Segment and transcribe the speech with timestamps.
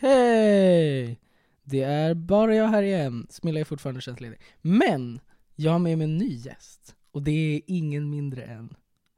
[0.00, 1.20] Hej!
[1.62, 3.26] Det är bara jag här igen.
[3.30, 4.40] Smilla är fortfarande tjänstledig.
[4.60, 5.20] Men
[5.54, 6.94] jag har med mig en ny gäst.
[7.12, 8.74] Och det är ingen mindre än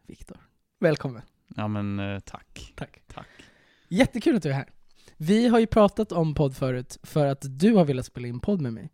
[0.06, 0.36] Viktor.
[0.80, 1.22] Välkommen.
[1.56, 2.72] Ja men eh, tack.
[2.76, 3.02] Tack.
[3.06, 3.28] Tack.
[3.92, 4.68] Jättekul att du är här.
[5.16, 8.60] Vi har ju pratat om podd förut för att du har velat spela in podd
[8.60, 8.90] med mig.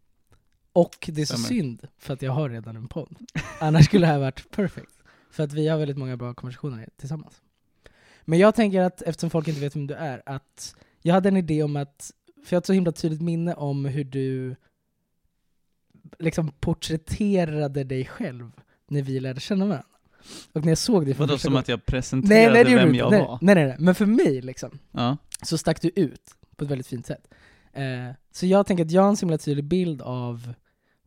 [0.73, 1.49] Och det är så Stämmer.
[1.49, 3.17] synd för att jag har redan en podd.
[3.61, 5.03] Annars skulle det här varit perfekt.
[5.31, 7.43] För att vi har väldigt många bra konversationer tillsammans.
[8.25, 11.37] Men jag tänker att, eftersom folk inte vet vem du är, att jag hade en
[11.37, 12.11] idé om att,
[12.45, 14.57] för jag har ett så himla tydligt minne om hur du
[16.19, 18.53] liksom porträtterade dig själv
[18.89, 19.98] när vi lärde känna varandra.
[20.53, 22.85] Och när jag såg dig för Vadå som gången- att jag Nej, presenterade nej gjorde
[22.85, 23.11] vem jag.
[23.11, 23.39] Nej, var?
[23.43, 23.77] nej, nej, nej.
[23.79, 25.17] Men för mig liksom, Ja.
[25.43, 26.23] så stack du ut
[26.57, 27.29] på ett väldigt fint sätt.
[27.73, 27.83] Eh,
[28.33, 30.53] så jag tänker att jag har en så himla tydlig bild av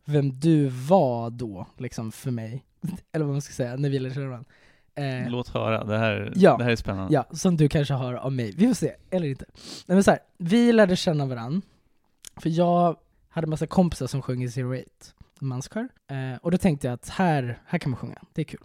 [0.04, 2.64] vem du var då, liksom för mig.
[3.12, 4.50] Eller vad man ska säga, när vi lärde känna varandra.
[4.94, 6.56] Eh, Låt höra, det här, Ja.
[6.56, 7.14] det här är spännande.
[7.14, 8.52] ja, som du kanske har av mig.
[8.56, 9.44] Vi får se, eller inte.
[9.86, 11.62] Nej men så här, vi lärde känna varandra,
[12.36, 12.96] för jag
[13.28, 15.88] hade massa kompisar som sjöng i Zero Eight, manskör.
[16.10, 18.60] Eh, och då tänkte jag att här, här kan man sjunga, det är kul.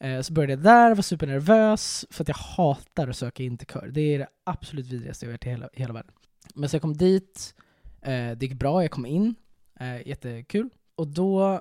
[0.00, 3.66] Eh, så började jag där, var supernervös, för att jag hatar att söka in till
[3.66, 3.88] kör.
[3.88, 6.12] Det är det absolut vidrigaste jag vet i hela, i hela världen.
[6.54, 7.54] Men så jag kom dit,
[8.02, 9.34] eh, det gick bra, jag kom in,
[9.80, 10.70] eh, jättekul.
[10.94, 11.60] Och då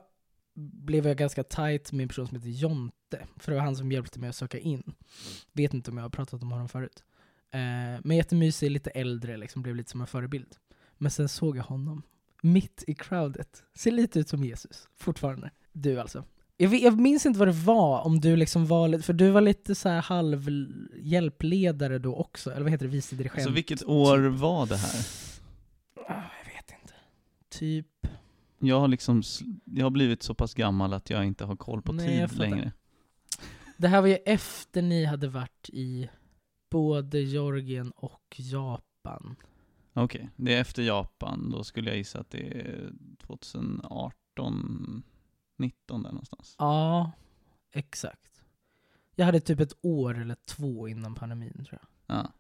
[0.54, 3.92] blev jag ganska tight med en person som heter Jonte, för det var han som
[3.92, 4.94] hjälpte mig att söka in.
[5.54, 7.04] Vet inte om jag har pratat om honom förut.
[8.04, 10.56] Men jättemysig, lite äldre, liksom, blev lite som en förebild.
[10.98, 12.04] Men sen såg jag honom,
[12.42, 13.64] mitt i crowdet.
[13.74, 15.52] Ser lite ut som Jesus, fortfarande.
[15.72, 16.24] Du alltså.
[16.62, 19.42] Jag, vet, jag minns inte vad det var, om du liksom var för du var
[19.42, 20.50] lite så här halv
[20.98, 23.34] hjälpledare då också, eller vad heter det, vice dirigent?
[23.34, 25.06] Så Alltså, vilket år var det här?
[26.08, 26.94] Ah, jag vet inte.
[27.50, 27.88] Typ,
[28.60, 29.24] Jag har liksom,
[29.66, 32.72] jag har blivit så pass gammal att jag inte har koll på Nej, tid längre.
[33.78, 36.10] det här var ju efter ni hade varit i
[36.72, 39.36] både Georgien och Japan.
[39.94, 42.90] Okej, det är efter Japan, då skulle jag gissa att det är
[43.28, 45.04] 2018,
[45.60, 46.56] 19 där någonstans.
[46.60, 47.12] Ja,
[47.74, 48.42] exakt.
[49.16, 52.18] Jag hade typ ett år eller två innan pandemin tror jag.
[52.18, 52.32] Ja.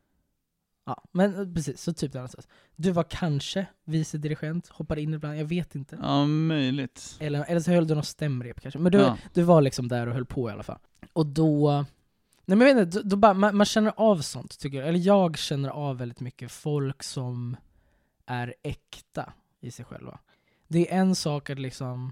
[0.85, 2.47] Ja, men eh, precis, så typ där någonstans.
[2.75, 5.99] Du var kanske vice dirigent, hoppade in ibland, jag vet inte.
[6.01, 7.17] ja, möjligt.
[7.19, 8.79] Eller, eller så höll du något stämrep kanske.
[8.79, 9.17] Men du, Ja.
[9.33, 10.79] du var liksom där och höll på i alla fall.
[11.13, 11.85] Och då,
[12.45, 14.87] nej men jag vet inte, då, då bara, man, man känner av sånt tycker jag.
[14.87, 17.57] Eller jag känner av väldigt mycket folk som
[18.25, 20.19] är äkta i sig själva.
[20.67, 22.11] Det är en sak att liksom,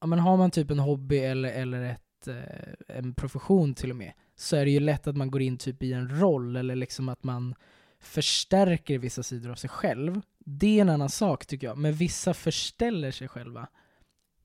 [0.00, 3.96] ja men har man typ en hobby eller, eller ett, eh, en profession till och
[3.96, 6.76] med, så är det ju lätt att man går in typ i en roll eller
[6.76, 7.54] liksom att man
[8.00, 10.20] förstärker vissa sidor av sig själv.
[10.38, 13.68] Det är en annan sak tycker jag, men vissa förställer sig själva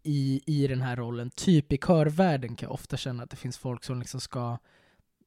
[0.03, 1.29] i, i den här rollen.
[1.29, 4.57] Typ i körvärlden kan jag ofta känna att det finns folk som liksom ska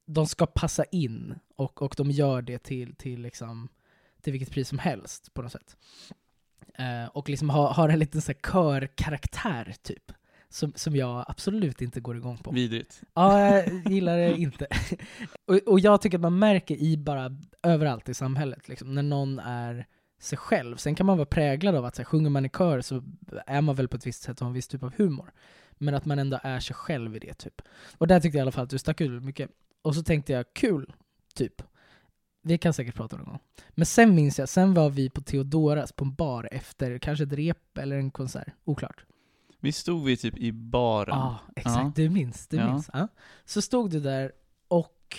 [0.07, 3.69] de ska passa in och, och de gör det till, till, liksom,
[4.23, 5.77] till vilket pris som helst på något sätt.
[6.75, 10.13] Eh, och liksom har, har en liten så här körkaraktär typ.
[10.49, 12.51] Som, som jag absolut inte går igång på.
[12.51, 13.03] Vidrigt.
[13.15, 14.67] Ja, jag gillar det inte.
[15.47, 19.39] och, och jag tycker att man märker i bara överallt i samhället, liksom, när någon
[19.39, 19.87] är
[20.21, 20.77] sig själv.
[20.77, 23.03] Sen kan man vara präglad av att så här, sjunger man i kör så
[23.47, 25.33] är man väl på ett visst sätt och har en viss typ av humor.
[25.79, 27.63] Men att man ändå är sig själv i det typ.
[27.99, 29.51] Och där tyckte jag i alla fall att du stack ut mycket.
[29.83, 30.93] Och så tänkte jag, kul,
[31.35, 31.63] typ.
[32.47, 33.39] Vi kan säkert prata någon gång.
[33.71, 37.33] Men sen minns jag, sen var vi på Theodoras på en bar efter kanske ett
[37.33, 39.05] rep eller en konsert, oklart.
[39.61, 41.19] Vi stod vi typ i baren.
[41.19, 41.77] Ja, exakt.
[41.77, 41.93] Ja.
[41.97, 42.49] Du minns.
[42.49, 42.73] Du Ja.
[42.73, 42.91] minns.
[42.93, 43.09] Ja.
[43.45, 44.33] Så stod du där
[44.69, 45.17] och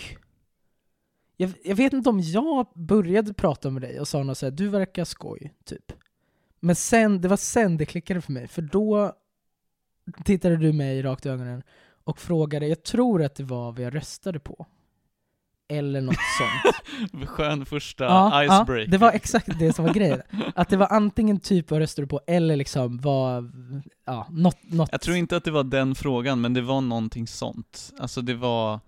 [1.36, 4.68] jag, jag vet inte om jag började prata med dig och sa något såhär, du
[4.68, 5.92] verkar skoj, typ.
[6.60, 9.12] Men sen, det var sen det klickade för mig, för då
[10.24, 11.62] tittade du mig rakt i ögonen
[12.04, 14.66] och frågade, jag tror att det var vad jag röstade på.
[15.68, 17.28] Eller något sånt.
[17.28, 18.90] Skön första ja, icebreaker.
[18.90, 20.22] det var exakt det som var grejen.
[20.54, 23.52] Att det var antingen typ vad röstade du på, eller liksom vad,
[24.06, 27.26] ja, något, något Jag tror inte att det var den frågan, men det var någonting
[27.26, 27.92] sånt.
[27.98, 28.80] Alltså det var,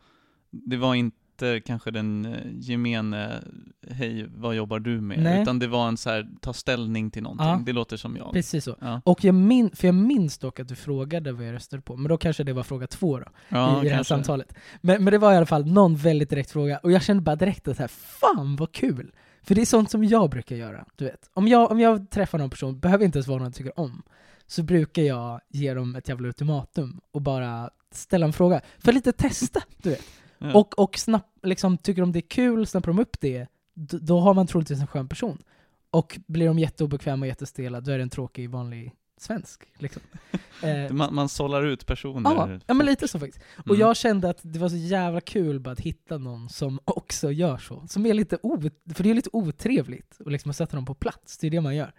[0.50, 1.16] det var inte
[1.64, 3.42] kanske den eh, gemene,
[3.90, 5.22] hej, vad jobbar du med?
[5.22, 5.42] Nej.
[5.42, 7.46] Utan det var en så här, ta ställning till någonting.
[7.46, 7.62] Ja.
[7.66, 8.32] Det låter som jag.
[8.32, 8.76] Precis så.
[8.80, 11.96] Ja, Och jag min, för jag minns dock att du frågade vad jag röstade på,
[11.96, 14.14] men då kanske det var fråga två då, ja i, i det här kanske.
[14.14, 14.54] samtalet.
[14.80, 17.36] Men, men det var i alla fall någon väldigt direkt fråga, och jag kände bara
[17.36, 19.12] direkt att så här, fan vad kul!
[19.42, 21.30] För det är sånt som jag brukar göra, du vet.
[21.34, 24.02] Om jag, om jag träffar någon person, behöver inte ens vara någon jag tycker om,
[24.46, 28.60] så brukar jag ge dem ett jävla ultimatum och bara ställa en fråga.
[28.78, 30.04] För lite testa, du vet.
[30.38, 30.54] Ja.
[30.54, 34.34] Och, och snapp, liksom, tycker de det är kul, snappar de upp det, då har
[34.34, 35.42] man troligtvis en skön person.
[35.90, 39.62] Och blir de jätteobekväma och jättestela, då är det en tråkig vanlig svensk.
[39.78, 40.02] Liksom.
[40.62, 42.30] Eh, Man, man sållar ut personer.
[42.34, 43.44] Ja, ja men lite så faktiskt.
[43.58, 43.80] Och Mm.
[43.80, 47.58] jag kände att det var så jävla kul bara att hitta någon som också gör
[47.58, 47.84] så.
[47.88, 48.60] Som är lite o...
[48.94, 51.76] För det är lite otrevligt att liksom sätta dem på plats, det är det man
[51.76, 51.92] gör.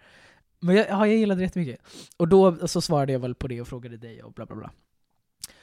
[0.60, 1.80] Men jag, ja, jag gillade det jättemycket.
[2.16, 4.70] Och då så svarade jag väl på det och frågade dig och bla bla bla.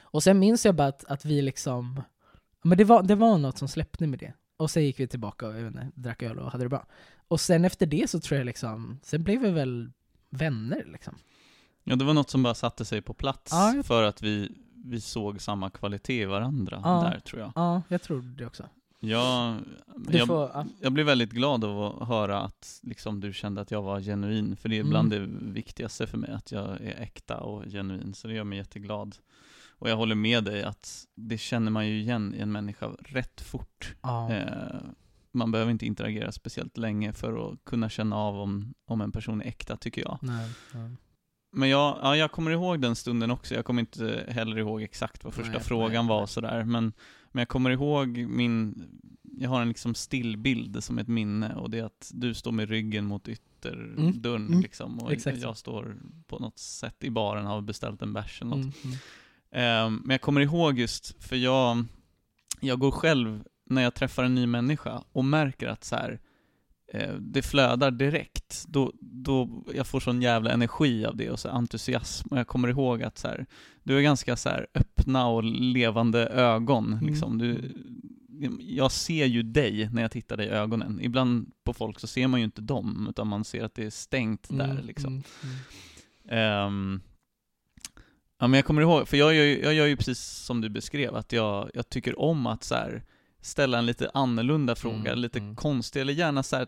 [0.00, 2.02] Och sen minns jag bara att, att vi liksom...
[2.68, 4.32] Men det var, det var något som släppte med det.
[4.56, 6.86] Och sen gick vi tillbaka och inte, drack öl och hade det bra.
[7.28, 9.90] Och sen efter det så tror jag liksom, sen blev vi väl
[10.30, 11.14] vänner liksom.
[11.84, 14.48] Ja, det var något som bara satte sig på plats Ja, jag- för att vi,
[14.84, 17.10] vi såg samma kvalitet i varandra Ja.
[17.12, 17.52] där, tror jag.
[17.54, 18.68] Ja, jag tror det också.
[19.00, 19.56] Jag,
[20.26, 20.66] får, ja.
[20.80, 24.56] jag blev väldigt glad av att höra att liksom, du kände att jag var genuin,
[24.56, 24.90] för det är Mm.
[24.90, 25.18] bland det
[25.52, 29.16] viktigaste för mig, att jag är äkta och genuin, så det gör mig jätteglad.
[29.78, 33.40] Och jag håller med dig att det känner man ju igen i en människa rätt
[33.40, 33.94] fort.
[34.02, 34.32] Ja.
[34.32, 34.80] Eh,
[35.32, 39.42] man behöver inte interagera speciellt länge för att kunna känna av om, om en person
[39.42, 40.18] är äkta, tycker jag.
[40.22, 40.90] Nej, nej.
[41.52, 45.24] Men jag, ja, jag kommer ihåg den stunden också, jag kommer inte heller ihåg exakt
[45.24, 46.92] vad första Nej, frågan var och sådär, men,
[47.32, 48.88] men jag kommer ihåg min,
[49.22, 52.68] jag har en liksom stillbild som ett minne, och det är att du står med
[52.68, 54.60] ryggen mot ytterdörren mm.
[54.60, 55.96] liksom, och Exakt jag står
[56.26, 58.64] på något sätt i baren och har beställt en bärs eller något.
[58.64, 58.96] Mm, mm.
[59.52, 61.84] Ehm, men jag kommer ihåg just, för jag,
[62.60, 66.20] jag går själv, när jag träffar en ny människa och märker att så här,
[66.92, 71.48] eh, det flödar direkt, då, då jag får sån jävla energi av det och så
[71.48, 72.28] entusiasm.
[72.30, 73.46] Och jag kommer ihåg att så här,
[73.82, 76.92] du har ganska så här öppna och levande ögon.
[76.92, 77.06] Mm.
[77.06, 77.38] Liksom.
[77.38, 77.74] Du,
[78.60, 81.00] jag ser ju dig när jag tittar dig i ögonen.
[81.02, 83.90] Ibland på folk så ser man ju inte dem, utan man ser att det är
[83.90, 84.70] stängt där.
[84.70, 85.12] Mm, Liksom.
[85.12, 85.24] mm,
[86.28, 87.00] mm.
[88.38, 90.68] Ja men jag kommer ihåg, för jag gör ju, jag gör ju precis som du
[90.68, 93.02] beskrev, att jag, jag tycker om att så här,
[93.40, 95.56] ställa en lite annorlunda fråga, Mm, lite mm.
[95.56, 96.66] konstig, eller gärna så här,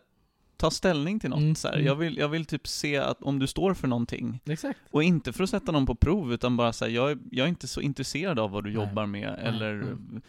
[0.57, 1.39] ta ställning till något.
[1.39, 1.75] Mm, så här.
[1.75, 1.87] mm.
[1.87, 4.79] Jag, vill, jag vill typ se att om du står för någonting, Exakt.
[4.91, 7.49] och inte för att sätta någon på prov, utan bara säga jag, är- jag är
[7.49, 8.85] inte så intresserad av vad du Nej.
[8.85, 10.23] jobbar med, eller mm.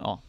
[0.00, 0.22] ja,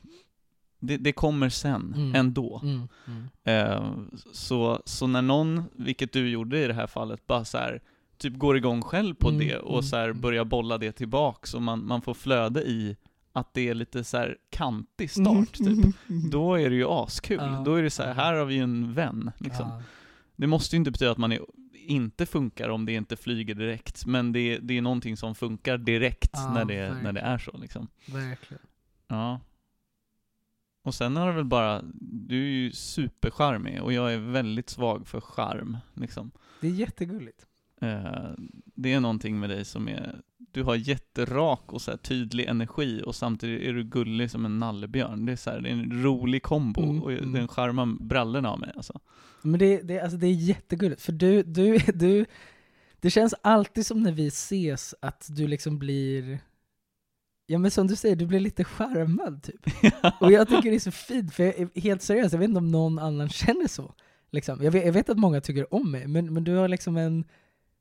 [0.79, 2.15] det, det kommer sen, Mm.
[2.15, 2.59] ändå.
[2.63, 3.27] Mm, mm.
[3.43, 3.91] Eh,
[4.33, 7.81] så, så när någon, vilket du gjorde i det här fallet, bara så här,
[8.19, 10.21] typ går igång själv på Mm, det och mm, så här mm.
[10.21, 12.97] börjar bolla det tillbaks och man, man får flöde i
[13.31, 15.67] att det är lite så här kantig start, typ.
[15.67, 16.29] Mm, mm.
[16.29, 17.37] Då är det ju askul.
[17.37, 17.61] Ja.
[17.65, 19.69] Då är det så här, här har vi ju en vän, liksom.
[19.69, 19.81] Ja.
[20.35, 21.41] Det måste ju inte betyda att man är,
[21.73, 26.31] inte funkar om det inte flyger direkt, men det, det är någonting som funkar direkt
[26.33, 27.87] Ja, när, det, när det är så, liksom.
[28.05, 28.63] Verkligen.
[29.07, 29.39] Ja.
[30.83, 35.07] Och sen har det väl bara, du är ju supercharmig och jag är väldigt svag
[35.07, 36.31] för charm, liksom.
[36.61, 37.45] Det är jättegulligt.
[37.81, 38.29] Eh,
[38.75, 43.15] det är någonting med dig som är, du har jätterak och så tydlig energi och
[43.15, 45.25] samtidigt är du gullig som en nallebjörn.
[45.25, 47.33] Det är, så här, det är en rolig kombo Mm, och mm.
[47.33, 48.99] den charmar brallorna av mig alltså.
[49.41, 52.25] Men det, det, alltså det är jättegulligt, för du, du, du,
[52.99, 56.39] det känns alltid som när vi ses att du liksom blir,
[57.47, 59.61] ja men som du säger, du blir lite charmad typ.
[60.19, 62.57] Och jag tycker det är så fint, för jag är helt seriöst, jag vet inte
[62.57, 63.93] om någon annan känner så.
[64.31, 64.63] Liksom.
[64.63, 67.25] Jag, vet, jag vet att många tycker om mig, men, men du har liksom en,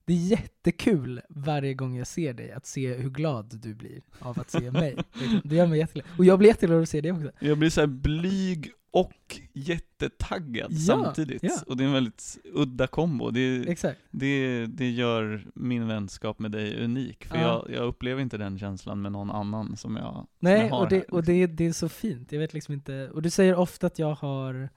[0.08, 4.40] det är jättekul varje gång jag ser dig, att se hur glad du blir av
[4.40, 4.96] att se mig.
[5.12, 5.40] Liksom.
[5.44, 6.06] Det gör mig jätteglad.
[6.18, 7.30] Och jag blir jätteglad att se dig också.
[7.40, 11.42] Jag blir så blyg och jättetaggad Ja, samtidigt.
[11.42, 11.58] ja.
[11.66, 13.30] Och det är en väldigt udda kombo.
[13.30, 14.00] Det, Exakt.
[14.10, 17.24] det, det gör min vänskap med dig unik.
[17.26, 17.42] För Ja.
[17.68, 20.82] jag, jag upplever inte den känslan med någon annan som jag, som Nej, jag har
[20.82, 22.32] och, det, här, och det, det är så fint.
[22.32, 24.68] Jag vet liksom inte, och du säger ofta att jag har,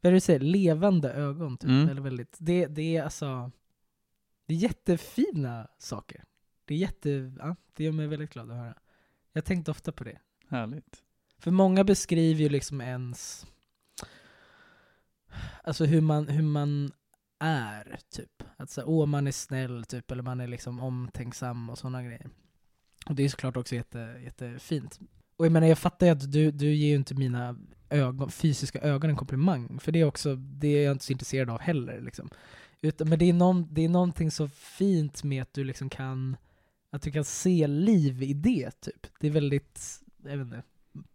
[0.00, 1.70] vad du säger, levande ögon typ.
[1.70, 1.88] Mm.
[1.88, 3.50] Eller väldigt, det, det är alltså,
[4.46, 6.24] det är jättefina saker.
[6.64, 8.74] Det är jätte, ja, det gör mig väldigt glad att höra.
[9.32, 10.18] Jag tänkte ofta på det.
[10.48, 11.02] Härligt.
[11.38, 13.46] För många beskriver ju liksom ens,
[15.62, 16.92] alltså hur man, hur man
[17.38, 18.42] är, typ.
[18.56, 22.30] Att så, åh, man är snäll, typ, eller man är liksom omtänksam och sådana grejer.
[23.06, 25.00] Och det är såklart också jätte, jättefint.
[25.36, 27.56] Och jag menar, jag fattar ju att du, du ger ju inte mina
[27.90, 31.50] ögon, fysiska ögon en komplimang, för det är också, det är jag inte så intresserad
[31.50, 32.00] av heller.
[32.00, 32.30] Liksom.
[32.84, 36.36] Utan, men det är, någon, det är någonting så fint med att du liksom kan,
[36.90, 39.06] att du kan se liv i det, typ.
[39.20, 40.62] Det är väldigt, jag vet inte,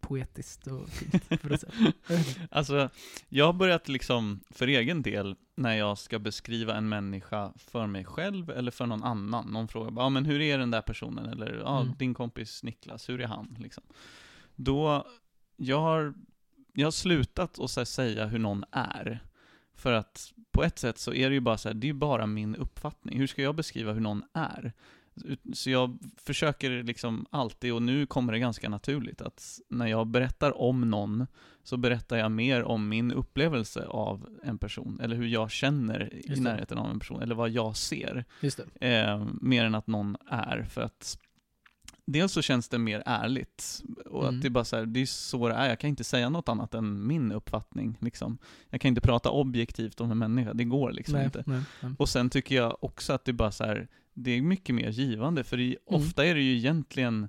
[0.00, 1.74] poetiskt och fint på något sätt.
[2.50, 2.90] Alltså,
[3.28, 8.04] jag har börjat liksom, för egen del, när jag ska beskriva en människa för mig
[8.04, 11.26] själv eller för någon annan, någon frågar bara, ja men hur är den där personen?
[11.26, 11.94] Eller, ja, Mm.
[11.98, 13.56] din kompis Niklas, hur är han?
[13.58, 13.82] Liksom.
[14.56, 15.06] Då,
[15.56, 16.14] jag har,
[16.72, 19.24] jag har slutat att säga hur någon är.
[19.74, 22.26] För att på ett sätt så är det ju bara så här, det är bara
[22.26, 23.18] min uppfattning.
[23.18, 24.72] Hur ska jag beskriva hur någon är?
[25.52, 30.60] Så jag försöker liksom alltid, och nu kommer det ganska naturligt, att när jag berättar
[30.60, 31.26] om någon
[31.62, 36.40] så berättar jag mer om min upplevelse av en person, eller hur jag känner i
[36.40, 38.24] närheten av en person, eller vad jag ser.
[38.80, 41.18] Eh, mer än att någon är, för att
[42.12, 44.34] Dels så känns det mer ärligt, och Mm.
[44.36, 46.28] att det är bara så här, det är så det är, jag kan inte säga
[46.28, 48.38] något annat än min uppfattning liksom.
[48.70, 51.42] Jag kan inte prata objektivt om en människa, det går liksom nej, inte.
[51.46, 51.92] nej, nej.
[51.98, 55.44] Och sen tycker jag också att det bara så här, det är mycket mer givande,
[55.44, 55.76] för det, Mm.
[56.02, 57.28] ofta är det ju egentligen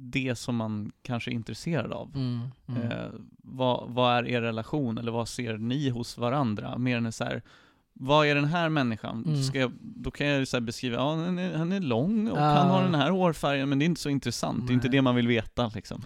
[0.00, 2.12] det som man kanske är intresserad av.
[2.16, 2.82] Mm, mm.
[2.92, 3.08] Eh,
[3.42, 6.78] vad, vad är er relation, eller vad ser ni hos varandra?
[6.78, 7.42] Mer än så här,
[8.00, 9.24] vad är den här människan?
[9.26, 9.42] Mm.
[9.42, 12.54] Ska jag, då kan jag så beskriva, ja han är, han är lång och Ah.
[12.54, 14.96] han har den här hårfärgen, men det är inte så intressant, det är inte Nej.
[14.96, 16.04] det man vill veta liksom.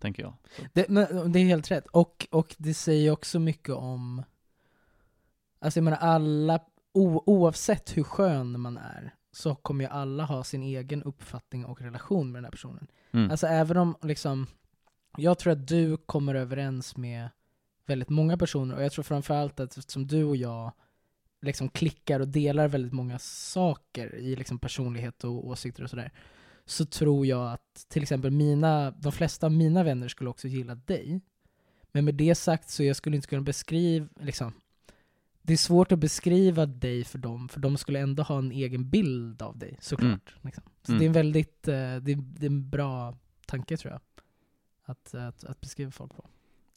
[0.00, 0.34] Tänker jag.
[0.72, 0.86] Det,
[1.28, 1.86] det är helt rätt.
[1.86, 4.22] Och, och det säger också mycket om...
[5.60, 6.60] Alltså jag menar alla,
[6.92, 11.80] o, oavsett hur skön man är, så kommer ju alla ha sin egen uppfattning och
[11.80, 12.86] relation med den här personen.
[13.12, 13.30] Mm.
[13.30, 14.46] Alltså även om liksom,
[15.16, 17.28] jag tror att du kommer överens med
[17.88, 20.72] väldigt många personer, och jag tror framförallt att eftersom du och jag
[21.40, 26.12] liksom klickar och delar väldigt många saker i liksom personlighet och åsikter och sådär,
[26.64, 30.74] så tror jag att till exempel mina, de flesta av mina vänner skulle också gilla
[30.74, 31.20] dig.
[31.92, 34.52] Men med det sagt så jag skulle inte kunna beskriva, liksom,
[35.42, 38.90] det är svårt att beskriva dig för dem, för de skulle ändå ha en egen
[38.90, 40.34] bild av dig, såklart.
[40.42, 40.64] Liksom.
[40.82, 40.98] Så Mm.
[40.98, 44.00] det är en väldigt, eh, det är, det är en bra tanke tror jag.
[44.84, 46.24] Att, att, att beskriva folk på.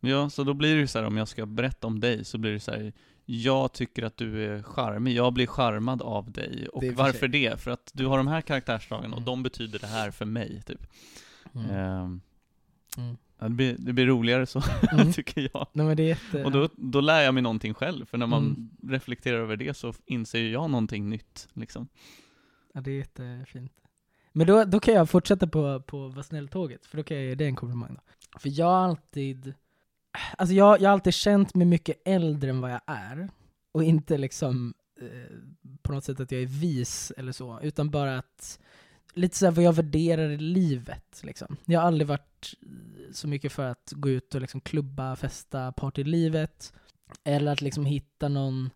[0.04, 2.52] Ja, så då blir det så här, om jag ska berätta om dig, så blir
[2.52, 2.94] det så här,
[3.26, 6.68] jag tycker att du är charmig, jag blir charmad av dig.
[6.68, 7.30] Och Det varför sig.
[7.30, 7.62] det?
[7.62, 9.26] För att du har de här karaktärsdragen och Mm.
[9.26, 10.88] de betyder det här för mig, typ.
[11.56, 11.70] Mm.
[11.70, 12.22] Ehm,
[12.98, 13.18] Mm.
[13.40, 15.14] ja, det, blir, det blir roligare så, Mm.
[15.14, 15.68] tycker jag.
[15.74, 16.44] Nej, jätte...
[16.44, 18.70] Och då, då lär jag mig någonting själv, för när man Mm.
[18.94, 21.88] reflekterar över det så inser ju jag någonting nytt, liksom.
[22.74, 23.72] Ja, det är jättefint.
[24.34, 27.36] Men då, då kan jag fortsätta på, på Var snäll-tåget, för då kan jag ge
[27.36, 28.40] dig en komplimang då.
[28.40, 29.54] För jag har alltid,
[30.38, 33.30] alltså jag, jag har alltid känt mig mycket äldre än vad jag är.
[33.72, 35.38] Och inte liksom eh,
[35.82, 38.60] på något sätt att jag är vis eller så, utan bara att
[39.14, 41.22] lite såhär vad jag värderar i livet.
[41.24, 41.58] Liksom.
[41.66, 45.72] Jag har aldrig varit eh, så mycket för att gå ut och liksom klubba, festa,
[45.72, 46.74] party i livet.
[47.24, 48.70] Eller att liksom hitta någon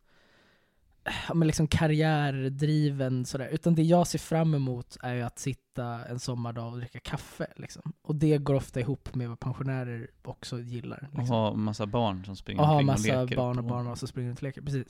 [1.34, 3.48] men liksom karriärdriven sådär.
[3.52, 7.48] Utan det jag ser fram emot är ju att sitta en sommardag och dricka kaffe.
[7.56, 7.94] Liksom.
[8.02, 11.10] Och det går ofta ihop med vad pensionärer också gillar.
[11.12, 11.36] Och Liksom.
[11.36, 13.36] ha massa barn som springer Och ha omkring och massa leker.
[13.36, 14.62] barn och barnbarn som springer runt och leker.
[14.62, 14.88] Precis.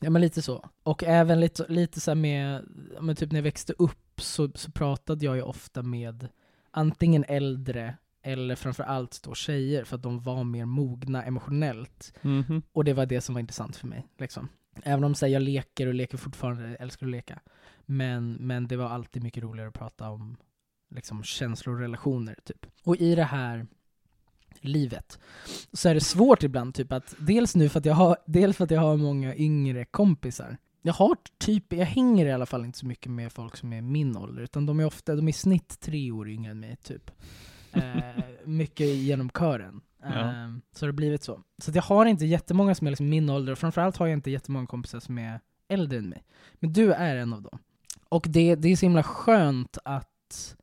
[0.00, 0.68] Ja men lite så.
[0.82, 2.64] Och även lite, lite så med,
[3.00, 6.28] men typ när jag växte upp så, så pratade jag ju ofta med
[6.70, 12.12] antingen äldre eller framförallt då tjejer för att de var mer mogna emotionellt.
[12.22, 12.62] Mhm.
[12.72, 14.06] Och det var det som var intressant för mig.
[14.18, 14.48] Liksom.
[14.82, 17.40] Även om här, jag leker och leker fortfarande, jag älskar att leka.
[17.86, 20.36] Men, men det var alltid mycket roligare att prata om
[20.90, 22.38] liksom, känslor och relationer.
[22.44, 22.66] Typ.
[22.84, 23.66] Och i det här
[24.60, 25.18] livet
[25.72, 28.64] så är det svårt ibland, typ att dels nu för att jag har, dels för
[28.64, 30.56] att jag har många yngre kompisar.
[30.82, 33.82] Jag har typ, jag hänger i alla fall inte så mycket med folk som är
[33.82, 36.76] min ålder, utan de är ofta, de är i snitt tre år yngre än mig,
[36.76, 37.10] typ.
[37.76, 39.80] Eh, mycket genom kören.
[40.02, 40.08] Ja.
[40.08, 41.42] Eh, så har det blivit så.
[41.58, 44.30] Så jag har inte jättemånga som är liksom min ålder, och framförallt har jag inte
[44.30, 46.24] jättemånga kompisar som är äldre än mig.
[46.54, 47.58] Men du är en av dem.
[48.08, 50.56] Och det, det är så himla skönt att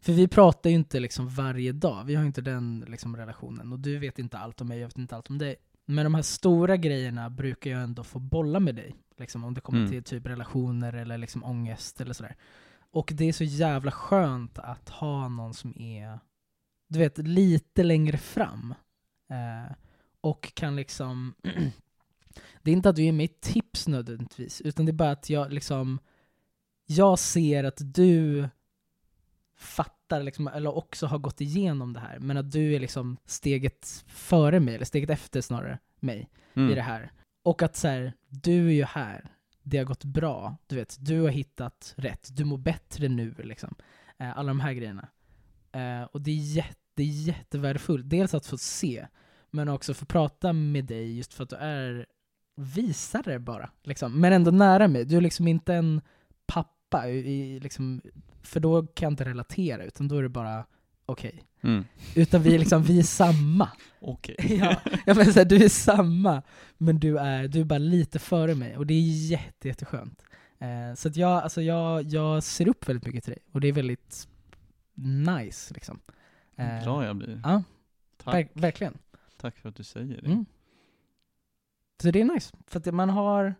[0.00, 3.72] för vi pratar ju inte liksom varje dag, vi har inte den liksom relationen.
[3.72, 5.56] Och du vet inte allt om mig, jag vet inte allt om dig.
[5.84, 8.96] Men de här stora grejerna brukar jag ändå få bolla med dig.
[9.18, 9.90] Liksom om det kommer Mm.
[9.90, 12.36] till typ relationer eller liksom ångest eller sådär.
[12.90, 16.20] Och det är så jävla skönt att ha någon som är,
[16.88, 18.74] du vet, lite längre fram.
[19.30, 19.74] Eh,
[20.20, 21.34] och kan liksom
[22.62, 25.52] Det är inte att du ger mig tips nödvändigtvis, utan det är bara att jag
[25.52, 25.98] liksom
[26.86, 28.48] Jag ser att du
[29.56, 34.04] fattar, liksom, eller också har gått igenom det här, men att du är liksom steget
[34.06, 36.70] före mig, eller steget efter snarare mig, Mm.
[36.70, 37.12] i det här.
[37.42, 39.30] Och att så här, du är ju här,
[39.62, 43.74] det har gått bra, du vet, du har hittat rätt, du mår bättre nu liksom.
[44.18, 45.08] Eh, alla de här grejerna.
[45.72, 49.06] Eh, och det är, jätte, det är jättevärdefullt, dels att få se,
[49.50, 52.06] men också få prata med dig just för att du är
[52.56, 54.20] visare bara, liksom.
[54.20, 55.04] men ändå nära mig.
[55.04, 56.00] Du är liksom inte en
[56.46, 58.02] pappa, i, liksom,
[58.42, 60.64] för då kan jag inte relatera, utan då är det bara
[61.06, 61.42] okej.
[61.62, 61.84] Mm.
[62.14, 63.68] Utan vi är liksom, vi är samma.
[64.00, 64.36] Okej.
[64.60, 66.42] ja, ja men så här, du är samma,
[66.78, 70.22] men du är, du är bara lite före mig, och det är jätte, jätteskönt.
[70.58, 73.68] Eh, så att jag, alltså jag, jag ser upp väldigt mycket till dig, och det
[73.68, 74.28] är väldigt
[74.96, 76.00] nice liksom.
[76.56, 77.40] Eh, Glad jag blir.
[77.44, 77.62] Ja,
[78.16, 78.34] Tack.
[78.34, 78.98] ver- verkligen.
[79.36, 80.26] Tack för att du säger det.
[80.26, 80.46] Mm.
[82.02, 83.54] Så det är nice, för att man har,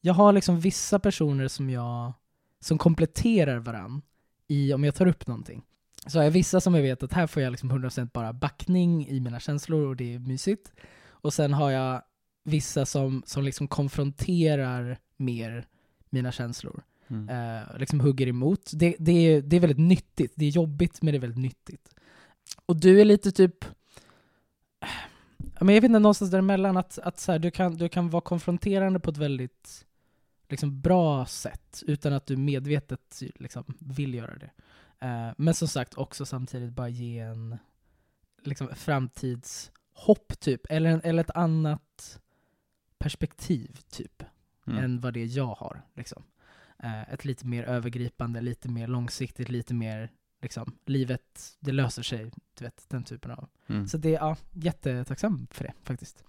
[0.00, 2.12] jag har liksom vissa personer som jag
[2.60, 4.02] som kompletterar varann
[4.48, 5.62] i om jag tar upp någonting.
[6.06, 9.08] Så har jag vissa som jag vet att här får jag liksom 100% bara backning
[9.08, 10.72] i mina känslor och det är mysigt.
[11.08, 12.02] Och sen har jag
[12.44, 15.66] vissa som, som liksom konfronterar mer
[16.10, 16.82] mina känslor.
[17.08, 17.28] Mm.
[17.28, 18.70] Eh, liksom hugger emot.
[18.74, 20.32] Det, det, är, det är väldigt nyttigt.
[20.36, 21.94] Det är jobbigt men det är väldigt nyttigt.
[22.66, 23.64] Och du är lite typ
[25.60, 28.20] men jag vet inte, någonstans däremellan att, att så här, du, kan, du kan vara
[28.20, 29.86] konfronterande på ett väldigt
[30.48, 34.50] liksom, bra sätt utan att du medvetet liksom, vill göra det.
[35.06, 37.58] Eh, men som sagt också samtidigt bara ge en
[38.42, 42.20] liksom, framtidshopp typ, eller, en, eller ett annat
[42.98, 44.22] perspektiv typ,
[44.68, 44.84] Mm.
[44.84, 45.82] än vad det jag har.
[45.94, 46.22] Liksom.
[46.78, 50.10] Eh, ett lite mer övergripande, lite mer långsiktigt, lite mer
[50.42, 53.48] liksom, livet, det löser sig, du vet, den typen av.
[53.66, 53.88] Mm.
[53.88, 56.24] Så det är ja, jättetacksam för det faktiskt.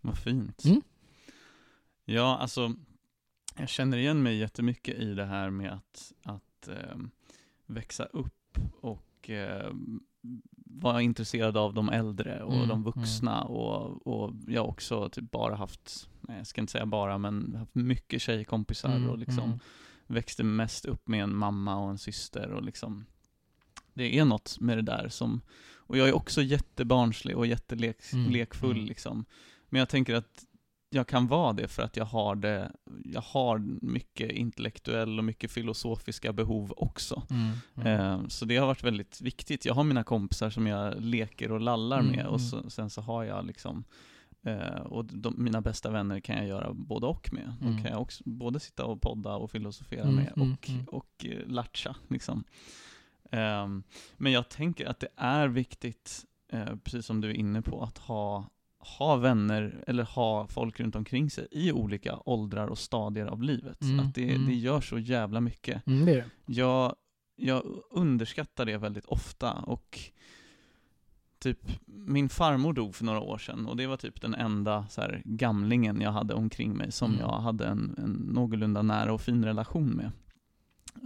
[0.00, 0.64] Vad fint.
[0.64, 0.82] Mm.
[2.04, 2.74] Ja, alltså,
[3.56, 7.10] jag känner igen mig jättemycket i det här med att, att ehm,
[7.66, 10.00] växa upp och ehm,
[10.66, 15.30] vara intresserad av de äldre och Mm, de vuxna och, och jag har också typ
[15.30, 19.44] bara haft, nej jag ska inte säga bara, men haft mycket tjejkompisar Mm, och liksom
[19.44, 19.58] mm.
[20.06, 23.04] växte mest upp med en mamma och en syster och liksom
[23.94, 25.40] det är något med det där som,
[25.74, 28.84] och jag är också jättebarnslig och jättelekfull Mm, mm.
[28.84, 29.24] liksom.
[29.68, 30.44] Men jag tänker att
[30.94, 32.72] jag kan vara det för att jag har det,
[33.04, 37.22] jag har mycket intellektuell och mycket filosofiska behov också.
[37.30, 38.00] Mm, mm.
[38.00, 39.64] Eh, Så det har varit väldigt viktigt.
[39.64, 42.48] Jag har mina kompisar som jag leker och lallar Mm, med och mm.
[42.50, 43.84] så, sen så har jag liksom
[44.42, 47.52] eh, och de, mina bästa vänner kan jag göra både och med.
[47.60, 47.76] Mm.
[47.76, 50.84] De kan jag också både sitta och podda och filosofera Mm, med mm, och, mm.
[50.84, 52.44] och eh, latcha liksom.
[53.30, 53.82] Ehm,
[54.16, 56.24] men jag tänker att det är viktigt,
[56.84, 58.50] precis som du är inne på, att ha,
[58.86, 63.82] ha vänner eller ha folk runt omkring sig i olika åldrar och stadier av livet.
[63.82, 64.46] Mm, Att det, mm.
[64.46, 65.86] det gör så jävla mycket.
[65.86, 66.52] Mm, det är det.
[66.52, 66.94] Jag,
[67.36, 69.98] jag underskattar det väldigt ofta och
[71.38, 75.00] typ min farmor dog för några år sedan och det var typ den enda så
[75.00, 77.20] här, gamlingen jag hade omkring mig som Mm.
[77.20, 80.10] jag hade en, en någorlunda nära och fin relation med.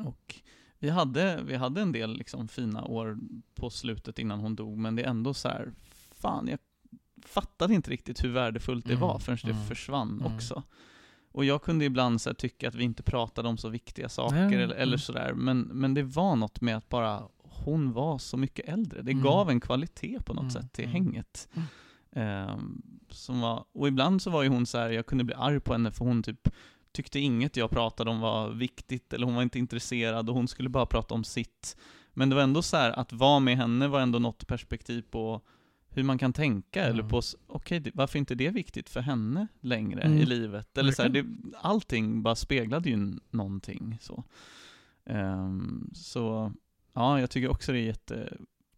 [0.07, 0.35] Och
[0.79, 3.19] vi hade, vi hade en del liksom fina år
[3.55, 5.73] på slutet innan hon dog men det är ändå så här,
[6.13, 6.59] fan jag
[7.27, 10.35] fattade inte riktigt hur värdefullt det Mm, var förrän det mm, försvann mm.
[10.35, 10.63] också.
[11.33, 14.75] Och jag kunde ibland så tycka att vi inte pratade om så viktiga saker eller,
[14.75, 19.03] eller sådär, men, men det var något med att bara hon var så mycket äldre.
[19.03, 19.23] Det Mm.
[19.25, 21.49] gav en kvalitet på något Mm, sätt till hänget.
[22.13, 25.61] Ehm, som var, och ibland så var ju hon så här, jag kunde bli arg
[25.61, 26.49] på henne för hon typ
[26.93, 30.69] tyckte inget jag pratade om var viktigt, eller hon var inte intresserad och hon skulle
[30.69, 31.77] bara prata om sitt.
[32.15, 35.41] Men det var ändå så här, att vara med henne var ändå något perspektiv på
[35.99, 37.09] hur man kan tänka, eller Mm.
[37.09, 40.19] på, s- okej, det- varför inte det viktigt för henne längre Mm.
[40.19, 40.79] i livet?
[40.79, 41.25] Eller så här, det,
[41.61, 44.25] allting bara speglade ju någonting så.
[45.05, 46.53] Ehm, så,
[46.93, 47.83] ja, jag tycker också det är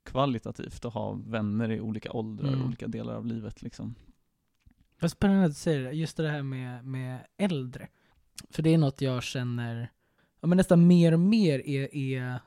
[0.04, 2.66] jättekvalitativt att ha vänner i olika åldrar, Mm.
[2.66, 3.94] olika delar av livet liksom.
[5.00, 7.88] Vad spännande att du säger det, just det här med, med äldre.
[8.50, 9.90] För det är något jag känner,
[10.40, 12.40] ja, men nästan mer och mer är, är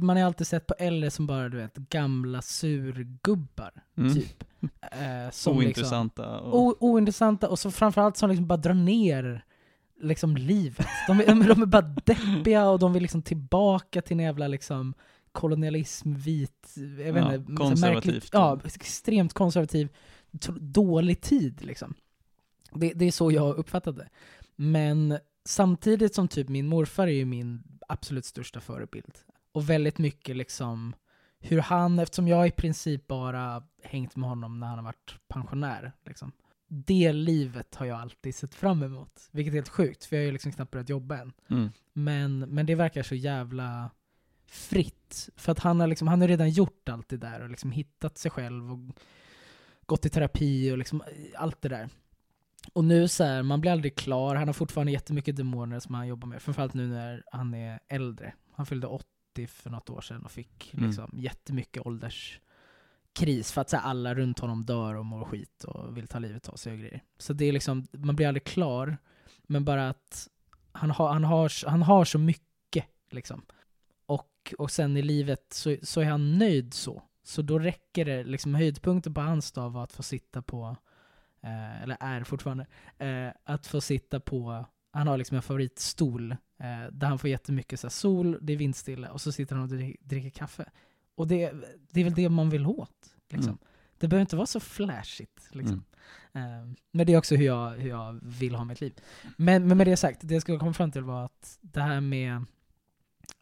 [0.00, 4.14] man har alltid sett på äldre som bara du vet, gamla surgubbar, Mm.
[4.14, 4.44] typ.
[4.62, 6.60] Eh, som Liksom, Ointressanta och...
[6.62, 9.44] o, ointressanta och så framförallt som liksom bara drar ner
[10.00, 10.86] liksom livet.
[11.06, 14.48] De, är- de, de är bara deppiga och de vill liksom tillbaka till en jävla
[14.48, 14.94] liksom
[15.32, 18.28] kolonialism, vit, jag vet Ja, inte, konservativt.
[18.32, 19.88] Ja, extremt konservativ,
[20.60, 21.94] dålig tid liksom.
[22.74, 24.08] Det, det är så jag uppfattat det.
[24.56, 29.18] Men samtidigt som typ min morfar är ju min absolut största förebild.
[29.52, 30.94] Och väldigt mycket liksom
[31.42, 35.92] hur han, eftersom jag i princip bara hängt med honom när han har varit pensionär.
[36.06, 36.32] Liksom.
[36.68, 39.28] Det livet har jag alltid sett fram emot.
[39.32, 41.32] Vilket är helt sjukt, för jag har ju liksom knappt börjat jobba än.
[41.50, 41.70] Mm.
[41.92, 43.90] Men, men det verkar så jävla
[44.46, 45.28] fritt.
[45.36, 48.18] För att han har, liksom, han har redan gjort allt det där och liksom hittat
[48.18, 48.78] sig själv och
[49.86, 51.02] gått i terapi och liksom
[51.34, 51.88] allt det där.
[52.72, 54.34] Och nu så här, man blir aldrig klar.
[54.34, 56.42] Han har fortfarande jättemycket demoner som han jobbar med.
[56.42, 58.34] Framförallt nu när han är äldre.
[58.52, 59.11] Han fyllde 80
[59.46, 60.86] för något år sedan och fick Mm.
[60.86, 65.96] liksom jättemycket ålderskris för att så här, alla runt honom dör och mår skit och
[65.96, 67.02] vill ta livet av sig och grejer.
[67.18, 68.96] Så det är liksom, man blir aldrig klar.
[69.42, 70.28] Men bara att
[70.72, 73.42] han har, han har, han har så mycket liksom.
[74.06, 77.02] Och, och sen i livet så, så är han nöjd så.
[77.22, 80.76] Så då räcker det, liksom höjdpunkten på hans dag var att få sitta på,
[81.42, 82.66] eh, eller är fortfarande,
[82.98, 87.80] eh, att få sitta på, han har liksom en favoritstol eh, där han får jättemycket
[87.80, 90.70] så här, sol, det är vindstilla och så sitter han och dricker, dricker kaffe.
[91.14, 91.52] Och det,
[91.90, 93.14] det är väl det man vill åt.
[93.28, 93.52] Liksom.
[93.52, 93.58] Mm.
[93.98, 95.48] Det behöver inte vara så flashigt.
[95.50, 95.84] Liksom.
[96.32, 96.60] Mm.
[96.60, 98.94] Eh, men det är också hur jag, hur jag vill ha mitt liv.
[99.36, 102.00] Men, men med det sagt, det jag skulle komma fram till var att det här
[102.00, 102.44] med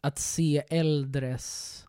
[0.01, 1.85] att se äldres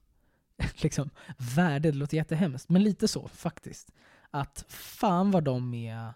[0.83, 3.92] liksom, värde, det låter jättehemskt, men lite så faktiskt.
[4.31, 6.12] Att fan vad de är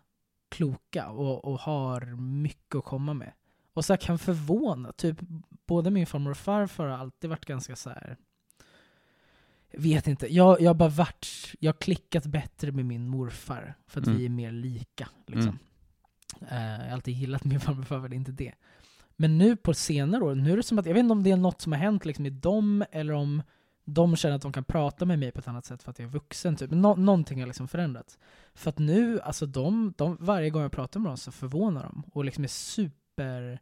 [0.48, 3.32] kloka och, och har mycket att komma med.
[3.74, 5.16] Och så kan förvåna, typ
[5.66, 8.16] både min farmor och farfar har alltid varit ganska så här.
[9.72, 11.26] Vet inte, jag, jag har bara varit,
[11.60, 14.18] jag har klickat bättre med min morfar för att Mm.
[14.18, 15.08] vi är mer lika.
[15.26, 15.58] Liksom.
[16.50, 18.52] Eh, jag har alltid gillat min farmor och farfar, det är inte det.
[19.16, 21.30] Men nu på senare år, nu är det som att, jag vet inte om det
[21.30, 23.42] är något som har hänt liksom i dem, eller om
[23.88, 26.06] de känner att de kan prata med mig på ett annat sätt för att jag
[26.06, 26.56] är vuxen.
[26.56, 26.70] Typ.
[26.70, 28.18] Nå- någonting har liksom förändrats.
[28.54, 32.02] För att nu, alltså de, de, varje gång jag pratar med dem så förvånar de
[32.12, 33.60] och liksom är super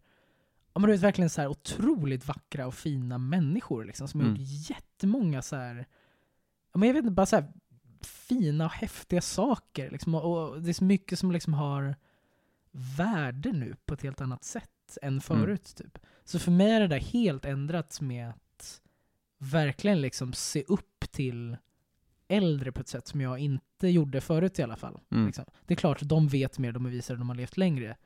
[0.76, 4.26] Ja men du vet verkligen så här otroligt vackra och fina människor liksom, som har
[4.28, 4.40] Mm.
[4.40, 5.86] gjort jättemånga så här,
[6.72, 7.52] ja men jag vet inte, bara så här
[8.00, 9.90] fina och häftiga saker.
[9.90, 11.96] Liksom, och, och det är så mycket som liksom har
[12.96, 15.74] värde nu på ett helt annat sätt än förut.
[15.76, 15.98] Typ.
[16.24, 18.32] Så för mig är det där helt ändrat med
[19.38, 21.56] verkligen liksom se upp till
[22.28, 25.00] äldre på ett sätt som jag inte gjorde förut i alla fall.
[25.10, 25.26] Mm.
[25.26, 25.44] Liksom.
[25.66, 27.96] Det är klart, de vet mer, de är visare, de har levt längre.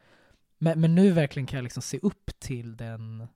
[0.59, 3.27] Men, men nu verkligen kan jag liksom se upp till den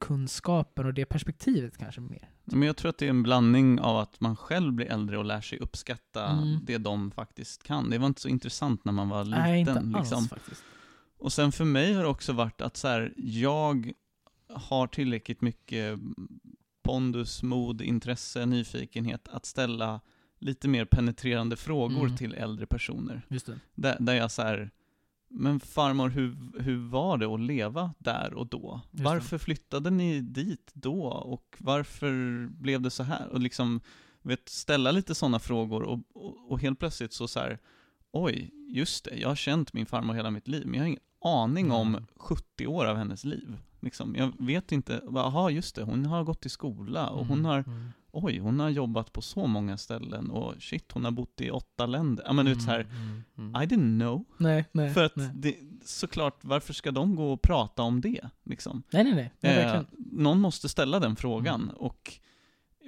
[0.00, 2.30] kunskapen och det perspektivet kanske mer.
[2.44, 5.24] Men jag tror att det är en blandning av att man själv blir äldre och
[5.24, 6.58] lär sig uppskatta Mm.
[6.64, 7.90] det de faktiskt kan.
[7.90, 9.40] Det var inte så intressant när man var liten.
[9.42, 10.28] Nej, inte alls liksom.
[10.28, 10.62] faktiskt.
[11.18, 13.92] Och sen för mig har det också varit att så här, jag
[14.48, 15.98] har tillräckligt mycket
[16.92, 20.00] pondus, mod, intresse, nyfikenhet att ställa
[20.38, 22.16] lite mer penetrerande frågor Mm.
[22.16, 23.22] till äldre personer.
[23.28, 23.58] Just det.
[23.74, 24.70] Där, där jag så här,
[25.30, 28.80] men farmor, hur, hur var det att leva där och då?
[28.90, 29.02] det.
[29.02, 31.02] Varför flyttade ni dit då?
[31.06, 33.28] Och varför blev det så här?
[33.28, 33.80] Och liksom,
[34.22, 37.58] vet, ställa lite sådana frågor och, och, och helt plötsligt så så här,
[38.12, 41.00] oj, just det, jag har känt min farmor hela mitt liv, men jag har ingen
[41.24, 42.06] aning om Mm.
[42.16, 43.56] 70 år av hennes liv.
[43.80, 47.58] Liksom, jag vet inte, jaha just det, hon har gått i skola och hon har,
[47.58, 47.88] Mm.
[48.10, 51.86] oj, hon har jobbat på så många ställen och shit, hon har bott i åtta
[51.86, 52.24] länder.
[52.26, 53.62] Ja men du vet så här, Mm, mm, mm.
[53.62, 54.24] I didn't know.
[54.36, 54.94] Nej, nej.
[54.94, 55.30] För att nej.
[55.34, 58.20] det, såklart, varför ska de gå och prata om det?
[58.44, 58.82] Liksom?
[58.92, 59.30] nej, nej, nej.
[59.40, 61.62] nej Eh, någon måste ställa den frågan.
[61.62, 61.76] Mm.
[61.76, 62.12] Och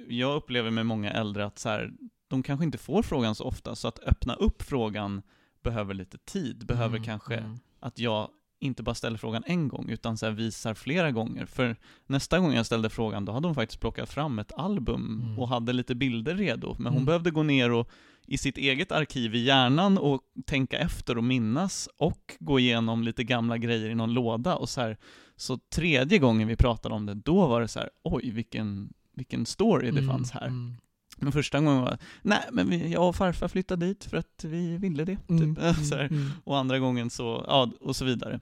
[0.07, 1.91] jag upplever med många äldre att så här,
[2.27, 5.21] de kanske inte får frågan så ofta, så att öppna upp frågan
[5.63, 6.65] behöver lite tid.
[6.65, 7.59] Behöver Mm, kanske mm.
[7.81, 11.45] Att jag inte bara ställer frågan en gång, utan så visar flera gånger.
[11.45, 11.75] För
[12.07, 15.39] nästa gång jag ställde frågan, då hade hon faktiskt plockat fram ett album Mm.
[15.39, 16.75] och hade lite bilder redo.
[16.77, 17.05] Men hon Mm.
[17.05, 17.89] behövde gå ner och
[18.27, 23.23] i sitt eget arkiv i hjärnan och tänka efter och minnas och gå igenom lite
[23.23, 24.97] gamla grejer i någon låda och så här.
[25.35, 29.45] Så tredje gången vi pratade om det, då var det så här, oj vilken, vilken
[29.45, 30.47] story det Mm, fanns här.
[31.21, 31.25] Mm.
[31.25, 34.77] Men första gången var nej men vi, jag och farfar flyttade dit för att vi
[34.77, 35.17] ville det.
[35.29, 35.63] Mm, Typ.
[35.63, 36.03] mm, så här.
[36.05, 36.29] mm.
[36.43, 38.39] Och andra gången så, ja, och så vidare.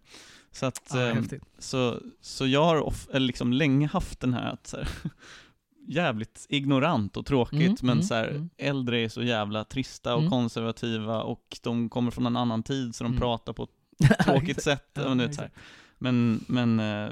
[0.52, 1.44] Så att, Ja, häftigt.
[1.60, 4.88] så, så jag har eller liksom länge haft den här att så här,
[5.88, 8.50] jävligt ignorant och tråkigt, Mm, men mm, så här, mm.
[8.58, 10.32] äldre är så jävla trista och Mm.
[10.32, 13.20] konservativa och de kommer från en annan tid så de Mm.
[13.20, 14.90] pratar på ett tråkigt sätt.
[14.94, 15.52] Ja, och nu, så här.
[16.00, 17.12] Men, men eh,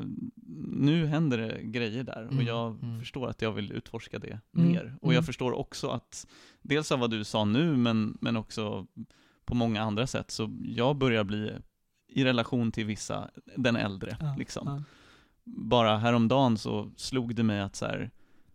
[0.71, 2.99] nu händer det grejer där och Mm, jag mm.
[2.99, 4.97] förstår att jag vill utforska det Mm, mer.
[5.01, 5.23] Och jag mm.
[5.23, 6.27] förstår också att,
[6.61, 8.87] dels av vad du sa nu, men, men också
[9.45, 11.53] på många andra sätt, så jag börjar bli
[12.07, 14.17] i relation till vissa, den äldre.
[14.19, 14.67] Ja, liksom.
[14.67, 14.83] ja.
[15.43, 18.11] Bara häromdagen så slog det mig att så här,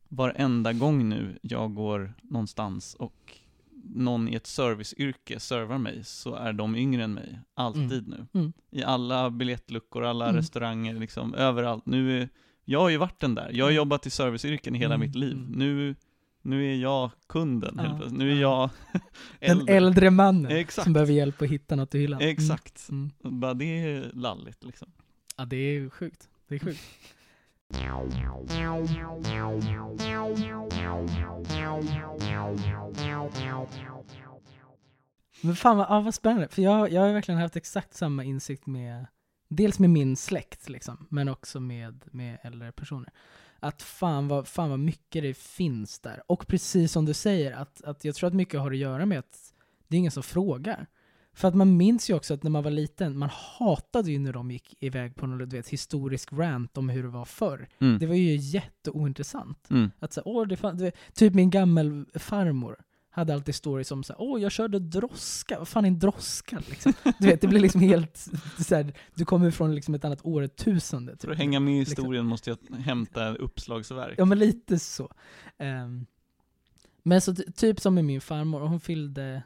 [0.08, 3.38] varenda gång nu jag går någonstans och
[3.84, 7.38] någon i ett serviceyrke servar mig så är de yngre än mig.
[7.54, 8.26] Alltid nu.
[8.32, 8.52] Mm.
[8.70, 10.36] I alla biljettluckor, alla Mm.
[10.36, 11.86] restauranger, liksom överallt.
[11.86, 12.28] Nu är,
[12.64, 13.50] jag har ju varit den där.
[13.52, 13.76] Jag har Mm.
[13.76, 15.32] jobbat i serviceyrken i hela Mm, mitt liv.
[15.32, 15.52] mm.
[15.52, 15.94] Nu,
[16.42, 18.18] nu är jag kunden helt Ja, plötsligt.
[18.18, 18.70] Nu är ja.
[18.92, 19.00] jag
[19.58, 20.84] Den äldre mannen Exakt.
[20.84, 22.20] som behöver hjälp att hitta något i hyllan.
[22.22, 22.32] Mm.
[22.32, 22.88] Exakt.
[22.90, 23.10] Mm.
[23.40, 24.88] Bara det är lalligt liksom.
[25.36, 26.28] Ja, det är sjukt.
[26.48, 26.80] Det är sjukt.
[35.44, 38.66] Men fan vad, ja, vad spännande, för jag, jag har verkligen haft exakt samma insikt
[38.66, 39.06] med,
[39.48, 43.12] dels med min släkt liksom, men också med, med äldre personer.
[43.60, 46.22] Att fan vad, fan vad mycket det finns där.
[46.26, 49.18] Och precis som du säger, att, att jag tror att mycket har att göra med
[49.18, 49.54] att
[49.88, 50.86] det är ingen som frågar.
[51.34, 54.32] För att man minns ju också att när man var liten, man hatade ju när
[54.32, 57.68] de gick iväg på någon du vet, historisk rant om hur det var förr.
[57.80, 57.98] Mm.
[57.98, 59.70] Det var ju jätteointressant.
[59.70, 59.90] Mm.
[59.98, 62.76] Att säga, åh, det fan, det, typ min gammel farmor
[63.10, 65.58] hade alltid stories om så här, åh, jag körde droska.
[65.58, 66.62] Vad fan är en droska?
[66.68, 66.92] Liksom.
[67.18, 68.16] Du vet, det blir liksom helt
[68.58, 71.12] så här, du kommer från liksom ett annat årtusende.
[71.12, 71.30] För Typ.
[71.30, 71.92] att hänga med i Liksom.
[71.92, 74.14] historien måste jag hämta uppslagsverk.
[74.18, 75.12] Ja, men lite så.
[75.58, 76.06] Ehm,
[77.02, 79.42] men så ty- typ som med min farmor, hon fyllde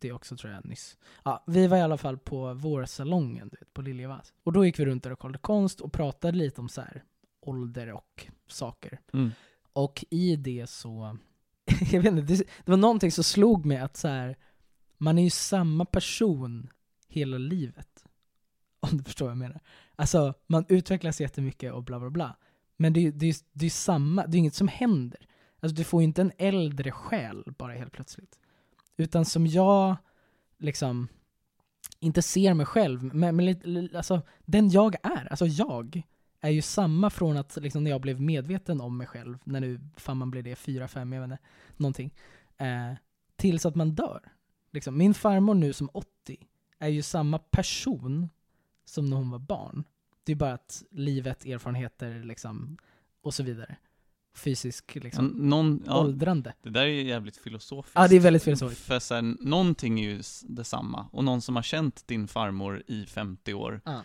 [0.00, 0.98] det också tror jag nyss.
[1.24, 4.32] Ja, vi var i alla fall på vårsalongen du vet, på Liljevas.
[4.42, 7.04] Och då gick vi runt där och kollade konst och pratade lite om så här,
[7.40, 9.00] ålder och saker.
[9.12, 9.30] Mm.
[9.72, 11.18] Och i det så,
[11.92, 14.36] jag vet inte, det, det var någonting som slog mig att så här,
[14.98, 16.70] man är ju samma person
[17.08, 18.04] hela livet.
[18.80, 19.60] Om du förstår vad jag menar.
[19.96, 22.36] Alltså, man utvecklas jättemycket och bla bla bla.
[22.76, 25.26] Men det är ju det är, det är samma, det är inget som händer.
[25.60, 28.38] Alltså du får ju inte en äldre själ bara helt plötsligt.
[29.00, 29.96] Utan som jag
[30.58, 31.08] liksom
[32.00, 33.56] inte ser mig själv, men, men
[33.96, 36.02] alltså den jag är, alltså jag,
[36.40, 39.80] är ju samma från att liksom, när jag blev medveten om mig själv, när nu
[39.96, 41.42] fan man blir det, fyra, fem, jag vet inte,
[41.76, 42.14] någonting,
[42.56, 42.92] eh,
[43.36, 44.32] tills att man dör.
[44.72, 46.06] Liksom, min farmor nu som 80
[46.78, 48.28] är ju samma person
[48.84, 49.84] som när hon var barn.
[50.24, 52.76] Det är bara att livet, erfarenheter liksom,
[53.22, 53.76] och så vidare.
[54.34, 56.54] Fysisk liksom, Någon, ja, åldrande.
[56.62, 57.92] det där är ju jävligt filosofiskt.
[57.94, 58.84] Ja, det är väldigt filosofiskt.
[58.86, 63.06] För så här, någonting är ju detsamma, och någon som har känt din farmor i
[63.06, 64.00] 50 år Ja.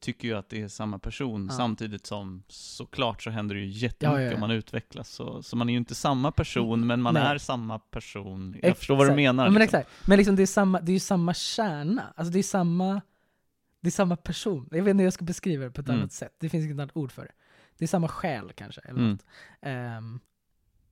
[0.00, 1.56] tycker ju att det är samma person, Ja.
[1.56, 4.34] samtidigt som såklart så händer det ju jättemycket Ja, ja, ja.
[4.34, 5.08] om man utvecklas.
[5.10, 7.22] Så, så man är ju inte samma person, men man Nej.
[7.22, 8.56] är samma person.
[8.62, 9.16] Jag förstår vad du Exakt.
[9.16, 9.44] menar.
[9.44, 9.78] Ja, men liksom.
[9.80, 10.08] exakt.
[10.08, 12.12] Men liksom det är, samma, det är ju samma kärna.
[12.16, 13.00] Alltså det är samma,
[13.80, 14.68] det är samma person.
[14.70, 16.00] Jag vet inte hur jag ska beskriva det på ett Mm.
[16.00, 16.36] annat sätt.
[16.40, 17.32] Det finns inget annat ord för det.
[17.78, 18.80] Det är samma själ kanske.
[18.80, 19.10] Eller Mm.
[19.10, 19.24] något.
[19.62, 20.20] Ehm,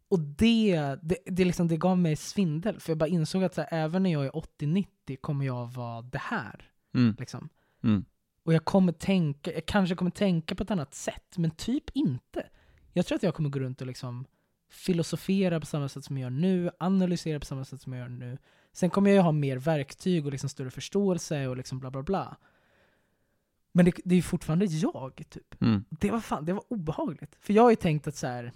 [0.08, 2.80] och det, det, det, liksom, det gav mig svindel.
[2.80, 4.86] För jag bara insåg att så här, även när jag är 80-90
[5.20, 6.70] kommer jag vara det här.
[6.94, 7.16] Mm.
[7.18, 7.48] Liksom.
[7.84, 8.04] Mm.
[8.44, 12.46] Och jag kommer tänka, jag kanske kommer tänka på ett annat sätt, men typ inte.
[12.92, 14.24] Jag tror att jag kommer gå runt och liksom
[14.70, 18.08] filosofera på samma sätt som jag gör nu, analysera på samma sätt som jag gör
[18.08, 18.38] nu.
[18.72, 22.02] Sen kommer jag ju ha mer verktyg och liksom större förståelse och liksom bla bla
[22.02, 22.36] bla.
[23.72, 25.62] Men det, det är ju fortfarande jag, typ.
[25.62, 25.84] Mm.
[25.90, 27.36] Det var fan, det var obehagligt.
[27.40, 28.52] För jag har ju tänkt att så här,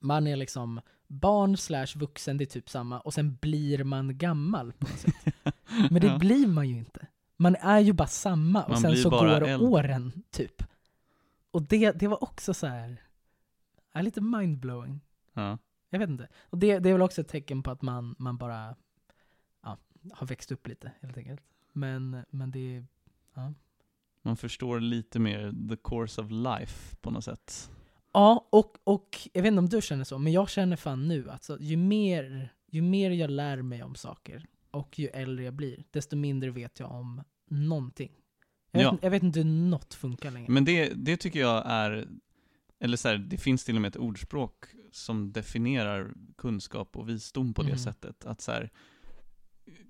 [0.00, 4.72] man är liksom barn slash vuxen, det är typ samma, och sen blir man gammal
[4.72, 5.14] på något sätt.
[5.90, 6.18] Men det Ja.
[6.18, 7.06] blir man ju inte.
[7.36, 9.56] Man är ju bara samma och Man sen så går äldre.
[9.58, 10.62] åren, typ.
[11.50, 13.02] Och det, det var också så här,
[13.92, 15.00] är lite mindblowing.
[15.32, 15.58] Ja.
[15.90, 16.28] Jag vet inte.
[16.50, 18.76] Och det, det är väl också ett tecken på att man, man bara
[19.62, 19.78] ja,
[20.12, 21.40] har växt upp lite, helt enkelt.
[21.72, 22.86] Men, men det är,
[23.34, 23.52] ja.
[24.26, 27.70] Man förstår lite mer the course of life på något sätt.
[28.12, 31.30] Ja, och, och jag vet inte om du känner så, men jag känner fan nu
[31.30, 35.84] alltså, ju mer, ju mer jag lär mig om saker och ju äldre jag blir,
[35.90, 38.12] desto mindre vet jag om någonting.
[38.70, 38.90] Jag vet, Ja.
[38.92, 40.52] inte- jag vet inte hur något funkar längre.
[40.52, 42.08] Men det, det tycker jag är,
[42.80, 47.54] eller så här, det finns till och med ett ordspråk som definierar kunskap och visdom
[47.54, 47.78] på det Mhm.
[47.78, 48.24] sättet.
[48.26, 48.70] Att så här,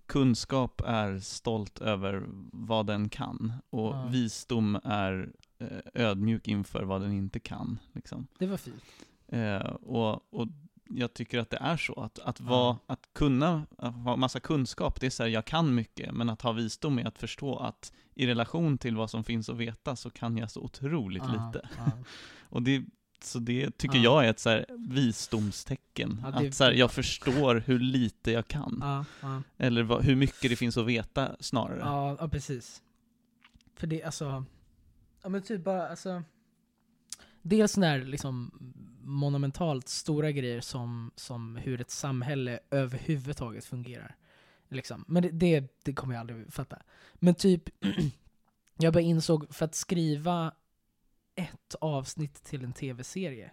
[0.07, 4.07] kunskap är stolt över vad den kan, och Ja.
[4.07, 7.79] visdom är eh, ödmjuk inför vad den inte kan.
[7.93, 8.27] Liksom.
[8.39, 8.83] Det var fint.
[9.29, 10.49] Eh, och, och
[10.89, 12.47] jag tycker att det är så, att, att, Ja.
[12.47, 16.31] vara, att kunna att ha massa kunskap, det är så här, jag kan mycket, men
[16.31, 19.97] att ha visdom är att förstå att i relation till vad som finns att veta
[19.97, 21.69] så kan jag så otroligt Ja, lite.
[21.77, 21.85] ja.
[22.49, 22.85] Och det,
[23.25, 24.03] så det tycker Ja.
[24.05, 26.21] jag är ett så här visdomstecken.
[26.25, 29.05] Ja, det- att så här, jag förstår hur lite jag kan.
[29.23, 29.43] Ja.
[29.59, 31.79] Eller vad, hur mycket det finns att veta snarare.
[31.79, 32.83] Ja, ja, precis.
[33.77, 34.45] För det, alltså,
[35.23, 36.23] ja men typ bara, alltså,
[37.43, 38.51] dels när liksom
[39.03, 44.17] monumentalt stora grejer som, som hur ett samhälle överhuvudtaget fungerar.
[44.69, 45.05] Liksom.
[45.09, 46.79] Men det, det, det kommer jag aldrig fatta.
[47.15, 47.63] Men typ,
[48.79, 50.53] jag bara insåg, för att skriva
[51.37, 53.51] ett avsnitt till en tv-serie,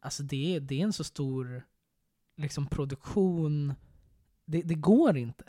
[0.00, 1.62] alltså det, är- det är en så stor
[2.36, 3.74] liksom produktion,
[4.44, 5.44] det, det går inte.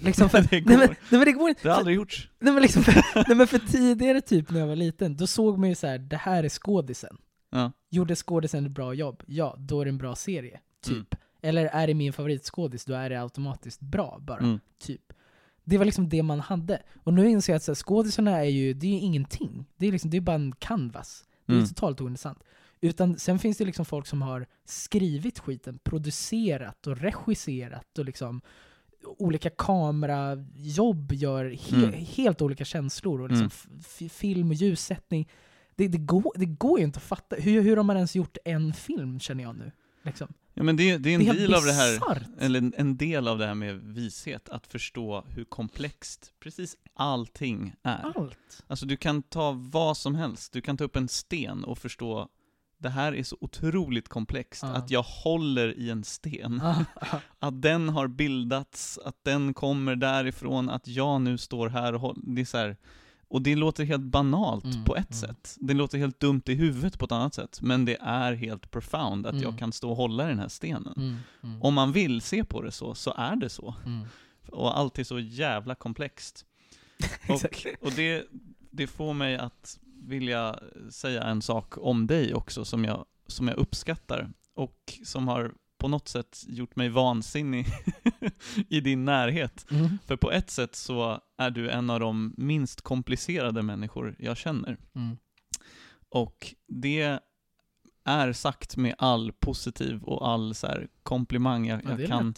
[0.00, 0.86] Liksom för, Det Nej, men, går.
[0.86, 1.62] nej men det går inte.
[1.62, 2.30] Det har aldrig gjorts.
[2.38, 2.82] Nej men, liksom,
[3.14, 5.98] nej men för tidigare typ när jag var liten, då såg man ju så här:
[5.98, 7.16] det här är skådisen.
[7.50, 7.72] Ja.
[7.90, 9.22] Gjorde skådisen ett bra jobb?
[9.26, 10.60] Ja, då är det en bra serie.
[10.80, 10.92] Typ.
[10.96, 11.06] Mm.
[11.42, 14.38] Eller är det min favoritskådis, då är det automatiskt bra bara.
[14.38, 14.60] Mm.
[14.78, 15.12] Typ.
[15.64, 16.82] Det var liksom det man hade.
[17.02, 19.66] Och nu inser jag att så här, skådisarna är ju, det är ju ingenting.
[19.76, 21.24] Det är, liksom, det är bara en canvas.
[21.46, 21.68] Det är Mm.
[21.68, 22.38] totalt ointressant.
[22.80, 28.40] Utan sen finns det liksom folk som har skrivit skiten, producerat och regisserat och liksom
[29.18, 31.92] olika kamerajobb gör he- Mm.
[32.08, 33.50] helt olika känslor och liksom
[34.00, 34.08] Mm.
[34.10, 35.28] film och ljussättning.
[35.76, 37.36] Det, det, går, det går ju inte att fatta.
[37.36, 39.72] Hur, hur har man ens gjort en film känner jag nu?
[40.02, 40.32] Liksom.
[40.54, 43.28] Ja men det, det är en Det är del av det här, eller en, del
[43.28, 48.12] av det här med vishet, att förstå hur komplext precis allting är.
[48.16, 48.62] Allt.
[48.66, 52.28] Alltså du kan ta vad som helst, du kan ta upp en sten och förstå
[52.78, 54.68] det här är så otroligt komplext, Ja.
[54.68, 56.60] att jag håller i en sten.
[56.64, 61.92] Ah, ah, Att den har bildats, att den kommer därifrån, att jag nu står här
[61.92, 62.76] och håller, det är så här,
[63.34, 65.20] och det låter helt banalt Mm, på ett mm.
[65.20, 65.56] sätt.
[65.60, 69.26] Det låter helt dumt i huvudet på ett annat sätt, men det är helt profound
[69.26, 69.42] att Mm.
[69.44, 70.94] jag kan stå och hålla den här stenen.
[70.96, 73.74] mm, mm, Om man vill se på det så, så är det så.
[73.86, 74.06] mm.
[74.52, 76.44] och allt är så jävla komplext.
[77.28, 78.26] Och, och det,
[78.70, 80.58] det får mig att vilja
[80.90, 85.52] säga en sak om dig också som jag, som jag uppskattar och som har
[85.84, 87.66] på något sätt gjort mig vansinnig
[88.68, 89.66] i din närhet.
[89.70, 89.98] Mm.
[90.06, 94.76] För på ett sätt så är du en av de minst komplicerade människor jag känner.
[94.94, 95.16] Mm.
[96.08, 97.20] Och det
[98.04, 102.34] är sagt med all positiv och all så här komplimang jag, Ja, jag kan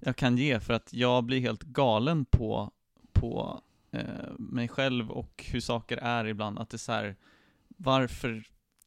[0.00, 2.70] jag kan ge för att jag blir helt galen på,
[3.12, 3.60] på
[3.90, 6.58] eh, mig själv och hur saker är ibland.
[6.58, 7.16] Att det är så här,
[7.68, 8.44] varför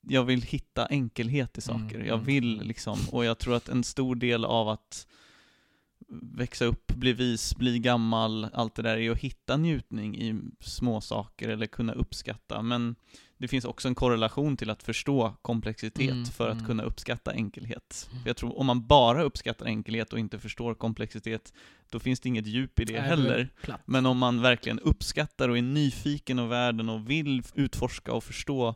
[0.08, 1.96] jag vill hitta enkelhet i saker.
[1.96, 2.68] Mm, Jag mm, vill mm.
[2.68, 5.08] liksom, och jag tror att en stor del av att
[6.22, 11.02] växa upp, bli vis, bli gammal, allt det där är att hitta njutning i små
[11.02, 12.62] saker eller kunna uppskatta.
[12.62, 12.96] Men
[13.38, 16.66] det finns också en korrelation till att förstå komplexitet Mm, för att mm.
[16.66, 18.10] kunna uppskatta enkelhet.
[18.12, 18.24] Mm.
[18.24, 21.54] För jag tror om man bara uppskattar enkelhet och inte förstår komplexitet,
[21.90, 23.50] då finns det inget djup i det Nej, heller.
[23.86, 28.76] Men om man verkligen uppskattar och är nyfiken av världen och vill utforska och förstå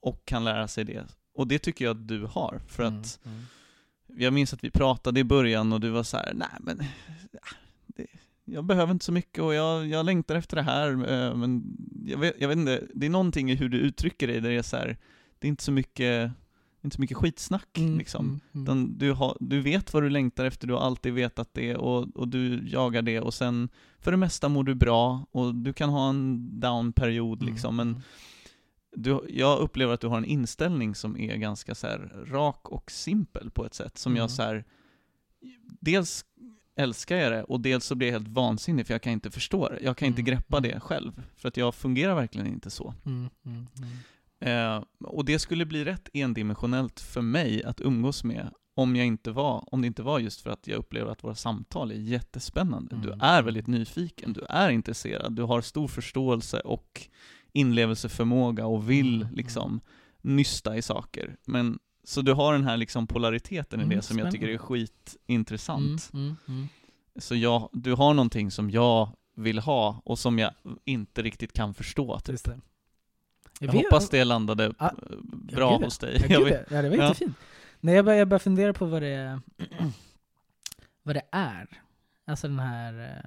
[0.00, 1.06] och kan lära sig det.
[1.34, 3.42] Och det tycker jag att du har, för Mm, att mm.
[4.16, 6.82] jag minns att vi pratade i början och du var så här: nej men,
[7.32, 7.40] ja,
[7.86, 8.06] det,
[8.44, 12.18] jag behöver inte så mycket och jag, jag längtar efter det här, eh, men jag
[12.18, 14.62] vet, jag vet inte, det är någonting i hur du uttrycker dig där det är
[14.62, 14.96] så här,
[15.38, 16.32] det är inte så mycket,
[16.82, 18.40] inte så mycket skitsnack Mm, liksom.
[18.52, 18.98] mm, mm.
[18.98, 22.28] Du, har, du vet vad du längtar efter, du har alltid vetat det och, och
[22.28, 26.08] du jagar det och sen för det mesta mår du bra och du kan ha
[26.08, 28.02] en down-period liksom, men.
[28.96, 31.86] Du, jag upplever att du har en inställning som är ganska så
[32.26, 34.20] rak och simpel på ett sätt som Mm.
[34.20, 34.64] jag så här,
[35.80, 36.24] dels
[36.76, 39.68] älskar jag det och dels så blir jag helt vansinnig för jag kan inte förstå
[39.68, 39.78] det.
[39.82, 40.70] Jag kan inte Mm, greppa mm.
[40.70, 42.94] det själv, för att jag fungerar verkligen inte så.
[43.06, 43.66] Mm, mm.
[44.40, 49.30] Eh, och det skulle bli rätt endimensionellt för mig att umgås med om, jag inte
[49.30, 52.96] var, om det inte var just för att jag upplever att våra samtal är jättespännande.
[53.02, 57.08] Du är väldigt nyfiken, du är intresserad, du har stor förståelse och
[57.52, 59.80] inlevelseförmåga och vill Mm, liksom
[60.20, 61.36] nysta i saker.
[61.44, 64.58] Men, så du har den här liksom polariteten i Mm, det som jag tycker är
[64.58, 64.86] spännande.
[64.86, 66.10] skitintressant.
[66.12, 66.68] Mm, mm, mm.
[67.16, 70.52] Så jag, du har någonting som jag vill ha och som jag
[70.84, 72.20] inte riktigt kan förstå.
[72.20, 72.40] Typ.
[73.60, 74.90] Jag vet- hoppas det landade Ah,
[75.32, 76.16] bra gud, hos dig.
[76.20, 76.82] Ja, Jag vet- ja.
[76.82, 77.02] det var Ja.
[77.04, 77.36] jättefint.
[77.80, 79.40] Nej, jag börjar, jag börjar fundera på vad det,
[81.02, 81.68] vad det är.
[82.26, 83.24] Alltså den här...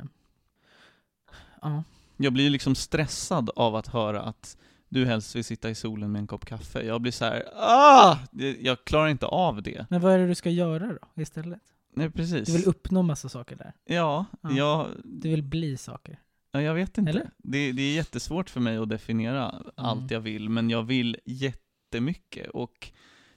[1.61, 1.83] Ja.
[2.23, 4.57] Jag blir liksom stressad av att höra att
[4.89, 6.81] du helst vill sitta i solen med en kopp kaffe.
[6.85, 8.17] Jag blir så här, ah!
[8.59, 9.85] Jag klarar inte av det.
[9.89, 11.59] Men vad är det du ska göra då istället?
[11.95, 12.47] Nej, precis.
[12.47, 13.73] Du vill uppnå massa saker där.
[13.85, 14.51] Ja, Ja.
[14.51, 16.19] jag, Du vill bli saker.
[16.51, 17.09] ja, jag vet inte.
[17.09, 17.29] Eller?
[17.37, 19.63] Det, det är jättesvårt för mig att definiera Mm.
[19.75, 22.49] allt jag vill, men jag vill jättemycket.
[22.49, 22.91] Och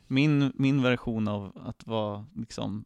[0.06, 2.84] min, min version av att vara liksom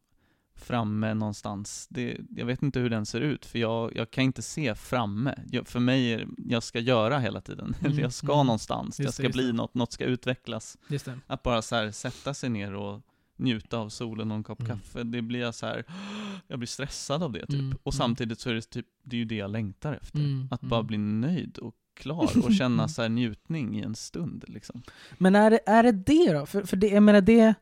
[0.59, 4.41] framme någonstans, det, jag vet inte hur den ser ut, för jag, jag kan inte
[4.41, 5.35] se framme.
[5.51, 7.75] Jag, för mig, är, jag ska göra hela tiden.
[7.79, 8.45] Mm, Eller jag ska mm.
[8.45, 9.53] någonstans, Just jag det, ska just bli det.
[9.53, 10.77] något, något ska utvecklas.
[10.87, 11.07] Det.
[11.27, 13.01] Att bara så här sätta sig ner och
[13.37, 14.71] njuta av solen och en kopp Mm.
[14.79, 15.83] kaffe, det blir jag så här,
[16.47, 17.49] jag blir stressad av det typ.
[17.59, 17.97] Mm, Och mm.
[17.97, 20.19] samtidigt så är det typ, det är ju det jag längtar efter.
[20.19, 24.43] Mm, Att bara bli nöjd och klar och känna så här njutning i en stund
[24.47, 24.81] liksom.
[25.17, 26.45] Men är det, är det det då?
[26.45, 27.53] För, för det, jag menar det,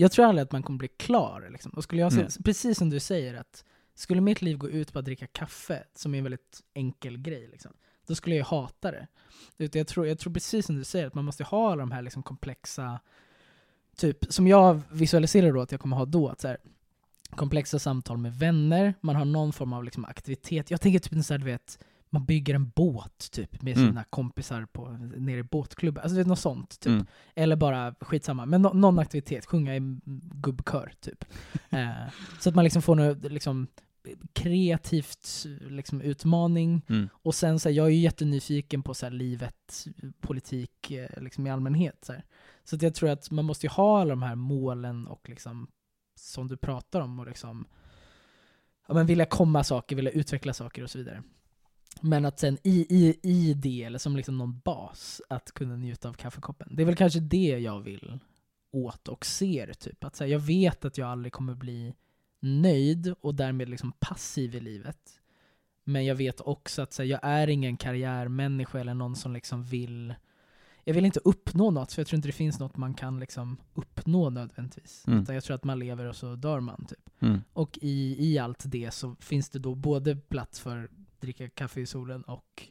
[0.00, 1.48] jag tror aldrig att man kommer bli klar.
[1.52, 1.72] Liksom.
[1.72, 2.26] Och skulle jag Mm.
[2.44, 6.14] precis som du säger, att skulle mitt liv gå ut på att dricka kaffe, som
[6.14, 7.72] är en väldigt enkel grej, liksom,
[8.06, 9.06] då skulle jag hata det.
[9.58, 11.90] Utan Jag tror, jag tror precis som du säger, att man måste ha alla de
[11.90, 13.00] här liksom komplexa,
[13.96, 16.58] typ, som jag visualiserar då att jag kommer ha då, att så här,
[17.30, 20.70] komplexa samtal med vänner, man har någon form av liksom aktivitet.
[20.70, 21.78] Jag tänker typ en så här, du vet,
[22.10, 23.88] man bygger en båt typ med Mm.
[23.88, 26.02] sina kompisar på, nere i båtklubben.
[26.02, 26.80] Alltså det är något sånt.
[26.80, 26.92] Typ.
[26.92, 27.06] Mm.
[27.34, 29.80] Eller bara skitsamma, men nå- någon aktivitet, sjunga i
[30.34, 31.24] gubbkör typ.
[31.70, 31.90] eh,
[32.40, 33.66] så att man liksom får något liksom,
[34.32, 36.82] kreativt liksom, utmaning.
[36.88, 37.08] Mm.
[37.12, 39.86] Och sen så här, jag är ju jättenyfiken på så här, livet,
[40.20, 42.04] politik eh, liksom, i allmänhet.
[42.04, 42.24] Så, här.
[42.64, 45.68] så att jag tror att man måste ju ha alla de här målen och liksom,
[46.14, 47.66] som du pratar om och liksom,
[48.88, 51.22] ja, men vilja komma saker, vilja utveckla saker och så vidare.
[52.00, 56.08] Men att sen i, i, i det, eller som liksom någon bas, att kunna njuta
[56.08, 56.68] av kaffekoppen.
[56.70, 58.18] Det är väl kanske det jag vill
[58.72, 59.72] åt och ser.
[59.72, 60.04] Typ.
[60.04, 61.94] Att här, jag vet att jag aldrig kommer bli
[62.40, 65.20] nöjd och därmed liksom passiv i livet.
[65.84, 70.14] Men jag vet också att här, jag är ingen karriärmänniska eller någon som liksom vill
[70.84, 73.56] jag vill inte uppnå något, för jag tror inte det finns något man kan liksom
[73.74, 75.04] uppnå nödvändigtvis.
[75.06, 75.22] Mm.
[75.22, 76.86] Utan jag tror att man lever och så dör man.
[76.86, 77.10] Typ.
[77.20, 77.40] Mm.
[77.52, 80.90] Och i, i allt det så finns det då både plats för
[81.20, 82.62] dricka kaffe i solen och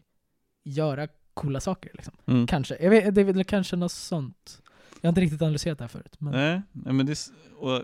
[0.64, 1.91] göra coola saker.
[1.93, 2.14] Liksom.
[2.26, 2.47] Mm.
[2.47, 2.78] Kanske.
[2.82, 4.62] Jag vet, det är väl kanske något sånt.
[5.02, 6.16] Jag har inte riktigt analyserat det här förut.
[6.20, 7.84] Men, Nej, nej men det, och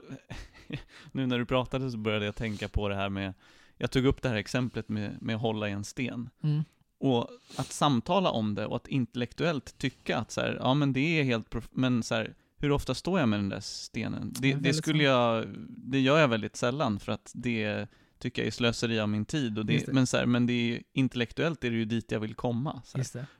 [1.11, 3.33] nu när du pratade så började jag tänka på det här med
[3.77, 6.29] jag tog upp det här exemplet med, med att hålla i en sten.
[6.43, 6.63] Mm.
[6.99, 11.19] Och att samtala om det och att intellektuellt tycka att så här, ja men det
[11.19, 14.33] är helt, men så här, hur ofta står jag med den där stenen?
[14.33, 17.87] Det, det väldigt skulle jag, det gör jag väldigt sällan för att det
[18.19, 19.57] tycker jag är slöseri av min tid.
[19.57, 19.93] Och det, det.
[19.93, 22.81] Men, så här, men det är, intellektuellt är det ju dit jag vill komma.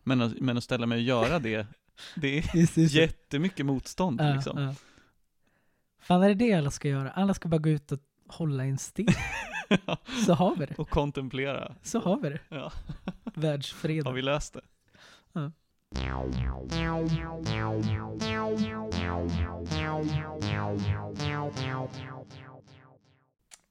[0.04, 1.68] Men, att, men att ställa mig och göra det,
[2.16, 4.62] det är Just just jättemycket motstånd Ja, liksom.
[4.62, 4.76] ja.
[6.00, 7.12] Fan är det det alla ska göra?
[7.12, 9.08] Alla ska bara gå ut och hålla en sten.
[10.26, 10.76] Så har vi det.
[10.76, 11.76] och kontemplera.
[11.84, 12.40] Så har vi det.
[12.50, 12.72] Ja.
[13.34, 14.06] Världsfreden.
[14.06, 14.62] Har vi löst det?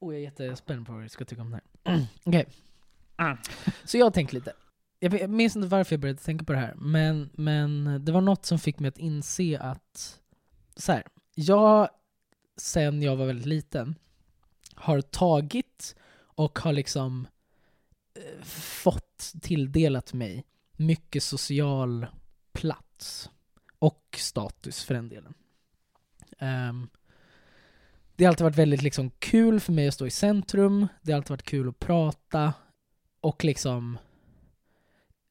[0.04, 2.06] Oh, jag är jättespänd på vad du ska tycka om det här.
[2.24, 2.46] Okej.
[3.84, 4.52] Så jag har tänkt lite.
[4.98, 8.46] Jag minns inte varför jag började tänka på det här, men, men det var något
[8.46, 10.20] som fick mig att inse att
[10.76, 11.02] så här,
[11.34, 11.88] jag
[12.56, 13.94] sen jag var väldigt liten
[14.74, 17.26] har tagit och har liksom
[18.14, 22.06] eh, fått tilldelat mig mycket social
[22.52, 23.30] plats
[23.78, 25.34] och status för den delen.
[26.38, 26.88] Ehm,
[28.16, 31.16] det har alltid varit väldigt liksom kul för mig att stå i centrum, det har
[31.16, 32.52] alltid varit kul att prata
[33.20, 33.98] och liksom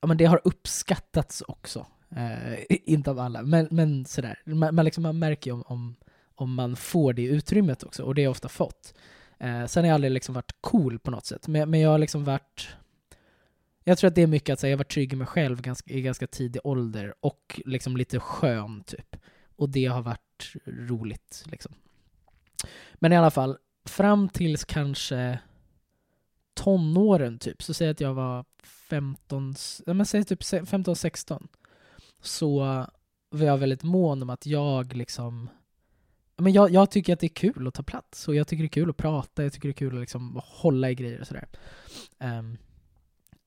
[0.01, 1.86] ja, men det har uppskattats också.
[2.15, 4.39] Eh, inte av alla, men, men sådär.
[4.45, 5.95] Man, man, liksom, man märker ju om, om,
[6.36, 8.93] om man får det utrymmet också, och det har jag ofta fått.
[9.39, 11.97] Eh, sen har jag aldrig liksom varit cool på något sätt, men, men jag har
[11.97, 12.67] liksom varit
[13.84, 15.93] jag tror att det är mycket att säga, jag var trygg i mig själv ganska,
[15.93, 19.15] i ganska tidig ålder och liksom lite skön typ.
[19.55, 21.73] Och det har varit roligt liksom.
[22.93, 25.39] Men i alla fall, fram tills kanske
[26.53, 28.45] tonåren typ, så säg att jag var
[28.89, 29.55] 15,
[29.86, 31.47] ja men säg typ 15-16,
[32.22, 32.59] så
[33.30, 35.49] var jag väldigt mån om att jag liksom
[36.36, 38.68] men jag, jag tycker att det är kul att ta plats och jag tycker det
[38.68, 41.28] är kul att prata, jag tycker det är kul att liksom hålla i grejer och
[41.28, 41.47] sådär.
[42.20, 42.57] Um,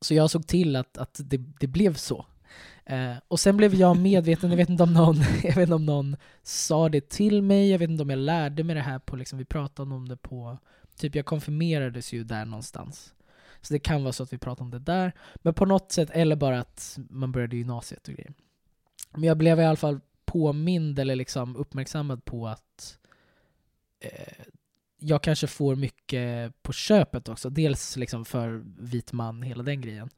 [0.01, 2.27] så jag såg till att, att det, det blev så.
[2.87, 5.87] Eh, och sen blev jag medveten, jag vet, inte om någon, jag vet inte om
[5.87, 9.17] någon sa det till mig, jag vet inte om jag lärde mig det här på,
[9.17, 10.59] liksom, vi pratade om det på,
[10.97, 13.15] typ jag konfirmerades ju där någonstans.
[13.61, 16.11] Så det kan vara så att vi pratade om det där, men på något sätt,
[16.13, 18.35] eller bara att man började gymnasiet och grejer.
[19.13, 22.99] Men jag blev i alla fall påmind eller liksom uppmärksammad på att
[24.01, 24.45] eh,
[24.99, 27.51] jag kanske får mycket på köpet också.
[27.51, 30.11] Dels liksom för vit man, hela den grejen.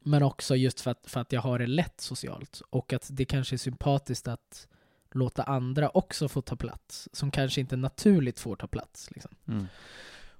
[0.00, 2.62] Men också just för att, för att jag har det lätt socialt.
[2.70, 4.68] Och att det kanske är sympatiskt att
[5.12, 7.08] låta andra också få ta plats.
[7.12, 9.10] Som kanske inte naturligt får ta plats.
[9.10, 9.30] Liksom.
[9.48, 9.66] Mm.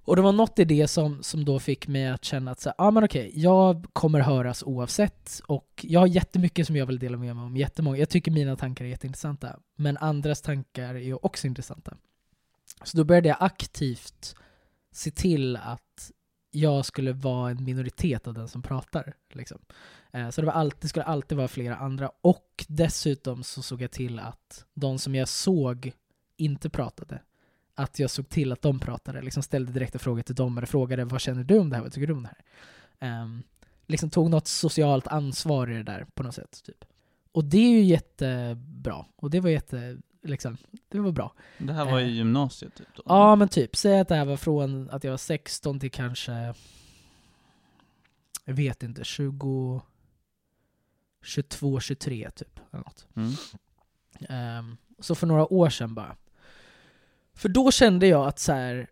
[0.04, 2.68] Och det var något i det som, som då fick mig att känna att så
[2.68, 6.98] här, ah, men okej, jag kommer höras oavsett och jag har jättemycket som jag vill
[6.98, 7.98] dela med mig om, jättemånga.
[7.98, 11.96] Jag tycker mina tankar är jätteintressanta, men andras tankar är också intressanta.
[12.84, 14.36] Så då började jag aktivt
[14.92, 16.10] se till att
[16.54, 19.14] jag skulle vara en minoritet av den som pratar.
[19.32, 19.58] Liksom.
[20.12, 23.82] Eh, Så det, var alltid, det skulle alltid vara flera andra och dessutom så såg
[23.82, 25.92] jag till att de som jag såg
[26.36, 27.20] inte pratade
[27.74, 31.04] att jag såg till att de pratade, liksom ställde direkta frågor till dem eller frågade
[31.04, 32.34] vad känner du om det här, vad tycker du om det
[32.98, 33.22] här?
[33.22, 33.42] Um,
[33.86, 36.62] liksom tog något socialt ansvar i det där på något sätt.
[36.64, 36.84] Typ.
[37.32, 39.06] Och det är ju jättebra.
[39.16, 40.56] Och det var jätte, liksom,
[40.88, 41.34] det var bra.
[41.58, 42.08] Det här var i Eh.
[42.10, 43.02] gymnasiet typ då?
[43.06, 46.54] Ja men typ, säg att det här var från att jag var 16 till kanske,
[48.44, 49.82] jag vet inte, 20,
[51.22, 52.60] 22, 23 typ.
[52.72, 53.06] Eller något.
[53.16, 53.32] Mm.
[54.28, 56.16] Ehm, så för några år sedan bara.
[57.34, 58.90] För då kände jag att så här,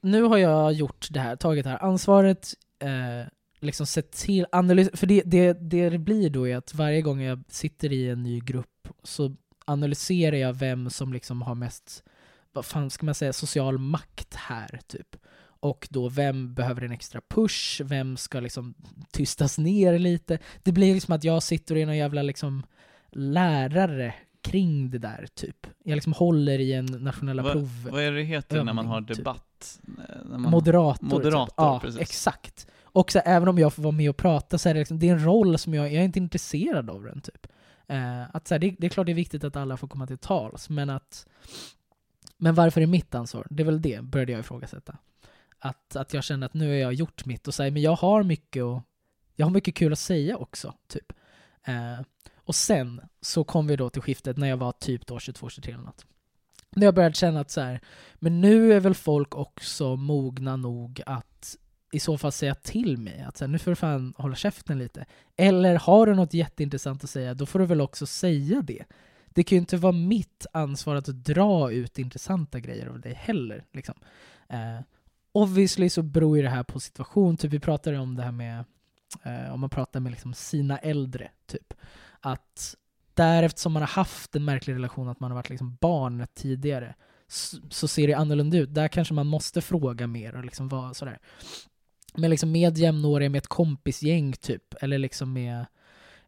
[0.00, 3.28] nu har jag gjort det här, tagit det här ansvaret, eh,
[3.60, 7.20] liksom sett till, analys för det, det, det det blir då är att varje gång
[7.20, 9.36] jag sitter i en ny grupp så
[9.66, 12.04] analyserar jag vem som liksom har mest,
[12.52, 15.16] vad fan ska man säga, social makt här typ.
[15.60, 18.74] Och då vem behöver en extra push, vem ska liksom
[19.12, 20.38] tystas ner lite.
[20.62, 22.62] Det blir liksom att jag sitter i någon jävla liksom
[23.10, 25.66] lärare kring det där typ.
[25.84, 27.88] Jag liksom håller i en nationella Va- prov.
[27.90, 29.16] Vad är det heter när man har typ.
[29.16, 29.80] debatt?
[30.24, 30.50] När man...
[30.50, 31.06] Moderator.
[31.06, 31.54] Moderator, typ.
[31.56, 32.00] Ja, precis.
[32.00, 32.66] exakt.
[32.82, 35.08] Och så, även om jag får vara med och prata så är det, liksom, det
[35.08, 37.46] är en roll som jag, jag är inte intresserad av den typ.
[37.88, 40.06] Eh, att så här, det, det är klart det är viktigt att alla får komma
[40.06, 41.26] till tals, men att
[42.36, 43.46] men varför är mitt ansvar?
[43.50, 44.98] Det är väl det, började jag ifrågasätta.
[45.58, 48.22] Att, att jag kände att nu har jag gjort mitt och säger men jag har
[48.22, 48.82] mycket och
[49.36, 51.12] jag har mycket kul att säga också, typ.
[51.64, 52.00] Eh,
[52.36, 55.84] och sen så kom vi då till skiftet när jag var typ då 22-23 eller
[55.84, 56.06] något.
[56.70, 57.80] När jag började känna att så här,
[58.14, 61.56] men nu är väl folk också mogna nog att
[61.92, 64.78] i så fall säga till mig att så här, nu får du fan hålla käften
[64.78, 65.06] lite.
[65.36, 68.84] Eller har du något jätteintressant att säga, då får du väl också säga det.
[69.26, 73.64] Det kan ju inte vara mitt ansvar att dra ut intressanta grejer av dig heller.
[73.72, 73.94] Liksom.
[74.48, 74.80] Eh,
[75.32, 78.64] obviously så beror ju det här på situation, typ vi pratade om det här med,
[79.22, 81.74] eh, om man pratar med liksom sina äldre, typ.
[82.20, 82.74] Att
[83.14, 86.94] där eftersom man har haft en märklig relation, att man har varit liksom barn tidigare,
[87.28, 88.74] så, så ser det annorlunda ut.
[88.74, 91.18] Där kanske man måste fråga mer och liksom vara sådär.
[92.16, 95.66] Men liksom med jämnåriga, med ett kompisgäng typ, eller liksom med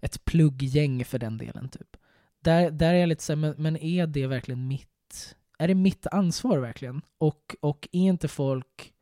[0.00, 1.96] ett plugggäng för den delen typ.
[2.40, 6.06] Där, där är jag lite såhär, men, men är det verkligen mitt, är det mitt
[6.06, 7.02] ansvar verkligen?
[7.18, 8.92] Och, och är inte folk,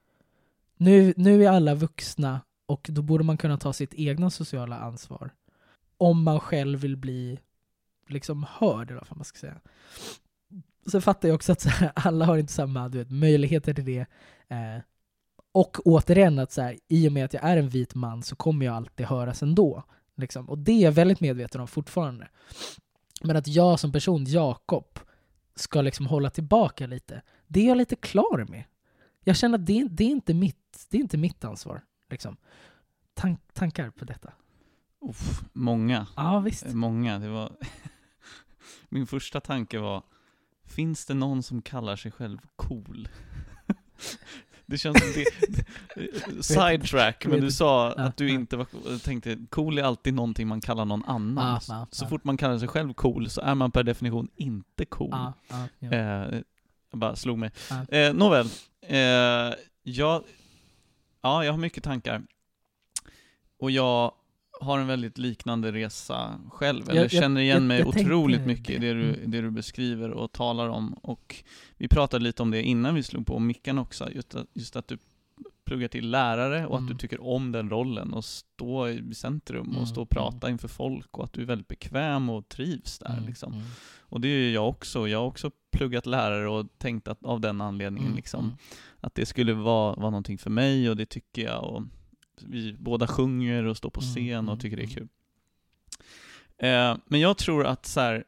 [0.77, 5.31] nu, nu är alla vuxna och då borde man kunna ta sitt egna sociala ansvar.
[5.99, 7.39] Om man själv vill bli
[8.09, 9.61] liksom hörd, eller vad man ska säga.
[10.91, 13.85] Sen fattar jag också att så här, alla har inte samma du vet, möjligheter till
[13.85, 14.07] det.
[14.49, 14.79] Eh,
[15.57, 18.37] och återigen att så här, i och med att jag är en vit man så
[18.37, 19.83] kommer jag alltid höras ändå.
[20.17, 20.49] Liksom.
[20.49, 22.29] Och det är jag väldigt medveten om fortfarande.
[23.23, 24.99] Men att jag som person, Jakob,
[25.55, 28.65] ska liksom hålla tillbaka lite, det är jag lite klar med.
[29.25, 31.85] Jag känner att det, det, är, inte mitt, det är inte mitt ansvar.
[32.11, 32.37] Liksom.
[33.15, 34.33] Tank, tankar på detta?
[35.01, 36.07] Uff, många.
[36.17, 36.67] Ja, visst.
[36.67, 37.19] Många.
[37.19, 37.53] Det var
[38.89, 40.03] Min första tanke var,
[40.65, 43.09] finns det någon som kallar sig själv cool?
[44.67, 49.83] Det känns som det, sidetrack, men du sa att du inte var, tänkte, cool är
[49.83, 51.61] alltid någonting man kallar någon annan.
[51.91, 55.15] Så fort man kallar sig själv cool så är man per definition inte cool.
[55.81, 55.99] Eh,
[56.91, 57.51] jag bara slog mig.
[57.89, 58.47] Eh, nåväl,
[58.83, 58.99] eh,
[59.83, 60.23] jag,
[61.23, 62.23] ja, jag har mycket tankar.
[63.61, 64.13] Och jag
[64.61, 68.41] har en väldigt liknande resa själv, eller Jag- jag- känner igen jag- mig tänkte otroligt
[68.41, 68.47] det.
[68.47, 69.31] mycket i det du, Mm.
[69.31, 70.93] det du beskriver och talar om.
[70.93, 71.45] Och
[71.77, 74.89] vi pratade lite om det innan vi slog på micken också, just att, just att
[74.89, 74.99] du
[75.65, 76.99] pluggar till lärare och att du Mm.
[76.99, 81.19] tycker om den rollen och stå i centrum Mm, och stå och prata inför folk
[81.19, 83.53] och att du är väldigt bekväm och trivs där Mm, liksom.
[83.53, 83.65] mm,
[84.09, 85.09] Och det är jag också.
[85.09, 88.57] Jag har också pluggat lärare och tänkt att av den anledningen mm, liksom, mm.
[89.01, 91.65] att det skulle vara, vara någonting för mig och det tycker jag.
[91.65, 91.83] Och
[92.43, 94.95] vi båda sjunger och står på Mm, scen mm, och tycker det är mm.
[94.97, 95.09] kul.
[96.59, 98.25] Eh, men jag tror att så här,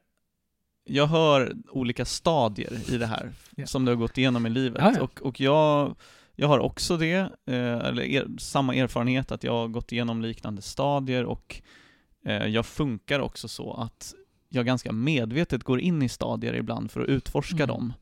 [0.85, 3.67] jag hör olika stadier i det här Ja.
[3.67, 4.83] som du har gått igenom i livet.
[4.83, 5.03] Ja, ja.
[5.03, 5.97] Och, och jag,
[6.37, 7.15] jag har också det,
[7.47, 11.63] eh, eller er, samma erfarenhet att jag har gått igenom liknande stadier och
[12.25, 14.15] eh, jag funkar också så att
[14.49, 17.69] jag ganska medvetet går in i stadier ibland för att utforska Mm.
[17.69, 17.93] dem.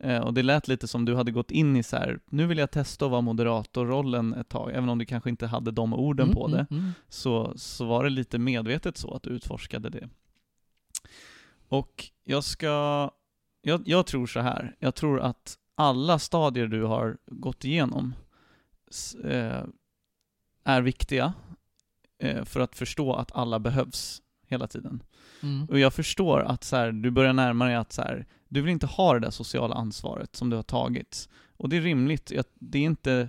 [0.00, 2.58] Eh, och det lät lite som du hade gått in i så här, nu vill
[2.58, 6.26] jag testa att vara moderatorrollen ett tag, även om du kanske inte hade de orden
[6.26, 6.92] Mm, på det mm, mm.
[7.08, 10.08] så, så var det lite medvetet så att du utforskade det.
[11.68, 13.10] Och jag ska,
[13.62, 18.14] jag, jag tror så här, jag tror att alla stadier du har gått igenom
[19.24, 19.64] eh,
[20.64, 21.32] är viktiga
[22.18, 25.02] eh, för att förstå att alla behövs hela tiden.
[25.42, 25.66] Mm.
[25.66, 28.70] Och jag förstår att så här, du börjar närma dig att så här, du vill
[28.72, 31.28] inte ha det där sociala ansvaret som du har tagit.
[31.56, 33.28] Och det är rimligt, det är inte,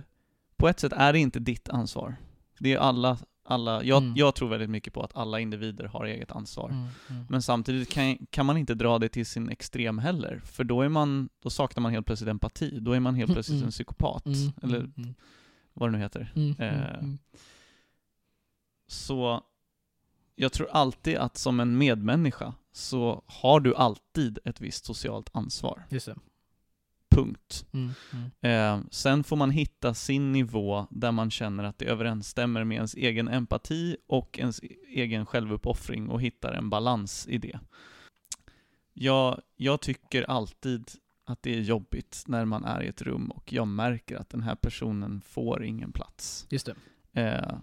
[0.56, 2.16] på ett sätt är det inte ditt ansvar.
[2.58, 4.14] Det är alla, alla jag, Mm.
[4.16, 6.68] jag tror väldigt mycket på att alla individer har eget ansvar.
[6.70, 7.26] Mm, mm.
[7.28, 10.88] Men samtidigt kan, kan man inte dra det till sin extrem heller, för då är
[10.88, 13.66] man, då saknar man helt plötsligt empati, då är man helt plötsligt Mm.
[13.66, 15.14] en psykopat, Mm, eller mm, mm,
[15.74, 16.32] vad det nu heter.
[16.36, 17.18] mm, eh, mm,
[18.86, 19.42] Så
[20.34, 25.86] jag tror alltid att som en medmänniska så har du alltid ett visst socialt ansvar.
[25.88, 26.16] Just det.
[27.10, 27.66] Punkt.
[27.72, 28.80] Mm, mm.
[28.80, 32.94] Eh, sen får man hitta sin nivå där man känner att det överensstämmer med ens
[32.94, 37.60] egen empati och ens e- egen självuppoffring och hittar en balans i det.
[38.92, 40.90] Jag, jag tycker alltid
[41.24, 44.42] att det är jobbigt när man är i ett rum och jag märker att den
[44.42, 46.46] här personen får ingen plats.
[46.50, 46.74] Just det.
[47.22, 47.56] Eh,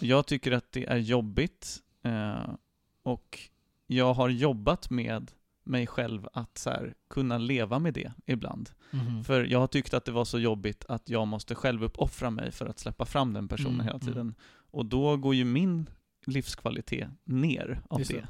[0.00, 2.54] jag tycker att det är jobbigt eh,
[3.02, 3.40] och
[3.86, 5.30] jag har jobbat med
[5.64, 8.70] mig själv att så här, kunna leva med det ibland.
[8.90, 9.24] Mhm.
[9.24, 12.52] För jag har tyckt att det var så jobbigt att jag måste själv uppoffra mig
[12.52, 14.06] för att släppa fram den personen Mm, hela mm.
[14.06, 14.34] tiden.
[14.70, 15.90] Och då går ju min
[16.26, 18.28] livskvalitet ner av Just det.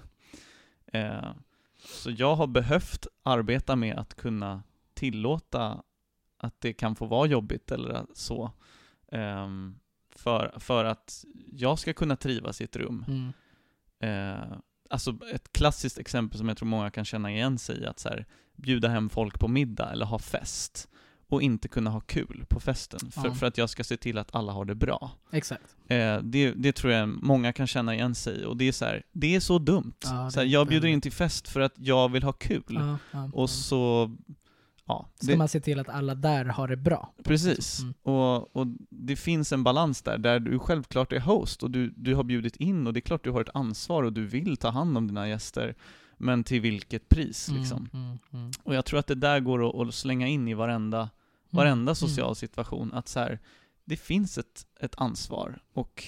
[0.98, 1.30] Eh,
[1.78, 4.62] så jag har behövt arbeta med att kunna
[4.94, 5.82] tillåta
[6.38, 8.52] att det kan få vara jobbigt eller så.
[9.12, 9.78] Ehm,
[10.10, 13.04] för, för att jag ska kunna trivas i ett rum.
[13.08, 13.32] Mm.
[14.00, 14.56] Eh,
[14.90, 18.08] alltså ett klassiskt exempel som jag tror många kan känna igen sig i, att så
[18.08, 18.26] här,
[18.56, 20.88] bjuda hem folk på middag eller ha fest
[21.28, 23.34] och inte kunna ha kul på festen, för, Ja.
[23.34, 25.10] för att jag ska se till att alla har det bra.
[25.32, 25.76] Exakt.
[25.88, 28.84] Eh, det, det tror jag många kan känna igen sig i, och det är så
[28.84, 29.94] här, det är så dumt.
[30.04, 32.62] Ja, så här, jag bjuder in till fest för att jag vill ha kul,
[33.12, 33.30] ja.
[33.32, 34.16] och så,
[34.86, 35.08] ja.
[35.14, 37.12] Ska det- man se till att alla där har det bra?
[37.24, 37.80] Precis.
[37.80, 37.94] Mm.
[38.02, 42.14] Och, och det finns en balans där, där du självklart är host och du, du
[42.14, 44.70] har bjudit in och det är klart du har ett ansvar och du vill ta
[44.70, 45.74] hand om dina gäster,
[46.16, 47.88] men till vilket pris liksom.
[47.92, 48.50] Mm, mm, mm.
[48.62, 51.10] Och jag tror att det där går att, att slänga in i varenda,
[51.50, 51.94] varenda Mm.
[51.94, 53.38] social situation, att så här,
[53.84, 56.04] det finns ett, ett ansvar och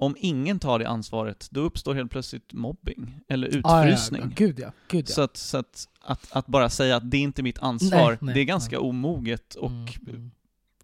[0.00, 4.32] om ingen tar det ansvaret, då uppstår helt plötsligt mobbing eller Ah, Ja, ja, utfrysning.
[4.36, 5.14] gud ja, gud ja.
[5.14, 8.18] Så, att, så att, att, att bara säga att det är inte mitt ansvar, Nej,
[8.20, 8.88] nej, det är ganska nej.
[8.88, 10.30] omoget och Mm, mm.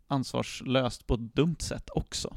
[0.06, 2.36] ansvarslöst på ett dumt sätt också.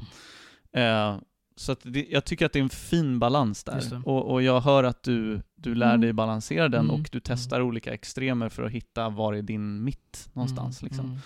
[0.72, 1.16] Eh,
[1.56, 4.02] så att det, jag tycker att det är en fin balans där.
[4.04, 6.00] Och, och jag hör att du, du lär Mm.
[6.00, 9.84] dig balansera den Mm, och du testar olika extremer för att hitta var är din
[9.84, 10.82] mitt någonstans.
[10.82, 11.06] Mm, liksom.
[11.06, 11.18] mm.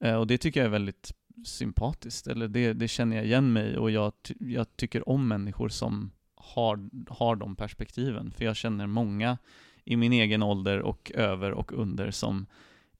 [0.00, 1.12] Eh, och det tycker jag är väldigt
[1.44, 6.10] sympatiskt, eller det, det känner jag igen mig och jag, jag tycker om människor som
[6.34, 8.30] har, har de perspektiven.
[8.30, 9.38] För jag känner många
[9.84, 12.46] i min egen ålder och över och under som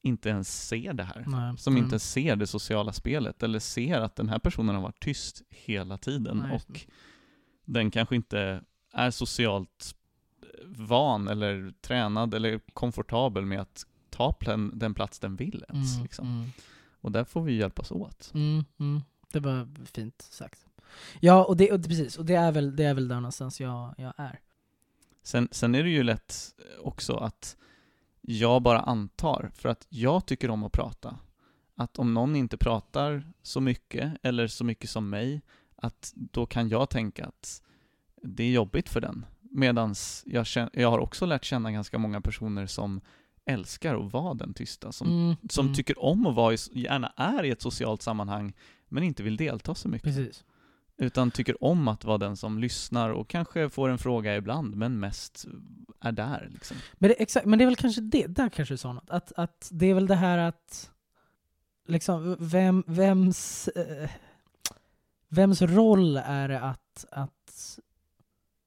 [0.03, 1.25] inte ens ser det här.
[1.27, 1.85] Nej, Som mm.
[1.85, 5.99] inte ser det sociala spelet eller ser att den här personen har varit tyst hela
[5.99, 6.81] tiden Nej, och
[7.65, 8.63] den kanske inte
[8.93, 9.95] är socialt
[10.65, 15.95] van eller tränad eller komfortabel med att ta plen, den plats den vill ens.
[15.95, 16.27] Mm, liksom.
[16.27, 16.51] mm.
[17.01, 18.31] Och där får vi hjälpas åt.
[18.35, 19.03] Mm, mm.
[19.33, 20.67] Det var fint sagt.
[21.21, 23.61] Ja, och det, och det, precis, och det är väl, det är väl där någonstans
[23.61, 24.41] jag, jag är.
[25.23, 27.57] Sen, sen är det ju lätt också att
[28.21, 31.19] jag bara antar, för att jag tycker om att prata,
[31.75, 35.43] att om någon inte pratar så mycket, eller så mycket som mig,
[35.77, 37.63] att då kan jag tänka att
[38.23, 39.27] det är jobbigt för den.
[39.41, 43.01] Medans jag, jag har också lärt känna ganska många personer som
[43.47, 45.75] älskar att vara den tysta, som, Mm, som mm.
[45.75, 48.53] tycker om att vara, i, gärna är i ett socialt sammanhang,
[48.89, 50.05] men inte vill delta så mycket.
[50.05, 50.45] Precis.
[50.99, 55.01] Utan tycker om att vara den som lyssnar och kanske får en fråga ibland, men
[55.01, 55.47] mest
[56.01, 56.77] är där liksom.
[56.95, 59.11] Men det, exakt, men det är väl kanske det, där kanske du sa något.
[59.11, 60.91] Att, att det är väl det här att,
[61.87, 64.11] liksom, vem, vems, eh,
[65.29, 67.79] vems roll är det att, att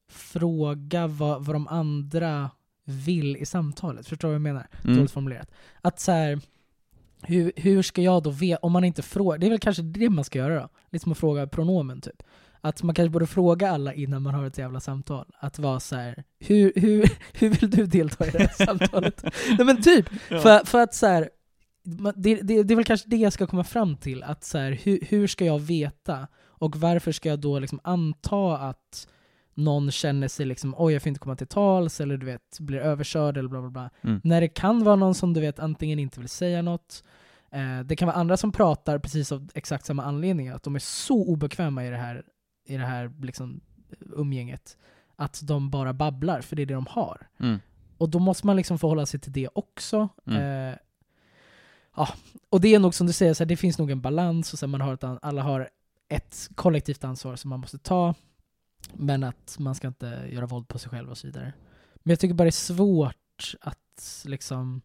[0.09, 2.49] fråga vad, vad de andra
[2.89, 4.07] vill i samtalet?
[4.07, 4.67] Förstår du vad jag menar?
[4.83, 4.95] Mm.
[4.97, 5.51] Dåligt formulerat.
[5.81, 6.39] Att så här,
[7.21, 10.09] hur, hur ska jag då veta, om man inte frågar, det är väl kanske det
[10.09, 10.69] man ska göra då?
[10.89, 12.23] Lite som att fråga pronomen typ.
[12.61, 15.25] Att man kanske borde fråga alla innan man har ett jävla samtal.
[15.39, 19.23] Att vara så här, hur, hur, hur vill du delta i det här samtalet?
[19.57, 20.39] Nej men typ, Ja.
[20.39, 21.29] för, för att så här,
[22.15, 24.71] det, det, det är väl kanske det jag ska komma fram till, att så här,
[24.83, 26.27] hur, hur ska jag veta?
[26.47, 29.07] Och varför ska jag då liksom anta att
[29.59, 32.79] någon känner sig liksom oj jag får inte komma till tals, eller du vet, blir
[32.79, 33.89] överkörd eller bla bla bla.
[34.01, 34.21] Mm.
[34.23, 37.03] När det kan vara någon som du vet antingen inte vill säga något,
[37.51, 40.79] eh, det kan vara andra som pratar precis av exakt samma anledning, att de är
[40.79, 42.23] så obekväma i det här,
[42.65, 43.61] i det här liksom,
[44.15, 44.77] umgänget,
[45.15, 47.27] att de bara babblar, för det är det de har.
[47.39, 47.59] Mm.
[47.97, 50.09] Och då måste man liksom förhålla sig till det också.
[50.27, 50.71] Mm.
[50.71, 50.77] Eh,
[51.95, 52.09] ja,
[52.49, 54.59] och det är nog som du säger, så här, det finns nog en balans, och
[54.59, 55.69] så här, man har ett, alla har
[56.09, 58.15] ett kollektivt ansvar som man måste ta,
[58.93, 61.53] men att man ska inte göra våld på sig själv och så vidare.
[61.95, 64.81] Men jag tycker bara det är svårt att liksom,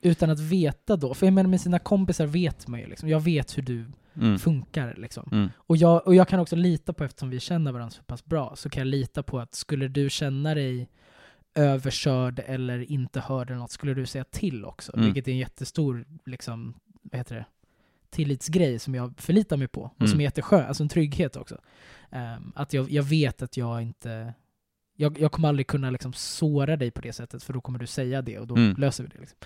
[0.00, 3.20] utan att veta då, för jag menar med sina kompisar vet man ju liksom, jag
[3.20, 4.38] vet hur du Mm.
[4.38, 5.28] funkar liksom.
[5.32, 5.48] Mm.
[5.56, 8.56] Och jag, och jag kan också lita på, eftersom vi känner varandra så pass bra,
[8.56, 10.88] så kan jag lita på att skulle du känna dig
[11.54, 14.92] överkörd eller inte hörd eller något, skulle du säga till också.
[14.92, 15.04] Mm.
[15.04, 17.44] Vilket är en jättestor, liksom, vad heter det,
[18.10, 19.80] tillitsgrej som jag förlitar mig på.
[19.82, 20.10] Och Mm.
[20.10, 21.58] som är jätteskön, alltså en trygghet också.
[22.12, 24.34] Ehm, att jag, jag vet att jag inte,
[24.96, 27.86] jag, jag kommer aldrig kunna liksom såra dig på det sättet, för då kommer du
[27.86, 28.74] säga det och då Mm.
[28.78, 29.18] löser vi det.
[29.20, 29.38] Liksom.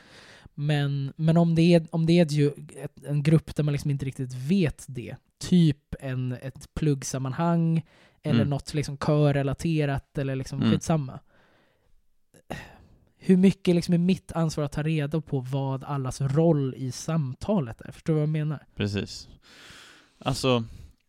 [0.54, 2.52] Men, men om det är, om det är ett, ju-
[2.82, 7.82] ett, en grupp där man liksom inte riktigt vet det, typ en, ett pluggsammanhang
[8.22, 8.50] eller Mm.
[8.50, 10.72] något liksom körrelaterat eller liksom Mm.
[10.72, 11.20] skitsamma.
[13.18, 17.80] Hur mycket liksom är mitt ansvar att ta reda på vad allas roll i samtalet
[17.80, 17.92] är?
[17.92, 18.66] Förstår du vad jag menar?
[18.76, 19.28] Precis.
[20.18, 20.64] Alltså,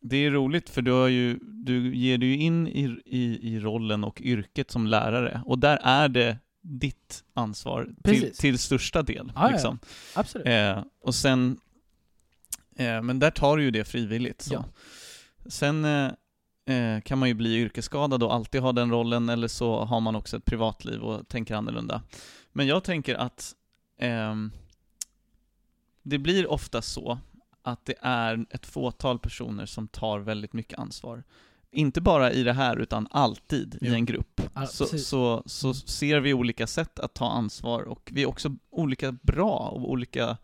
[0.10, 3.60] det är roligt för du, har ju, du ger dig ju in i, i, i
[3.60, 9.32] rollen och yrket som lärare, och där är det ditt ansvar till, till största del.
[9.36, 9.80] Ja, ja, liksom.
[10.16, 10.48] Absolut.
[10.48, 11.60] Eh, och sen,
[12.76, 14.42] eh, men där tar du ju det frivilligt.
[14.42, 14.54] Så.
[14.54, 14.66] Ja.
[15.50, 16.12] Sen eh,
[16.76, 20.16] eh, kan man ju bli yrkesskadad och alltid ha den rollen, eller så har man
[20.16, 22.02] också ett privatliv och tänker annorlunda.
[22.52, 23.56] Men jag tänker att
[24.00, 24.52] ehm,
[26.04, 27.20] det blir ofta så
[27.68, 31.24] att det är ett fåtal personer som tar väldigt mycket ansvar.
[31.72, 33.94] Inte bara i det här, utan alltid i Jo.
[33.94, 34.42] en grupp.
[34.54, 38.56] Ja, så, så, så ser vi olika sätt att ta ansvar och vi är också
[38.70, 40.38] olika bra och olika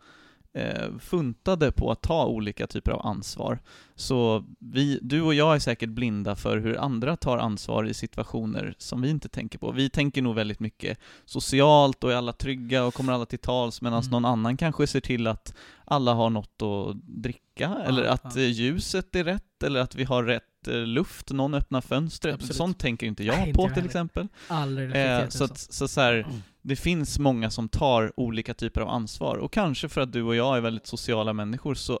[0.54, 3.58] eh, funtade på att ta olika typer av ansvar.
[3.96, 8.74] Så vi, du och jag är säkert blinda för hur andra tar ansvar i situationer
[8.78, 9.70] som vi inte tänker på.
[9.72, 13.82] Vi tänker nog väldigt mycket socialt och är alla trygga och kommer alla till tals
[13.82, 14.10] medan Mm.
[14.10, 18.40] någon annan kanske ser till att alla har något att dricka eller att ja.
[18.40, 22.34] eh, ljuset är rätt eller att vi har rätt eh, luft, någon öppnar fönstret.
[22.34, 22.56] Absolut.
[22.56, 24.28] Sånt tänker inte jag Nej, inte på jag till exempel.
[24.48, 26.26] Aldrig Eh, så, att, så, så här,
[26.64, 30.36] det finns många som tar olika typer av ansvar, och kanske för att du och
[30.36, 32.00] jag är väldigt sociala människor så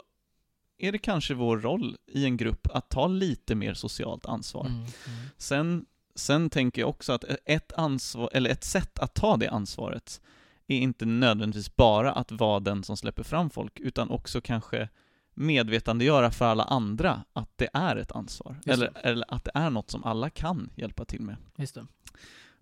[0.78, 4.66] är det kanske vår roll i en grupp att ta lite mer socialt ansvar.
[4.66, 4.88] Mm, mm.
[5.36, 10.20] Sen, sen tänker jag också att ett ansvar, eller ett sätt att ta det ansvaret
[10.66, 14.88] är inte nödvändigtvis bara att vara den som släpper fram folk, utan också kanske
[15.34, 18.60] medvetandegöra för alla andra att det är ett ansvar.
[18.66, 21.36] Eller, eller att det är något som alla kan hjälpa till med.
[21.56, 21.86] Just det.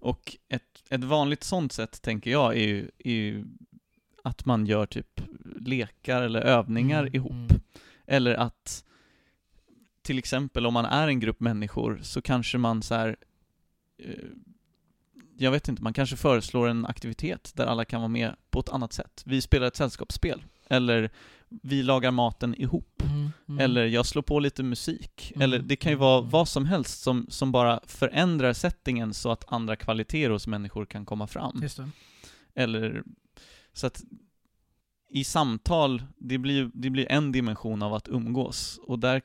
[0.03, 3.44] Och ett, ett vanligt sånt sätt, tänker jag, är ju, är ju
[4.24, 5.20] att man gör typ
[5.61, 7.32] lekar eller övningar Mm, ihop.
[7.32, 7.61] mm.
[8.07, 8.84] Eller att,
[10.03, 13.16] till exempel om man är en grupp människor, så kanske man så här,
[13.98, 14.14] eh,
[15.38, 18.68] jag vet inte, man kanske föreslår en aktivitet där alla kan vara med på ett
[18.68, 19.22] annat sätt.
[19.26, 20.44] Vi spelar ett sällskapsspel.
[20.68, 21.11] Eller
[21.62, 23.03] vi lagar maten ihop.
[23.05, 23.61] Mm, mm.
[23.61, 25.32] Eller jag slår på lite musik.
[25.34, 26.30] Mm, Eller det kan ju mm, vara mm.
[26.30, 31.05] vad som helst som, som bara förändrar settingen så att andra kvaliteter hos människor kan
[31.05, 31.61] komma fram.
[32.55, 33.03] Eller,
[33.72, 34.03] så att
[35.09, 38.80] i samtal, det blir, det blir en dimension av att umgås.
[38.82, 39.22] Och där,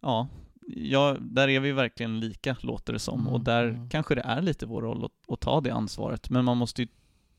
[0.00, 0.28] ja,
[0.66, 3.20] ja, där är vi verkligen lika, låter det som.
[3.20, 3.88] Mm, och där mm.
[3.90, 6.30] kanske det är lite vår roll att, att ta det ansvaret.
[6.30, 6.88] Men man måste ju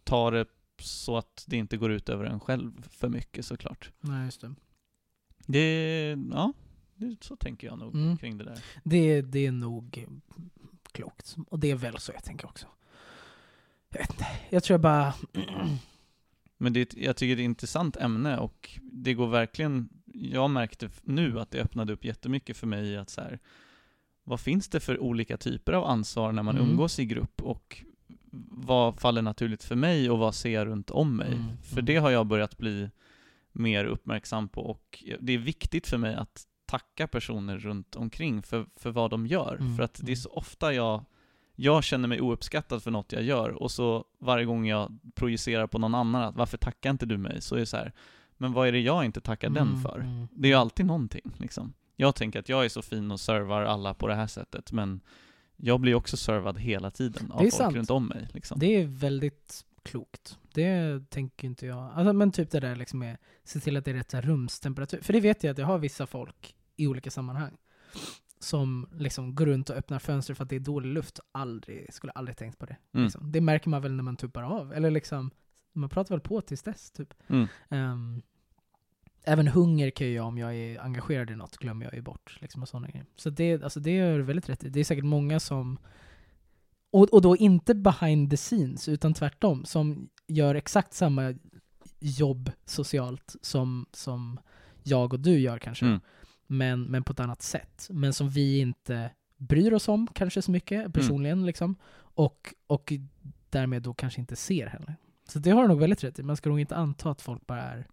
[0.03, 0.45] ta det
[0.81, 3.91] så att det inte går ut över en själv för mycket såklart.
[3.99, 4.55] Nej, just det.
[5.45, 6.53] Det, ja,
[6.95, 8.17] det, så tänker jag nog Mm.
[8.17, 8.63] kring det där.
[8.83, 10.05] Det, det är nog
[10.91, 11.35] klokt.
[11.49, 12.67] Och det är väl så jag tänker också.
[13.89, 14.25] Jag vet inte.
[14.49, 15.13] Jag tror jag bara...
[16.57, 20.89] Men det, jag tycker det är ett intressant ämne och det går verkligen, jag märkte
[21.03, 23.39] nu att det öppnade upp jättemycket för mig att så här,
[24.23, 26.69] vad finns det för olika typer av ansvar när man Mm.
[26.69, 27.83] umgås i grupp och
[28.51, 31.33] vad faller naturligt för mig och vad ser jag runt om mig?
[31.33, 31.85] Mm, För mm.
[31.85, 32.89] det har jag börjat bli
[33.51, 38.65] mer uppmärksam på och det är viktigt för mig att tacka personer runt omkring för,
[38.75, 39.55] för vad de gör.
[39.59, 40.15] Mm, För att det är mm.
[40.15, 41.05] så ofta jag,
[41.55, 45.77] jag känner mig ouppskattad för något jag gör och så varje gång jag projicerar på
[45.79, 47.41] någon annan att varför tackar inte du mig?
[47.41, 47.93] Så är det så här,
[48.37, 49.99] men vad är det jag inte tackar den Mm, för?
[49.99, 50.27] mm.
[50.31, 51.73] Det är ju alltid någonting liksom.
[51.95, 54.99] Jag tänker att jag är så fin och servar alla på det här sättet, men
[55.61, 57.75] jag blir också servad hela tiden av folk sant.
[57.75, 58.27] runt om mig.
[58.33, 58.59] Liksom.
[58.59, 60.37] Det är väldigt klokt.
[60.53, 61.91] Det tänker inte jag.
[61.93, 65.01] Alltså, men typ det där liksom med se till att det är rätt rumstemperatur.
[65.01, 67.57] För det vet jag att jag har vissa folk i olika sammanhang
[68.39, 71.19] som liksom går runt och öppnar fönster för att det är dålig luft.
[71.31, 72.77] Aldrig, skulle aldrig tänkt på det.
[72.93, 73.03] Mm.
[73.03, 73.31] Liksom.
[73.31, 74.73] Det märker man väl när man tuppar av.
[74.73, 75.31] Eller liksom,
[75.73, 76.91] man pratar väl på tills dess.
[76.91, 77.13] Typ.
[77.27, 77.47] Mm.
[77.69, 78.21] Ehm,
[79.23, 82.37] även hunger kan jag, om jag är engagerad i något, glömmer jag ju bort.
[82.41, 83.05] Liksom, och sådana grejer.
[83.15, 84.73] Så det, alltså, det är väldigt rätt.
[84.73, 85.77] Det är säkert många som,
[86.91, 91.35] och, och då inte behind the scenes, utan tvärtom, som gör exakt samma
[91.99, 94.39] jobb socialt som, som
[94.83, 95.85] jag och du gör kanske.
[95.85, 95.99] Mm.
[96.47, 97.87] Men, men på ett annat sätt.
[97.89, 101.45] Men som vi inte bryr oss om kanske så mycket personligen.
[101.45, 101.75] Liksom.
[101.97, 102.93] Och, och
[103.49, 104.95] därmed då kanske inte ser heller.
[105.27, 106.23] Så det har du nog väldigt rätt i.
[106.23, 107.87] Man ska nog inte anta att folk bara är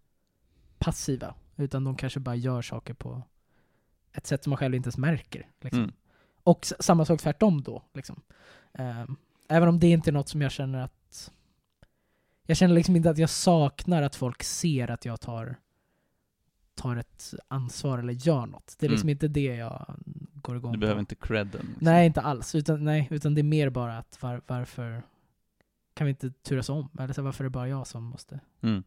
[0.79, 1.35] passiva.
[1.55, 3.23] Utan de kanske bara gör saker på
[4.13, 5.47] ett sätt som man själv inte ens märker.
[5.61, 5.79] Liksom.
[5.83, 5.93] Mm.
[6.43, 7.83] Och samma sak tvärtom då.
[7.93, 8.21] Liksom.
[8.73, 9.15] Ehm,
[9.47, 11.31] även om det inte är något som jag känner att...
[12.49, 15.55] Jag känner liksom inte att jag saknar att folk ser att jag tar,
[16.75, 18.75] tar ett ansvar eller gör något.
[18.79, 19.11] Det är liksom Mm.
[19.15, 19.95] inte det jag
[20.33, 20.81] går igång Du på.
[20.81, 21.61] behöver inte credden.
[21.65, 21.77] Liksom.
[21.85, 22.55] Nej, inte alls.
[22.55, 25.03] Utan, nej, utan det är mer bara att var, varför
[25.93, 26.89] kan vi inte turas om?
[26.99, 28.39] Eller så, varför är det bara jag som måste?
[28.61, 28.83] Mm.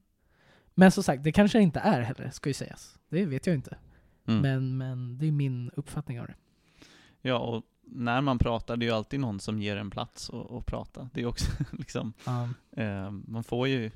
[0.81, 2.99] Men som sagt, det kanske det inte är heller, ska ju sägas.
[3.09, 3.78] Det vet jag inte.
[4.26, 4.41] Mm.
[4.43, 6.35] Men, men det är min uppfattning av det.
[7.22, 10.66] Ja, och när man pratar, det är ju alltid någon som ger en plats att,
[10.66, 11.09] prata.
[11.14, 12.49] Det är också liksom, Ja.
[12.83, 13.91] eh, man får ju,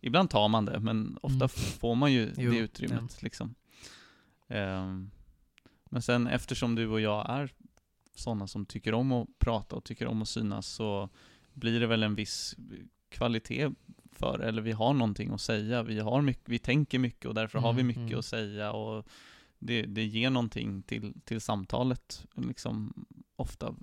[0.00, 1.48] ibland tar man det, men ofta Mm.
[1.48, 3.54] får man ju Jo, det utrymmet liksom.
[4.48, 5.10] Ehm,
[5.90, 7.50] men sen eftersom du och jag är
[8.14, 11.08] sådana som tycker om att prata och tycker om att synas så
[11.52, 12.56] blir det väl en viss
[13.08, 13.70] kvalitet
[14.18, 17.58] för, eller vi har någonting att säga, vi, har mycket, vi tänker mycket och därför
[17.58, 18.18] har vi Mm, mycket mm.
[18.18, 19.06] att säga och
[19.58, 23.06] det, det ger någonting till, till samtalet liksom
[23.36, 23.74] ofta.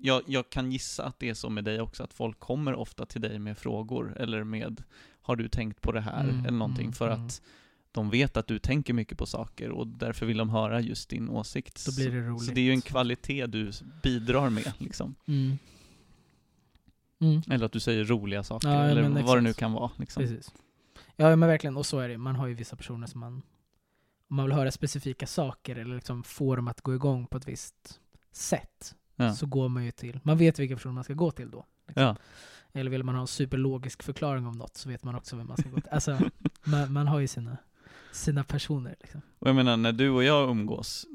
[0.00, 3.06] Jag, jag kan gissa att det är så med dig också, att folk kommer ofta
[3.06, 4.82] till dig med frågor eller med
[5.20, 6.24] Har du tänkt på det här?
[6.24, 7.26] Mm, eller någonting mm, för mm.
[7.26, 7.42] att
[7.92, 11.28] de vet att du tänker mycket på saker och därför vill de höra just din
[11.28, 11.86] åsikt.
[11.86, 12.46] Då blir det Så- roligt.
[12.46, 13.70] Så det är ju en kvalitet du
[14.02, 15.14] bidrar med liksom.
[15.26, 15.58] Mm.
[17.22, 17.42] Mm.
[17.50, 19.90] Eller att du säger roliga saker, Ja, eller vad det nu kan vara.
[19.98, 20.22] Liksom.
[20.22, 20.52] Precis.
[21.16, 22.18] Ja men verkligen, och så är det.
[22.18, 23.32] Man har ju vissa personer som man,
[24.28, 27.48] om man vill höra specifika saker eller liksom få dem att gå igång på ett
[27.48, 28.00] visst
[28.32, 29.34] sätt, Ja.
[29.34, 31.66] så går man ju till, man vet vilka personer man ska gå till då.
[31.86, 32.02] Liksom.
[32.02, 32.16] Ja.
[32.72, 35.56] Eller vill man ha en superlogisk förklaring om något så vet man också vem man
[35.56, 35.90] ska gå till.
[35.92, 36.18] Alltså,
[36.64, 37.56] man, man har ju sina,
[38.12, 39.20] sina personer liksom.
[39.38, 41.06] Och jag menar, när du och jag umgås,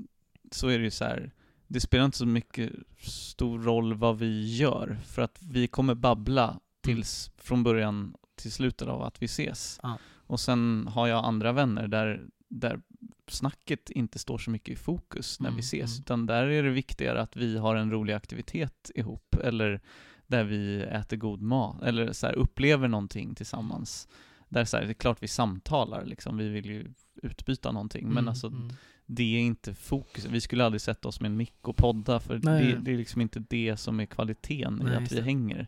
[0.52, 1.32] så är det ju så här.
[1.68, 6.60] Det spelar inte så mycket stor roll vad vi gör, för att vi kommer babbla
[6.82, 9.80] tills från början till slutet av att vi ses.
[9.84, 9.98] Ja.
[10.16, 12.82] Och sen har jag andra vänner där, där
[13.28, 16.02] snacket inte står så mycket i fokus när Mm, vi ses, mm.
[16.02, 19.82] utan där är det viktigare att vi har en rolig aktivitet ihop, eller
[20.28, 24.08] där vi äter god mat, eller så här, upplever någonting tillsammans.
[24.50, 26.38] Där så här, det är klart vi samtalar, liksom.
[26.38, 26.94] vi vill ju
[27.24, 28.70] utbyta någonting, men Mm, alltså mm.
[29.10, 30.26] Det är inte fokus.
[30.26, 33.22] Vi skulle aldrig sätta oss med en mick och podda, för det, det är liksom
[33.22, 35.22] inte det som är kvaliteten Nej, i att vi det.
[35.22, 35.68] hänger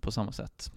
[0.00, 0.72] på samma sätt.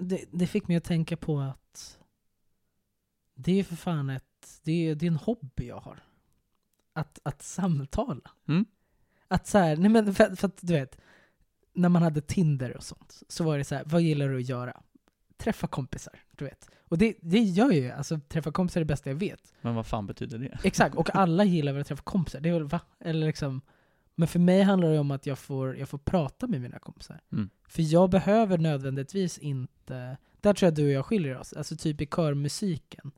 [0.00, 1.98] Det, det fick mig att tänka på att
[3.34, 6.02] det är ju för fan ett, det är, det är en hobby jag har.
[6.92, 8.30] Att, att samtala.
[8.48, 8.64] Mm.
[9.28, 10.98] Att så här, nej men för, för att du vet,
[11.78, 14.48] när man hade Tinder och sånt, så var det så här, vad gillar du att
[14.48, 14.82] göra?
[15.36, 16.70] Träffa kompisar, du vet.
[16.80, 19.52] Och det, det gör ju, alltså träffa kompisar är det bästa jag vet.
[19.60, 20.58] Men vad fan betyder det?
[20.64, 22.40] Exakt, och alla gillar väl att träffa kompisar.
[22.40, 22.80] Det är väl va?
[23.00, 23.60] Eller liksom,
[24.14, 27.20] men för mig handlar det om att jag får, jag får prata med mina kompisar.
[27.32, 27.50] Mm.
[27.68, 32.00] För jag behöver nödvändigtvis inte, där tror jag du och jag skiljer oss, alltså typ
[32.00, 33.12] i körmusiken.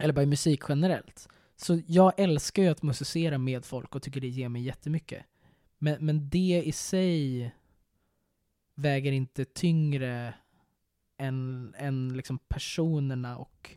[0.00, 1.28] Eller bara i musik generellt.
[1.56, 5.24] Så jag älskar ju att musicera med folk och tycker det ger mig jättemycket.
[5.82, 7.50] Men, men det i sig
[8.74, 10.34] väger inte tyngre
[11.18, 13.70] än, än liksom personerna och,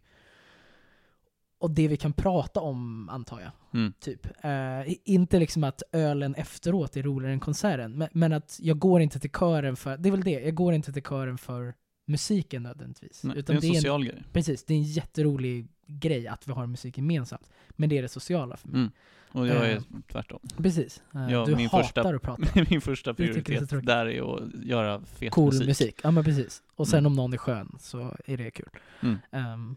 [1.57, 3.51] och det vi kan prata om, antar jag.
[3.73, 3.93] Mm.
[3.99, 4.27] Typ.
[4.45, 9.01] Eh, inte liksom att ölen efteråt är roligare än konserten, men, men att jag går
[9.01, 11.73] inte till kören för, det är väl det, jag går inte till kören för
[12.05, 13.23] musiken nödvändigtvis.
[13.23, 14.23] Nej, det utan är en social grej.
[14.31, 17.49] Precis, det är en jätterolig grej att vi har musik gemensamt.
[17.69, 18.79] Men det är det sociala för mig.
[18.79, 18.91] Mm.
[19.33, 19.81] Och jag är Eh,
[20.11, 20.39] tvärtom.
[20.57, 21.01] Precis.
[21.15, 22.65] Eh, Ja, du min hatar första- att prata.
[22.69, 25.67] Min första prioritet där är att göra fet Cool musik.
[25.67, 25.99] musik.
[26.03, 26.63] Ja men precis.
[26.75, 27.11] Och sen Mm.
[27.11, 28.69] om någon är skön så är det kul.
[29.01, 29.17] Mm.
[29.31, 29.75] Ehm,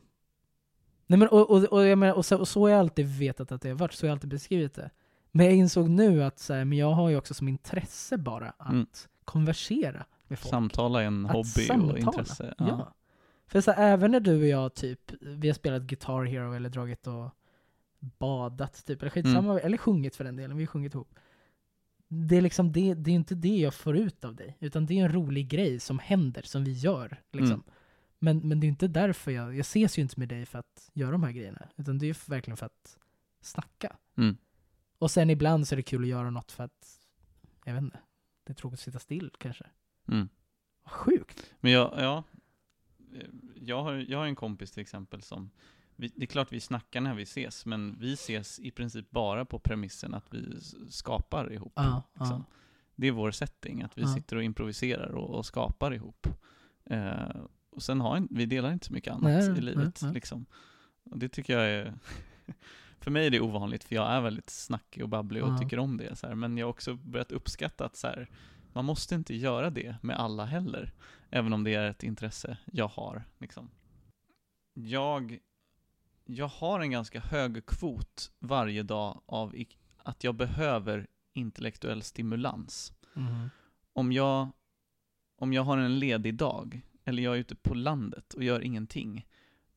[1.07, 3.53] nej men och, och, och, jag menar, och, så, och så har jag alltid vetat
[3.53, 4.91] att det har varit, så har jag alltid beskrivit det.
[5.33, 8.51] Men jag insåg nu att så här, men jag har ju också som intresse bara
[8.59, 8.87] att Mm.
[9.25, 10.51] konversera med folk.
[10.51, 11.93] Samtala är en Att hobby samtala.
[11.93, 12.55] och intresse.
[12.59, 12.93] Ja.
[13.49, 16.69] För så här, även när du och jag typ, vi har spelat Guitar Hero eller
[16.69, 17.31] dragit och
[17.99, 19.67] badat typ, eller skitsamma, Mm.
[19.67, 21.15] eller sjungit för den delen, vi har sjungit ihop.
[22.09, 24.99] Det är liksom det, det är inte det jag får ut av dig, utan det
[24.99, 27.23] är en rolig grej som händer, som vi gör.
[27.33, 27.53] Liksom.
[27.53, 27.65] Mm.
[28.19, 30.91] Men, men det är inte därför jag, jag ses ju inte med dig för att
[30.93, 32.99] göra de här grejerna, utan det är verkligen för att
[33.41, 33.97] snacka.
[34.17, 34.37] Mm.
[34.99, 37.01] Och sen ibland så är det kul att göra något för att,
[37.65, 37.99] jag vet inte,
[38.45, 39.65] det är tråkigt att sitta still kanske.
[40.09, 40.29] Mm.
[40.85, 41.55] Sjukt!
[41.61, 42.25] Men jag, ja,
[43.55, 45.51] jag har, jag har en kompis till exempel som,
[45.97, 49.45] vi, det är klart vi snackar när vi ses, men vi ses i princip bara
[49.45, 51.73] på premissen att vi skapar ihop.
[51.77, 52.45] Ja, liksom.
[52.95, 54.15] Det är vår setting, att vi Ja.
[54.15, 56.27] sitter och improviserar och, och skapar ihop.
[56.85, 57.37] Eh,
[57.71, 59.99] och sen har en, vi delar inte så mycket annat Nej, i nej, livet.
[60.03, 60.13] nej.
[60.15, 60.47] Liksom.
[61.11, 61.95] Och det tycker jag är,
[63.01, 65.59] för mig är det ovanligt, för jag är väldigt snackig och babblig och Ja.
[65.59, 66.17] tycker om det.
[66.17, 66.35] Så här.
[66.35, 68.31] Men jag har också börjat uppskatta att så här,
[68.73, 70.93] man måste inte göra det med alla heller.
[71.31, 73.25] Även om det är ett intresse jag har.
[73.39, 73.71] Liksom.
[74.75, 75.39] Jag,
[76.27, 79.55] jag har en ganska hög kvot varje dag av
[79.97, 82.93] att jag behöver intellektuell stimulans.
[83.15, 83.51] Mhm.
[83.93, 84.49] Om jag,
[85.39, 89.27] om jag har en ledig dag, eller jag är ute på landet och gör ingenting,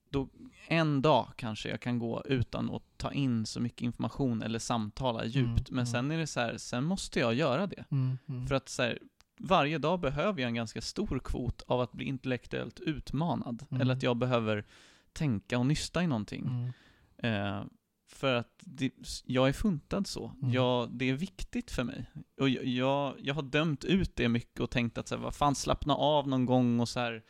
[0.09, 0.29] då
[0.67, 5.25] en dag kanske jag kan gå utan att ta in så mycket information eller samtala
[5.25, 5.47] djupt.
[5.47, 5.85] Mm, Men mm.
[5.85, 7.85] sen är det så här, sen måste jag göra det.
[7.91, 8.47] Mm, mm.
[8.47, 8.99] För att så här,
[9.37, 13.65] varje dag behöver jag en ganska stor kvot av att bli intellektuellt utmanad.
[13.69, 13.81] Mm.
[13.81, 14.65] Eller att jag behöver
[15.13, 16.73] tänka och nysta i någonting.
[17.21, 17.55] Mm.
[17.57, 17.63] Eh,
[18.11, 18.91] för att det,
[19.25, 20.31] jag är funtad så.
[20.41, 20.53] Mm.
[20.53, 22.05] Jag, det är viktigt för mig.
[22.39, 25.35] Och jag, jag, jag har dömt ut det mycket och tänkt att så här, vad
[25.35, 27.23] fan, slappna av någon gång och så här,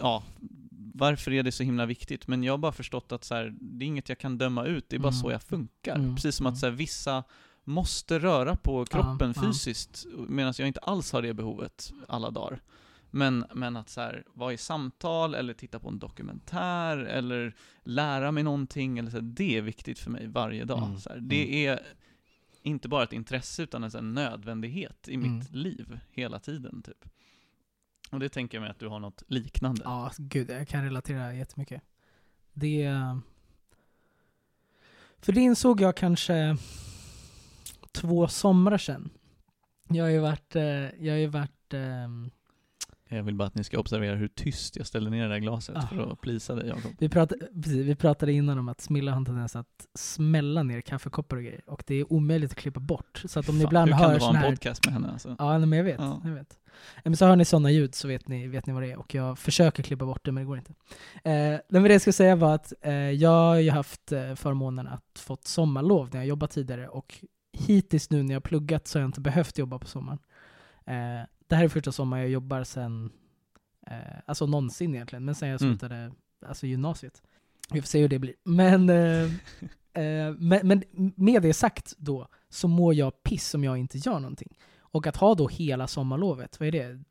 [0.00, 0.24] ja,
[0.94, 2.26] varför är det så himla viktigt?
[2.28, 4.88] Men jag har bara förstått att så här, det är inget jag kan döma ut,
[4.88, 5.20] det är bara Mm.
[5.20, 5.96] så jag funkar.
[5.96, 6.52] Mm, Precis som mm.
[6.52, 7.24] att så här, vissa
[7.64, 9.42] måste röra på kroppen Ja, ja.
[9.42, 12.62] fysiskt, medan jag inte alls har det behovet alla dagar.
[13.10, 18.32] Men, men att så här, vara i samtal, eller titta på en dokumentär, eller lära
[18.32, 20.82] mig någonting, eller så här, det är viktigt för mig varje dag.
[20.86, 21.80] Mm, Så här, det är
[22.62, 25.38] inte bara ett intresse, utan en nödvändighet i Mm.
[25.38, 26.82] mitt liv, hela tiden.
[26.82, 27.04] Typ.
[28.10, 29.82] Och det tänker jag mig att du har något liknande.
[29.84, 31.82] Ja, gud, jag kan relatera jättemycket.
[32.52, 32.90] Det...
[35.20, 36.56] För det insåg jag kanske
[37.92, 39.10] två somrar sedan.
[39.88, 40.62] Jag har ju varit, eh,
[41.04, 42.30] jag har ju varit ehm,
[43.08, 45.76] Jag vill bara att ni ska observera hur tyst jag ställer ner det där glaset
[45.76, 45.80] Ah.
[45.86, 46.92] för att plisa dig Jakob.
[46.98, 50.80] Vi pratade, precis, vi pratade innan om att Smilla har en tendens att smälla ner
[50.80, 51.62] kaffekoppar och grejer.
[51.66, 53.22] Och det är omöjligt att klippa bort.
[53.24, 54.50] Så att om ni Fan, ibland hur kan hör ha sån en här...
[54.50, 55.36] podcast med henne alltså?
[55.38, 55.96] Ja, men jag vet.
[56.00, 56.20] Ja.
[56.24, 56.58] Jag vet.
[57.04, 58.98] Men så hör ni sådana ljud så vet ni, vet ni vad det är.
[58.98, 60.72] Och jag försöker klippa bort det men det går inte.
[61.24, 64.86] Eh, men det jag skulle säga var att eh, jag har ju haft eh, förmånen
[64.86, 66.88] att fått sommarlov när jag jobbat tidigare.
[66.88, 70.18] Och hittills nu när jag har pluggat så har jag inte behövt jobba på sommaren.
[70.86, 73.10] Eh, det här är första sommaren jag jobbar sen,
[73.86, 73.96] eh,
[74.26, 75.72] alltså någonsin egentligen, men sen jag Mm.
[75.78, 76.12] slutade
[76.46, 77.22] alltså gymnasiet.
[77.70, 78.34] Vi får se hur det blir.
[78.44, 79.22] Men, eh,
[80.02, 80.82] eh, men, men
[81.16, 84.56] med det sagt då, så mår jag piss om jag inte gör någonting.
[84.80, 87.04] Och att ha då hela sommarlovet, vad är det?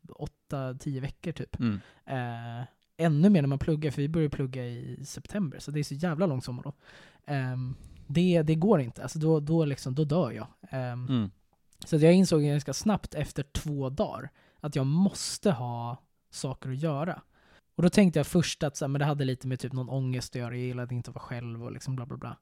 [0.50, 1.58] 8-10 veckor typ.
[1.60, 1.80] Mm.
[2.06, 2.66] Eh,
[2.96, 5.94] ännu mer när man pluggar, för vi börjar plugga i september, så det är så
[5.94, 6.74] jävla långt sommarlov.
[7.26, 7.74] Ehm,
[8.06, 10.46] det, det går inte, alltså då, då, liksom, då dör jag.
[10.70, 11.30] Ehm, Mm
[11.84, 15.96] så att jag insåg ganska snabbt efter två dagar att jag måste ha
[16.30, 17.22] saker att göra.
[17.74, 19.88] Och då tänkte jag först att så här, men det hade lite med typ någon
[19.88, 22.36] ångest att göra, jag gillade inte att vara själv och liksom bla bla bla.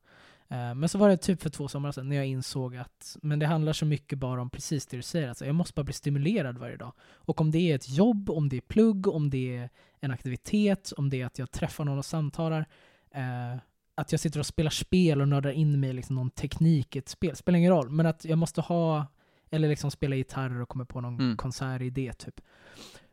[0.49, 3.39] Eh, men så var det typ för två somrar sedan när jag insåg att men
[3.39, 5.95] det handlar så mycket bara om precis det du säger, alltså jag måste bara bli
[5.95, 6.93] stimulerad varje dag.
[7.15, 9.71] Och om det är ett jobb, om det är plugg, om det är
[10.01, 12.67] en aktivitet, om det är att jag träffar någon och samtalar,
[13.11, 13.57] eh,
[13.95, 16.99] att jag sitter och spelar spel och nördar in mig i liksom någon teknik i
[16.99, 19.07] ett spel, spelar ingen roll, men att jag måste ha,
[19.51, 21.37] eller liksom spela gitarr och komma på någon Mm.
[21.37, 22.41] konsertidé typ.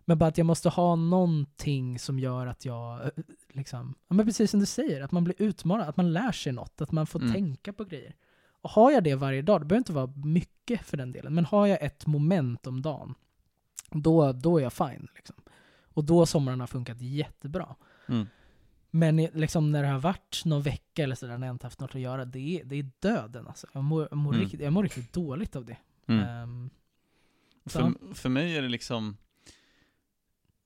[0.06, 3.10] Men bara att jag måste ha någonting som gör att jag, eh,
[3.54, 6.54] liksom, ja men precis som du säger, att man blir utmanad, att man lär sig
[6.54, 7.34] något, att man får Mm.
[7.34, 8.16] tänka på grejer.
[8.62, 11.46] Och har jag det varje dag, det behöver inte vara mycket för den delen, men
[11.46, 13.16] har jag ett moment om dagen,
[13.92, 15.08] då, då är jag fine.
[15.16, 15.36] Liksom.
[15.94, 17.76] Och då sommaren har funkat jättebra.
[18.08, 18.28] Mm.
[18.90, 21.96] Men liksom när det har varit någon vecka eller sådär när jag inte haft något
[21.96, 23.68] att göra, det är, det är döden alltså.
[23.74, 24.42] Jag mår, jag, mår Mm.
[24.44, 25.78] riktigt, jag mår riktigt dåligt av det.
[26.08, 26.70] Mm.
[27.66, 29.18] Så- För, för mig är det liksom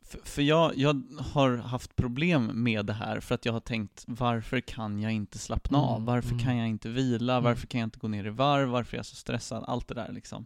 [0.02, 4.04] för, för jag, jag har haft problem med det här för att jag har tänkt
[4.08, 6.06] varför kan jag inte slappna Mm, av?
[6.06, 6.44] Varför mm.
[6.44, 7.34] kan jag inte vila?
[7.34, 7.44] Mm.
[7.44, 8.70] Varför kan jag inte gå ner i varv?
[8.70, 9.64] Varför är jag så stressad?
[9.68, 10.46] Allt det där liksom.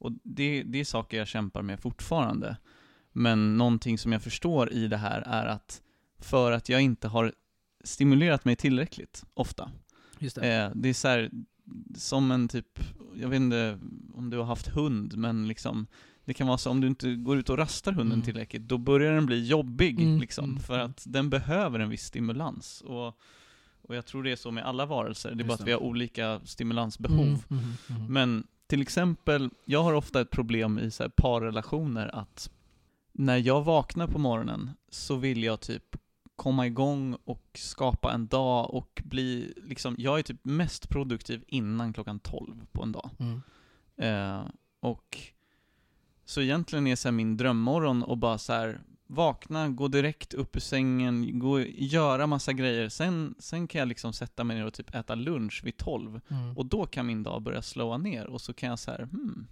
[0.00, 2.56] Och det, det är saker jag kämpar med fortfarande.
[3.12, 5.82] Men någonting som jag förstår i det här är att
[6.18, 7.32] för att jag inte har
[7.84, 9.70] stimulerat mig tillräckligt ofta.
[10.18, 10.54] just det.
[10.64, 11.30] Eh, det är så här,
[11.94, 12.80] som en typ,
[13.14, 13.78] jag vet inte
[14.14, 15.86] om du har haft hund, men liksom
[16.24, 18.24] det kan vara så om du inte går ut och rastar hunden Mm.
[18.24, 20.90] tillräckligt, då börjar den bli jobbig Mm, liksom, mm, för mm.
[20.90, 22.80] att den behöver en viss stimulans.
[22.80, 23.06] Och,
[23.82, 25.72] och jag tror det är så med alla varelser, det är Just bara att vi
[25.72, 27.44] har olika stimulansbehov.
[27.50, 28.06] Mm, mm.
[28.12, 32.50] Men till exempel, jag har ofta ett problem i så här parrelationer att
[33.12, 35.96] när jag vaknar på morgonen så vill jag typ
[36.38, 41.92] komma igång och skapa en dag och bli liksom, jag är typ mest produktiv innan
[41.92, 43.10] klockan 12 på en dag.
[43.18, 43.40] Mm.
[43.96, 44.46] Eh,
[44.80, 45.18] och
[46.24, 50.60] så egentligen är så min drömmorgon och bara så här vakna, gå direkt upp ur
[50.60, 52.88] sängen, gå, göra massa grejer.
[52.88, 56.20] Sen, sen kan jag liksom sätta mig ner och typ äta lunch vid 12.
[56.28, 56.56] Mm.
[56.56, 59.46] Och då kan min dag börja slåa ner och så kan jag så här, hmm,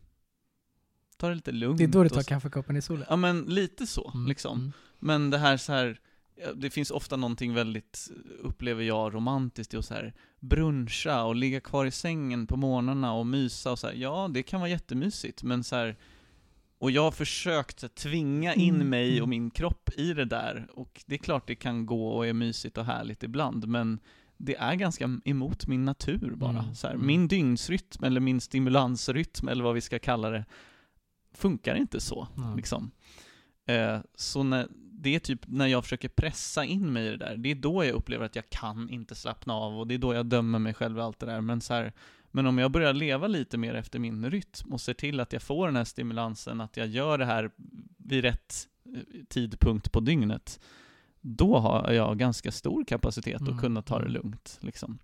[1.16, 1.78] ta det lite lugnt.
[1.78, 3.06] Det är då du tar kaffekoppen i solen.
[3.08, 4.58] Ja men lite så, Mm, liksom.
[4.58, 4.72] mm.
[4.98, 6.00] Men det här så här,
[6.54, 11.60] det finns ofta någonting väldigt, upplever jag, romantiskt i att så här bruncha och ligga
[11.60, 13.94] kvar i sängen på morgnarna och mysa och så här.
[13.94, 15.96] ja det kan vara jättemysigt, men så här,
[16.78, 19.30] och jag har försökt här, tvinga in Mm, mig och mm.
[19.30, 22.78] min kropp i det där, och det är klart det kan gå och är mysigt
[22.78, 23.98] och härligt ibland, men
[24.36, 26.50] det är ganska emot min natur bara.
[26.58, 27.06] Mm, Så här, mm.
[27.06, 30.44] Min dygnsrytm, eller min stimulansrytm, eller vad vi ska kalla det,
[31.32, 32.28] funkar inte så.
[32.36, 32.56] Mm.
[32.56, 32.90] Liksom.
[33.66, 34.68] Eh, så när,
[34.98, 37.84] det är typ när jag försöker pressa in mig i det där, det är då
[37.84, 40.74] jag upplever att jag kan inte slappna av och det är då jag dömer mig
[40.74, 41.40] själv och allt det där.
[41.40, 41.92] Men, så här,
[42.30, 45.42] men om jag börjar leva lite mer efter min rytm och ser till att jag
[45.42, 47.50] får den här stimulansen, att jag gör det här
[47.96, 50.60] vid rätt eh, tidpunkt på dygnet,
[51.20, 54.12] då har jag ganska stor kapacitet Mm, att kunna ta det mm.
[54.12, 54.58] lugnt.
[54.60, 54.98] Liksom.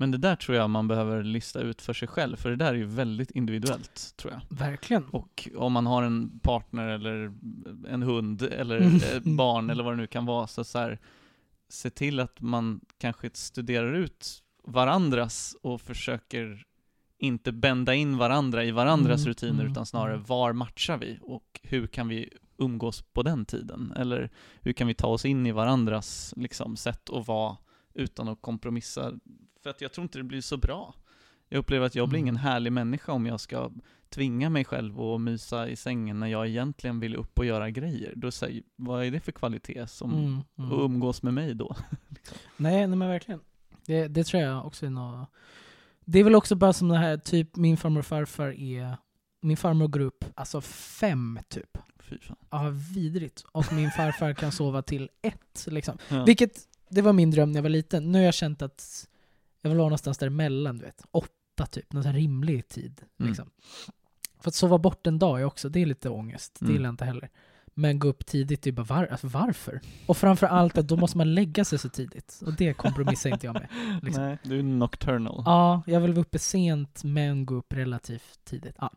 [0.00, 2.66] Men det där tror jag man behöver lista ut för sig själv, för det där
[2.68, 4.58] är ju väldigt individuellt, tror jag.
[4.58, 5.04] Verkligen.
[5.04, 7.32] Och om man har en partner eller
[7.88, 8.96] en hund eller Mm.
[8.96, 10.98] ett barn eller vad det nu kan vara, så, så här,
[11.68, 16.64] se till att man kanske studerar ut varandras och försöker
[17.18, 20.24] inte bända in varandra i varandras Mm, rutiner, mm, utan snarare mm.
[20.24, 22.28] var matchar vi och hur kan vi
[22.58, 23.92] umgås på den tiden?
[23.96, 24.30] Eller
[24.60, 27.56] hur kan vi ta oss in i varandras liksom, sätt att vara
[27.94, 29.12] utan att kompromissa?
[29.68, 30.94] För att jag tror inte det blir så bra.
[31.48, 32.24] Jag upplever att jag blir Mm.
[32.26, 33.70] ingen härlig människa om jag ska
[34.08, 38.12] tvinga mig själv att mysa i sängen när jag egentligen vill upp och göra grejer.
[38.16, 40.72] Då säger vad är det för kvalitet som Mm, mm.
[40.72, 41.76] att umgås med mig då?
[42.56, 43.40] Nej, nej men verkligen.
[43.86, 45.28] Det, det tror jag också är något...
[46.04, 48.96] Det är väl också bara som det här, typ min farmor och farfar är...
[49.40, 51.78] Min farmor går upp, alltså fem typ.
[52.00, 52.36] fy fan.
[52.50, 53.44] Ja, vidrigt.
[53.52, 55.98] Och min farfar kan sova till ett liksom.
[56.08, 56.24] Ja.
[56.24, 56.58] Vilket,
[56.90, 58.12] det var min dröm när jag var liten.
[58.12, 59.08] Nu har jag känt att
[59.62, 61.02] jag vill vara någonstans däremellan, du vet.
[61.10, 63.00] Åtta typ, någon sån rimlig tid.
[63.20, 63.28] Mm.
[63.28, 63.50] Liksom.
[64.40, 66.56] För att sova bort en dag är också, det är lite ångest.
[66.60, 66.74] Det Mm.
[66.74, 67.30] gillar jag inte heller.
[67.74, 69.80] Men gå upp tidigt, det är bara var, alltså varför?
[70.06, 72.40] Och framför allt att då måste man lägga sig så tidigt.
[72.46, 73.68] Och det kompromissar inte jag med.
[74.02, 74.24] Liksom.
[74.24, 75.42] Nej, du är nocturnal.
[75.46, 78.74] Ja, jag vill vara uppe sent men gå upp relativt tidigt.
[78.78, 78.90] Ja.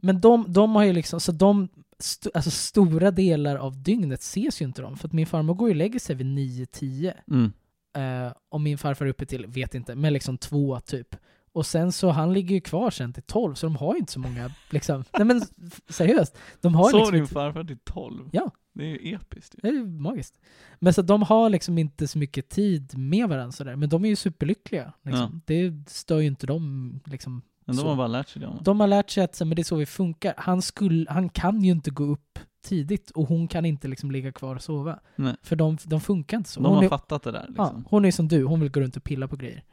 [0.00, 4.60] Men de, de har ju liksom, så de, st- alltså stora delar av dygnet ses
[4.62, 4.96] ju inte de.
[4.96, 7.12] För att min farmor går ju och lägger sig vid 9-10.
[7.30, 7.52] Mm.
[7.96, 11.16] Eh, och min farfar är uppe till, vet inte, men liksom två typ.
[11.52, 14.12] Och sen så, han ligger ju kvar sen till 12, så de har ju inte
[14.12, 15.04] så många, liksom.
[15.18, 15.42] Nej men
[15.88, 16.38] seriöst.
[16.60, 18.28] De har Sov liksom din inte, farfar till 12?
[18.32, 18.50] Ja.
[18.74, 19.58] Det är ju episkt ju.
[19.62, 20.40] det är ju magiskt.
[20.78, 23.76] Men så de har liksom inte så mycket tid med varandra sådär.
[23.76, 24.92] Men de är ju superlyckliga.
[25.02, 25.40] Liksom.
[25.46, 27.42] Det stör ju inte dem liksom.
[27.64, 27.88] Men de Så.
[27.88, 28.52] har bara lärt sig det.
[28.60, 30.34] De har lärt sig att men det är så vi funkar.
[30.36, 34.32] Han, skulle, han kan ju inte gå upp tidigt och hon kan inte liksom ligga
[34.32, 35.00] kvar och sova.
[35.16, 35.36] Nej.
[35.42, 36.60] För de, de funkar inte så.
[36.60, 37.84] De Hon har är, fattat det där ja, liksom.
[37.90, 39.64] hon är som du, hon vill gå runt och pilla på grejer.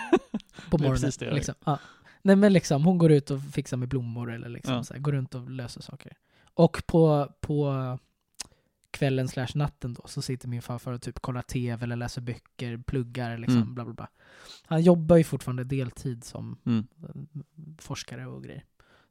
[0.70, 1.10] på Det morgonen.
[1.18, 1.32] det gör.
[1.34, 1.54] liksom.
[1.64, 1.78] ja.
[2.22, 4.84] Nej men liksom, hon går ut och fixar med blommor eller liksom Ja.
[4.84, 6.12] så här, går runt och löser saker.
[6.54, 7.98] Och på, på
[8.90, 12.76] kvällen slash natten då så sitter min farfar och typ kollar tv eller läser böcker,
[12.76, 13.74] pluggar liksom, Mm.
[13.74, 14.08] bla bla bla.
[14.66, 16.86] Han jobbar ju fortfarande deltid som Mm.
[17.78, 18.64] forskare och grejer.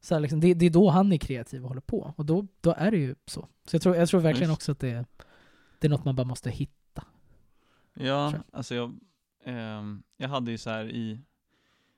[0.04, 2.14] Så liksom, det, det är då han är kreativ och håller på.
[2.16, 3.48] Och då, då är det ju så.
[3.66, 4.58] Så jag tror, jag tror verkligen Just.
[4.58, 5.04] också att det,
[5.78, 7.04] det är något man bara måste hitta.
[7.94, 8.98] Ja, Tror alltså jag,
[9.44, 11.20] ehm, jag hade ju så här i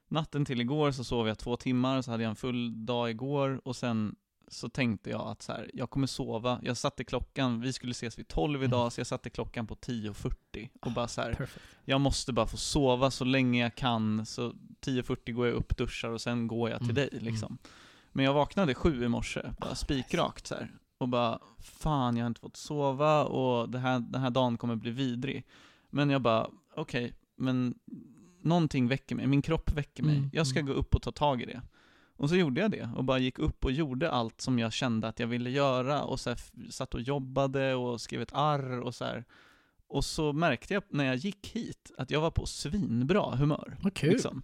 [0.09, 3.61] natten till igår så sov jag två timmar, så hade jag en full dag igår
[3.65, 4.17] och sen
[4.49, 6.61] så tänkte jag att så här, jag kommer sova.
[6.63, 8.91] Jag satte klockan, vi skulle ses vid 12 idag, Mm.
[8.91, 11.65] så jag satte klockan på 10.40 och bara så här, Perfect.
[11.85, 14.51] jag måste bara få sova så länge jag kan, så
[14.81, 17.59] 10.40 går jag upp, duschar och sen går jag till Mm, dig mm.
[18.17, 20.71] Men jag vaknade sju i morse, bara Ah, spikrakt så här.
[20.99, 24.77] Och bara, fan jag har inte fått sova och det här, den här dagen kommer
[24.77, 25.45] bli vidrig.
[25.91, 27.75] Men jag bara, okej, men
[28.43, 30.17] någonting väcker mig, min kropp väcker mig.
[30.17, 30.73] Mm, Jag ska mm.
[30.73, 31.63] gå upp och ta tag i det.
[32.17, 35.09] Och så gjorde jag det, och bara gick upp och gjorde allt som jag kände
[35.09, 38.95] att jag ville göra, och så här, satt och jobbade och skrev ett arr och
[38.95, 39.25] så här.
[39.89, 43.77] Och så märkte jag när jag gick hit att jag var på svinbra humör.
[43.95, 44.13] Kul.
[44.13, 44.43] Liksom.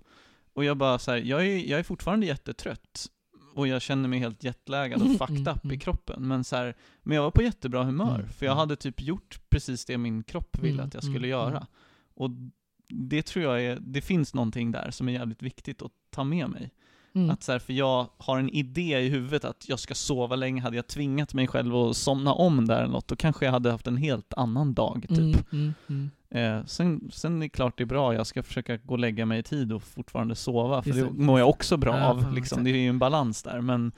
[0.53, 3.09] Och jag bara så här, jag är, jag är fortfarande jättetrött.
[3.55, 5.79] Och jag känner mig helt jetlaggad och Mm, fucked mm, up i mm.
[5.79, 6.29] kroppen.
[6.29, 9.85] Men, så här, men jag var på jättebra humör, för jag hade typ gjort precis
[9.85, 11.67] det min kropp ville att jag skulle göra.
[12.15, 12.31] Och
[12.89, 16.51] det tror jag är, det finns någonting där som är jävligt viktigt att ta med
[16.51, 16.71] mig.
[17.15, 17.31] Mm.
[17.31, 20.63] Att så här, för jag har en idé i huvudet att jag ska sova länge,
[20.63, 23.71] hade jag tvingat mig själv att somna om där eller något, då kanske jag hade
[23.71, 25.53] haft en helt annan dag typ.
[25.53, 26.11] Mm, mm.
[26.35, 29.27] Eh, sen, sen är det klart det är bra, jag ska försöka gå och lägga
[29.27, 31.23] mig i tid och fortfarande sova, för Just det det.
[31.23, 32.65] mår jag också bra Ja, av, liksom.
[32.65, 33.93] det är ju en balans där, men,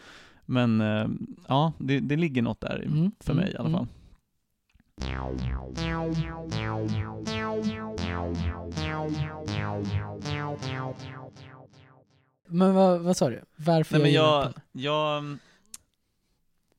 [0.45, 1.07] men eh,
[1.49, 3.79] ja, det, det ligger något där Mm, för mm, mig i alla mm.
[3.79, 3.87] fall.
[12.49, 13.45] Men vad, vad sa du?
[13.57, 15.39] Varför Nej men gillar jag, jag mm,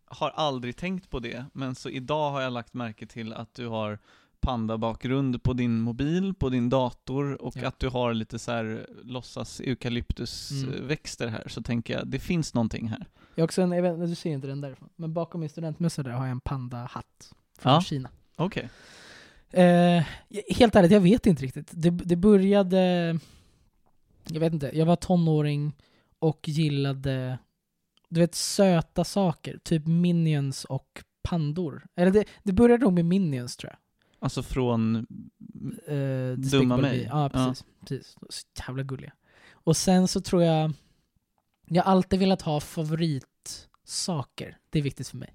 [0.05, 3.67] har aldrig tänkt på det, men så idag har jag lagt märke till att du
[3.67, 3.99] har
[4.45, 7.67] pandabakgrund på din mobil, på din dator och Ja.
[7.67, 12.87] att du har lite så här låtsas eukalyptusväxter här, så tänker jag, det finns någonting
[12.89, 13.07] här.
[13.35, 16.03] Jag har också en, jag vet, du ser inte den därifrån, men bakom min studentmössa
[16.03, 17.81] där har jag en panda-hatt från Ja.
[17.81, 18.09] Kina.
[18.35, 18.69] Okej.
[19.51, 20.03] Eh,
[20.55, 21.71] helt ärligt, jag vet inte riktigt.
[21.73, 23.19] Det, det började...
[24.27, 25.73] Jag vet inte, jag var tonåring
[26.19, 27.37] och gillade,
[28.09, 29.59] du vet, söta saker.
[29.63, 31.85] Typ Minions och pandor.
[31.95, 33.79] Eller det, det började nog med Minions tror jag.
[34.19, 35.07] Alltså från,
[35.87, 37.07] Eh, Dumma mig.
[37.09, 37.65] Ja, precis.
[37.79, 38.15] precis.
[38.29, 39.13] Så jävla gulliga.
[39.51, 40.73] Och sen så tror jag,
[41.65, 44.57] jag har alltid velat ha favoritsaker.
[44.69, 45.33] Det är viktigt för mig.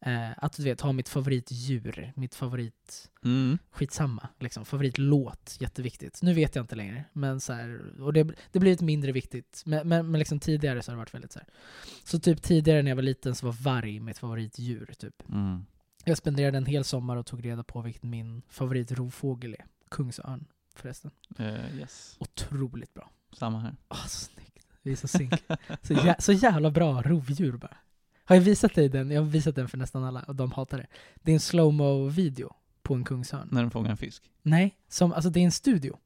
[0.00, 4.28] Eh, att du vet, ha mitt favoritdjur, mitt favorit mm, skitsamma.
[4.40, 4.64] Liksom.
[4.64, 6.22] Favoritlåt, jätteviktigt.
[6.22, 7.04] Nu vet jag inte längre.
[7.12, 8.22] Men så här, och det,
[8.52, 9.62] det blir lite mindre viktigt.
[9.66, 11.48] Men, men, men liksom tidigare så har det varit väldigt så här.
[12.04, 14.94] Så typ tidigare när jag var liten så var varg mitt favoritdjur.
[14.98, 15.22] Typ.
[15.28, 15.66] mm.
[16.04, 19.64] Jag spenderade en hel sommar och tog reda på vilken min favoritrovfågel är.
[19.90, 20.44] Kungsörn
[20.74, 21.10] förresten.
[21.38, 23.10] Eh, yes, Otroligt bra.
[23.32, 23.76] samma här.
[23.88, 24.66] Åh, så snyggt.
[24.82, 25.32] Vi är så synk.
[25.82, 27.76] Så, jä- så jävla bra rovdjur bara.
[28.24, 29.10] Har jag visat dig den?
[29.10, 30.86] Jag har visat den för nästan alla och de hatar det.
[31.14, 33.48] Det är en slowmo video på en kungsörn.
[33.50, 34.30] När den fångar en fisk.
[34.42, 35.98] Nej, som, alltså det är en studio.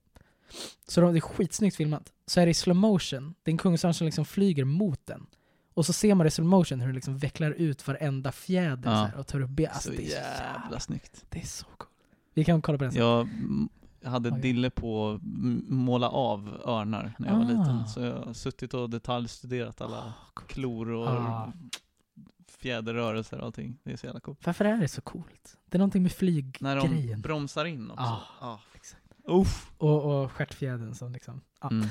[0.89, 2.13] Så de, det är skitsnyggt filmat.
[2.27, 3.35] Så är det i slow motion.
[3.43, 5.27] Det är en kungsörn som liksom flyger mot den.
[5.79, 9.11] Och så ser man i slow motion hur den liksom vecklar ut varenda fjäder Ja.
[9.13, 9.69] så och tar upp ben.
[9.73, 11.25] Alltså, så det är jävla jävla, snyggt.
[11.29, 11.91] det är så coolt.
[12.35, 13.69] Vi kan kolla på den sen.
[14.01, 14.41] Jag hade Oj.
[14.41, 15.21] dille på att
[15.69, 17.49] måla av örnar när jag var Ah.
[17.49, 20.49] liten, så jag har suttit och detaljstuderat alla Ah, coolt.
[20.51, 21.53] klor och Ah.
[22.59, 23.79] fjäderrörelser och allting.
[23.85, 24.47] Det är så jävla coolt.
[24.47, 25.57] Varför är det så coolt?
[25.67, 26.13] Det är någonting med
[26.61, 27.21] När de flyggrejen.
[27.21, 28.03] bromsar in också.
[28.05, 28.21] Ah.
[28.41, 28.59] Ah.
[28.75, 29.03] Exakt.
[29.25, 29.71] Uff.
[29.79, 31.41] Och, och stjärtfjädern som liksom...
[31.61, 31.71] Ja.
[31.71, 31.89] Mm.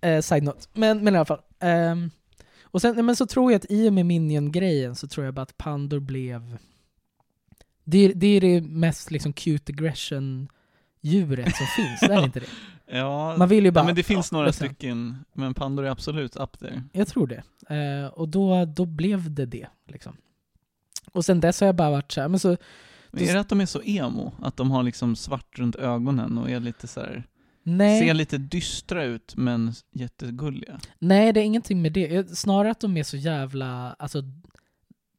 [0.00, 0.60] Eh, side note.
[0.72, 1.40] Men, men i alla fall.
[1.58, 2.10] Ehm,
[2.76, 5.42] och sen men så tror jag att i och med Minion-grejen så tror jag bara
[5.42, 6.58] att Pandor blev...
[7.84, 12.46] Det är det, är det mest liksom cute aggression-djuret som finns, är det inte det?
[12.86, 13.80] Ja, Man vill ju bara...
[13.80, 14.66] ja, men det finns ja, några liksom.
[14.66, 16.82] stycken, men Pandor är absolut up there.
[16.92, 17.42] Jag tror det.
[17.74, 19.66] Eh, och då, då blev det det.
[19.88, 20.16] Liksom.
[21.12, 22.56] Och sen dess har jag bara varit så här, men så...
[23.10, 24.32] Men är det att de är så emo?
[24.42, 27.26] Att de har liksom svart runt ögonen och är lite så här,
[27.68, 30.80] Nej, ser lite dystra ut men jättegulliga?
[30.98, 32.30] nej, det är ingenting med det.
[32.38, 33.92] Snarare att de är så jävla...
[33.98, 34.22] Alltså,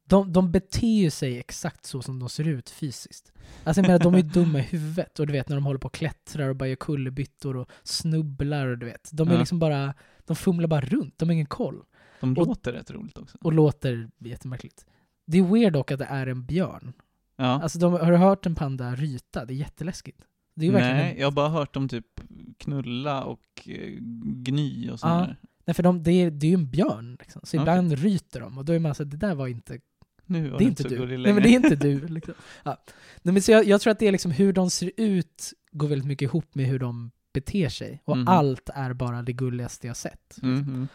[0.05, 3.31] de, de beter sig exakt så som de ser ut fysiskt.
[3.63, 5.19] Alltså jag menar, de är dumma i huvudet.
[5.19, 8.67] Och du vet när de håller på och klättrar och bara gör kullerbyttor och snubblar
[8.67, 9.09] och du vet.
[9.13, 9.39] De är Ja.
[9.39, 9.93] liksom bara...
[10.25, 11.83] De fumlar bara runt, de har ingen koll.
[12.19, 13.37] De Och- låter rätt roligt också.
[13.41, 14.85] Och låter jättemärkligt.
[15.25, 16.93] Det är weird dock att det är en björn.
[17.35, 17.45] Ja.
[17.45, 19.45] Alltså de, har du hört en panda ryta?
[19.45, 20.21] Det är jätteläskigt.
[20.59, 22.21] Det är ju verkligen Nej, jag har bara hört dem typ
[22.57, 23.89] knulla och eh,
[24.23, 25.35] gny och sånt Ja.
[25.65, 27.17] nej, för de, det, är, det är ju en björn.
[27.19, 27.41] Liksom.
[27.45, 29.79] Så ibland ryter de och då är man så här, det där var inte,
[30.25, 31.17] Nu var det är inte du.
[31.17, 32.07] Nej men det är inte du.
[32.07, 32.33] Liksom.
[32.63, 32.77] Ja.
[33.21, 35.87] Nej, men så jag, jag tror att det är liksom hur de ser ut går
[35.87, 38.01] väldigt mycket ihop med hur de beter sig.
[38.05, 38.27] Och Mhm.
[38.27, 40.37] allt är bara det gulligaste jag sett.
[40.41, 40.87] Mhm.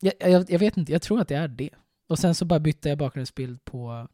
[0.00, 1.70] Jag, jag, jag vet inte, jag tror att det är det.
[2.08, 4.08] Och sen så bara bytte jag bakgrundsbild på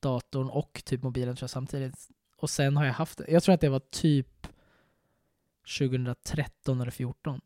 [0.00, 2.08] datorn och typ mobilen tror jag samtidigt.
[2.40, 3.24] Och sen har jag haft det.
[3.28, 4.46] Jag tror att det var typ
[5.78, 7.40] 2013 eller 2014.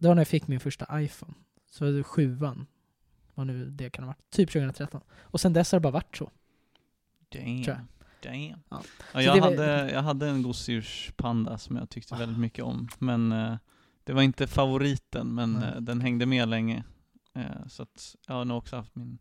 [0.00, 1.34] Det var när jag fick min första iPhone.
[1.70, 2.66] Så var det sjuan.
[3.34, 4.30] Vad nu det kan ha varit.
[4.30, 5.00] Typ 2013.
[5.18, 6.30] Och sen dess har det bara varit så.
[7.28, 7.64] Damn.
[7.64, 7.76] Tror
[8.22, 8.60] Damn.
[8.68, 8.82] Ja.
[9.14, 12.88] Ja, jag, var- hade, jag hade en gosedjurspanda som jag tyckte väldigt mycket om.
[12.98, 13.56] Men eh,
[14.04, 16.84] det var inte favoriten, men eh, den hängde med länge.
[17.34, 19.18] Eh, så att jag har nog också haft min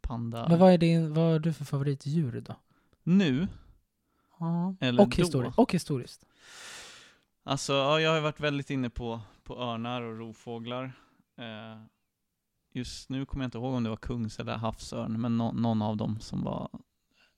[0.00, 0.48] panda.
[0.48, 2.56] Men vad är, din, vad är du för favoritdjur då?
[3.02, 3.48] Nu?
[4.46, 4.76] Ja.
[4.80, 5.16] Eller Och, då?
[5.22, 5.58] historiskt.
[5.58, 6.26] och historiskt.
[7.42, 10.92] Alltså, ja, jag har varit väldigt inne på, på örnar och rovfåglar.
[11.38, 11.82] Eh,
[12.72, 15.82] just nu kommer jag inte ihåg om det var kungs eller havsörn, men nå- någon
[15.82, 16.68] av dem som var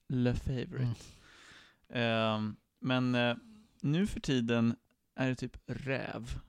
[0.08, 0.94] le favorite.
[1.88, 2.48] Mm.
[2.50, 3.36] Eh, men eh,
[3.80, 4.76] nu för tiden
[5.14, 6.40] är det typ räv.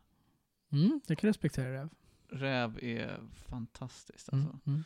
[0.72, 1.90] Mm, jag kan respektera det.
[2.30, 3.20] Räv är
[3.50, 4.46] fantastiskt alltså.
[4.48, 4.60] Mm.
[4.66, 4.84] Mm.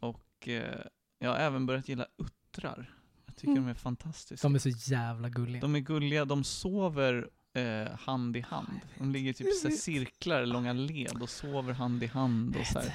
[0.00, 0.84] Och eh,
[1.18, 2.94] jag har även börjat gilla uttrar.
[3.34, 3.64] Jag tycker Mm.
[3.64, 4.48] de är fantastiska.
[4.48, 5.60] De är så jävla gulliga.
[5.60, 8.80] De är gulliga, de sover eh, hand i hand.
[8.98, 9.78] De ligger typ vet.
[9.78, 12.94] cirklar, långa led och sover hand i hand och så här.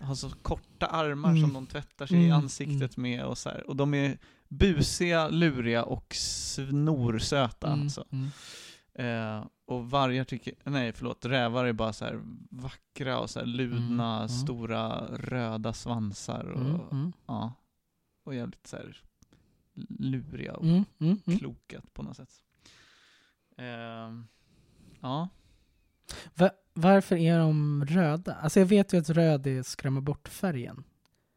[0.00, 1.42] Har så korta armar Mm.
[1.42, 3.66] som de tvättar sig i Mm, ansiktet med och så här.
[3.70, 4.18] Och de är
[4.48, 8.04] busiga, luriga och snorsöta Mm, alltså.
[8.12, 8.28] mm.
[8.94, 12.20] Eh, och vargar tycker, nej förlåt, rävar är bara så här
[12.50, 14.28] vackra och så ludna, Mm, mm.
[14.28, 17.12] stora röda svansar och, Mm, mm.
[17.26, 17.52] ja.
[18.24, 19.02] Och jävligt så här
[19.88, 21.38] luriga och Mm, mm, mm.
[21.38, 22.30] kloka på något sätt.
[23.56, 24.26] Ehm,
[25.00, 25.28] ja.
[26.34, 28.34] Va- varför är de röda?
[28.34, 30.84] Alltså jag vet ju att röd är skrämma bort färgen.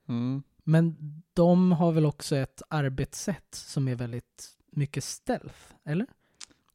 [0.08, 0.44] Mm.
[0.64, 0.96] Men
[1.34, 6.08] de har väl också ett arbetssätt som är väldigt mycket stealth, eller?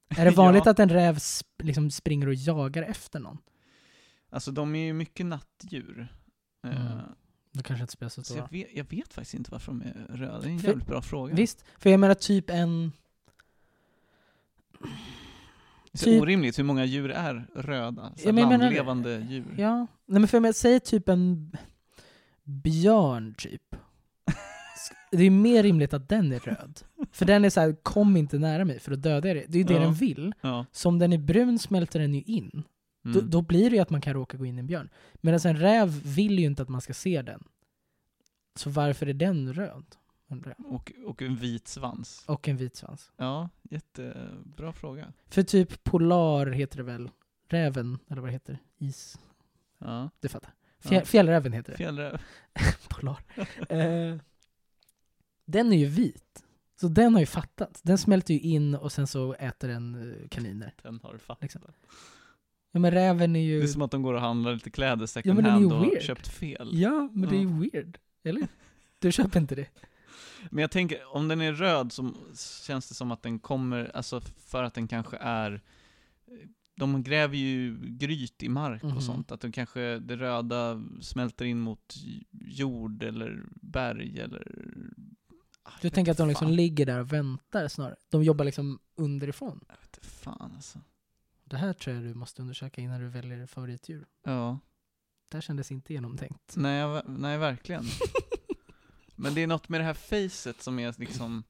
[0.08, 0.70] Är det vanligt Ja.
[0.70, 3.38] att en räv sp- liksom springer och jagar efter någon?
[4.30, 6.08] Alltså de är ju mycket nattdjur.
[6.64, 7.04] Eh, Mm.
[7.56, 8.64] Det kanske inte spelar så stor jag roll.
[8.74, 10.40] jag vet faktiskt inte varför de är röda.
[10.40, 11.34] Det är en För- jävligt bra fråga.
[11.34, 12.92] Visst, för jag menar typ en...
[15.92, 18.12] det är typ- orimligt hur många djur är röda.
[18.16, 19.54] Så Ja, men jag menar- landlevande djur.
[19.58, 19.76] Ja,
[20.06, 21.52] nej men för jag menar, säg typ en
[22.44, 23.62] björn typ.
[25.10, 26.80] Det är mer rimligt att den är röd.
[27.12, 29.46] För den är så här, kom inte nära mig för då dödar jag dig.
[29.48, 29.80] Det är ju det Ja.
[29.80, 30.32] den vill.
[30.40, 30.66] Ja.
[30.72, 32.62] Så om den är brun smälter den ju in.
[33.12, 33.30] Då, Mm.
[33.30, 34.88] då blir det ju att man kan råka gå in i en björn.
[35.14, 37.44] Medan en räv vill ju inte att man ska se den.
[38.54, 39.84] Så varför är den röd?
[40.58, 42.24] Och, och en vit svans.
[42.26, 43.12] Och en vit svans.
[43.16, 45.12] Ja, jättebra fråga.
[45.26, 47.10] För typ polar heter det väl?
[47.48, 48.58] Räven, eller vad heter?
[48.78, 49.18] Is.
[49.78, 50.10] Ja.
[50.20, 50.54] Du fattar.
[50.82, 50.88] Ja.
[50.88, 51.76] Fjäll, Fjällräven heter det.
[51.76, 52.20] Fjällräv.
[52.88, 53.18] Polar.
[53.68, 54.16] Eh,
[55.44, 56.44] den är ju vit.
[56.80, 57.80] Så den har ju fattat.
[57.84, 60.74] Den smälter ju in och sen så äter den eh, kaniner.
[60.82, 61.42] Den har fattat.
[61.42, 61.62] Liksom.
[62.76, 63.58] Ja men räven är ju...
[63.58, 65.78] Det är som att de går och handlar lite kläder Ja, second är hand och
[65.78, 66.02] har weird.
[66.02, 66.70] köpt fel.
[66.72, 67.48] Ja, men det är Ja.
[67.62, 67.98] ju weird.
[68.24, 68.48] Eller?
[68.98, 69.66] Du köper inte det?
[70.50, 72.12] Men jag tänker, om den är röd så
[72.66, 75.60] känns det som att den kommer, alltså för att den kanske är
[76.76, 78.96] de gräver ju gryt i mark Mhm.
[78.96, 81.94] och sånt, att de kanske, det röda smälter in mot
[82.30, 84.52] jord eller berg eller...
[85.62, 86.56] Ah, Du tänker att de liksom fan.
[86.56, 87.96] ligger där och väntar snarare?
[88.10, 89.60] De jobbar liksom underifrån?
[89.68, 90.78] Jag vet inte fan alltså.
[91.50, 94.06] Det här tror jag du måste undersöka innan du väljer favoritdjur.
[94.24, 94.58] Ja.
[95.30, 96.56] Det här kändes inte genomtänkt.
[96.56, 97.84] Nej, nej verkligen.
[99.16, 101.44] Men det är något med det här facet som är liksom,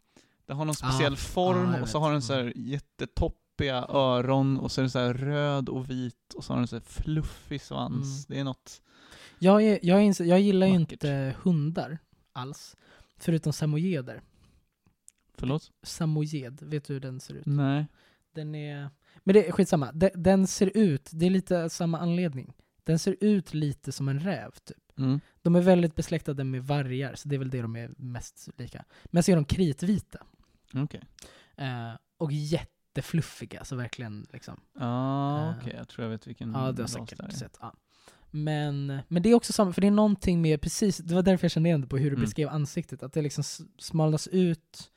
[0.46, 3.86] det har någon Ja, speciell form ja, jag och så har den så här jättetoppiga
[3.88, 6.76] öron och så är den så här röd och vit och så har den så
[6.76, 8.06] här fluffig svans.
[8.06, 8.24] Mm.
[8.28, 8.82] Det är något,
[9.38, 11.98] Jag, är, jag, är, jag gillar ju inte hundar
[12.32, 12.76] alls.
[13.16, 14.22] Förutom samojeder.
[15.34, 15.70] förlåt?
[15.82, 17.46] Samojed, vet du hur den ser ut?
[17.46, 17.86] Nej.
[18.34, 18.90] Den är...
[19.24, 19.92] Men det är skitsamma.
[19.92, 22.52] Den, den ser ut, det är lite samma anledning.
[22.84, 24.98] Den ser ut lite som en räv, typ.
[24.98, 25.20] Mm.
[25.42, 28.84] De är väldigt besläktade med vargar, så det är väl det de är mest lika.
[29.04, 30.18] Men så är de kritvita.
[30.74, 31.02] Okej.
[31.56, 34.60] Eh, och jättefluffiga, så verkligen liksom.
[34.78, 37.58] Ja, Eh, okej, jag tror jag vet vilken Ja, det har säkert sett.
[37.60, 37.74] Ja.
[38.30, 41.44] Men, men det är också samma, för det är någonting med precis, det var därför
[41.44, 42.24] jag kände igen det på hur du Mm.
[42.24, 43.44] beskrev ansiktet, att det liksom
[43.78, 44.90] smalnas ut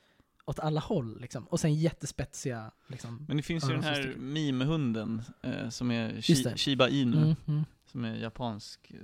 [0.50, 1.44] åt alla håll liksom.
[1.44, 3.24] Och sen jättespetsiga liksom.
[3.28, 6.56] Men det finns ju den här meme-hunden eh, som är shi-.
[6.56, 7.64] Shiba Inu, Mm, mm.
[7.86, 8.96] som är japansk eh,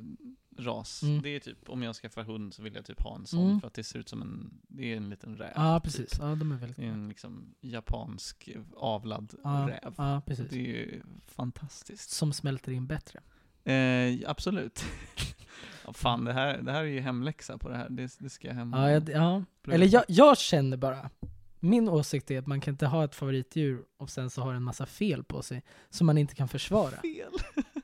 [0.58, 1.02] ras.
[1.02, 1.22] Mm.
[1.22, 3.60] Det är typ, om jag skaffar hund så vill jag typ ha en sån, Mm.
[3.60, 5.52] för att det ser ut som en, det är en liten räv.
[5.54, 5.84] Ja, typ.
[5.84, 6.18] precis.
[6.18, 9.94] Ja, de är väldigt Det är en liksom japansk avlad ja, räv.
[9.96, 10.50] Ja, precis.
[10.50, 12.10] Det är ju fantastiskt.
[12.10, 13.20] Som smälter in bättre.
[13.72, 14.84] Eh, absolut.
[15.84, 17.88] ja, fan, det här, det här är ju hemläxa på det här.
[17.90, 19.44] Det, det ska jag hem Ja, jag, ja.
[19.72, 21.10] Eller jag, jag känner bara,
[21.60, 24.62] min åsikt är att man kan inte ha ett favoritdjur och sen så har en
[24.62, 26.90] massa fel på sig som man inte kan försvara.
[27.00, 27.32] Fel.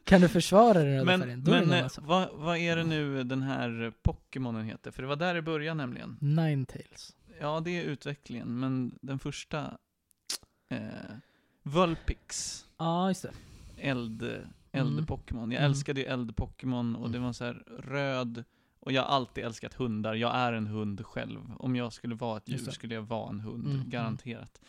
[0.05, 1.45] Kan du försvara den röda Men, färgen?
[1.45, 4.91] Då är det men någon eh, vad, vad är det nu den här Pokémonen heter?
[4.91, 6.17] För det var där i början nämligen.
[6.21, 7.17] Ninetales.
[7.41, 9.79] Ja, det är utvecklingen, men den första
[10.71, 10.79] eh,
[11.63, 13.31] Vulpix, Ja, just det.
[13.77, 14.87] eld, Mm.
[14.87, 15.53] eld-Pokémon.
[15.53, 15.71] Jag Mm.
[15.71, 17.27] älskade ju eld-Pokémon och det Mm.
[17.27, 18.45] var så här röd,
[18.83, 20.15] och jag har alltid älskat hundar.
[20.15, 21.41] Jag är en hund själv.
[21.59, 22.73] Om jag skulle vara ett djur det.
[22.73, 23.91] skulle jag vara en hund, Mm, mm.
[23.91, 24.61] garanterat.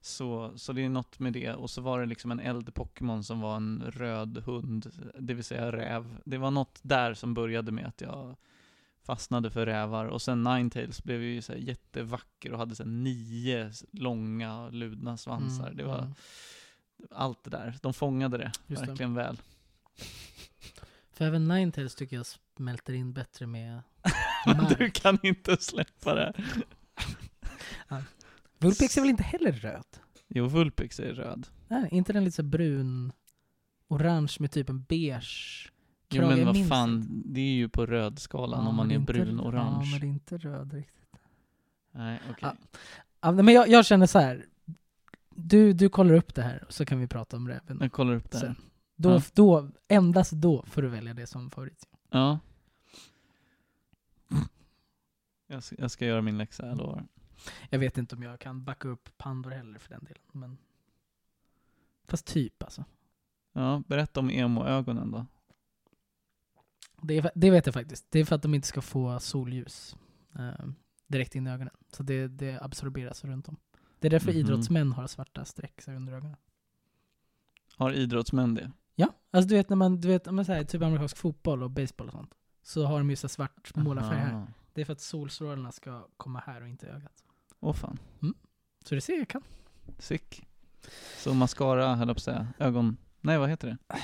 [0.00, 1.54] Så, så det är något med det.
[1.54, 5.72] Och så var det liksom en eld-Pokémon som var en röd hund, det vill säga
[5.72, 6.16] räv.
[6.24, 8.36] Det var något där som började med att jag
[9.02, 10.06] fastnade för rävar.
[10.06, 15.64] Och sen Ninetales blev ju så jättevacker och hade så nio långa ludna svansar.
[15.64, 16.14] Mm, det var mm.
[17.10, 17.74] allt det där.
[17.82, 18.88] De fångade det Just det.
[18.88, 19.36] verkligen väl.
[21.22, 22.26] För även Ninetales tycker jag
[22.56, 23.82] smälter in bättre med
[24.46, 24.92] du mark.
[24.94, 26.32] kan inte släppa det.
[28.58, 29.84] Vulpix är väl inte heller röd?
[30.28, 31.46] Jo, Vulpix är röd.
[31.68, 33.12] Nej, inte den lite så brun,
[33.88, 35.72] orange med typ en beige
[36.10, 36.28] Jo krage?
[36.30, 37.28] men Jag vad fan, inte.
[37.28, 39.84] det är ju på rödskalan Ja, om man men är inte- brun-orange.
[39.84, 41.16] Ja, men det är inte röd riktigt.
[41.92, 42.38] Nej, okej.
[42.40, 42.54] Ja.
[43.20, 44.44] Ja, men jag, jag känner så här.
[45.34, 47.78] Du, du kollar upp det här och så kan vi prata om räven.
[47.80, 48.46] Jag kollar upp det här.
[48.46, 48.56] Sen.
[49.02, 49.22] Då, Ja.
[49.34, 51.88] då, endast då får du välja det som favorit.
[52.10, 52.38] Ja.
[55.46, 57.06] Jag ska, jag ska göra min läxa, jag lovar.
[57.70, 60.22] Jag vet inte om jag kan backa upp pandor heller för den delen.
[60.32, 60.58] Men...
[62.08, 62.84] Fast typ alltså.
[63.52, 65.26] Ja, berätta om emo-ögonen då.
[67.02, 68.06] Det, det vet jag faktiskt.
[68.10, 69.96] Det är för att de inte ska få solljus
[70.38, 70.66] eh,
[71.06, 71.74] direkt in i ögonen.
[71.92, 73.56] Så det, det absorberas runt om.
[73.98, 74.38] Det är därför Mhm.
[74.40, 76.36] idrottsmän har svarta streck under ögonen.
[77.76, 78.72] Har idrottsmän det?
[79.34, 82.06] Alltså du vet när man, du vet, men så här, typ amerikansk fotboll och baseball
[82.06, 82.34] och sånt.
[82.62, 84.46] Så har de ju så svart målarfärg här.
[84.74, 87.24] Det är för att solstrålarna ska komma här och inte i ögat.
[87.60, 87.98] Åh fan.
[88.84, 89.42] Så det ser jag kan.
[89.98, 90.46] Sick.
[91.18, 92.46] Så mascara, höll jag på att säga.
[92.58, 92.96] Ögon...
[93.20, 93.96] Nej, vad heter det?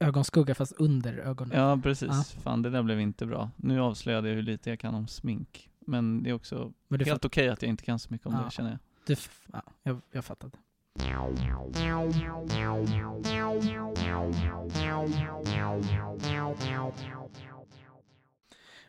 [0.00, 1.58] Ögonskugga fast under ögonen.
[1.60, 2.08] Ja, precis.
[2.10, 2.40] Ja.
[2.42, 3.50] Fan, det där blev inte bra.
[3.56, 5.70] Nu avslöjade jag hur lite jag kan om smink.
[5.80, 6.72] Men det är också
[7.04, 8.40] helt okej att jag inte kan så mycket om Ja.
[8.44, 8.78] det, känner jag.
[9.06, 9.16] du,
[9.52, 10.58] ja, jag, jag fattade.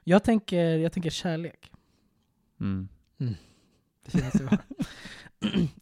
[0.03, 1.71] Jag tänker, jag tänker kärlek.
[2.59, 2.88] Mm.
[4.03, 4.59] Det finaste vi har.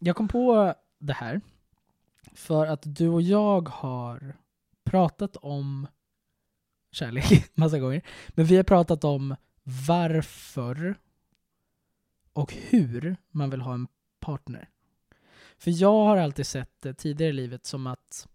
[0.00, 1.40] Jag kom på det här
[2.32, 4.36] för att du och jag har
[4.84, 5.86] pratat om
[6.92, 8.02] kärlek massa gånger.
[8.28, 9.36] Men vi har pratat om
[9.88, 10.94] varför
[12.32, 13.88] och hur man vill ha en
[14.20, 14.68] partner.
[15.62, 18.28] För jag har alltid sett det tidigare i livet som att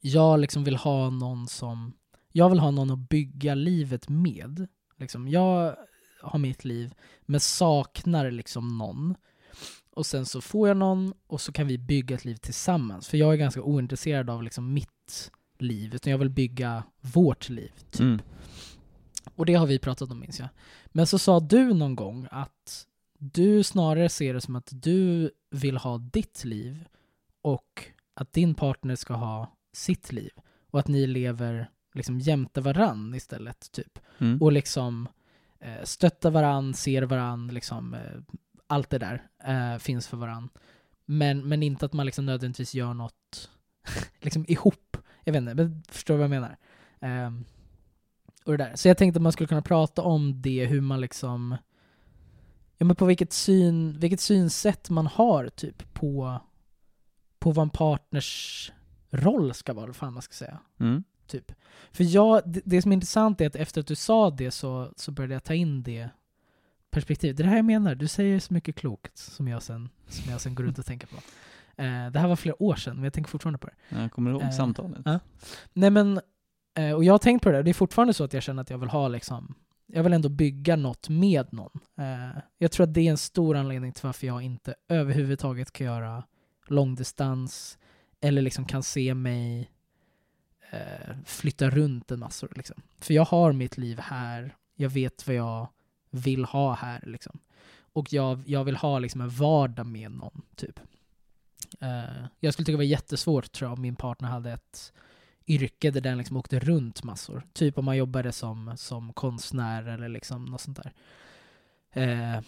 [0.00, 1.92] jag liksom vill ha någon som
[2.32, 4.68] jag vill ha någon att bygga livet med.
[4.98, 5.76] Liksom, jag
[6.20, 9.14] har mitt liv men saknar liksom någon.
[9.90, 13.08] Och sen så får jag någon och så kan vi bygga ett liv tillsammans.
[13.08, 17.72] För jag är ganska ointresserad av liksom mitt liv, utan jag vill bygga vårt liv.
[17.90, 18.00] Typ.
[18.00, 18.20] Mm.
[19.34, 20.48] Och det har vi pratat om minns jag.
[20.86, 22.86] Men så sa du någon gång att
[23.18, 26.84] du snarare ser det som att du vill ha ditt liv
[27.42, 27.84] och
[28.14, 30.30] att din partner ska ha sitt liv.
[30.70, 33.98] Och att ni lever liksom jämte varann istället, typ.
[34.18, 34.42] Mm.
[34.42, 35.08] Och liksom
[35.60, 38.00] eh, stöttar varann, ser varann, liksom eh,
[38.66, 40.48] allt det där eh, finns för varann.
[41.04, 43.50] Men, men inte att man liksom nödvändigtvis gör något
[44.20, 44.96] liksom ihop.
[45.24, 46.56] Jag vet inte, men förstår vad jag menar?
[47.00, 47.44] Ehm,
[48.44, 48.76] och det där.
[48.76, 51.56] Så jag tänkte att man skulle kunna prata om det, hur man liksom,
[52.82, 56.40] ja men på vilket, syn, vilket synsätt man har typ på,
[57.38, 58.72] på vad en partners
[59.10, 60.60] roll ska vara, eller fan man ska säga.
[60.80, 61.04] Mm.
[61.26, 61.52] Typ.
[61.92, 64.92] För jag, det, det som är intressant är att efter att du sa det så,
[64.96, 66.08] så började jag ta in det
[66.90, 67.36] perspektivet.
[67.36, 70.32] Det är det här jag menar, du säger så mycket klokt som jag sen, som
[70.32, 71.16] jag sen går runt och tänker på.
[71.82, 74.00] Eh, det här var flera år sedan, men jag tänker fortfarande på det.
[74.00, 75.02] Jag kommer ihåg Eh, samtalet.
[75.04, 75.20] ja.
[75.72, 76.20] Nej men,
[76.74, 78.70] eh, och jag har tänkt på det, det är fortfarande så att jag känner att
[78.70, 79.54] jag vill ha liksom,
[79.94, 81.80] jag vill ändå bygga något med någon.
[81.98, 85.86] Eh, jag tror att det är en stor anledning till varför jag inte överhuvudtaget kan
[85.86, 86.24] göra
[86.66, 87.78] långdistans
[88.20, 89.70] eller liksom kan se mig
[90.70, 92.52] eh, flytta runt en massor.
[92.56, 92.82] Liksom.
[92.98, 95.68] För jag har mitt liv här, jag vet vad jag
[96.10, 97.02] vill ha här.
[97.06, 97.38] Liksom.
[97.92, 100.80] Och jag, jag vill ha liksom en vardag med någon, typ.
[101.80, 104.92] Eh, jag skulle tycka det var jättesvårt tror jag om min partner hade ett
[105.46, 107.42] yrke där den liksom åkte runt massor.
[107.52, 110.92] Typ om man jobbade som, som konstnär eller liksom något sånt där.
[111.92, 112.40] Eh,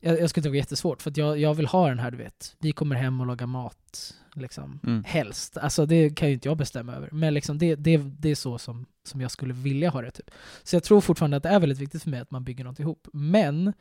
[0.00, 2.10] jag, jag skulle tycka det var jättesvårt för att jag, jag vill ha den här,
[2.10, 4.80] du vet, vi kommer hem och lagar mat, liksom.
[4.86, 5.04] Mm.
[5.04, 5.56] Helst.
[5.56, 7.08] Alltså det kan ju inte jag bestämma över.
[7.12, 10.10] Men liksom det, det, det är så som, som jag skulle vilja ha det.
[10.10, 10.30] Typ.
[10.62, 12.80] Så jag tror fortfarande att det är väldigt viktigt för mig att man bygger något
[12.80, 13.08] ihop.
[13.12, 13.72] Men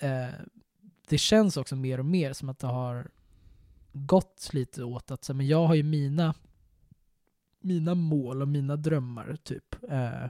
[0.00, 0.28] eh,
[1.08, 3.08] det känns också mer och mer som att det har
[3.92, 6.34] gått lite åt att så, men jag har ju mina,
[7.64, 9.36] mina mål och mina drömmar.
[9.42, 9.76] typ.
[9.90, 10.26] Eh,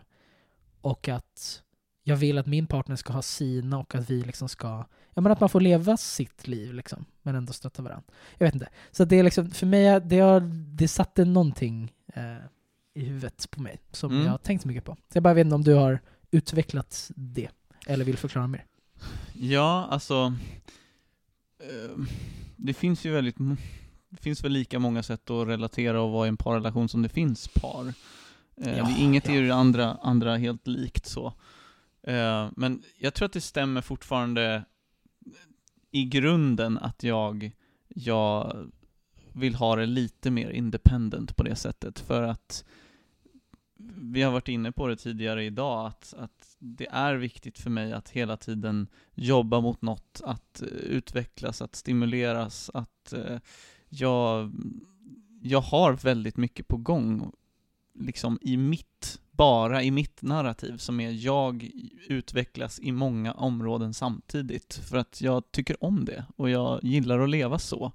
[0.80, 1.62] och att
[2.02, 4.66] jag vill att min partner ska ha sina och att vi liksom ska,
[5.14, 8.04] ja men att man får leva sitt liv liksom, men ändå stötta varandra.
[8.38, 8.68] Jag vet inte.
[8.90, 10.40] Så det är liksom, för mig, det, har,
[10.76, 12.36] det satte någonting eh,
[12.94, 14.24] i huvudet på mig som Mm.
[14.24, 14.92] jag har tänkt mycket på.
[14.92, 16.00] Så jag bara vet inte om du har
[16.30, 17.48] utvecklat det,
[17.86, 18.64] eller vill förklara mer.
[19.32, 20.34] Ja, alltså
[21.60, 22.04] eh,
[22.56, 23.36] Det finns ju väldigt
[24.14, 27.08] Det finns väl lika många sätt att relatera och vara i en parrelation som det
[27.08, 27.88] finns par.
[28.56, 29.32] Eh, Ja, det, inget ja.
[29.32, 31.26] är ju det andra, andra helt likt så.
[32.02, 34.64] Eh, men jag tror att det stämmer fortfarande
[35.90, 37.52] i grunden att jag,
[37.88, 38.56] jag
[39.32, 41.98] vill ha det lite mer independent på det sättet.
[41.98, 42.64] För att
[43.96, 47.92] vi har varit inne på det tidigare idag, att, att det är viktigt för mig
[47.92, 53.38] att hela tiden jobba mot något, att utvecklas, att stimuleras, att eh,
[54.00, 54.52] jag,
[55.42, 57.32] jag har väldigt mycket på gång,
[57.94, 61.70] liksom i mitt, bara i mitt narrativ, som är jag
[62.08, 67.30] utvecklas i många områden samtidigt, för att jag tycker om det, och jag gillar att
[67.30, 67.92] leva så.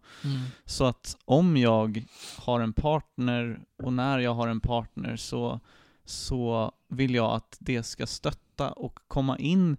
[0.66, 2.04] Så att om jag
[2.38, 5.60] har en partner och när jag har en partner så,
[6.06, 9.78] så vill jag att det ska stötta och komma in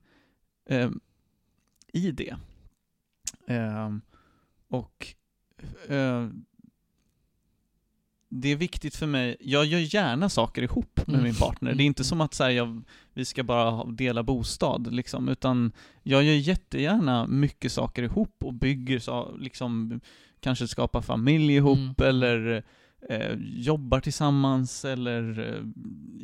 [0.69, 0.91] eh,
[1.93, 2.37] i det.
[3.47, 3.97] Eh,
[4.69, 5.15] och
[5.89, 6.29] eh,
[8.33, 11.23] det är viktigt för mig, jag gör gärna saker ihop med Mm.
[11.25, 11.75] min partner.
[11.75, 12.83] Det är inte som att säga jag,
[13.15, 15.73] vi ska bara dela bostad liksom, utan
[16.03, 20.01] jag gör jättegärna mycket saker ihop och bygger så, liksom,
[20.41, 22.09] kanske skapar familj ihop Mm.
[22.09, 22.63] eller
[23.09, 25.65] eh, jobbar tillsammans eller eh,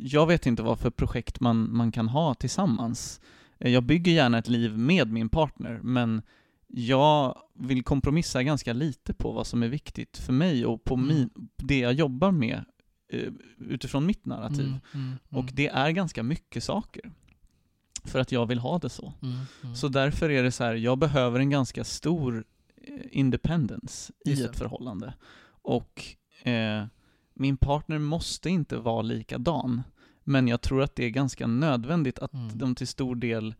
[0.01, 3.21] jag vet inte vad för projekt man, man kan ha tillsammans.
[3.59, 6.21] Eh, jag bygger gärna ett liv med min partner, men
[6.67, 11.07] jag vill kompromissa ganska lite på vad som är viktigt för mig och på Mm.
[11.07, 12.65] min, det jag jobbar med
[13.13, 14.65] eh, utifrån mitt narrativ.
[14.67, 17.11] Mm, mm, Och det är ganska mycket saker.
[18.03, 19.13] För att jag vill ha det så.
[19.21, 19.75] mm, mm.
[19.75, 22.45] Så därför är det så här, jag behöver en ganska stor
[22.87, 24.43] eh, independence i det.
[24.45, 25.13] ett förhållande.
[25.61, 26.03] Och
[26.43, 26.85] eh,
[27.33, 29.81] min partner måste inte vara likadan.
[30.23, 32.57] Men jag tror att det är ganska nödvändigt att Mm.
[32.57, 33.55] de till stor del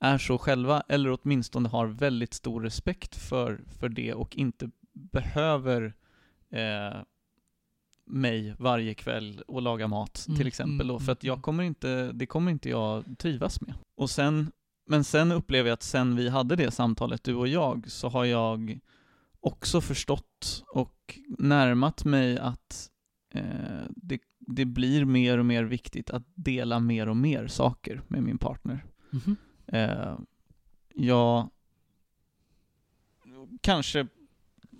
[0.00, 5.94] är så själva, eller åtminstone har väldigt stor respekt för, för det och inte behöver
[6.50, 7.02] eh,
[8.06, 11.42] mig varje kväll och laga mat Mm, till exempel då, mm, för att jag mm.
[11.42, 13.74] kommer inte, det kommer inte jag trivas med.
[13.94, 14.52] Och sen,
[14.86, 18.24] men sen upplever jag att sen vi hade det samtalet, du och jag, så har
[18.24, 18.78] jag
[19.40, 22.90] också förstått och närmat mig att
[23.34, 23.42] eh,
[23.88, 28.38] det, det blir mer och mer viktigt att dela mer och mer saker med min
[28.38, 28.84] partner.
[29.10, 29.36] Mhm.
[29.72, 30.18] Eh,
[30.94, 31.50] jag
[33.60, 34.06] kanske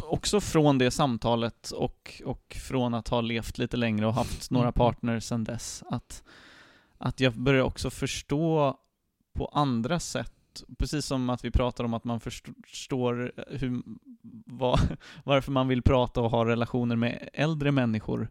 [0.02, 4.66] också från det samtalet och, och från att ha levt lite längre och haft några
[4.66, 4.72] Mm.
[4.72, 6.22] partners sedan dess, att,
[6.98, 8.76] att jag börjar också förstå
[9.32, 13.82] på andra sätt, precis som att vi pratar om att man först- förstår hur,
[14.46, 14.80] vad,
[15.24, 18.28] varför man vill prata och ha relationer med äldre människor,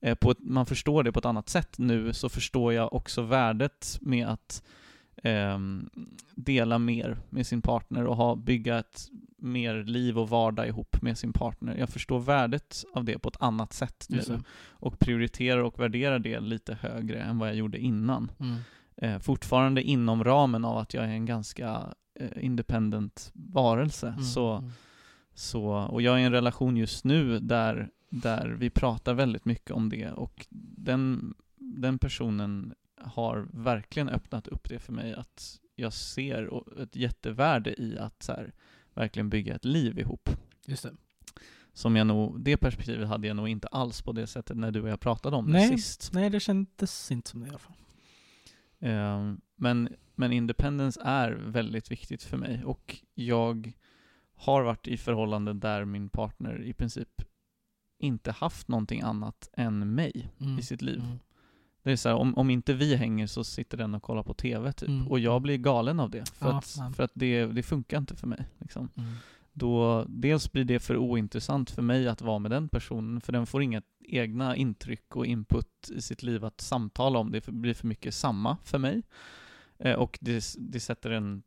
[0.00, 3.22] eh, på ett, man förstår det på ett annat sätt nu, så förstår jag också
[3.22, 4.62] värdet med att
[5.22, 5.90] ehm,
[6.34, 11.18] dela mer med sin partner och ha, bygga ett mer liv och vardag ihop med
[11.18, 11.76] sin partner.
[11.76, 14.22] Jag förstår värdet av det på ett annat sätt nu
[14.68, 18.32] och prioriterar och värderar det lite högre än vad jag gjorde innan.
[18.40, 18.56] Mm.
[18.96, 24.08] eh, fortfarande inom ramen av att jag är en ganska eh, independent varelse.
[24.08, 24.70] Mm, Så, mm.
[25.34, 29.70] så, och jag är i en relation just nu där, där vi pratar väldigt mycket
[29.70, 35.92] om det och den, den personen har verkligen öppnat upp det för mig att jag
[35.92, 38.52] ser ett jättevärde i att så här,
[38.94, 40.30] verkligen bygga ett liv ihop.
[40.66, 40.92] Just det.
[41.72, 44.82] Som jag nog, det perspektivet hade jag nog inte alls på det sättet när du
[44.82, 45.68] och jag pratade om det Nej.
[45.68, 46.10] sist.
[46.12, 47.76] Nej, det kändes inte som det i alla fall.
[48.80, 53.72] Ehm, men, men independence är väldigt viktigt för mig och jag
[54.34, 57.22] har varit i förhållanden där min partner i princip
[57.98, 60.58] inte haft någonting annat än mig Mm.
[60.58, 61.00] i sitt liv.
[61.00, 61.18] Mm.
[61.82, 64.34] Det är så här, om, om inte vi hänger så sitter den och kollar på
[64.34, 64.88] TV typ.
[64.88, 65.08] Mm.
[65.08, 66.30] Och jag blir galen av det.
[66.30, 68.44] För Ja, att, för att det, det funkar inte för mig.
[68.58, 68.88] Liksom.
[68.96, 69.10] Mm.
[69.52, 73.46] Då, dels blir det för ointressant för mig att vara med den personen, för den
[73.46, 77.32] får inga egna intryck och input i sitt liv att samtala om.
[77.32, 79.02] Det blir för mycket samma för mig.
[79.78, 81.42] Eh, och det, det sätter en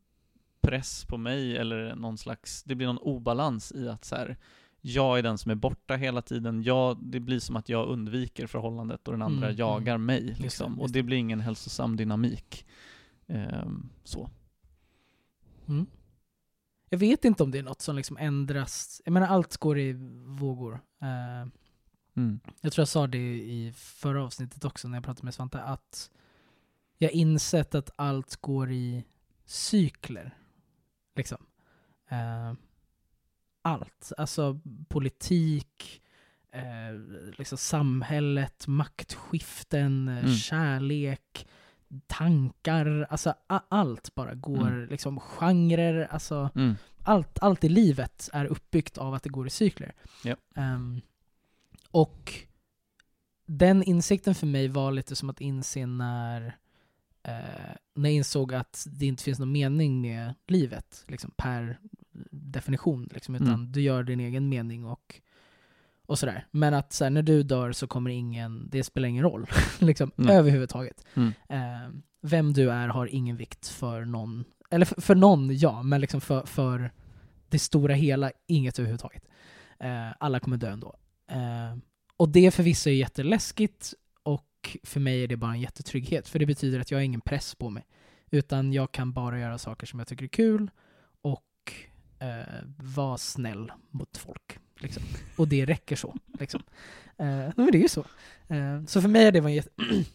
[0.62, 4.38] press på mig, eller någon slags, det blir någon obalans i att så här,
[4.86, 8.48] jag är den som är borta hela tiden, jag, det blir som att jag undviker
[8.48, 10.06] förhållandet och den andra Mm, jagar mm.
[10.06, 10.36] mig.
[10.40, 10.74] Liksom.
[10.80, 12.66] och just det blir ingen hälsosam dynamik.
[13.28, 14.30] Ehm, så.
[15.68, 15.86] Mm.
[16.90, 19.02] Jag vet inte om det är något som liksom ändras.
[19.06, 19.94] Jag menar, allt går i
[20.26, 20.74] vågor.
[21.02, 21.48] Eh,
[22.16, 22.40] Mm.
[22.62, 26.12] jag tror jag sa det i förra avsnittet också när jag pratade med Svante, att
[26.98, 29.04] jag insett att allt går i
[29.46, 30.38] cykler.
[31.16, 31.38] Liksom.
[32.10, 32.54] Eh,
[33.64, 34.12] allt.
[34.18, 36.02] Alltså politik,
[36.52, 37.00] eh,
[37.38, 40.32] liksom samhället, maktskiften, eh, Mm.
[40.36, 41.48] kärlek,
[42.08, 43.08] tankar.
[43.10, 44.90] Alltså allt bara går, Mm.
[44.90, 46.76] liksom genrer, alltså Mm.
[47.04, 49.94] allt, allt i livet är uppbyggt av att det går i cykler.
[50.24, 50.36] Ja.
[50.56, 51.02] Ehm,
[51.92, 52.34] och
[53.46, 56.58] den insikten för mig var lite som att inse när,
[57.24, 61.80] eh, när jag insåg att det inte finns någon mening med livet, liksom, per
[62.32, 63.10] definition.
[63.14, 63.72] Liksom, utan Mm.
[63.72, 65.22] du gör din egen mening och,
[66.06, 66.48] och sådär.
[66.52, 69.46] Men att så här, när du dör så kommer ingen, det spelar ingen roll,
[69.80, 70.36] liksom, Nej.
[70.38, 71.06] överhuvudtaget.
[71.14, 71.34] Mm.
[71.50, 71.90] Eh,
[72.22, 76.22] vem du är har ingen vikt för någon, eller för, för någon ja, men liksom
[76.22, 76.92] för, för
[77.50, 79.24] det stora hela inget överhuvudtaget.
[79.80, 80.96] Eh, alla kommer dö ändå.
[81.32, 81.78] Eh,
[82.18, 86.28] och det förvisso är jätteläskigt och för mig är det bara en jättetrygghet.
[86.28, 87.86] För det betyder att jag har ingen press på mig.
[88.32, 90.72] Utan jag kan bara göra saker som jag tycker är kul
[92.24, 94.60] eh, var snäll mot folk.
[94.80, 95.04] Liksom.
[95.38, 96.16] Och det räcker så.
[96.40, 96.64] Liksom.
[97.18, 98.06] Eh, men det är ju så.
[98.48, 99.64] Eh, så för mig är det var en,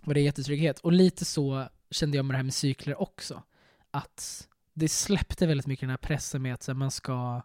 [0.00, 0.78] var det en jättetrygghet.
[0.78, 3.42] Och lite så kände jag med det här med cykler också.
[3.90, 7.42] Att det släppte väldigt mycket den här pressen med att så här, man ska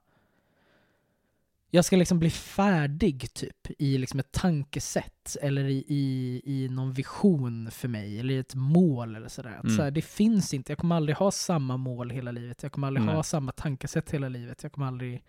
[1.75, 6.93] jag ska liksom bli färdig typ i liksom ett tankesätt eller i, i, i någon
[6.93, 9.59] vision för mig eller i ett mål eller sådär.
[9.63, 9.75] Mm.
[9.77, 12.87] Så här, det finns inte, jag kommer aldrig ha samma mål hela livet, jag kommer
[12.87, 13.15] aldrig Nej.
[13.15, 15.23] ha samma tankesätt hela livet, jag kommer aldrig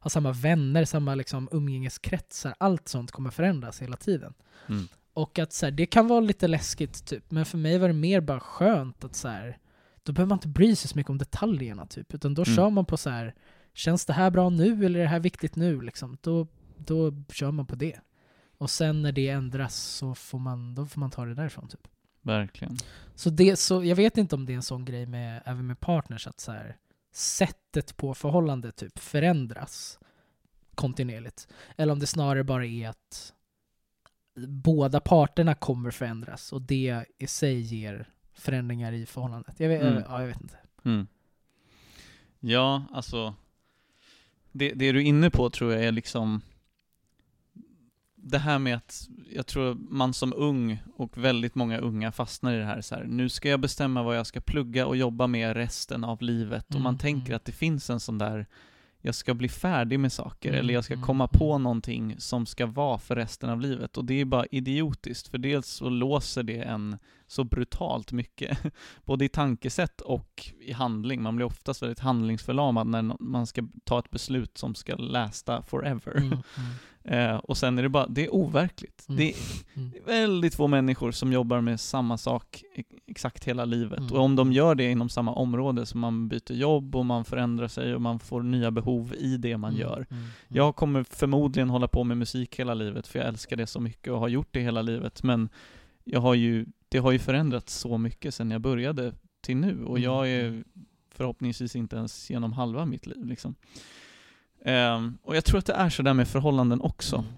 [0.00, 4.34] ha samma vänner, samma liksom umgängeskretsar, allt sånt kommer förändras hela tiden.
[4.68, 4.88] Mm.
[5.12, 7.94] Och att så här, det kan vara lite läskigt typ, men för mig var det
[7.94, 9.58] mer bara skönt att så här,
[10.02, 12.56] då behöver man inte bry sig så mycket om detaljerna typ, utan då Mm.
[12.56, 13.34] kör man på så här
[13.74, 16.16] känns det här bra nu eller är det här viktigt nu liksom?
[16.20, 18.00] Då, då kör man på det.
[18.58, 21.88] Och sen när det ändras så får man, då får man ta det därifrån typ.
[22.22, 22.76] Verkligen.
[23.14, 25.80] Så, det, så jag vet inte om det är en sån grej med, även med
[25.80, 26.76] partners, att så här,
[27.12, 29.98] sättet på förhållandet typ förändras
[30.74, 31.48] kontinuerligt.
[31.76, 33.32] Eller om det snarare bara är att
[34.48, 39.60] båda parterna kommer förändras och det i sig ger förändringar i förhållandet.
[39.60, 40.02] Jag vet, Mm.
[40.08, 40.58] ja, jag vet inte.
[40.84, 41.06] Mm.
[42.40, 43.34] Ja, alltså
[44.52, 46.40] det, det du är inne på tror jag är liksom
[48.22, 52.58] det här med att jag tror man som ung och väldigt många unga fastnar i
[52.58, 53.04] det här så här.
[53.04, 56.80] nu ska jag bestämma vad jag ska plugga och jobba med resten av livet och
[56.80, 57.36] man Mm, tänker mm.
[57.36, 58.46] att det finns en sån där
[59.02, 61.38] jag ska bli färdig med saker Mm, eller jag ska mm, komma mm.
[61.38, 65.38] på någonting som ska vara för resten av livet och det är bara idiotiskt för
[65.38, 66.98] dels så låser det en
[67.30, 68.58] så brutalt mycket
[69.04, 71.22] både i tankesätt och i handling.
[71.22, 76.16] Man blir oftast väldigt handlingsförlamad när man ska ta ett beslut som ska lästa forever.
[76.16, 76.42] Mm, mm,
[77.04, 79.06] Eh, och sen är det bara, det är overkligt.
[79.08, 79.18] Mm.
[79.18, 79.36] Det är
[79.74, 79.92] mm.
[80.06, 83.98] väldigt få människor som jobbar med samma sak e- exakt hela livet.
[83.98, 84.12] Mm.
[84.12, 87.68] Och om de gör det inom samma område, så man byter jobb och man förändrar
[87.68, 89.96] sig och man får nya behov i det man Mm, gör.
[89.96, 90.28] mm, mm.
[90.48, 94.12] Jag kommer förmodligen hålla på med musik hela livet, för jag älskar det så mycket
[94.12, 95.22] och har gjort det hela livet.
[95.22, 95.48] Men
[96.04, 99.98] jag har ju, det har ju förändrats så mycket sedan jag började till nu och
[99.98, 100.64] Mm, jag är
[101.10, 103.54] förhoppningsvis inte ens genom halva mitt liv liksom.
[104.64, 107.16] Ehm, och jag tror att det är så där med förhållanden också.
[107.16, 107.32] Mm.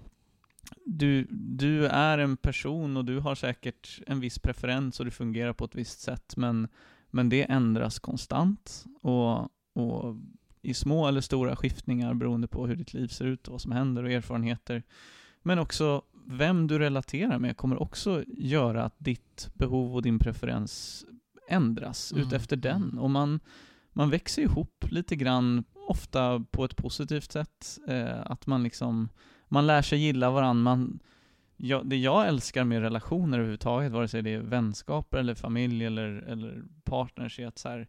[0.85, 5.53] du, du är en person och du har säkert en viss preferens och du fungerar
[5.53, 6.67] på ett visst sätt, men,
[7.09, 9.39] men det ändras konstant och,
[9.73, 10.15] och
[10.61, 13.71] i små eller stora skiftningar beroende på hur ditt liv ser ut och vad som
[13.71, 14.83] händer och erfarenheter.
[15.41, 21.05] Men också vem du relaterar med kommer också göra att ditt behov och din preferens
[21.49, 22.83] ändras Mm, utefter den.
[22.83, 22.99] mm.
[22.99, 23.39] Och man,
[23.89, 27.77] man växer ihop lite grann, ofta på ett positivt sätt.
[27.87, 29.09] Eh, att man liksom,
[29.47, 30.63] man lär sig gilla varandra.
[30.63, 30.99] Man,
[31.57, 36.07] ja, det jag älskar med relationer överhuvudtaget, vare sig det är vänskaper eller familj eller,
[36.07, 37.87] eller partners, är att så här,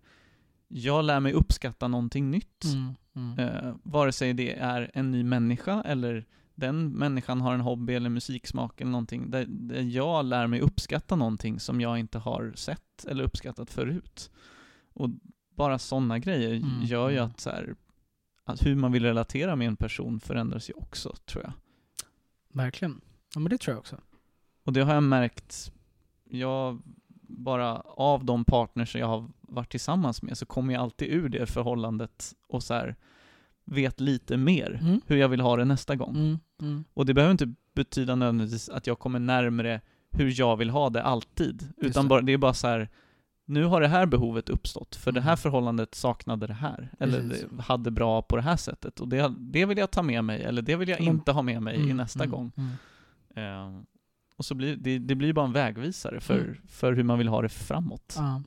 [0.68, 2.64] jag lär mig uppskatta någonting nytt.
[2.64, 3.38] Mm, mm.
[3.38, 6.24] Eh, vare sig det är en ny människa eller
[6.54, 11.16] den människan har en hobby eller musiksmak eller någonting, där, där jag lär mig uppskatta
[11.16, 14.30] någonting som jag inte har sett eller uppskattat förut.
[14.92, 15.10] Och
[15.56, 17.30] bara sådana grejer Mm, gör ju mm.
[17.30, 17.74] att, så här,
[18.44, 21.52] att hur man vill relatera med en person förändras ju också, tror jag.
[22.48, 23.00] Verkligen.
[23.34, 23.96] Ja men det tror jag också.
[24.64, 25.72] Och det har jag märkt,
[26.24, 26.82] jag
[27.22, 31.46] bara av de partners jag har varit tillsammans med så kommer jag alltid ur det
[31.46, 32.96] förhållandet och så här
[33.64, 35.00] vet lite mer Mm.
[35.06, 36.16] hur jag vill ha det nästa gång.
[36.16, 36.84] Mm, mm.
[36.94, 39.80] Och det behöver inte betyda nödvändigtvis att jag kommer närmare
[40.10, 41.68] hur jag vill ha det alltid.
[41.76, 42.08] Utan det.
[42.08, 42.88] bara, det är bara så här.
[43.46, 45.36] nu har det här behovet uppstått, för det här Mm.
[45.36, 46.90] förhållandet saknade det här.
[47.00, 47.46] Eller Precis.
[47.60, 49.00] hade bra på det här sättet.
[49.00, 51.42] Och det, det vill jag ta med mig, eller det vill jag Men- inte ha
[51.42, 52.52] med mig i Mm, nästa mm, gång.
[52.56, 52.70] mm.
[53.36, 53.82] Eh,
[54.36, 56.56] och så blir det, det blir bara en vägvisare för, Mm.
[56.68, 58.14] för hur man vill ha det framåt.
[58.18, 58.42] Ja.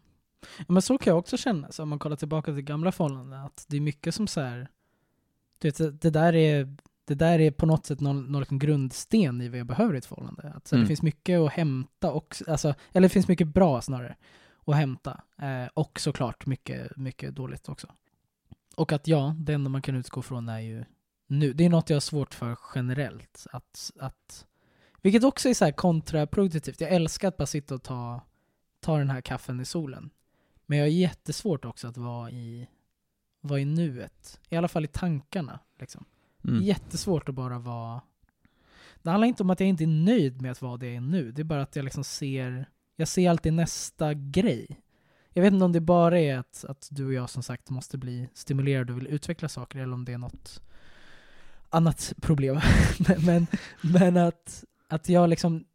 [0.68, 3.65] Men så kan jag också känna, så om man kollar tillbaka till gamla förhållanden, att
[3.69, 4.68] det är mycket som så här,
[5.60, 6.76] det- det där är,
[7.06, 9.98] det där är på något sätt någon, någon liksom grundsten i vad jag behöver i
[9.98, 10.54] ett förhållande.
[10.56, 10.84] Att så här, Mm.
[10.84, 14.16] Det finns mycket att hämta, och, alltså, eller det finns mycket bra snarare
[14.66, 15.22] att hämta.
[15.42, 17.88] Eh, och såklart mycket, mycket dåligt också.
[18.76, 20.86] Och att ja, det enda man kan utgå från är ju
[21.28, 21.54] nu.
[21.54, 23.48] Det är något jag har svårt för generellt.
[23.52, 24.46] Att, att,
[25.02, 26.82] vilket också är så här kontraproduktivt.
[26.82, 28.22] Jag älskar att bara sitta och ta,
[28.80, 30.10] ta den här kaffen i solen.
[30.66, 32.68] Men jag har jättesvårt också att vara i,
[33.48, 34.40] vara i nuet.
[34.49, 35.60] I alla fall i tankarna.
[35.80, 36.06] Liksom.
[36.44, 36.64] Mm.
[36.64, 38.02] Jättesvårt att bara vara...
[39.02, 41.02] Det handlar inte om att jag inte är nöjd med att vara det jag är
[41.02, 41.32] nu.
[41.32, 42.69] Det är bara att jag liksom ser...
[42.95, 44.82] Jag ser alltid nästa grej.
[45.30, 47.98] Jag vet inte om det bara är att, att du och jag som sagt måste
[47.98, 50.61] bli stimulerade och vill utveckla saker eller om det är något
[51.69, 52.60] annat problem.
[53.26, 53.48] men,
[53.82, 55.65] men, att, att jag liksom...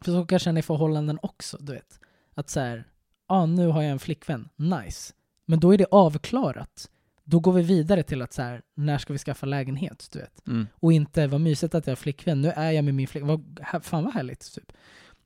[0.00, 2.00] För så kan jag känna i förhållanden också, du vet.
[2.34, 2.84] Att så här,
[3.26, 5.14] ah, nu har jag en flickvän, nice.
[5.48, 6.90] Men då är det avklarat.
[7.24, 10.46] Då går vi vidare till att så här, när ska vi skaffa lägenhet, du vet.
[10.46, 10.66] Mm.
[10.74, 13.84] Och inte, vad mysigt att jag har flickvän, nu är jag med min flickvän, vad,
[13.84, 14.72] fan vad härligt, typ.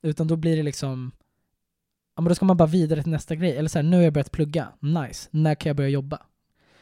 [0.03, 1.13] Utan då blir det liksom,
[2.17, 3.57] ja men då ska man bara vidare till nästa grej.
[3.57, 6.19] Eller så här, nu har jag börjat plugga, nice, när kan jag börja jobba?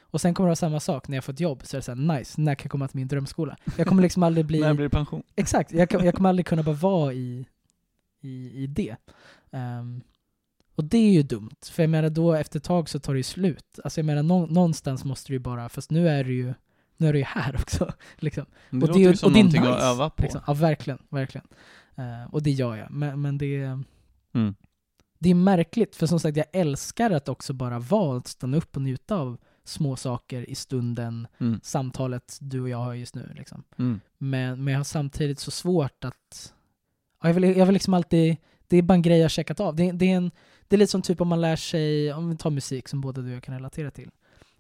[0.01, 1.95] Och sen kommer det vara samma sak när jag fått jobb, så är det så
[1.95, 3.57] här, nice, när kan jag komma till min drömskola?
[3.77, 4.61] Jag kommer liksom aldrig bli...
[4.61, 5.23] När blir det pension?
[5.37, 7.47] Exakt, jag, jag kommer aldrig kunna bara vara i,
[8.21, 8.97] i, i det.
[9.51, 10.01] Ehm,
[10.81, 13.19] och det är ju dumt, för jag menar då efter ett tag så tar det
[13.19, 13.79] ju slut.
[13.85, 16.55] Alltså jag menar nå, någonstans måste det ju bara, fast nu är det ju,
[16.97, 17.93] nu är det ju här också.
[18.19, 18.45] Liksom.
[18.71, 20.23] Det Och låter det är- ju som och det är någonting att nice, öva på.
[20.23, 20.41] Liksom.
[20.47, 21.47] Ja, verkligen, verkligen.
[21.97, 22.91] Eh, och det gör jag.
[22.91, 23.83] Men, men det, är-
[24.35, 24.55] Mm.
[25.19, 28.77] det är märkligt, för som sagt jag älskar att också bara vara, att stanna upp
[28.77, 31.61] och njuta av små saker i stunden, Mm.
[31.63, 33.33] samtalet du och jag har just nu.
[33.37, 33.63] Liksom.
[33.79, 34.01] Mm.
[34.19, 36.53] Men, men jag har samtidigt så svårt att...
[37.23, 38.37] Ja, jag, vill, jag vill liksom alltid...
[38.69, 39.77] Det är bara en grej jag checkat av.
[39.77, 40.31] Det, det, är en,
[40.71, 43.23] det är lite som typ om man lär sig, om vi tar musik som båda
[43.23, 44.11] du och jag kan relatera till.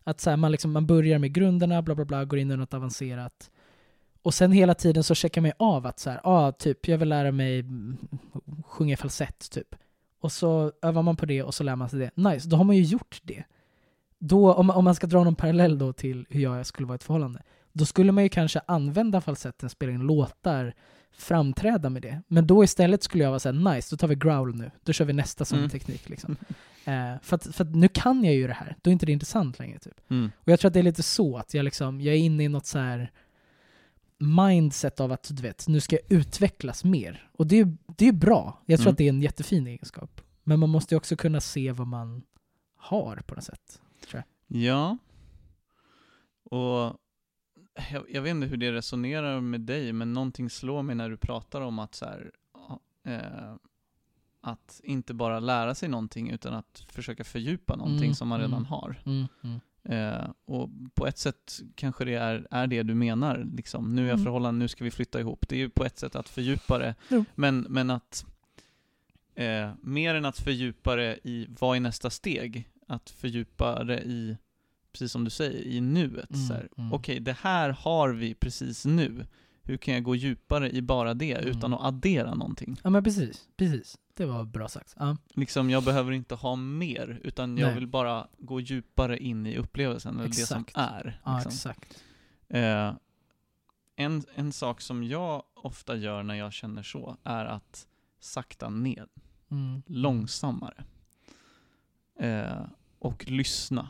[0.04, 2.56] Att så här, man, liksom, man börjar med grunderna, bla bla bla, går in i
[2.56, 3.50] något avancerat.
[4.22, 6.98] Och sen hela tiden så checkar man ju av att så här, ah, typ, jag
[6.98, 7.64] vill lära mig
[8.66, 9.74] sjunga falsett, typ.
[10.20, 12.10] Och så övar man på det och så lär man sig det.
[12.14, 13.44] Nice, då har man ju gjort det.
[14.18, 16.96] Då, om, om man ska dra någon parallell då till hur jag skulle vara i
[16.96, 17.42] ett förhållande,
[17.72, 20.74] då skulle man ju kanske använda falsetten, spela in låtar,
[21.12, 22.22] framträda med det.
[22.28, 24.70] Men då istället skulle jag vara såhär, nice, då tar vi growl nu.
[24.84, 25.70] Då kör vi nästa sån Mm.
[25.70, 26.36] teknik liksom.
[26.84, 29.12] Eh, för, att, för att nu kan jag ju det här, då är inte det
[29.12, 30.00] intressant längre typ.
[30.10, 30.30] Mm.
[30.36, 32.48] Och jag tror att det är lite så, att jag liksom, jag är inne i
[32.48, 33.12] något så här
[34.18, 37.28] mindset av att du vet, nu ska jag utvecklas mer.
[37.32, 38.62] Och det är det är bra.
[38.66, 38.92] Jag tror Mm.
[38.92, 40.20] att det är en jättefin egenskap.
[40.44, 42.22] Men man måste ju också kunna se vad man
[42.76, 43.80] har på något sätt.
[44.46, 44.98] Ja.
[46.44, 46.96] Och
[47.92, 51.16] jag, jag vet inte hur det resonerar med dig, men någonting slår mig när du
[51.16, 52.30] pratar om att så här,
[53.04, 53.54] eh,
[54.40, 58.52] att inte bara lära sig någonting utan att försöka fördjupa någonting Mm, som man redan
[58.54, 58.64] mm.
[58.64, 59.02] har.
[59.06, 59.60] Mm, mm.
[59.84, 63.94] Eh, och på ett sätt kanske det är, är det du menar, liksom.
[63.94, 64.24] Nu är jag Mm.
[64.24, 65.48] förhållande, nu ska vi flytta ihop.
[65.48, 66.94] Det är ju på ett sätt att fördjupa det,
[67.34, 68.26] men, men att
[69.34, 74.36] eh, mer än att fördjupa det i vad är nästa steg, att fördjupa det i,
[74.92, 76.30] precis som du säger, i nuet.
[76.34, 76.92] Mm, så här, mm.
[76.92, 79.26] Okej, det här har vi precis nu.
[79.62, 81.48] hur kan jag gå djupare i bara det Mm.
[81.58, 82.76] utan att addera någonting?
[82.84, 83.98] Ja men precis, precis.
[84.14, 84.94] Det var bra sagt.
[84.98, 85.16] Ja.
[85.34, 87.74] Liksom, jag behöver inte ha mer, utan jag Nej.
[87.74, 91.20] vill bara gå djupare in i upplevelsen, eller det som är.
[91.24, 91.50] Ja, Liksom.
[91.52, 92.02] exakt.
[92.48, 92.92] Eh,
[93.96, 97.86] en, en sak som jag ofta gör när jag känner så, är att
[98.20, 99.06] sakta ner,
[99.50, 99.82] Mm.
[99.86, 100.84] långsammare.
[102.20, 102.62] Eh,
[102.98, 103.88] och lyssna.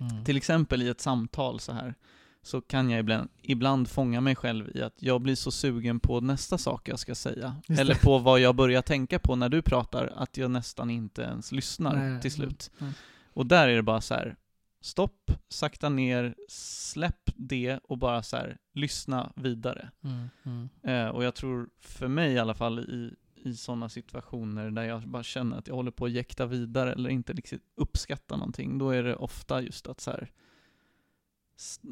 [0.00, 0.24] Mm.
[0.24, 1.94] Till exempel i ett samtal så här
[2.42, 6.20] så kan jag ibland, ibland fånga mig själv i att jag blir så sugen på
[6.20, 7.56] nästa sak jag ska säga.
[7.68, 8.00] Just Eller det.
[8.00, 11.96] på vad jag börjar tänka på när du pratar, att jag nästan inte ens lyssnar
[11.96, 12.70] Nej, nej, till slut.
[12.78, 12.94] mm, mm.
[13.32, 14.36] Och där är det bara så här.
[14.80, 19.90] stopp, sakta ner, släpp det och bara så här, lyssna vidare.
[20.04, 20.28] Mm.
[20.44, 20.68] Mm.
[20.82, 23.14] Eh, och jag tror, för mig i alla fall, i,
[23.46, 27.10] i sådana situationer där jag bara känner att jag håller på att jäkta vidare eller
[27.10, 30.30] inte riktigt uppskattar någonting, då är det ofta just att så här,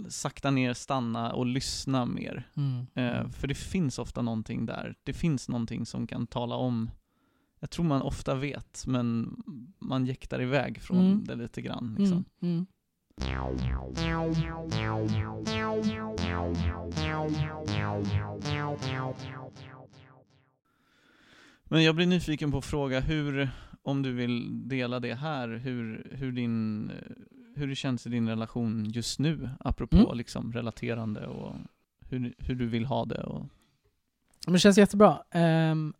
[0.09, 2.49] sakta ner, stanna och lyssna mer.
[2.57, 2.87] Mm.
[2.95, 4.95] Eh, för det finns ofta någonting där.
[5.03, 6.91] Det finns någonting som kan tala om
[7.61, 9.37] jag tror man ofta vet, men
[9.79, 11.25] man jäktar iväg från Mm.
[11.25, 11.95] det lite grann.
[11.99, 12.25] Liksom.
[12.43, 12.55] Mm.
[12.55, 12.67] Mm.
[21.65, 23.51] Men jag blir nyfiken på att fråga hur,
[23.83, 26.91] om du vill dela det här, hur, hur, din,
[27.57, 30.17] hur det känns i din relation just nu, apropå Mm.
[30.17, 31.57] liksom relaterande och
[32.09, 33.23] hur, hur du vill ha det.
[33.23, 33.47] Och,
[34.47, 35.23] det känns jättebra.
[35.31, 35.95] Ehm,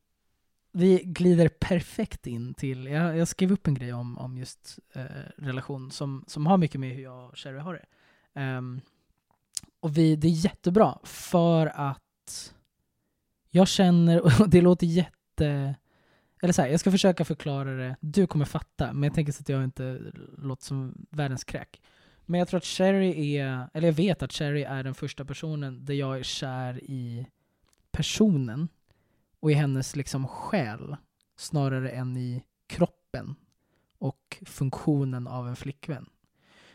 [0.73, 5.05] vi glider perfekt in till, jag, jag skrev upp en grej om, om just eh,
[5.37, 7.85] relation som, som har mycket med hur jag och Sherry har det.
[8.41, 8.81] Ehm,
[9.81, 12.55] och vi, det är jättebra för att
[13.51, 15.11] jag känner, och det låter jätte...
[15.41, 19.41] Eller så här, jag ska försöka förklara det, du kommer fatta, men jag tänker så
[19.41, 20.01] att jag inte
[20.39, 21.81] låter som världens kräk.
[22.27, 25.85] Men jag tror att Sherry är, eller jag vet att Sherry är den första personen
[25.85, 27.27] där jag är kär i
[27.91, 28.69] personen
[29.41, 30.97] och i hennes liksom själ
[31.37, 33.35] snarare än i kroppen
[33.99, 36.07] och funktionen av en flickvän.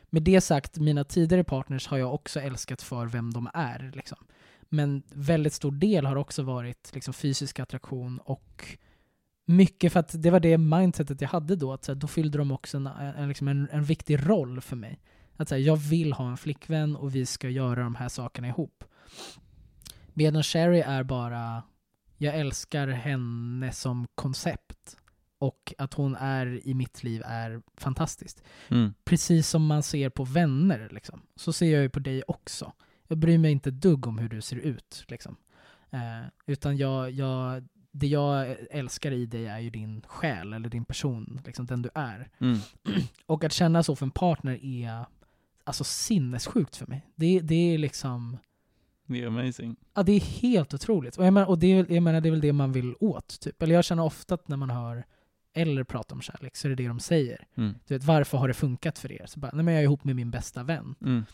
[0.10, 3.91] Med det sagt, mina tidigare partners har jag också älskat för vem de är.
[3.95, 4.18] Liksom.
[4.69, 8.77] Men väldigt stor del har också varit liksom, fysisk attraktion och
[9.45, 11.73] mycket för att det var det mindsetet jag hade då.
[11.73, 14.99] Att, här, då fyllde de också en, en, liksom en, en viktig roll för mig.
[15.35, 18.83] Att här, jag vill ha en flickvän och vi ska göra de här sakerna ihop.
[20.13, 21.63] Medan Sherry är bara,
[22.17, 24.97] jag älskar henne som koncept.
[25.37, 28.43] Och att hon är i mitt liv är fantastiskt.
[28.69, 28.93] mm.
[29.03, 30.89] Precis som man ser på vänner.
[30.91, 31.21] Liksom.
[31.35, 32.73] Så ser jag ju på dig också.
[33.10, 35.06] Jag bryr mig inte dugg om hur du ser ut.
[35.07, 35.36] Liksom.
[35.90, 40.86] Eh, utan jag, jag, det jag älskar i dig är ju din själ, eller din
[40.86, 42.30] person, liksom den du är.
[42.40, 42.60] Mm.
[43.26, 45.06] Och att känna så för en partner är
[45.64, 47.06] alltså sinnessjukt för mig.
[47.15, 48.38] Det, det är liksom...
[49.06, 49.76] Det är amazing.
[49.94, 51.18] Ja, det är helt otroligt.
[51.18, 53.40] Och jag menar, och det, jag menar, det är väl det man vill åt.
[53.40, 53.61] Typ.
[53.61, 55.06] Eller jag känner ofta att när man hör
[55.53, 57.48] eller pratar om kärlek så är det det de säger.
[57.56, 57.76] Mm.
[57.88, 59.26] Du vet, varför har det funkat för er?
[59.26, 60.95] Så bara, nej men jag är ihop med min bästa vän.
[61.02, 61.26] Mm.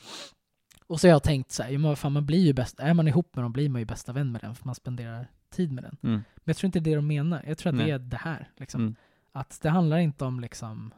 [0.87, 2.93] Och så har jag tänkt så här, ja, men fan, man blir ju bäst, är
[2.93, 5.71] man ihop med dem blir man ju bästa vän med den för man spenderar tid
[5.71, 5.97] med den.
[6.03, 6.15] Mm.
[6.15, 7.43] Men jag tror inte det är det de menar.
[7.47, 7.85] Jag tror att Nej.
[7.85, 8.49] det är det här.
[8.57, 8.81] Liksom.
[8.81, 8.95] Mm.
[9.31, 10.93] Att det handlar inte om liksom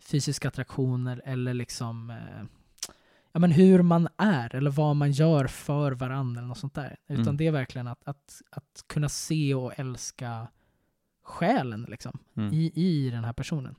[0.00, 2.44] fysiska attraktioner eller liksom eh,
[3.32, 6.96] ja, men hur man är eller vad man gör för varandra eller något sånt där.
[7.08, 7.36] Utan Mm.
[7.36, 10.48] det är verkligen att, att, att kunna se och älska
[11.22, 12.52] själen liksom, Mm.
[12.54, 13.74] i, i den här personen.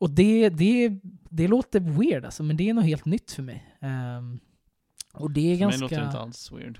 [0.00, 1.00] Och det, det,
[1.30, 3.76] det låter weird alltså, men det är något helt nytt för mig.
[3.80, 4.40] Ehm,
[5.12, 5.80] och det är För mig ganska...
[5.84, 6.78] låter det inte alls weird.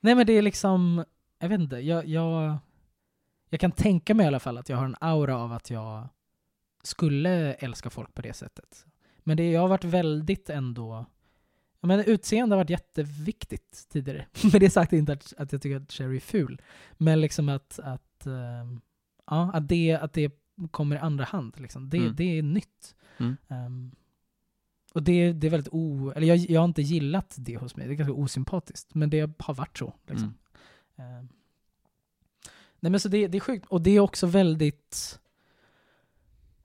[0.00, 1.04] Nej men det är liksom,
[1.38, 2.58] jag vet inte, jag, jag,
[3.50, 6.08] jag kan tänka mig i alla fall att jag har en aura av att jag
[6.82, 8.86] skulle älska folk på det sättet.
[9.18, 11.06] Men det, jag har varit väldigt ändå,
[11.80, 14.26] menar utseende har varit jätteviktigt tidigare.
[14.52, 16.62] Med det sagt inte att, att jag tycker att Sherry är ful.
[16.92, 18.80] Men liksom att, att, ehm,
[19.26, 21.60] ja, att, det, att det kommer i andra hand.
[21.60, 21.88] Liksom.
[21.88, 22.16] Det, Mm.
[22.16, 22.94] det är nytt.
[23.18, 23.36] Mm.
[23.48, 23.90] Ehm,
[24.94, 26.12] och det, det är väldigt o...
[26.16, 27.86] Eller jag, jag har inte gillat det hos mig.
[27.86, 28.94] Det är ganska osympatiskt.
[28.94, 29.94] Men det har varit så.
[30.06, 30.34] Liksom.
[30.96, 31.18] Mm.
[31.18, 31.28] Ehm.
[32.80, 33.66] nej men så det, det är sjukt.
[33.66, 35.20] Och det är också väldigt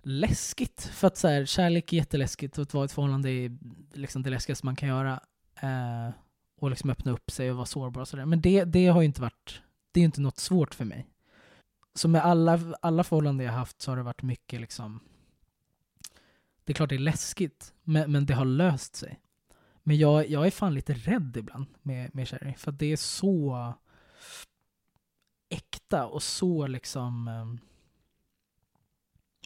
[0.04, 0.82] läskigt.
[0.82, 3.58] För att så här, kärlek är jätteläskigt och att vara i ett förhållande är
[3.94, 5.20] liksom det läskigaste man kan göra.
[5.62, 6.14] Eh,
[6.60, 8.26] och liksom öppna upp sig och vara sårbar och sådär.
[8.26, 9.62] Men det, det har ju inte varit...
[9.92, 11.08] Det är ju inte något svårt för mig.
[11.94, 15.00] Så med alla, alla förhållanden jag haft så har det varit mycket liksom...
[16.64, 19.20] Det är klart det är läskigt, men, men det har löst sig.
[19.84, 23.74] Men jag, jag är fan lite rädd ibland med, med Sherry, för det är så
[25.50, 27.28] äkta och så liksom...
[27.28, 27.60] ehm,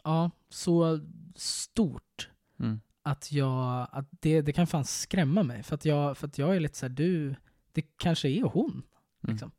[0.04, 1.00] ja, så
[1.36, 2.80] stort Mm.
[3.02, 3.88] att jag...
[3.92, 5.64] Att det, det kan fan skrämma mig.
[5.64, 7.36] För att jag, för att jag är lite så här, du...
[7.72, 8.84] det kanske är hon.
[9.28, 9.52] Mm.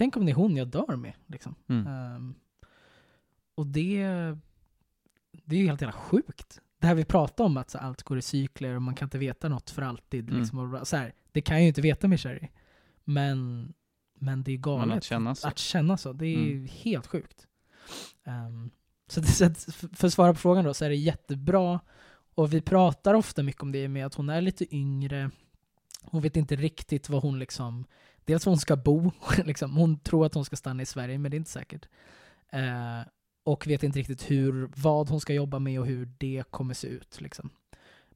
[0.00, 1.12] Tänk om det är hon jag dör med.
[1.26, 1.54] Liksom.
[1.68, 1.86] Mm.
[1.86, 2.34] Ehm,
[3.54, 4.02] och det,
[5.44, 6.60] det är ju helt jävla sjukt.
[6.78, 9.18] Det här vi pratar om, att så, allt går i cykler och man kan inte
[9.18, 10.28] veta något för alltid.
[10.28, 10.40] Mm.
[10.40, 12.48] Liksom, och så här, det kan jag ju inte veta med Sherry.
[13.04, 13.72] Men,
[14.18, 14.88] men det är galet.
[14.88, 15.48] Men att känna så.
[15.48, 16.68] Att känna så, det är Mm.
[16.72, 17.46] helt sjukt.
[18.24, 18.70] Ehm,
[19.08, 21.80] så, det, så att, för för att svara på frågan då, så är det jättebra.
[22.34, 25.30] Och vi pratar ofta mycket om det med att hon är lite yngre.
[26.02, 27.84] Hon vet inte riktigt vad hon liksom,
[28.24, 29.12] dels var hon ska bo,
[29.44, 29.76] liksom.
[29.76, 31.88] hon tror att hon ska stanna i Sverige, men det är inte säkert.
[32.52, 33.00] Eh,
[33.44, 36.88] och vet inte riktigt hur, vad hon ska jobba med och hur det kommer se
[36.88, 37.20] ut.
[37.20, 37.50] Liksom.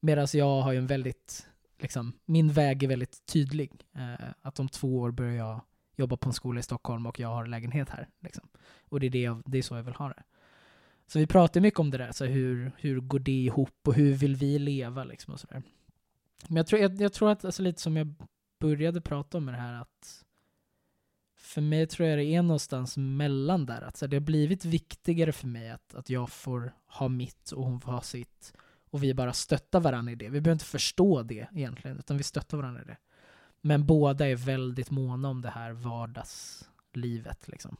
[0.00, 1.46] Medan jag har ju en väldigt,
[1.78, 3.72] liksom, min väg är väldigt tydlig.
[3.94, 5.60] Eh, att om två år börjar jag
[5.96, 8.08] jobba på en skola i Stockholm och jag har lägenhet här.
[8.20, 8.48] Liksom.
[8.88, 10.22] Och det är, det, jag, det är så jag vill ha det.
[11.06, 14.12] Så vi pratar mycket om det där, så hur, hur går det ihop och hur
[14.12, 15.62] vill vi leva liksom och sådär.
[16.48, 18.14] Men jag tror, jag, jag tror att, alltså lite som jag
[18.58, 20.24] började prata om det här, att
[21.36, 23.82] för mig tror jag det är någonstans mellan där.
[23.82, 27.50] Att så här, det har blivit viktigare för mig att, att jag får ha mitt
[27.50, 28.52] och hon får ha sitt.
[28.90, 30.24] Och vi bara stöttar varandra i det.
[30.24, 32.96] Vi behöver inte förstå det egentligen, utan vi stöttar varandra i det.
[33.60, 37.48] Men båda är väldigt måna om det här vardagslivet.
[37.48, 37.76] Liksom.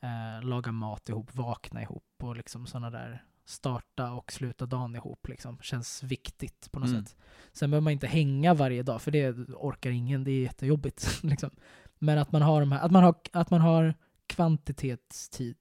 [0.00, 5.28] Eh, laga mat ihop, vakna ihop och liksom sådana där starta och sluta dagen ihop.
[5.28, 5.58] Liksom.
[5.62, 7.04] Känns viktigt på något Mm.
[7.04, 7.16] sätt.
[7.52, 10.24] Sen behöver man inte hänga varje dag, för det orkar ingen.
[10.24, 11.20] Det är jättejobbigt.
[11.22, 11.50] liksom.
[11.98, 13.94] Men att man har, de här, att man har, att man har
[14.26, 15.56] kvantitetstid.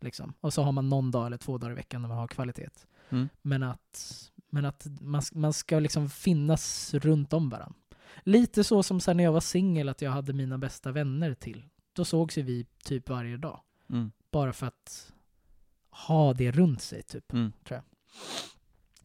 [0.00, 0.34] Liksom.
[0.40, 2.68] Och så har man någon dag eller två dagar i veckan när man har kvalitet.
[3.10, 3.28] Mm.
[3.42, 7.78] Men att, men att man, man ska liksom finnas runt om varandra.
[8.22, 11.64] Lite så som sen när jag var singel, att jag hade mina bästa vänner till.
[11.92, 13.60] Då sågs ju vi typ varje dag.
[13.90, 14.12] Mm.
[14.30, 15.11] Bara för att
[15.92, 17.32] ha det runt sig, typ.
[17.32, 17.52] Mm.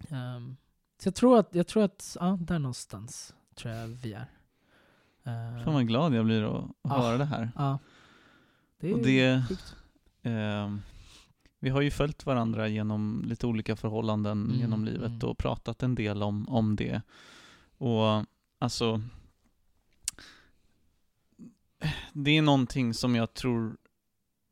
[0.10, 0.58] Ehm,
[1.02, 4.32] så jag tror att, jag tror att ja, där någonstans tror jag vi är.
[5.24, 7.02] Ehm, Fan vad glad jag blir att Ah.
[7.02, 7.52] höra det här.
[7.56, 7.80] ja.
[8.80, 9.44] Det är Och det,
[10.24, 10.82] ehm,
[11.60, 15.30] vi har ju följt varandra genom lite olika förhållanden Mm, genom livet mm.
[15.30, 17.02] och pratat en del om, om det.
[17.78, 18.26] Och
[18.60, 19.02] alltså,
[22.14, 23.78] det är någonting som jag tror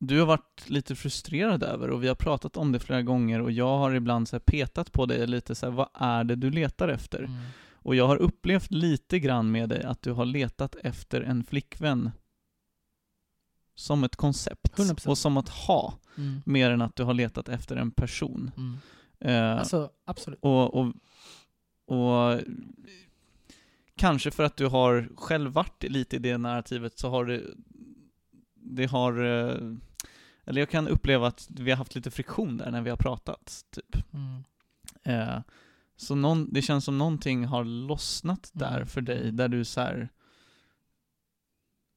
[0.08, 3.52] du har varit lite frustrerad över och vi har pratat om det flera gånger och
[3.52, 6.88] jag har ibland så petat på dig lite så här, vad är det du letar
[6.90, 7.20] efter?
[7.20, 7.38] Mm.
[7.74, 12.12] Och jag har upplevt lite grann med dig att du har letat efter en flickvän
[13.76, 15.08] som ett koncept 100%.
[15.10, 16.42] och som att ha, Mm.
[16.46, 18.52] mer än att du har letat efter en person.
[18.58, 18.78] Mm.
[19.20, 20.40] Eh, Alltså, absolut.
[20.42, 20.94] och, och,
[21.86, 22.42] och
[23.96, 27.42] kanske för att du har själv varit lite i det narrativet så har det,
[28.54, 29.58] det har, eh,
[30.46, 33.66] eller jag kan uppleva att vi har haft lite friktion där när vi har pratat,
[33.72, 33.98] typ.
[34.14, 34.44] Mm.
[35.04, 35.42] Eh,
[35.98, 38.88] så någon, det känns som någonting har lossnat där Mm.
[38.88, 40.10] för dig, där du så här,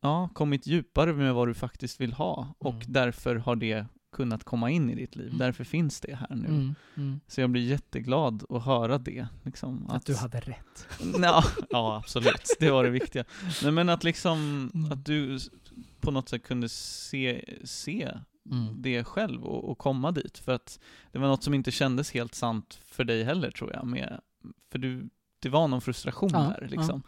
[0.00, 2.86] ja, kommit djupare med vad du faktiskt vill ha och Mm.
[2.92, 5.26] därför har det kunnat komma in i ditt liv.
[5.26, 5.38] Mm.
[5.38, 6.46] Därför finns det här nu.
[6.48, 6.74] Mm.
[6.96, 7.20] Mm.
[7.26, 9.26] Så jag blir jätteglad att höra det.
[9.44, 10.86] Liksom, Att du hade rätt.
[11.22, 12.56] ja, ja, absolut.
[12.60, 13.24] Det var det viktiga.
[13.62, 14.92] Nej, men att liksom, Mm.
[14.92, 15.38] att du
[16.00, 18.12] på något sätt kunde se, se
[18.50, 18.82] Mm.
[18.82, 20.38] det själv och, och komma dit.
[20.38, 20.80] För att
[21.12, 23.86] det var något som inte kändes helt sant för dig heller tror jag.
[23.86, 24.20] Med,
[24.72, 25.08] för du,
[25.38, 27.02] det var någon frustration Ja, där liksom.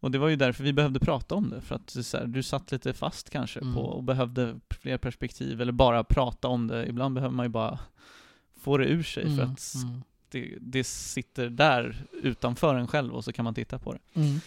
[0.00, 2.72] Och det var ju därför vi behövde prata om det, för att här, du satt
[2.72, 3.74] lite fast kanske Mm.
[3.74, 6.86] på och behövde fler perspektiv, eller bara prata om det.
[6.86, 7.78] Ibland behöver man ju bara
[8.60, 9.50] få det ur sig för Mm.
[9.52, 10.02] att Mm.
[10.28, 14.20] det, det sitter där utanför en själv och så kan man titta på det.
[14.20, 14.40] Mm.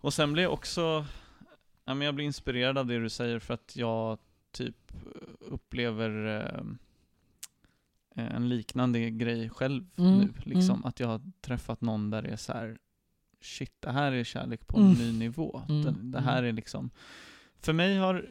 [0.00, 1.04] Och sen blir jag också,
[1.84, 4.18] ja, men jag blir inspirerad av det du säger för att jag
[4.52, 4.92] typ
[5.40, 6.64] upplever eh,
[8.34, 10.32] en liknande grej själv Mm, nu.
[10.36, 10.74] Liksom.
[10.76, 10.84] mm.
[10.84, 12.78] Att jag har träffat någon där det är så här,
[13.40, 14.98] shit, det här är kärlek på en Mm.
[14.98, 15.62] ny nivå.
[15.68, 16.90] Mm, Det, det här är liksom,
[17.56, 18.26] för mig har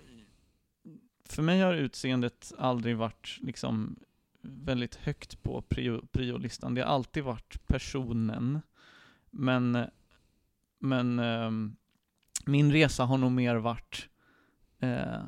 [1.25, 3.99] för mig har utseendet aldrig varit liksom
[4.41, 6.73] väldigt högt på prio, priolistan.
[6.73, 8.61] Det har alltid varit personen.
[9.29, 9.85] Men,
[10.79, 11.75] men ehm,
[12.45, 14.09] min resa har nog mer varit
[14.79, 15.21] eh,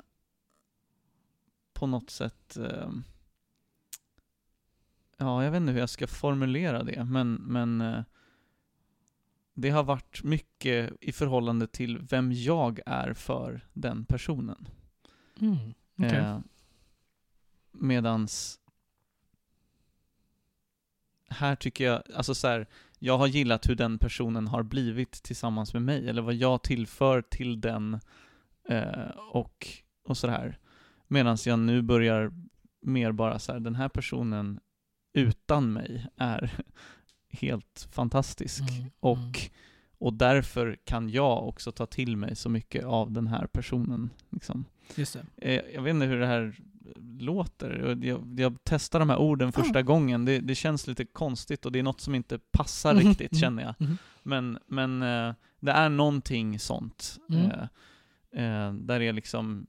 [1.83, 3.03] på något sätt ehm,
[5.17, 8.03] Ja, jag vet inte hur jag ska formulera det, men, men eh,
[9.53, 14.67] det har varit mycket i förhållande till vem jag är för den personen.
[15.41, 15.57] Mm.
[15.97, 16.17] Okej.
[16.17, 16.39] Eh,
[17.71, 18.59] medans
[21.29, 22.67] här tycker jag, alltså så här,
[22.99, 27.21] jag har gillat hur den personen har blivit tillsammans med mig, eller vad jag tillför
[27.21, 27.99] till den
[28.69, 29.67] eh, och,
[30.03, 30.59] och sådär.
[31.13, 32.31] Medan jag nu börjar
[32.81, 34.59] mer bara så här, den här personen
[35.13, 36.51] utan mig är
[37.29, 38.61] helt fantastisk.
[38.61, 39.31] Mm, Och, mm.
[39.97, 44.09] och därför kan jag också ta till mig så mycket av den här personen.
[44.29, 44.65] Liksom.
[44.95, 45.55] Just det.
[45.55, 46.55] Eh, Jag vet inte hur det här
[47.19, 47.97] låter.
[48.03, 50.25] Jag, jag testar de här orden första gången.
[50.25, 53.63] Det, det känns lite konstigt och det är något som inte passar Mhm, riktigt känner
[53.63, 53.75] jag.
[53.77, 53.97] Mhm.
[54.23, 57.17] Men, men eh, det är någonting sånt.
[57.29, 57.49] Mm.
[58.35, 59.67] Eh, där är liksom...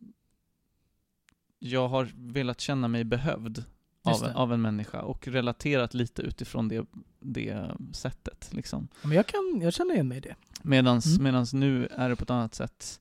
[1.59, 3.65] Jag har velat känna mig behövd
[4.05, 6.87] av, av en människa och relaterat lite utifrån det,
[7.21, 8.49] det sättet.
[8.53, 8.89] Liksom.
[9.03, 10.35] Men jag, kan, jag känner igen mig i det.
[10.63, 11.23] Medans, Mm.
[11.25, 13.01] medans nu är det på ett annat sätt.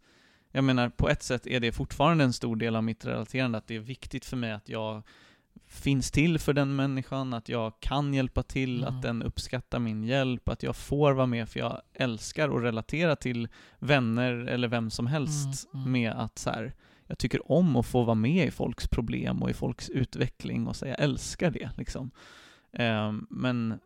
[0.51, 3.67] Jag menar, på ett sätt är det fortfarande en stor del av mitt relaterande, att
[3.67, 5.01] det är viktigt för mig att jag
[5.67, 8.95] finns till för den människan, att jag kan hjälpa till, Mm.
[8.95, 13.15] att den uppskattar min hjälp, att jag får vara med, för jag älskar att relatera
[13.15, 13.47] till
[13.79, 15.91] vänner eller vem som helst Mm, mm.
[15.91, 16.73] med att så här,
[17.13, 20.75] jag tycker om att få vara med i folks problem och i folks utveckling och
[20.75, 22.11] säga jag älskar det liksom.
[22.71, 23.79] Ehm, men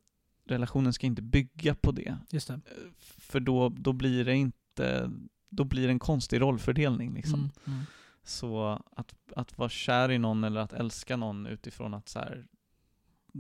[0.46, 2.18] relationen ska inte bygga på det.
[2.30, 2.60] Det.
[3.00, 5.12] För då, då blir det inte,
[5.50, 7.40] då blir det en konstig rollfördelning liksom.
[7.40, 7.86] Mm, mm.
[8.24, 12.46] Så att, att vara kär i någon eller att älska någon utifrån att så här,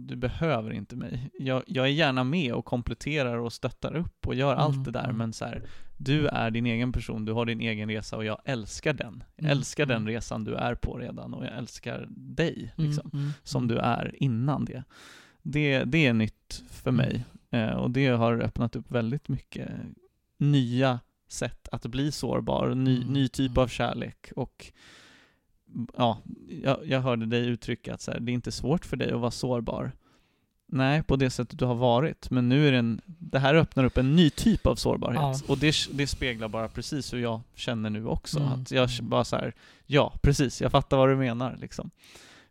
[0.06, 1.30] du behöver inte mig.
[1.40, 4.92] Jag, jag är gärna med och kompletterar och stöttar upp och gör Mm, allt det
[4.92, 5.18] där, mm.
[5.18, 5.64] men så här,
[5.98, 9.24] du är din egen person, du har din egen resa och jag älskar den.
[9.36, 10.08] Jag Mm, älskar den mm.
[10.08, 13.76] resan du är på redan och jag älskar dig, liksom, Mm, mm, som mm.
[13.76, 14.84] du är innan det.
[15.42, 19.70] Det, det är nytt för mig eh, och det har öppnat upp väldigt mycket
[20.38, 23.64] nya sätt att bli sårbar, ny, Mm, ny typ mm.
[23.64, 24.72] av kärlek och
[25.98, 26.18] ja,
[26.64, 29.20] jag, jag hörde dig uttrycka att så här, det är inte svårt för dig att
[29.20, 29.92] vara sårbar.
[30.70, 33.84] Nej, på det sättet du har varit, men nu är det en, det här öppnar
[33.84, 35.20] upp en ny typ av sårbarhet.
[35.22, 35.36] Ja.
[35.48, 38.40] Och det, det speglar bara precis hur jag känner nu också.
[38.40, 39.10] Mm, Att jag mm.
[39.10, 41.92] bara så här, ja, precis, jag fattar vad du menar liksom.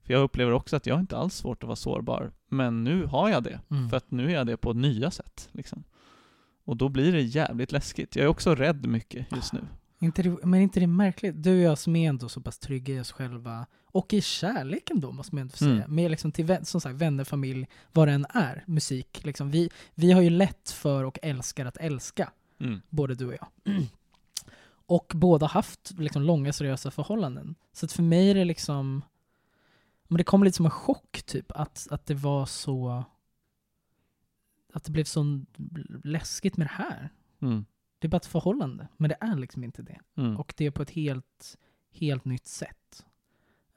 [0.02, 3.30] För jag upplever också att jag inte alls svårt att vara sårbar, men nu har
[3.30, 3.60] jag det.
[3.70, 3.88] Mm.
[3.88, 5.84] För att nu är jag det på nya sätt liksom.
[6.64, 8.16] Och då blir det jävligt läskigt.
[8.16, 9.60] Jag är också rädd mycket just nu.
[9.98, 11.42] Inte det, men inte det är märkligt?
[11.42, 15.00] Du och jag som är ändå så pass trygga i oss själva och i kärleken
[15.00, 15.70] då måste man ändå säga.
[15.72, 15.94] Mm.
[15.94, 19.24] Med liksom till som sagt, vänner, familj, vad det än är, musik.
[19.24, 19.50] Liksom.
[19.50, 22.80] Vi, vi har ju lätt för och älskar att älska, Mm.
[22.90, 23.48] både du och jag.
[24.88, 27.54] Och båda haft liksom, långa seriösa förhållanden.
[27.72, 29.02] Så att för mig är det liksom,
[30.08, 33.04] men det kom lite som en chock typ, att, att det var så,
[34.72, 35.40] att det blev så
[36.04, 37.10] läskigt med det här.
[37.42, 37.64] Mm.
[37.98, 40.00] Det är bara ett förhållande, men det är liksom inte det.
[40.16, 40.36] Mm.
[40.36, 41.58] Och det på ett helt,
[41.92, 43.06] helt nytt sätt.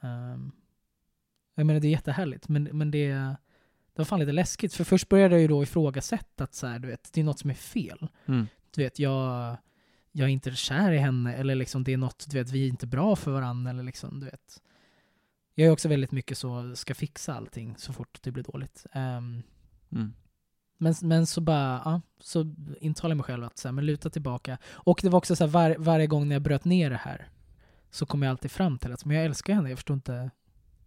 [0.01, 0.51] Ehm,
[1.55, 3.07] jag menar det är jättehärligt, men, men det,
[3.93, 4.73] det var fan lite läskigt.
[4.73, 7.39] För först började jag ju då ifrågasätta att så här, du vet, det är något
[7.39, 8.07] som är fel.
[8.25, 8.47] Mm.
[8.71, 9.57] Du vet, jag,
[10.11, 12.69] jag är inte kär i henne, eller liksom det är något, du vet, vi är
[12.69, 14.61] inte bra för varandra, eller liksom, du vet.
[15.55, 18.85] Jag är också väldigt mycket så, ska fixa allting så fort det blir dåligt.
[18.91, 19.43] Ehm,
[19.91, 20.13] Mm.
[20.81, 24.10] Men, men så bara, ja, så intalar jag mig själv att så här, men luta
[24.10, 24.57] tillbaka.
[24.72, 27.30] Och det var också så här, var, varje gång när jag bröt ner det här
[27.91, 30.31] så kom jag alltid fram till att men jag älskar henne, jag förstår inte,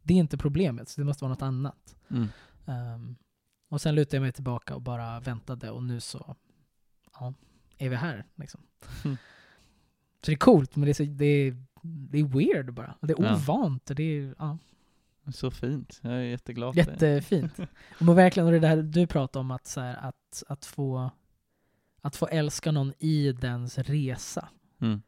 [0.03, 1.97] det är inte problemet, så det måste vara något annat.
[2.11, 2.29] Mm.
[2.67, 3.17] Ehm,
[3.69, 6.37] och sen lutade jag mig tillbaka och bara väntade och nu så,
[7.21, 7.35] ja,
[7.79, 8.61] är vi här liksom.
[9.05, 9.17] Mm.
[10.21, 12.95] Så det är coolt, men det är, så, det är, det är weird bara.
[13.01, 13.35] Det är Ja.
[13.35, 14.59] ovant och det är, ja,
[15.31, 16.01] Så fint.
[16.03, 16.77] Jag är jätteglad.
[16.77, 17.59] Jättefint.
[18.01, 21.11] Och verkligen, och det där du pratar om att, så här, att, att, få,
[22.01, 24.49] att få älska någon i dens resa,
[24.81, 25.03] Mm.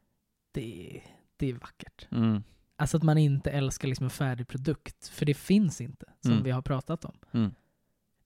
[0.53, 1.01] det,
[1.37, 2.07] det är vackert.
[2.11, 2.43] Mm.
[2.77, 6.45] Alltså att man inte älskar liksom en färdig produkt, för det finns inte, som Mm.
[6.45, 7.15] vi har pratat om.
[7.33, 7.55] Mm.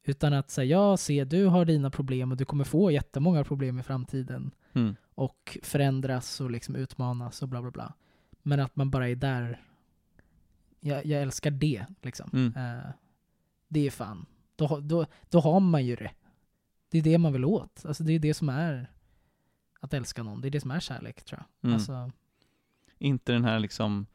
[0.04, 3.78] Utan att säga, jag ser, du har dina problem och du kommer få jättemånga problem
[3.78, 4.96] i framtiden Mm.
[5.14, 7.94] och förändras och liksom utmanas och bla bla bla.
[8.42, 9.62] Men att man bara är där,
[10.80, 12.30] jag, jag älskar det liksom.
[12.32, 12.56] Mm.
[12.56, 12.90] Eh,
[13.68, 14.26] det är fan,
[14.56, 16.10] då, då, då har man ju det.
[16.90, 17.84] Det är det man vill åt.
[17.86, 18.90] Alltså det är det som är
[19.80, 20.40] att älska någon.
[20.40, 21.64] Det är det som är kärlek tror jag.
[21.68, 21.74] Mm.
[21.74, 22.10] Alltså,
[22.98, 24.06] Inte den här liksom,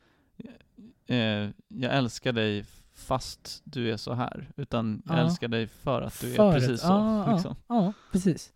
[1.08, 5.22] eh, jag älskar dig fast du är så här, utan jag Ja.
[5.22, 6.88] älskar dig för att du för är precis så.
[6.88, 7.56] Ja, ja, liksom.
[7.68, 8.54] ja, precis.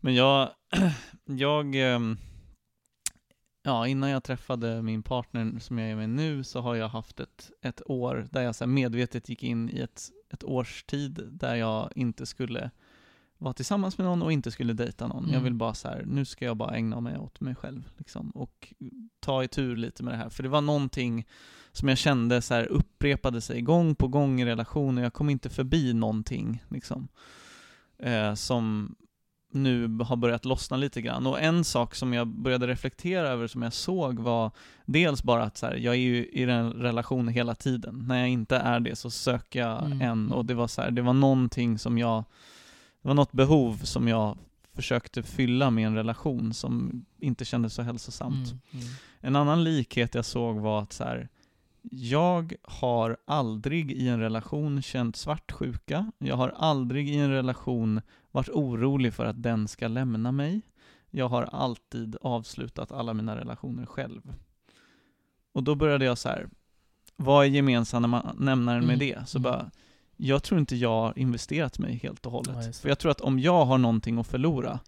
[0.00, 0.50] Men jag,
[1.24, 2.16] jag, ehm,
[3.62, 7.20] ja innan jag träffade min partner som jag är med nu så har jag haft
[7.20, 11.54] ett, ett år där jag så medvetet gick in i ett, ett års tid där
[11.54, 12.70] jag inte skulle
[13.38, 15.22] vara tillsammans med någon och inte skulle dejta någon.
[15.24, 15.44] Jag Mm.
[15.44, 18.72] vill bara så här, nu ska jag bara ägna mig åt mig själv liksom, och
[19.20, 20.28] ta i tur lite med det här.
[20.28, 21.26] För det var någonting
[21.72, 25.04] som jag kände så här upprepade sig gång på gång i relationen.
[25.04, 27.08] Jag kom inte förbi någonting liksom.
[27.98, 28.94] Eh, som
[29.52, 31.26] nu har börjat lossna lite grann.
[31.26, 34.50] Och en sak som jag började reflektera över, som jag såg var
[34.84, 38.04] dels bara att så här, jag är ju i en relation hela tiden.
[38.08, 40.32] När jag inte är det så söker jag Mm, en mm.
[40.32, 42.24] och det var så här, det var någonting som jag,
[43.02, 44.38] det var något behov som jag
[44.74, 48.52] försökte fylla med en relation som inte kändes så hälsosamt.
[48.52, 48.86] Mm, mm.
[49.20, 51.28] En annan likhet jag såg var att så här,
[51.90, 56.12] jag har aldrig i en relation känt svartsjuka.
[56.18, 58.00] Jag har aldrig i en relation
[58.30, 60.62] varit orolig för att den ska lämna mig.
[61.10, 64.34] Jag har alltid avslutat alla mina relationer själv.
[65.52, 66.48] Och då började jag så här,
[67.16, 69.28] vad är gemensamma nämnaren med Mm, det?
[69.28, 69.70] Så bara,
[70.16, 72.66] jag tror inte jag har investerat mig helt och hållet.
[72.66, 74.80] Ja, för jag tror att om jag har någonting att förlora,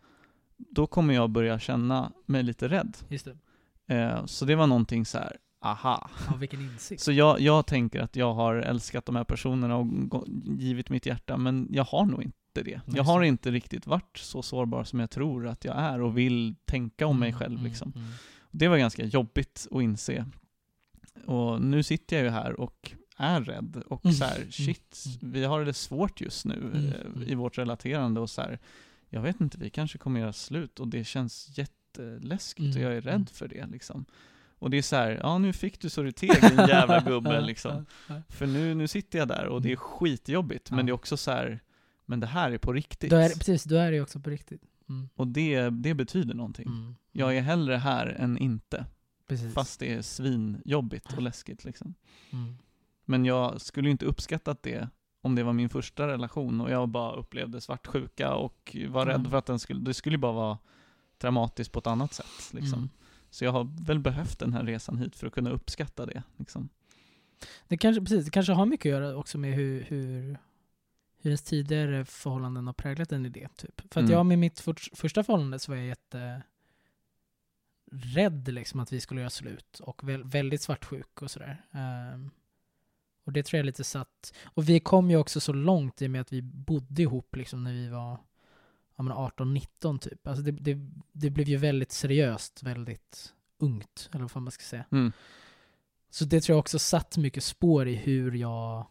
[0.57, 2.97] då kommer jag börja känna mig lite rädd.
[3.09, 3.95] Det.
[3.95, 6.11] Eh, så det var någonting så här, aha.
[6.31, 7.03] Ja, vilken insikt.
[7.03, 9.87] Så jag, jag tänker att jag har älskat de här personerna och
[10.59, 12.81] givit mitt hjärta, men jag har nog inte det.
[12.87, 16.55] Jag har inte riktigt varit så sårbar som jag tror att jag är och vill
[16.65, 17.93] tänka om mig Mm, själv mm, liksom.
[17.97, 18.09] mm.
[18.51, 20.27] Det var ganska jobbigt att inse.
[21.27, 25.45] Och nu sitter jag ju här och är rädd och Mm, så här, shit, vi
[25.45, 27.23] har det svårt just nu Mm, eh, mm.
[27.29, 28.59] i vårt relaterande och så här,
[29.09, 32.97] jag vet inte, vi kanske kommer göra slut och det känns jätteläskigt och Mm, jag
[32.97, 34.05] är rädd för det liksom.
[34.59, 37.41] Och det är så här, ja nu fick du så du teg din jävla gubbe
[37.47, 37.87] liksom.
[38.29, 41.31] För nu, nu sitter jag där och det är skitjobbigt, men det är också så
[41.31, 41.61] här,
[42.07, 43.11] men det här är på riktigt.
[43.11, 44.63] Då är, precis, då är det ju också på riktigt.
[44.89, 45.09] Mm.
[45.15, 46.67] Och det, det betyder någonting.
[46.67, 46.95] Mm.
[47.13, 48.87] Jag är hellre här än inte,
[49.29, 49.55] Precis.
[49.55, 51.95] fast det är svinjobbigt och läskigt liksom.
[52.31, 52.55] Mm.
[53.05, 54.89] Men jag skulle ju inte uppskattat det
[55.21, 59.31] om det var min första relation och jag bara upplevde svartsjuka och var rädd Mm.
[59.31, 60.59] för att den skulle, det skulle bara vara
[61.19, 62.91] traumatiskt på ett annat sätt liksom.
[63.35, 66.69] Så jag har väl behövt den här resan hit för att kunna uppskatta det liksom.
[67.69, 70.39] Det kanske, precis, det kanske har mycket att göra också med hur, hur,
[71.17, 73.49] hur ens tidigare förhållanden har präglat en i det.
[73.57, 73.81] Typ.
[73.81, 74.11] För att Mm.
[74.13, 76.43] jag med mitt för, första förhållande så var jag jätte
[77.93, 81.65] rädd liksom att vi skulle göra slut och väl, väldigt svartsjuk och sådär.
[81.71, 82.31] Ehm,
[83.25, 84.35] och det tror jag lite satt.
[84.45, 87.65] Och vi kom ju också så långt i och med att vi bodde ihop liksom
[87.65, 88.19] när vi var
[88.97, 90.27] 18-19 typ.
[90.27, 90.79] Alltså det, det,
[91.13, 94.85] det blev ju väldigt seriöst, väldigt ungt, eller vad fan man ska säga.
[94.93, 95.13] Mm.
[96.11, 98.87] Så det tror jag också satt mycket spår i hur jag,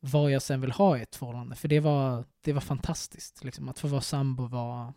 [0.00, 1.56] vad jag sen vill ha i ett förhållande.
[1.56, 3.44] För det var, det var fantastiskt.
[3.44, 3.68] Liksom.
[3.68, 4.92] Att få vara sambo var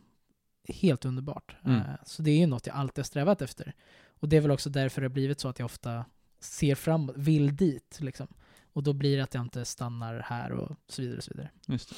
[0.68, 1.56] helt underbart.
[1.66, 1.78] Mm.
[1.78, 3.74] Eh, Så det är ju något jag alltid har strävat efter.
[4.20, 6.06] Och det är väl också därför det har blivit så att jag ofta
[6.40, 7.98] ser framåt, vill dit.
[8.02, 8.28] Liksom.
[8.74, 11.18] Och då blir det att jag inte stannar här och så vidare.
[11.18, 11.50] Och så vidare.
[11.68, 11.96] Just det.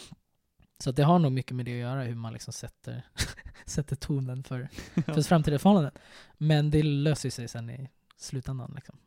[0.79, 3.03] Så att det har nog mycket med det att göra, hur man liksom sätter,
[3.65, 4.69] sätter tonen för,
[5.05, 5.93] för framtida förhållanden.
[6.37, 8.71] Men det löser sig sen i slutändan.
[8.75, 8.97] Liksom.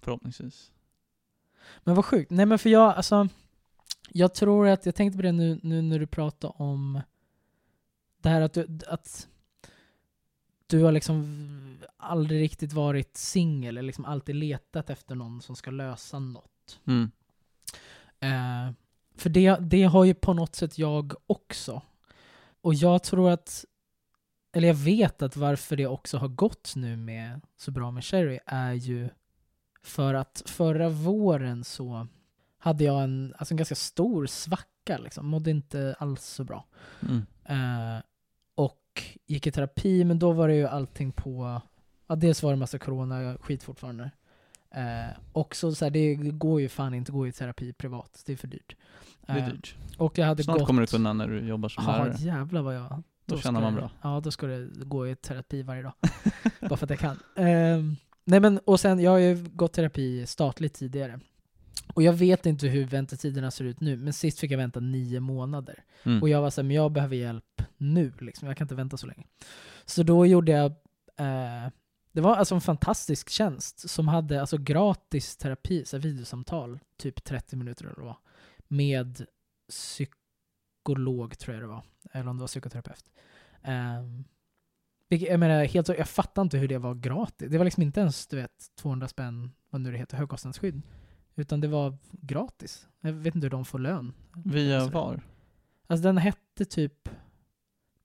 [0.00, 0.72] Förhoppningsvis.
[1.84, 2.30] Men vad sjukt.
[2.30, 3.28] Nej men för jag, alltså,
[4.08, 7.00] jag tror att, jag tänkte på det nu, nu när du pratade om
[8.22, 9.28] det här att du, att
[10.66, 15.70] du har liksom aldrig riktigt varit singel, eller liksom alltid letat efter någon som ska
[15.70, 16.80] lösa något.
[16.86, 17.10] Mm.
[18.20, 18.74] Eh,
[19.20, 21.82] för det, det har ju på något sätt jag också.
[22.60, 23.64] Och jag tror att,
[24.52, 28.38] eller jag vet att varför det också har gått nu med så bra med Sherry
[28.46, 29.08] är ju
[29.82, 32.06] för att förra våren så
[32.58, 35.26] hade jag en, alltså en ganska stor svacka, liksom.
[35.26, 36.64] mådde inte alls så bra.
[37.02, 37.26] Mm.
[37.44, 38.02] Eh,
[38.54, 41.60] och gick i terapi, men då var det ju allting på,
[42.06, 44.10] ja dels var det massa corona, skit fortfarande.
[44.70, 48.22] Eh, och så, så här, det går ju fan inte att gå i terapi privat,
[48.26, 48.76] det är för dyrt.
[49.34, 49.76] Det är Eh, dyrt.
[49.96, 50.66] Och jag hade Snart gått...
[50.66, 52.16] kommer du kunna när du jobbar som Ja, lärare.
[52.18, 53.02] jävlar vad jag...
[53.26, 53.90] Då ska tjänar man bra.
[54.02, 55.92] Ja, då ska det gå i terapi varje dag.
[56.60, 57.18] Bara för att jag kan.
[57.36, 61.20] Ehm, nej men, och sen, jag har ju gått terapi statligt tidigare.
[61.94, 65.20] Och jag vet inte hur väntetiderna ser ut nu, men sist fick jag vänta nio
[65.20, 65.84] månader.
[66.02, 66.22] Mm.
[66.22, 68.48] Och jag var såhär, men jag behöver hjälp nu, liksom.
[68.48, 69.24] jag kan inte vänta så länge.
[69.84, 70.66] Så då gjorde jag,
[71.16, 71.70] eh,
[72.12, 77.56] det var alltså en fantastisk tjänst som hade alltså gratis terapi, så videosamtal, typ 30
[77.56, 78.14] minuter eller vad
[78.70, 79.26] med
[79.68, 81.82] psykolog tror jag det var,
[82.12, 83.04] eller om det var psykoterapeut.
[83.64, 84.24] Um,
[85.08, 87.50] jag menar, helt jag fattar inte hur det var gratis.
[87.50, 90.82] Det var liksom inte ens, du vet, 200 spänn, vad nu det heter, högkostnadsskydd.
[91.36, 92.88] Utan det var gratis.
[93.00, 94.12] Jag vet inte hur de får lön.
[94.44, 94.92] Via Sådär.
[94.92, 95.20] var?
[95.86, 97.08] Alltså den hette typ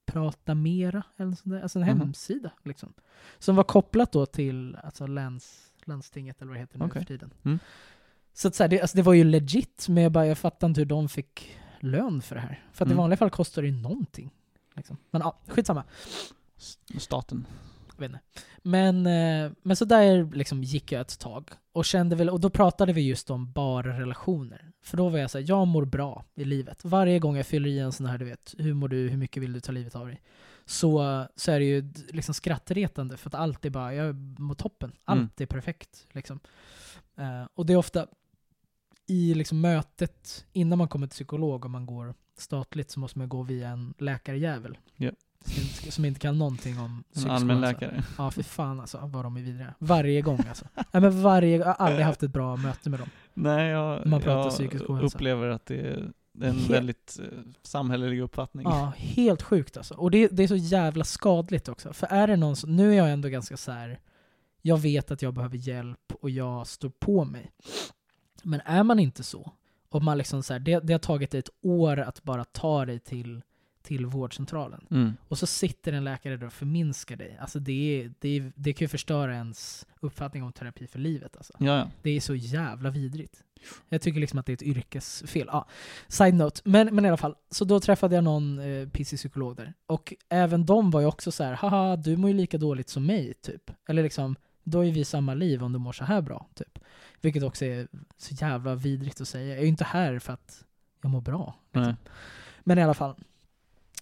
[0.05, 1.61] Prata Mera, eller sånt där.
[1.61, 1.99] alltså en Mhm.
[1.99, 2.51] hemsida.
[2.63, 2.93] Liksom.
[3.39, 7.01] Som var kopplat då till alltså läns, landstinget, eller vad det heter nu Okej.
[7.01, 7.33] för tiden.
[7.43, 7.59] Mm.
[8.37, 10.67] Så, att så här, det, alltså det var ju legit, men jag, bara, jag fattar
[10.67, 12.63] inte hur de fick lön för det här.
[12.73, 12.97] För att i Mm.
[12.97, 14.31] vanliga fall kostar det ju någonting.
[14.75, 14.97] Liksom.
[15.11, 15.83] Men ja, skitsamma.
[16.97, 17.47] Staten.
[17.95, 18.19] Jag vet inte.
[18.61, 21.49] Men, eh, men så där liksom gick jag ett tag.
[21.71, 24.71] Och kände väl, och då pratade vi just om bara relationer.
[24.81, 26.85] För då var jag så här, jag mår bra i livet.
[26.85, 29.43] Varje gång jag fyller i en sån här, du vet, hur mår du, hur mycket
[29.43, 30.21] vill du ta livet av dig?
[30.65, 34.91] Så, så är det ju liksom skrattretande för att allt är bara, jag mår toppen.
[35.05, 35.29] Allt Mm.
[35.37, 36.07] är perfekt.
[36.11, 36.39] Liksom.
[37.17, 38.07] Eh, och det är ofta
[39.07, 43.29] i liksom mötet, innan man kommer till psykolog och man går statligt så måste man
[43.29, 44.77] gå via en läkarjävel.
[44.95, 45.11] Ja.
[45.45, 47.89] som inte, som inte kan någonting om En psykisk allmänläkare.
[47.91, 48.09] ohälsa.
[48.17, 49.73] Ja, för fan alltså vad de är vidriga.
[49.79, 50.65] Varje gång alltså.
[50.75, 53.09] Nej, men varje, jag har aldrig haft ett bra möte med dem.
[53.33, 55.17] Nej, jag, Man pratar jag psykisk ohälsa.
[55.17, 56.11] upplever att det är
[56.41, 58.65] en Helt- väldigt eh, samhällelig uppfattning.
[58.69, 59.93] Ja, helt sjukt alltså.
[59.93, 61.93] Och det, det är så jävla skadligt också.
[61.93, 63.99] För är det någon som, nu är jag ändå ganska så här.
[64.61, 67.51] jag vet att jag behöver hjälp och jag står på mig.
[68.45, 69.51] Men är man inte så,
[69.89, 72.85] och man liksom så här, det, det har tagit dig ett år att bara ta
[72.85, 73.41] dig till,
[73.83, 74.87] till vårdcentralen.
[74.91, 75.13] Mm.
[75.27, 77.37] Och så sitter en läkare där och förminskar dig.
[77.41, 81.37] Alltså det, är, det, är, det kan ju förstöra ens uppfattning om terapi för livet.
[81.37, 81.53] Alltså.
[82.01, 83.43] Det är så jävla vidrigt.
[83.89, 85.47] Jag tycker liksom att det är ett yrkesfel.
[85.51, 85.67] Ja,
[86.07, 86.61] side note.
[86.63, 89.73] Men, men i alla fall, så då träffade jag någon eh, pissig psykolog där.
[89.87, 93.05] Och även de var ju också så här, haha, du mår ju lika dåligt som
[93.05, 93.71] mig, typ.
[93.89, 96.79] Eller liksom, då är vi samma liv om du mår så här bra, typ.
[97.21, 97.87] Vilket också är
[98.17, 99.47] så jävla vidrigt att säga.
[99.47, 100.63] Jag är ju inte här för att
[101.01, 101.55] jag mår bra.
[101.73, 101.97] Liksom.
[102.63, 103.15] Men i alla fall.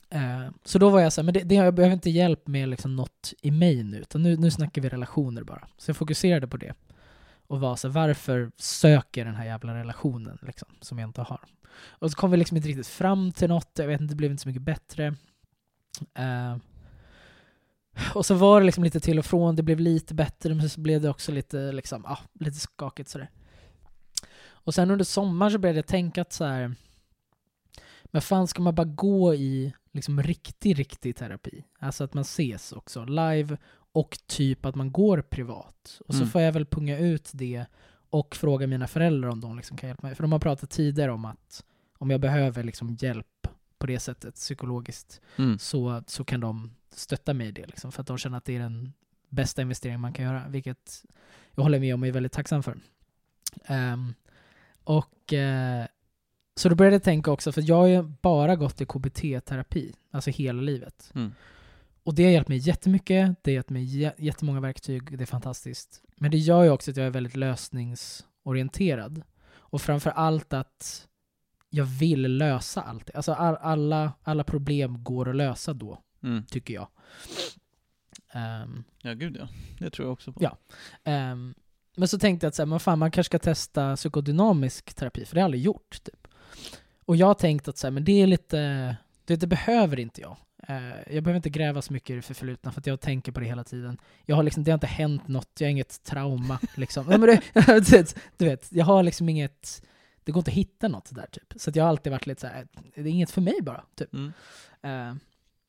[0.09, 2.69] Eh, så då var jag så här, men det, det, jag behöver inte hjälp med
[2.69, 5.67] liksom något i mig nu, utan nu, nu snackar vi relationer bara.
[5.77, 6.73] Så jag fokuserade på det.
[7.47, 11.21] Och var så här, varför söker jag den här jävla relationen liksom, som jag inte
[11.21, 11.39] har?
[11.87, 14.31] Och så kom vi liksom inte riktigt fram till något, jag vet inte, det blev
[14.31, 15.15] inte så mycket bättre.
[16.13, 16.55] Eh,
[18.15, 20.81] och så var det liksom lite till och från, det blev lite bättre, men så
[20.81, 23.31] blev det också lite, liksom, ah, lite skakigt sådär.
[24.45, 26.75] Och sen under sommaren så började jag tänka att så här,
[28.05, 31.63] men fan ska man bara gå i liksom riktig, riktig terapi?
[31.79, 33.57] Alltså att man ses också live
[33.91, 36.01] och typ att man går privat.
[36.07, 36.29] Och så Mm.
[36.29, 37.65] får jag väl punga ut det
[38.09, 40.15] och fråga mina föräldrar om de liksom kan hjälpa mig.
[40.15, 41.63] För de har pratat tidigare om att
[41.97, 43.47] om jag behöver liksom hjälp
[43.77, 45.59] på det sättet psykologiskt Mm.
[45.59, 47.65] så, så kan de stötta mig i det.
[47.65, 48.93] Liksom, för att de känner att det är den
[49.29, 50.47] bästa investeringen man kan göra.
[50.47, 51.05] Vilket
[51.55, 52.77] jag håller med om och är väldigt tacksam för.
[53.65, 54.13] Ehm,
[54.83, 55.85] och eh,
[56.55, 60.29] Så då började jag tänka också, för jag har ju bara gått i KBT-terapi, alltså
[60.31, 61.11] hela livet.
[61.15, 61.33] Mm.
[62.03, 65.25] Och det har hjälpt mig jättemycket, det har gett mig jä- jättemånga verktyg, det är
[65.25, 66.01] fantastiskt.
[66.15, 69.21] Men det gör ju också att jag är väldigt lösningsorienterad.
[69.51, 71.07] Och framför allt att
[71.69, 73.09] jag vill lösa allt.
[73.15, 76.45] Alltså all, alla, alla problem går att lösa då, Mm.
[76.45, 76.87] tycker jag.
[78.31, 79.47] Ehm, Ja, gud ja.
[79.79, 80.43] Det tror jag också på.
[80.43, 80.57] Ja.
[81.03, 81.53] ehm,
[81.95, 85.25] men så tänkte jag att så här, men fan, man kanske ska testa psykodynamisk terapi,
[85.25, 86.03] för det har jag aldrig gjort.
[86.03, 86.27] Typ.
[87.05, 88.57] Och jag har tänkt att så här, men det är lite,
[89.25, 90.37] det, det behöver inte jag.
[90.67, 93.39] Eh, jag behöver inte gräva så mycket i det förflutna för att jag tänker på
[93.39, 93.97] det hela tiden.
[94.25, 96.59] Jag har liksom, det har inte hänt något, jag har inget trauma.
[96.75, 97.05] Liksom.
[97.05, 99.83] Nej, men det, du, vet, jag har liksom inget,
[100.23, 101.53] det går inte att hitta något där typ.
[101.55, 103.83] Så att jag har alltid varit lite så här, det är inget för mig bara.
[103.95, 104.13] Typ.
[104.13, 104.33] Mm.
[104.81, 105.15] Eh,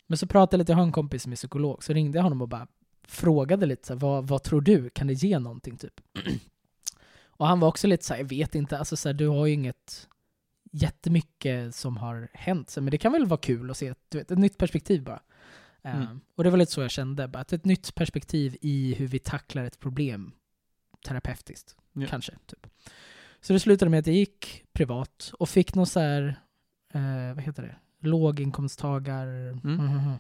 [0.06, 2.22] men så pratade jag lite, jag har en kompis som är psykolog, så ringde jag
[2.22, 2.66] honom och bara
[3.06, 6.01] frågade lite så här, vad, vad tror du, kan det ge någonting typ?
[7.26, 9.47] och han var också lite så här, jag vet inte, alltså så här, du har
[9.47, 10.09] ju inget
[10.72, 14.18] jättemycket som har hänt, så, men det kan väl vara kul att se ett, du
[14.18, 15.20] vet, ett nytt perspektiv bara.
[15.82, 16.20] Mm.
[16.35, 19.18] Och det var lite så jag kände, bara, att ett nytt perspektiv i hur vi
[19.18, 20.32] tacklar ett problem
[21.06, 22.06] terapeutiskt, Ja.
[22.06, 22.32] kanske.
[22.47, 22.66] Typ.
[23.40, 26.40] Så det slutade med att jag gick privat och fick någon så här,
[26.94, 27.76] eh, vad heter det,
[28.06, 29.26] låginkomsttagar...
[29.26, 29.76] Mm.
[29.76, 30.12] Mhm.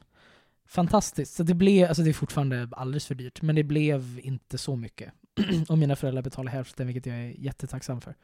[0.66, 1.34] Fantastiskt.
[1.34, 4.76] Så det blev, alltså det är fortfarande alldeles för dyrt, men det blev inte så
[4.76, 5.12] mycket.
[5.68, 8.14] och mina föräldrar betalade hälften, vilket jag är jättetacksam för.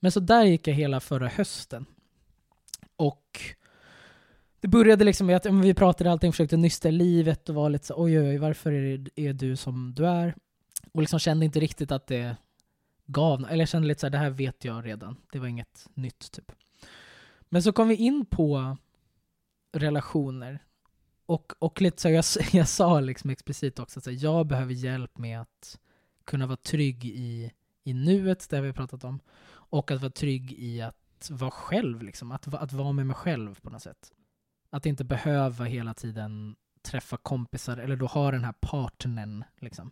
[0.00, 1.86] Men så där gick jag hela förra hösten.
[2.96, 3.40] Och
[4.60, 7.94] det började liksom med att vi pratade allting, försökte nysta livet och var lite så
[7.96, 10.34] oj, oj, oj, varför är, det- är du som du är?
[10.92, 12.36] Och liksom kände inte riktigt att det
[13.06, 15.16] gav, eller jag kände lite så här, det här vet jag redan.
[15.32, 16.52] Det var inget nytt typ.
[17.48, 18.76] Men så kom vi in på
[19.72, 20.64] relationer.
[21.26, 25.18] Och, och lite så, jag, jag sa liksom explicit också att här, jag behöver hjälp
[25.18, 25.78] med att
[26.24, 27.52] kunna vara trygg i,
[27.84, 29.20] i nuet, det har vi pratat om.
[29.50, 32.32] Och att vara trygg i att vara själv, liksom.
[32.32, 34.12] att, att vara med mig själv på något sätt.
[34.70, 39.44] Att inte behöva hela tiden träffa kompisar eller då ha den här partnern.
[39.60, 39.90] Liksom.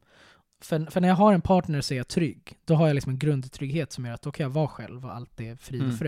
[0.61, 2.59] För, för när jag har en partner så är jag trygg.
[2.65, 5.15] Då har jag liksom en grundtrygghet som gör att då kan jag vara själv och
[5.15, 5.99] allt är frid och Mm.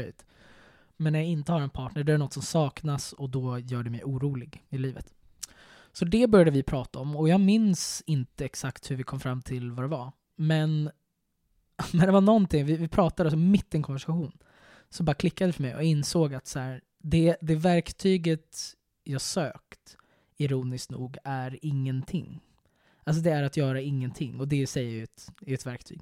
[1.00, 3.58] Men när jag inte har en partner, då är det något som saknas och då
[3.58, 5.14] gör det mig orolig i livet.
[5.92, 9.42] Så det började vi prata om och jag minns inte exakt hur vi kom fram
[9.42, 10.12] till vad det var.
[10.36, 10.90] Men,
[11.92, 14.38] men det var någonting, vi, vi pratade alltså mitt i en konversation.
[14.90, 18.56] Så bara klickade det för mig och jag insåg att så här, det, det verktyget
[19.04, 19.96] jag sökt,
[20.36, 22.40] ironiskt nog, är ingenting.
[23.04, 25.66] Alltså det är att göra ingenting och det i sig är ju ett, är ett
[25.66, 26.00] verktyg.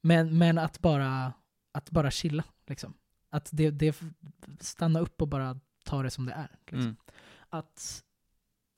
[0.00, 1.32] Men, men att, bara,
[1.72, 2.94] att bara chilla, liksom.
[3.32, 3.96] Att det, det
[4.60, 6.48] stanna upp och bara ta det som det är.
[6.66, 6.96] Liksom Mm.
[7.48, 8.04] att,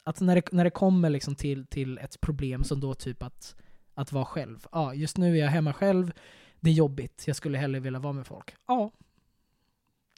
[0.04, 3.56] att när, det, när det kommer liksom till, till ett problem som då typ att,
[3.94, 4.66] att vara själv.
[4.72, 6.12] Ja, just nu är jag hemma själv.
[6.60, 7.24] Det är jobbigt.
[7.26, 8.54] Jag skulle hellre vilja vara med folk.
[8.66, 8.90] Ja.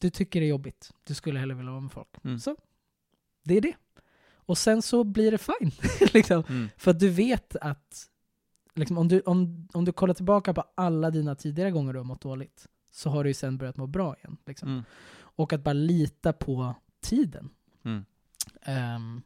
[0.00, 0.92] Du tycker det är jobbigt.
[1.04, 2.24] Du skulle hellre vilja vara med folk.
[2.24, 2.38] Mm.
[2.38, 2.56] Så.
[3.44, 3.74] Det är det.
[4.34, 5.70] Och sen så blir det fine.
[6.12, 6.44] liksom.
[6.48, 6.68] Mm.
[6.76, 8.10] För att du vet att
[8.74, 12.04] liksom, om, du, om, om du kollar tillbaka på alla dina tidigare gånger du har
[12.04, 14.36] mått dåligt så har du ju sen börjat må bra igen.
[14.46, 14.68] Liksom.
[14.68, 14.84] Mm.
[15.18, 17.50] Och att bara lita på tiden.
[17.84, 18.04] Mm.
[18.62, 19.22] Ehm,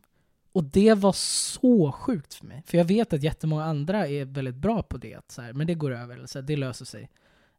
[0.53, 2.63] och det var så sjukt för mig.
[2.67, 5.33] För jag vet att jättemånga andra är väldigt bra på det.
[5.33, 7.11] Så här, men det går över, så här, det löser sig.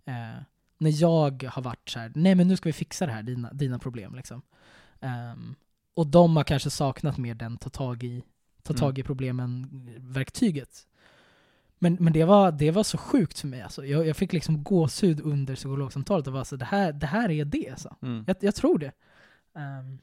[0.05, 0.41] Eh,
[0.77, 3.53] när jag har varit så här, nej men nu ska vi fixa det här, dina,
[3.53, 4.15] dina problem.
[4.15, 4.41] Liksom.
[4.99, 5.55] Ehm,
[5.93, 8.23] och de har kanske saknat mer den ta tag i,
[8.63, 8.79] ta Mm.
[8.79, 10.87] tag i problemen-verktyget.
[11.83, 13.61] Men, men det, var, det var så sjukt för mig.
[13.61, 13.85] Alltså.
[13.85, 17.45] Jag, jag fick liksom gåshud under psykologsamtalet och var så det här, det här är
[17.45, 17.69] det.
[17.69, 17.95] Alltså.
[18.01, 18.23] Mm.
[18.27, 18.91] Jag, jag tror det.
[19.55, 19.99] Ehm,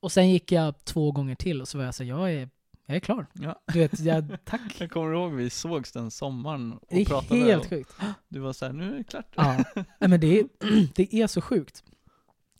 [0.00, 2.48] och sen gick jag två gånger till och så var jag så här, jag är,
[2.86, 3.26] jag är klar.
[3.32, 3.62] Ja.
[3.72, 4.60] Du vet, jag, tack.
[4.80, 7.94] Jag kommer ihåg vi sågs den sommaren och Det är pratade helt och sjukt.
[8.28, 9.34] du var såhär, nu är det klart.
[9.34, 9.64] Ja,
[9.98, 10.46] men det är,
[10.94, 11.84] det är så sjukt.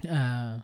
[0.03, 0.59] Eh,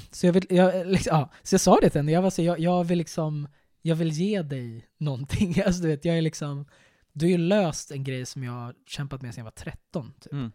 [0.10, 2.42] så jag vill, jag, liksom, ja, så jag sa det till henne, jag var så,
[2.42, 3.48] jag, jag vill liksom,
[3.82, 5.54] jag vill ge dig någonting.
[5.66, 6.64] Alltså du vet, jag är liksom,
[7.12, 10.12] du har ju löst en grej som jag har kämpat med sedan jag var 13.
[10.20, 10.32] Typ.
[10.32, 10.52] Mm.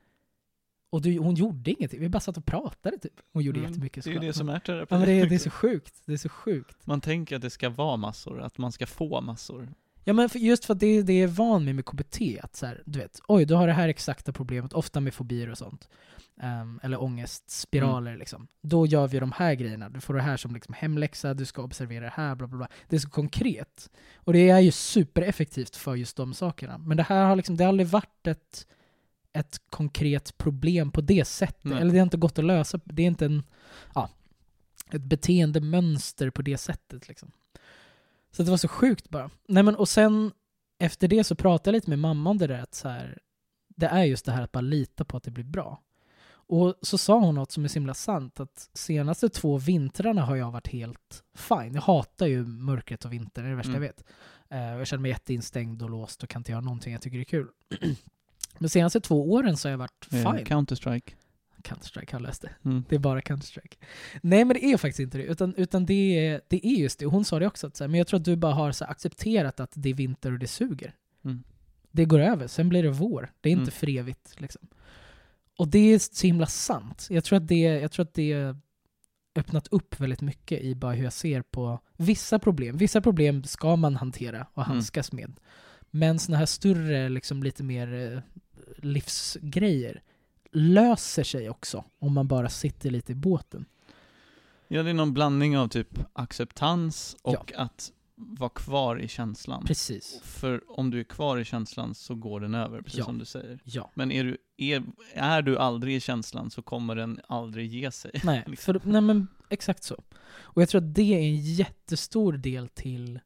[0.89, 3.13] Och du, hon gjorde ingenting, vi bara satt och pratade typ.
[3.33, 4.87] Hon gjorde Mm, jättemycket Det är ju det som är terapi.
[4.89, 6.87] Ja men det, är- det är så sjukt, det är så sjukt.
[6.87, 9.73] Man tänker att det ska vara massor, att man ska få massor.
[10.03, 12.65] Ja men för, just för att det det är van med med KBT, att så
[12.65, 15.89] här, du vet, oj du har det här exakta problemet, ofta med fobier och sånt.
[16.41, 18.19] Ehm, eller ångestspiraler Mm.
[18.19, 18.47] liksom.
[18.61, 21.61] Då gör vi de här grejerna, du får det här som liksom hemläxa, du ska
[21.61, 22.67] observera det här, bla bla bla.
[22.89, 23.89] Det är så konkret.
[24.15, 26.77] Och det är ju supereffektivt för just de sakerna.
[26.77, 28.67] Men det här har liksom, det har aldrig varit ett,
[29.33, 31.63] ett konkret problem på det sättet.
[31.63, 31.81] Nej.
[31.81, 33.43] Eller det har inte gått att lösa, det är inte en,
[33.95, 34.09] ja,
[34.91, 37.31] ett beteendemönster på det sättet liksom.
[38.35, 39.29] Så det var så sjukt bara.
[39.47, 40.31] Nej men och sen
[40.79, 43.19] efter det så pratade jag lite med mamma om det där att så här,
[43.75, 45.81] det är just det här att bara lita på att det blir bra.
[46.45, 50.35] Och så sa hon något som är så himla sant att senaste två vintrarna har
[50.35, 51.73] jag varit helt fine.
[51.73, 53.83] Jag hatar ju mörkret och vintern, det är det värsta Mm.
[53.83, 54.03] jag vet.
[54.75, 57.23] Och jag känner mig jätteinstängd och låst och kan inte göra någonting jag tycker är
[57.23, 57.47] kul.
[58.57, 60.45] Men senaste två åren så har jag varit fine.
[60.45, 61.13] Counter-Strike.
[61.63, 62.49] Counter-Strike har läst det.
[62.65, 62.83] Mm.
[62.89, 63.77] Det är bara Counter-Strike.
[64.21, 67.05] Nej men det är faktiskt inte det, utan, utan det, är, det är just det.
[67.05, 68.85] Hon sa det också, att så här, men jag tror att du bara har så
[68.85, 70.93] här, accepterat att det är vinter och det suger.
[71.25, 71.43] Mm.
[71.91, 73.31] Det går över, sen blir det vår.
[73.41, 73.71] Det är inte Mm.
[73.71, 74.35] för evigt.
[74.41, 74.67] Liksom.
[75.57, 77.07] Och det är så himla sant.
[77.09, 78.55] Jag tror att det, jag tror att det
[79.35, 82.77] öppnat upp väldigt mycket i bara hur jag ser på vissa problem.
[82.77, 84.71] Vissa problem ska man hantera och Mm.
[84.73, 85.33] handskas med.
[85.91, 88.19] Men såna här större, liksom lite mer eh,
[88.77, 90.01] livsgrejer
[90.53, 93.65] löser sig också om man bara sitter lite i båten.
[94.67, 99.65] Ja, det är någon blandning av typ acceptans och att vara kvar i känslan.
[99.65, 100.19] Precis.
[100.23, 103.05] För om du är kvar i känslan så går den över, precis Ja.
[103.05, 103.59] som du säger.
[103.63, 103.91] Ja.
[103.93, 108.11] Men är du, är, är du aldrig i känslan så kommer den aldrig ge sig.
[108.23, 108.79] Nej, Liksom.
[108.79, 110.03] för, nej men exakt så.
[110.29, 113.19] Och jag tror att det är en jättestor del till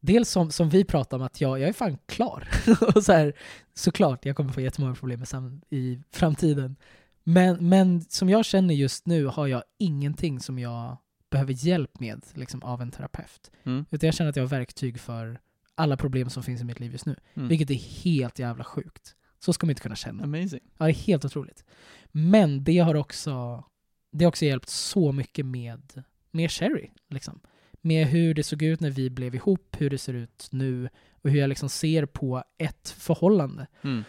[0.00, 2.48] Dels som, som vi pratar om att jag, jag är fan klar.
[2.94, 3.32] och så här,
[3.74, 6.76] såklart, jag kommer få jättemånga problem i, sam, i framtiden.
[7.22, 10.96] Men, men som jag känner just nu har jag ingenting som jag
[11.30, 13.50] behöver hjälp med liksom, av en terapeut.
[13.64, 13.84] Mm.
[13.90, 15.40] Utan jag känner att jag har verktyg för
[15.74, 17.16] alla problem som finns i mitt liv just nu.
[17.34, 17.48] Mm.
[17.48, 19.14] Vilket är helt jävla sjukt.
[19.38, 20.24] Så ska man inte kunna känna.
[20.24, 20.60] Amazing.
[20.78, 21.64] Ja, det är helt otroligt.
[22.12, 23.64] Men det har också,
[24.12, 26.90] det har också hjälpt så mycket med, med Sherry.
[27.08, 27.40] Liksom.
[27.86, 30.88] Med hur det såg ut när vi blev ihop, hur det ser ut nu
[31.22, 33.66] och hur jag liksom ser på ett förhållande.
[33.82, 34.04] Mm.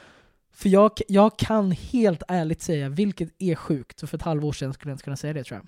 [0.51, 4.73] För jag, jag kan helt ärligt säga, vilket är sjukt, och för ett halvår sedan
[4.73, 5.67] skulle jag inte kunna säga det tror jag.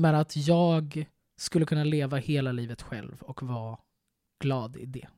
[0.00, 3.78] Men att jag skulle kunna leva hela livet själv och vara
[4.40, 5.08] glad i det.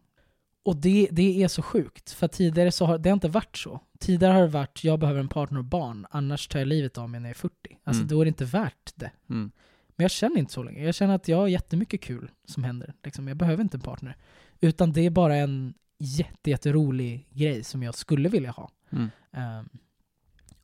[0.65, 3.81] Och det, det är så sjukt, för tidigare så har det har inte varit så.
[3.99, 7.11] Tidigare har det varit, jag behöver en partner och barn, annars tar jag livet av
[7.11, 7.55] mig när jag är 40.
[7.85, 8.09] Alltså Mm.
[8.09, 9.11] då är det inte värt det.
[9.31, 9.51] Mm.
[9.97, 10.85] Men jag känner inte så länge.
[10.85, 12.95] Jag känner att jag har jättemycket kul som händer.
[13.03, 14.17] Liksom, jag behöver inte en partner.
[14.61, 18.71] Utan det är bara en jätte, jätterolig grej som jag skulle vilja ha.
[18.91, 19.11] Mm.
[19.33, 19.69] Ehm,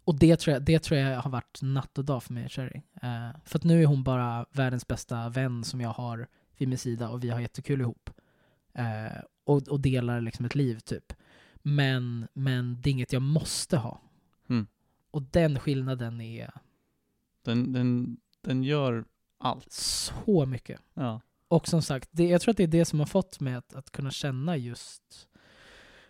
[0.05, 2.53] och det tror, jag, det tror jag har varit natt och dag för mig och
[2.53, 2.83] Sherry.
[3.03, 6.29] Eh, för att nu är hon bara världens bästa vän som jag har
[6.59, 8.11] vid min sida och vi har jättekul ihop.
[8.73, 11.13] Eh, och, och delar liksom ett liv typ.
[11.55, 14.01] Men, men det är inget jag måste ha.
[14.49, 14.67] Mm.
[15.11, 16.51] Och den skillnaden är
[17.45, 19.05] Den, den, den gör
[19.41, 19.73] allt.
[19.73, 20.81] så mycket.
[20.95, 21.21] Ja.
[21.49, 23.75] Och som sagt, det, jag tror att det är det som har fått mig att,
[23.75, 25.29] att kunna känna just...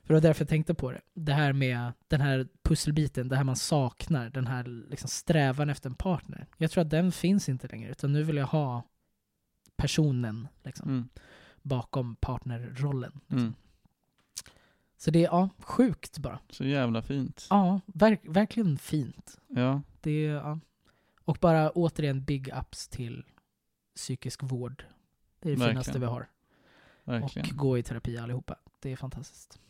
[0.03, 1.01] För det var därför jag tänkte på det.
[1.15, 5.91] Det här med den här pusselbiten, det här man saknar, den här liksom strävan efter
[5.91, 6.47] en partner.
[6.57, 8.83] Jag tror att den finns inte längre, utan nu vill jag ha
[9.77, 11.09] personen liksom, Mm.
[11.63, 13.13] bakom partnerrollen.
[13.21, 13.39] Liksom.
[13.39, 13.55] Mm.
[14.97, 16.39] Så det är ja, sjukt bara.
[16.51, 17.47] Så jävla fint.
[17.51, 19.41] Ja, verk, verkligen fint.
[19.49, 19.83] Ja.
[20.01, 20.59] Det är, ja.
[21.31, 23.25] Och bara återigen big ups till
[23.97, 24.85] psykisk vård
[25.41, 25.71] Det är det Verkligen.
[25.71, 26.29] finaste vi har.
[27.05, 27.51] Verkligen.
[27.51, 28.57] Och gå i terapi allihopa.
[28.81, 29.61] Det är fantastiskt.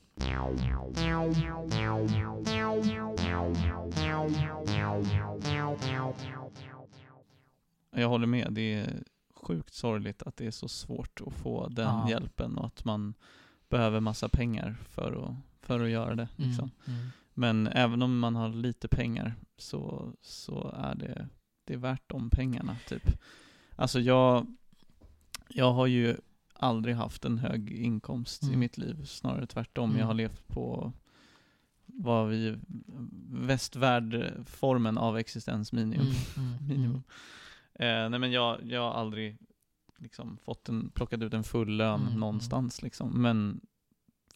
[7.90, 8.52] Jag håller med.
[8.52, 9.02] Det är
[9.34, 12.10] sjukt sorgligt att det är så svårt att få den Ja.
[12.10, 13.14] hjälpen och att man
[13.68, 16.28] behöver massa pengar för att, för att göra det.
[16.36, 16.70] Liksom.
[16.86, 17.10] Mm, mm.
[17.34, 21.28] Men även om man har lite pengar så, så är det,
[21.70, 22.76] det är värt de pengarna.
[22.88, 23.02] Typ.
[23.76, 24.46] Alltså jag,
[25.48, 26.16] jag har ju
[26.54, 28.60] aldrig haft en hög inkomst i Mm.
[28.60, 29.90] mitt liv, snarare tvärtom.
[29.90, 30.00] Mm.
[30.00, 30.92] Jag har levt på
[31.86, 32.58] vad vi,
[33.30, 36.06] västvärldformen av existensminimum.
[36.36, 37.02] Mm, mm, minimum.
[37.74, 39.38] Eh, nej men jag, jag har aldrig
[39.98, 43.22] liksom fått en, plockat ut en full lön Mm, någonstans liksom.
[43.22, 43.60] Men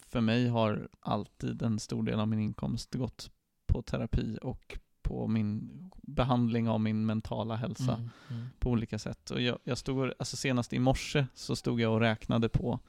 [0.07, 3.31] för mig har alltid en stor del av min inkomst gått
[3.65, 5.69] på terapi och på min
[6.01, 8.45] behandling av min mentala hälsa Mm, mm.
[8.59, 9.31] på olika sätt.
[9.31, 12.79] Och jag, jag stod, alltså senast i morse så stod jag och räknade på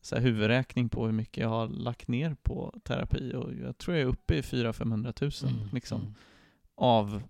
[0.00, 3.96] så här huvudräkning på hur mycket jag har lagt ner på terapi och jag tror
[3.96, 6.14] jag är uppe i 400-500 tusen Mm, liksom mm.
[6.74, 7.22] av,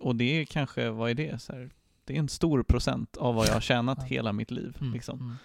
[0.00, 1.42] och det är kanske, vad är det?
[1.42, 1.70] Så här,
[2.04, 4.76] det är en stor procent av vad jag har tjänat hela mitt liv.
[4.80, 5.18] Mm, Liksom.
[5.18, 5.36] mm.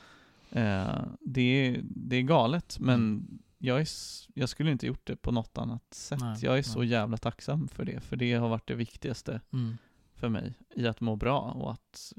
[0.51, 3.27] Eh, det, är, det är galet, men
[3.65, 3.87] jag, är,
[4.33, 6.19] jag skulle inte gjort det på något annat sätt.
[6.21, 6.87] Nej, jag är så nej.
[6.87, 9.77] jävla tacksam för det, för det har varit det viktigaste Mm.
[10.15, 12.13] för mig i att må bra och att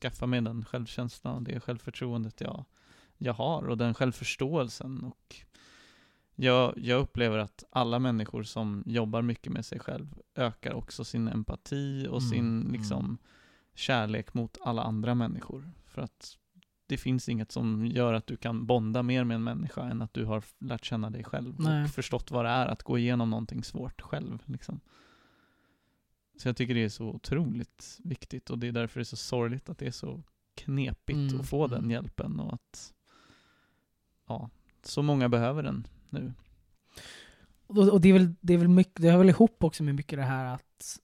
[0.00, 2.64] skaffa mig den självkänslan och det självförtroendet jag,
[3.18, 5.04] jag har och den självförståelsen.
[5.04, 5.36] Och
[6.34, 11.28] jag, jag upplever att alla människor som jobbar mycket med sig själv ökar också sin
[11.28, 12.72] empati och Mm, sin mm.
[12.72, 13.18] liksom,
[13.74, 15.70] kärlek mot alla andra människor.
[15.86, 16.38] För att
[16.92, 20.14] det finns inget som gör att du kan bonda mer med en människa än att
[20.14, 21.84] du har lärt känna dig själv Nej.
[21.84, 24.42] och förstått vad det är att gå igenom någonting svårt själv.
[24.46, 24.80] Liksom.
[26.36, 29.16] Så jag tycker det är så otroligt viktigt och det är därför det är så
[29.16, 30.22] sorgligt att det är så
[30.54, 31.80] knepigt Mm, att få mm.
[31.80, 32.92] den hjälpen och att
[34.28, 34.50] ja,
[34.82, 36.32] så många behöver den nu.
[37.66, 39.94] Och, och det, är väl, det, är väl mycket, det hör väl ihop också med
[39.94, 41.00] mycket det här att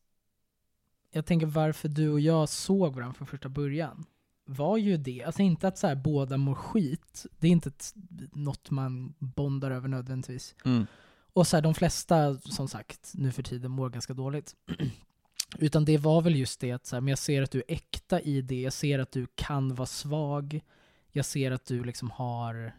[1.10, 4.06] jag tänker varför du och jag såg varandra från första början
[4.48, 7.94] var ju det, alltså inte att så här, båda mår skit, det är inte ett,
[8.32, 10.54] något man bondar över nödvändigtvis.
[11.32, 14.56] Och så här, de flesta, som sagt, nu för tiden mår ganska dåligt.
[15.58, 17.74] Utan det var väl just det att så här, men jag ser att du är
[17.74, 20.60] äkta i det, jag ser att du kan vara svag,
[21.12, 22.72] jag ser att du liksom har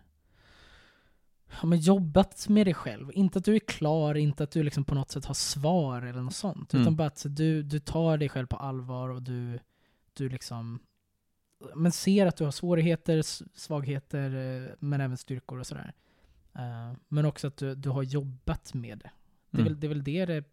[1.61, 3.11] ja, men jobbat med dig själv.
[3.13, 6.21] Inte att du är klar, inte att du liksom på något sätt har svar eller
[6.21, 6.73] något sånt.
[6.73, 6.81] Mm.
[6.81, 9.59] Utan bara att du, du tar dig själv på allvar och du,
[10.13, 10.79] du liksom
[11.75, 13.21] men ser att du har svårigheter,
[13.57, 15.93] svagheter, eh, men även styrkor och sådär.
[16.55, 19.11] Eh, Men också att du, du har jobbat med det.
[19.51, 19.63] Det är, Mm.
[19.73, 20.43] väl, det är väl det det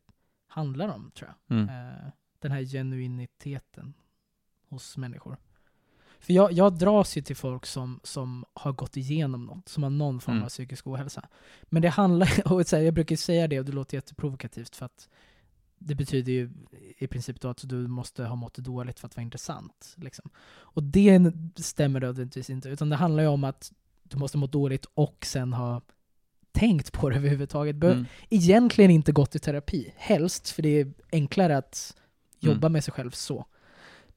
[0.48, 1.56] handlar om, tror jag.
[1.58, 1.68] Mm.
[1.68, 2.08] Eh,
[2.38, 3.94] Den här genuiniteten
[4.68, 5.36] hos människor.
[6.20, 9.90] För jag, jag dras ju till folk som, som har gått igenom något, som har
[9.90, 10.44] någon form Mm.
[10.44, 11.28] av psykisk ohälsa.
[11.62, 14.86] Men det handlar, och så här, jag brukar säga det och det låter jätteprovokativt för
[14.86, 15.08] att
[15.78, 16.50] det betyder ju
[16.98, 19.94] i princip då att du måste ha mått dåligt för att vara intressant.
[19.96, 20.30] Liksom.
[20.54, 23.72] Och det stämmer nödvändigtvis inte, utan det handlar ju om att
[24.02, 25.82] du måste må dåligt och sen ha
[26.52, 27.76] tänkt på det överhuvudtaget.
[27.84, 28.04] Mm.
[28.30, 31.96] Egentligen inte gått i terapi, helst, för det är enklare att
[32.40, 32.72] jobba Mm.
[32.72, 33.46] med sig själv så.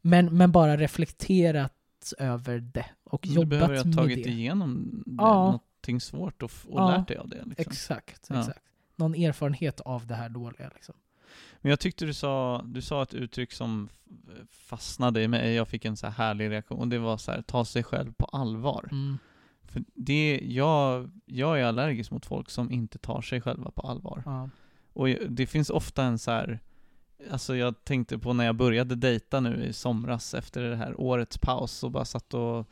[0.01, 1.73] Men, men bara reflekterat
[2.17, 4.29] över det och Du jobbat behöver ju ha med tagit det.
[4.29, 5.33] igenom det, Ja.
[5.45, 6.97] någonting svårt och, och Ja.
[6.97, 7.35] lärt dig av det.
[7.45, 7.55] Liksom.
[7.57, 8.39] Exakt, Ja.
[8.39, 8.59] exakt.
[8.95, 10.95] Någon erfarenhet av det här dåliga liksom.
[11.61, 13.89] Men jag tyckte du sa, du sa ett uttryck som
[14.51, 17.41] fastnade i mig, jag fick en så här härlig reaktion, och det var så här,
[17.41, 18.89] ta sig själv på allvar.
[18.91, 19.17] Mm.
[19.63, 24.23] För det, jag, jag är allergisk mot folk som inte tar sig själva på allvar.
[24.25, 24.49] Ja.
[24.93, 26.59] Och det finns ofta en så här,
[27.31, 31.37] alltså jag tänkte på när jag började dejta nu i somras efter det här årets
[31.37, 32.67] paus och bara satt och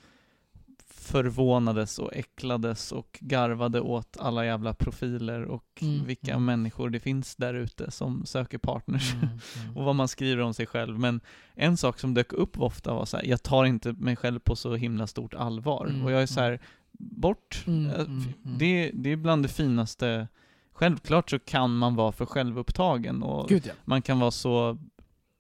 [1.00, 6.46] förvånades och äcklades och garvade åt alla jävla profiler och Mm, vilka mm.
[6.46, 9.26] människor det finns där ute som söker partners Mm,
[9.64, 9.78] mm.
[9.78, 11.00] och vad man skriver om sig själv.
[11.00, 11.22] Men
[11.54, 14.56] en sak som dök upp ofta var så här, jag tar inte mig själv på
[14.56, 15.86] så himla stort allvar.
[15.88, 16.60] Mm, och jag är så här,
[17.00, 17.64] bort.
[17.68, 18.58] Mm, mm, f- mm.
[18.58, 20.28] Det, det är bland det finaste.
[20.74, 23.74] Självklart så kan man vara för självupptagen och Gud ja.
[23.86, 24.78] man kan vara så,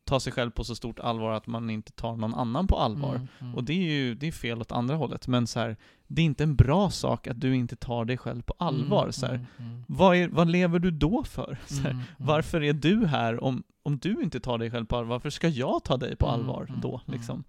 [0.07, 3.15] ta sig själv på så stort allvar att man inte tar någon annan på allvar.
[3.15, 3.55] Mm, mm.
[3.55, 5.27] Och det är ju det är fel åt andra hållet.
[5.27, 5.77] Men så här,
[6.07, 9.01] det är inte en bra sak att du inte tar dig själv på allvar.
[9.01, 9.83] Mm, så här, mm, mm.
[9.87, 11.57] vad, är, vad lever du då för?
[11.65, 12.27] Så här, Mm, mm.
[12.27, 15.09] varför är du här om, om du inte tar dig själv på allvar?
[15.09, 17.01] Varför ska jag ta dig på Mm, allvar mm, då?
[17.07, 17.19] mm.
[17.19, 17.43] Liksom?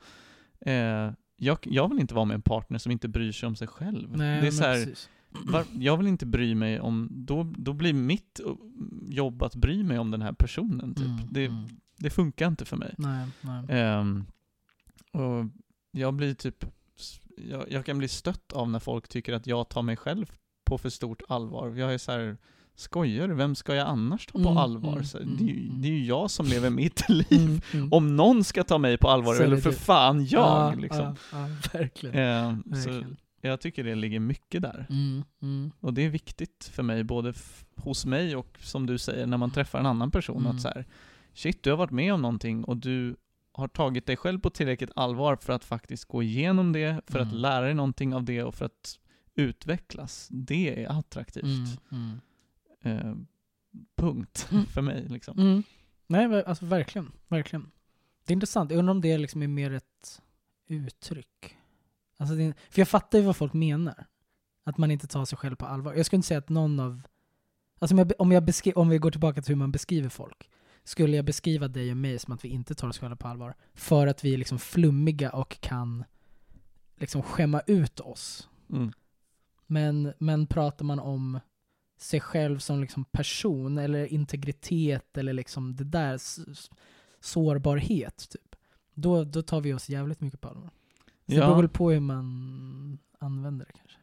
[0.61, 3.69] Eh, jag, jag vill inte vara med en partner som inte bryr sig om sig
[3.69, 4.17] själv.
[4.17, 4.89] Nej, det är så här,
[5.31, 8.55] var, jag vill inte bry mig om, då, då blir mitt uh,
[9.09, 10.95] jobb att bry mig om den här personen.
[10.95, 11.07] Typ.
[11.07, 11.69] Mm, det, mm.
[11.99, 12.95] Det funkar inte för mig.
[12.99, 13.65] Nej, nej.
[13.69, 14.25] Ehm,
[15.13, 15.45] och
[15.91, 16.65] jag blir typ,
[17.37, 20.33] jag, jag kan bli stött av när folk tycker att jag tar mig själv
[20.65, 21.69] på för stort allvar.
[21.77, 22.37] Jag är så här,
[22.75, 23.29] skojar?
[23.29, 24.93] Vem ska jag annars ta på Mm, allvar?
[24.93, 25.83] mm, så, mm, det, är ju, mm.
[25.83, 27.65] det är ju jag som lever mitt liv.
[27.75, 27.93] Mm.
[27.93, 29.77] Om någon ska ta mig på allvar, Så eller det för du.
[29.77, 31.01] fan jag Ja, liksom.
[31.01, 32.15] Ja, ja, verkligen.
[32.17, 33.17] Eh, så verkligen.
[33.41, 34.87] jag tycker det ligger mycket där.
[35.81, 39.37] Och det är viktigt för mig, både f- hos mig och som du säger, när
[39.37, 40.85] man träffar en annan person, att så här,
[41.39, 43.17] shit, du har varit med om någonting och du
[43.53, 47.27] har tagit dig själv på tillräckligt allvar för att faktiskt gå igenom det, för att
[47.29, 47.39] Mm.
[47.41, 48.99] lära dig någonting av det och för att
[49.35, 50.29] utvecklas.
[50.31, 51.81] Det är attraktivt.
[51.93, 52.21] mm,
[52.83, 53.15] Eh,
[53.97, 54.65] punkt Mm.
[54.75, 55.39] för mig liksom.
[55.39, 55.63] mm.
[56.07, 57.13] Nej, alltså verkligen.
[57.29, 57.71] Verkligen.
[58.27, 58.71] Det är intressant.
[58.71, 60.23] Jag undrar om det liksom är mer ett
[60.69, 61.57] uttryck.
[62.19, 64.07] Alltså det för jag fattar ju vad folk menar.
[64.65, 65.95] Att man inte tar sig själv på allvar.
[65.95, 67.03] Jag skulle inte säga att någon av...
[67.79, 70.51] Alltså om, jag, om, jag beskri- om vi går tillbaka till hur man beskriver folk.
[70.89, 73.55] Skulle jag beskriva dig och mig som att vi inte tar oss själva på allvar.
[73.75, 76.05] För att vi är liksom flummiga och kan
[76.97, 78.49] liksom skämma ut oss.
[78.71, 78.93] Mm.
[79.67, 81.41] Men, men pratar man om
[81.99, 86.19] sig själv som liksom person eller integritet eller liksom det där
[87.21, 88.57] sårbarhet typ.
[88.95, 90.71] Då, då tar vi oss jävligt mycket på allvar.
[90.71, 93.99] Så Det beror Ja, väl på hur man använder det kanske.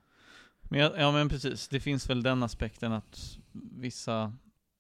[0.62, 3.38] men jag, ja men precis, det finns väl den aspekten att
[3.78, 4.34] vissa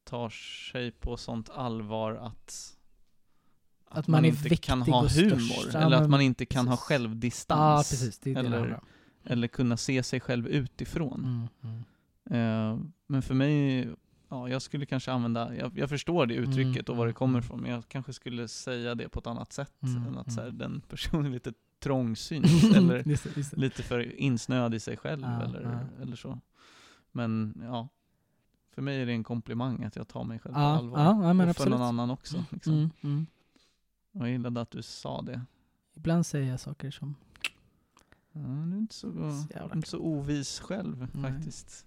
[0.05, 0.29] tar
[0.71, 2.77] sig på sånt allvar att
[3.87, 5.69] Att man är inte kan ha humor.
[5.73, 6.85] Ja, eller att man inte kan ha precis.
[6.87, 7.91] självdistans.
[7.91, 8.19] Ja, precis.
[8.19, 8.79] Det det eller-
[9.23, 11.47] eller kunna se sig själv utifrån.
[11.63, 11.83] Mm,
[12.29, 12.75] mm.
[12.75, 13.87] Eh, men för mig,
[14.29, 17.13] ja, jag skulle kanske använda, jag, jag förstår det uttrycket Mm, och var det mm,
[17.13, 17.45] kommer mm.
[17.45, 20.41] ifrån, men jag kanske skulle säga det på ett annat sätt, Mm, än att så
[20.41, 20.57] här, mm.
[20.57, 22.45] den personen är lite trångsynt,
[22.75, 26.39] eller Just det, just lite för insnöad i sig själv, Ja, eller, eller så.
[27.11, 27.87] Men ja,
[28.75, 30.99] för mig är det en komplimang att jag tar mig själv på Ja, allvar.
[30.99, 31.71] ja, och för absolut.
[31.71, 32.43] någon annan också.
[32.51, 32.73] Liksom.
[32.73, 33.25] Mm, mm.
[34.11, 35.41] Jag gillade att du sa det.
[35.93, 37.15] Ibland säger jag saker som...
[38.31, 39.11] Ja, du är inte så,
[39.71, 41.31] Så inte så ovis själv Nej.
[41.31, 41.85] faktiskt.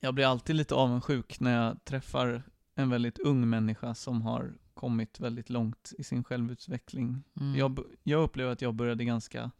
[0.00, 2.42] Jag blir alltid lite avundsjuk när jag träffar
[2.74, 7.22] en väldigt ung människa som har kommit väldigt långt i sin självutveckling.
[7.40, 7.58] Mm.
[7.58, 9.50] Jag, jag upplever att jag började ganska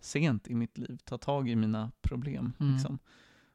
[0.00, 2.52] sent i mitt liv ta tag i mina problem.
[2.60, 2.74] Mm.
[2.74, 2.98] Liksom.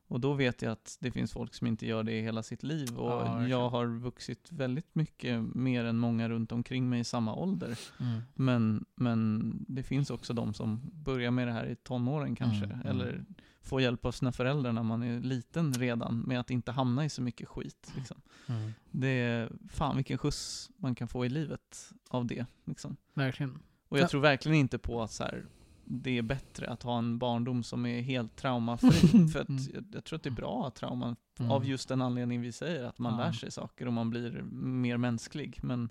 [0.07, 2.63] Och då vet jag att det finns folk som inte gör det i hela sitt
[2.63, 2.97] liv.
[2.97, 7.35] Och Ja, jag har vuxit väldigt mycket mer än många runt omkring mig i samma
[7.35, 7.79] ålder.
[7.99, 8.21] Mm.
[8.33, 12.65] Men, men det finns också de som börjar med det här i tonåren kanske.
[12.65, 12.87] Mm, mm.
[12.87, 13.25] Eller
[13.61, 17.09] får hjälp av sina föräldrar när man är liten redan med att inte hamna i
[17.09, 17.93] så mycket skit.
[17.95, 18.21] Liksom.
[18.47, 18.71] Mm.
[18.91, 22.45] Det är fan vilken skjuts man kan få i livet av det.
[22.65, 22.95] Liksom.
[23.13, 23.59] Verkligen.
[23.89, 24.07] Och jag Ja.
[24.07, 25.45] tror verkligen inte på att så här,
[25.85, 29.27] det är bättre att ha en barndom som är helt traumafri.
[29.33, 29.63] för att Mm.
[29.73, 31.51] jag, jag tror att det är bra att trauman, Mm.
[31.51, 33.25] av just den anledning vi säger, att man Ja.
[33.25, 35.59] lär sig saker och man blir mer mänsklig.
[35.63, 35.89] Men,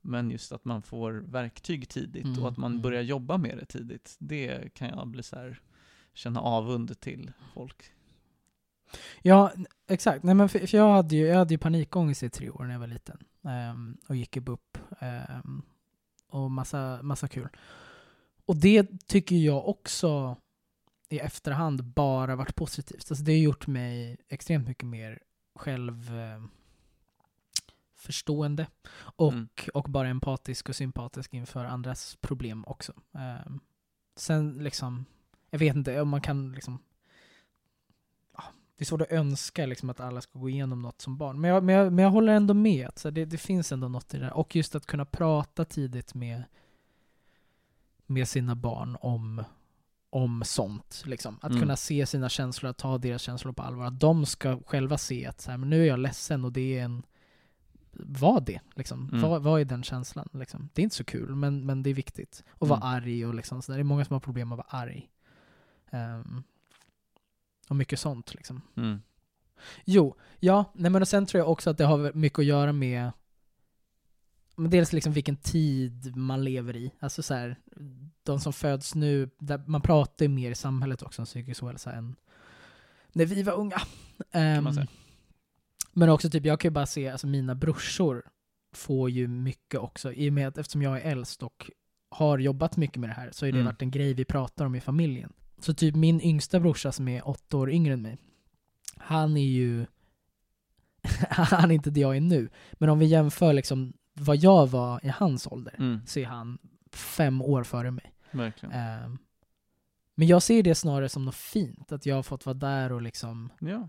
[0.00, 2.82] men just att man får verktyg tidigt Mm, och att man mm.
[2.82, 5.60] börjar jobba med det tidigt, det kan jag bli så här,
[6.18, 7.92] känna avund till folk.
[9.22, 9.52] Ja,
[9.88, 10.22] exakt.
[10.24, 12.72] Nej, men för, för jag, hade ju, jag hade ju panikångest i tre år när
[12.72, 13.18] jag var liten.
[13.44, 14.78] Ehm, och gick i BUP.
[14.98, 15.62] ehm,
[16.30, 17.48] och massa, massa kul.
[18.46, 20.36] Och det tycker jag också
[21.08, 23.10] i efterhand bara varit positivt.
[23.10, 25.18] Alltså det har gjort mig extremt mycket mer
[25.54, 26.42] själv eh,
[27.96, 28.66] förstående
[28.96, 29.48] och, Mm.
[29.74, 32.92] och bara empatisk och sympatisk inför andras problem också.
[33.14, 33.60] Ehm,
[34.16, 35.04] sen liksom,
[35.50, 36.78] jag vet inte om man kan liksom
[38.36, 38.44] ja,
[38.76, 41.40] det är svårt att önska liksom att alla ska gå igenom något som barn.
[41.40, 42.90] Men jag, men jag, men jag håller ändå med.
[42.96, 44.32] Så det, det finns ändå något i det där.
[44.36, 46.42] Och just att kunna prata tidigt med,
[48.06, 49.44] med sina barn om,
[50.10, 51.02] om sånt.
[51.06, 51.38] Liksom.
[51.42, 51.60] Att Mm.
[51.60, 53.84] kunna se sina känslor, att ta deras känslor på allvar.
[53.84, 56.78] Att de ska själva se att så här, men nu är jag ledsen och det
[56.78, 57.02] är en...
[58.00, 59.08] Var det, liksom.
[59.08, 59.20] Mm.
[59.20, 60.28] Vad, vad är den känslan?
[60.32, 60.68] Liksom?
[60.72, 62.44] Det är inte så kul, men, men det är viktigt.
[62.50, 62.88] Och vara Mm.
[62.94, 63.78] arg och liksom sådär.
[63.78, 65.08] Det är många som har problem med att vara arg.
[65.90, 66.42] Ehm,
[67.68, 68.62] och mycket sånt liksom.
[68.76, 69.00] Mm.
[69.84, 72.72] Jo, ja, nej men och sen tror jag också att det har mycket att göra
[72.72, 73.10] med
[74.56, 76.90] men dels liksom vilken tid man lever i.
[77.00, 77.56] Alltså så här,
[78.22, 81.92] de som föds nu, där man pratar ju mer i samhället också om psykisk ohälsa
[81.92, 82.16] än
[83.12, 83.80] när vi var unga.
[84.74, 84.86] säga.
[85.92, 88.22] men också typ, jag kan ju bara se, alltså mina brorsor
[88.72, 91.70] får ju mycket också, i och med att eftersom jag är äldst och
[92.10, 93.66] har jobbat mycket med det här, så har det Mm.
[93.66, 95.32] varit en grej vi pratar om i familjen.
[95.60, 98.18] Så typ min yngsta brorsa som är åtta år yngre än mig,
[98.96, 99.86] han är ju,
[101.30, 102.48] han är inte det jag är nu.
[102.72, 106.00] Men om vi jämför liksom vad jag var i hans ålder, Mm.
[106.06, 106.58] så är han
[106.92, 108.12] fem år före mig.
[108.72, 109.18] Ehm,
[110.14, 113.02] men jag ser det snarare som något fint, att jag har fått vara där och
[113.02, 113.88] liksom Ja.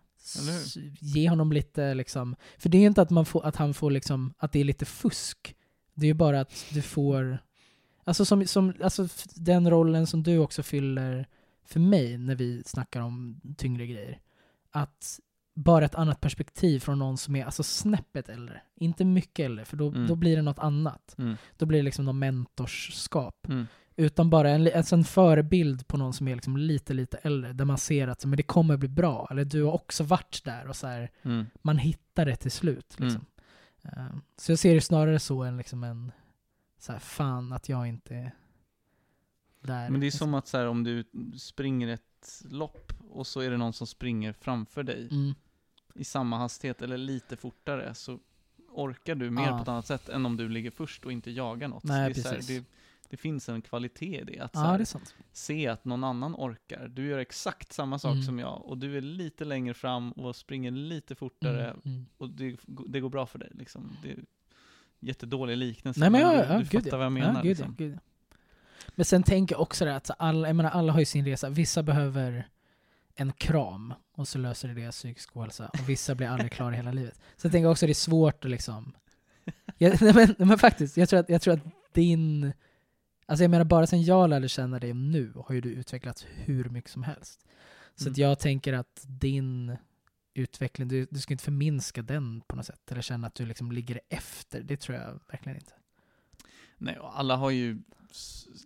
[1.00, 4.34] Ge honom lite liksom, för det är inte att, man får, att han får liksom,
[4.38, 5.56] att det är lite fusk.
[5.94, 7.40] Det är ju bara att du får,
[8.04, 11.28] alltså, som, som, alltså den rollen som du också fyller
[11.66, 14.20] för mig när vi snackar om tyngre grejer.
[14.72, 15.20] Att
[15.54, 18.62] bara ett annat perspektiv från någon som är alltså snäppet äldre.
[18.76, 20.08] Inte mycket äldre, för då, Mm.
[20.08, 21.16] då blir det något annat.
[21.18, 21.36] Mm.
[21.58, 23.48] Då blir det liksom någon mentorskap.
[23.48, 23.68] Mm.
[23.96, 27.54] Utan bara en, alltså en förebild på någon som är liksom lite, lite äldre.
[27.54, 29.28] Där man ser att men det kommer bli bra.
[29.32, 30.68] Eller du har också varit där.
[30.68, 31.46] och så här, Mm.
[31.62, 32.96] Man hittar det till slut.
[33.00, 33.26] Liksom.
[33.84, 34.06] Eh,
[34.38, 36.12] så jag ser det snarare så än liksom en
[36.80, 38.32] så här, fan att jag inte
[39.62, 39.90] där.
[39.90, 41.04] Men det är som att så här, om du
[41.38, 45.34] springer ett lopp och så är det någon som springer framför dig Mm.
[45.96, 48.20] i samma hastighet eller lite fortare så
[48.72, 49.56] orkar du mer Ja.
[49.58, 51.84] på ett annat sätt än om du ligger först och inte jagar något.
[51.84, 52.64] Nej, det, här, det,
[53.10, 54.40] det finns en kvalitet i det.
[54.40, 54.86] Att Ja, här, det
[55.32, 56.88] se att någon annan orkar.
[56.88, 58.24] Du gör exakt samma sak Mm.
[58.24, 62.06] som jag och du är lite längre fram och springer lite fortare Mm, mm.
[62.18, 63.50] och det, går bra för dig.
[63.54, 63.98] Liksom.
[64.04, 64.20] Det är
[65.00, 66.98] jättedålig liknelse, Nej men men jag, du, ja, du fattar ja.
[66.98, 67.44] vad jag menar.
[67.44, 67.76] Gud, liksom.
[67.78, 68.00] gud.
[68.96, 71.50] Men sen tänker jag också det att alla, jag menar, alla har ju sin resa.
[71.50, 72.48] Vissa behöver
[73.16, 75.68] en kram och så löser det deras psykisk ohälsa.
[75.68, 77.20] Och vissa blir aldrig klara hela livet.
[77.38, 78.94] Så jag tänker också det är svårt att liksom...
[79.78, 82.54] Jag, nej, men, nej, men faktiskt, jag tror, att, jag tror att din...
[83.26, 86.70] Alltså jag menar bara sen jag lärde känna dig nu har ju du utvecklats hur
[86.70, 87.46] mycket som helst.
[87.96, 88.12] Så Mm.
[88.12, 89.78] att jag tänker att din
[90.34, 92.92] utveckling, du, du ska inte förminska den på något sätt.
[92.92, 94.62] Eller känna att du liksom ligger efter.
[94.62, 95.74] Det tror jag verkligen inte.
[96.78, 97.78] Nej, och alla har ju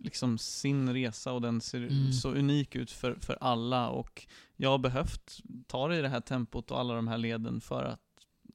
[0.00, 2.12] liksom sin resa och den ser Mm.
[2.12, 4.26] så unik ut för, för alla och
[4.56, 7.84] jag har behövt ta det i det här tempot och alla de här leden för
[7.84, 8.00] att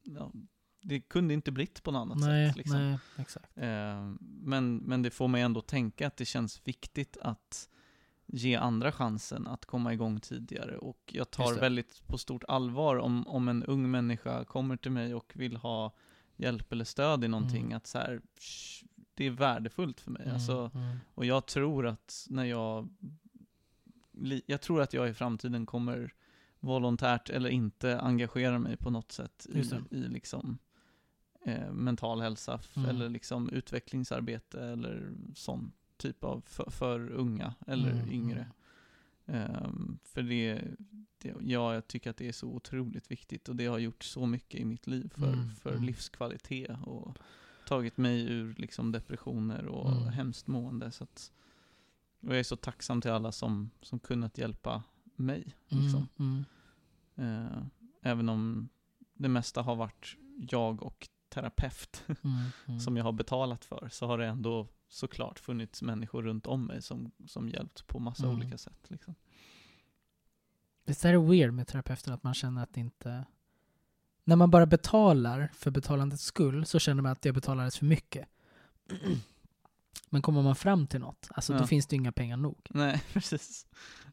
[0.04, 0.32] ja,
[0.82, 2.58] det kunde inte blivit på något annat Nej, sätt.
[2.58, 2.78] Liksom.
[2.90, 3.58] nej, exakt.
[3.58, 7.70] Eh, men, men det får mig ändå tänka att det känns viktigt att
[8.26, 13.28] ge andra chansen att komma igång tidigare och jag tar väldigt på stort allvar om,
[13.28, 15.94] om en ung människa kommer till mig och vill ha
[16.38, 17.78] hjälp eller stöd i någonting, Mm.
[17.78, 18.86] att så här, "Shh,
[19.20, 20.22] det är värdefullt för mig.
[20.22, 20.98] Mm, Alltså, mm.
[21.16, 22.90] och jag tror att när jag,
[24.46, 26.14] jag tror att jag i framtiden kommer
[26.60, 29.60] volontärt eller inte engagera mig på något sätt i,
[29.92, 30.58] i liksom
[31.46, 32.90] eh, mental hälsa Mm.
[32.90, 38.48] eller liksom utvecklingsarbete eller sån typ av för, för unga eller Mm, yngre.
[39.26, 40.62] Ehm, för det,
[41.18, 44.26] det, ja, jag tycker att det är så otroligt viktigt och det har gjort så
[44.26, 45.84] mycket i mitt liv för, Mm, för mm.
[45.84, 47.18] livskvalitet och
[47.70, 50.08] tagit mig ur liksom depressioner och Mm.
[50.08, 50.92] hemskt mående.
[50.92, 51.32] Så att,
[52.22, 54.84] och jag är så tacksam till alla som, som kunnat hjälpa
[55.16, 55.56] mig.
[55.68, 56.08] Liksom.
[56.20, 56.44] Mm,
[57.16, 57.64] mm, Eh,
[58.02, 58.70] även om
[59.14, 60.16] det mesta har varit
[60.50, 62.36] jag och terapeut mm,
[62.68, 62.80] mm.
[62.80, 66.82] som jag har betalat för, så har det ändå såklart funnits människor runt om mig
[66.82, 68.36] som, som hjälpt på massa Mm.
[68.38, 68.86] olika sätt.
[68.90, 69.16] Liksom.
[70.86, 73.26] Visst är det weird med terapeuter att man känner att det inte...
[74.30, 78.28] När man bara betalar för betalandets skull så känner man att det betalades för mycket.
[80.10, 81.68] Men kommer man fram till något, alltså då Ja.
[81.68, 82.58] finns det inga pengar nog.
[82.70, 83.66] Nej, precis.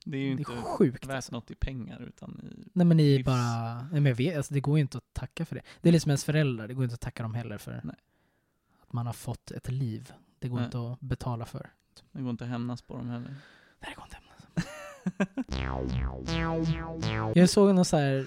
[0.04, 1.32] Det är ju Det inte är sjukt värt alltså.
[1.32, 2.68] något i pengar utan i...
[2.72, 5.12] Nej men ni livs- bara, nej men jag vet, alltså, det går ju inte att
[5.12, 5.62] tacka för det.
[5.80, 7.94] Det är liksom ens föräldrar, det går inte att tacka dem heller för Nej.
[8.82, 10.12] att man har fått ett liv.
[10.38, 10.64] Det går Nej.
[10.64, 11.70] inte att betala för.
[12.12, 13.34] Det går inte att hämnas på dem heller.
[13.80, 14.16] Nej, det går inte
[17.40, 18.26] Jag såg någon så här,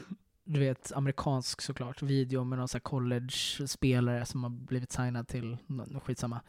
[0.51, 5.57] du vet, amerikansk såklart, video med någon så college-spelare som har blivit signad till,
[6.03, 6.41] skitsamma.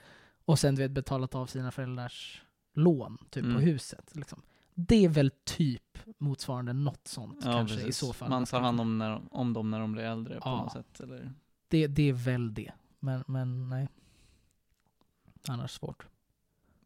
[0.45, 2.43] Och sen du vet betalat av sina föräldrars
[2.75, 3.63] lån, typ på Mm.
[3.63, 4.15] huset.
[4.17, 4.43] Liksom.
[4.75, 7.97] Det är väl typ motsvarande något sånt Ja, kanske i precis.
[7.97, 8.31] så fall.
[8.31, 10.57] Man tar hand om, när, om dem när de blir äldre på Ja.
[10.63, 11.01] något sätt.
[11.01, 11.33] Eller?
[11.69, 12.73] Det, det är väl det.
[13.01, 13.89] Men, men nej.
[15.49, 16.07] Annars svårt.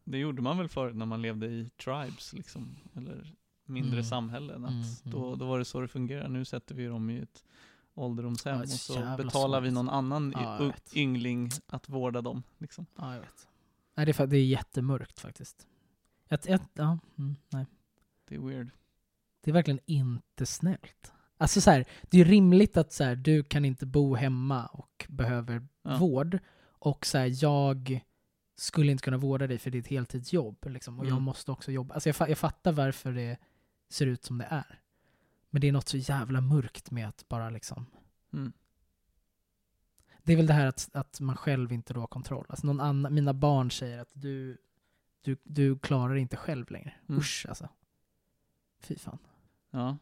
[0.03, 2.75] Det gjorde man väl förut när man levde i tribes, liksom.
[2.93, 3.33] Eller
[3.65, 4.03] mindre Mm.
[4.03, 4.65] samhällen.
[4.65, 5.39] Att Mm, Då, mm.
[5.39, 6.27] då var det så det fungerar.
[6.29, 7.43] Nu sätter vi dem i ett
[7.93, 9.73] ålderdomshem Ja, och är så betalar vi svårt.
[9.75, 12.43] någon annan Ja, jag yngling att vårda dem.
[12.57, 12.85] Liksom.
[12.95, 13.47] Ja, jag vet.
[13.95, 15.67] Nej, det är, det är jättemörkt faktiskt.
[16.29, 17.65] Ett, ett, ja, mm, nej.
[18.27, 18.69] Det är weird.
[19.41, 21.11] Det är verkligen inte snällt.
[21.37, 25.05] Alltså så här, det är rimligt att så här, du kan inte bo hemma och
[25.09, 25.97] behöver Ja.
[25.97, 26.39] vård.
[26.65, 28.01] Och så här, jag
[28.57, 30.65] skulle inte kunna vårda dig för det är ett heltidsjobb.
[30.69, 31.23] Liksom, och jag Mm.
[31.23, 31.93] måste också jobba.
[31.93, 33.37] Alltså jag, jag fattar varför det
[33.89, 34.79] ser ut som det är.
[35.49, 37.85] Men det är något så jävla mörkt med att bara liksom...
[38.33, 38.53] Mm.
[40.23, 42.45] Det är väl det här att, att man själv inte då har kontroll.
[42.49, 44.57] Alltså någon annan, mina barn säger att du,
[45.21, 46.93] du, du klarar det inte själv längre.
[47.09, 47.19] Mm.
[47.19, 47.69] Usch alltså.
[48.79, 49.17] Fy fan.
[49.71, 49.97] Ja.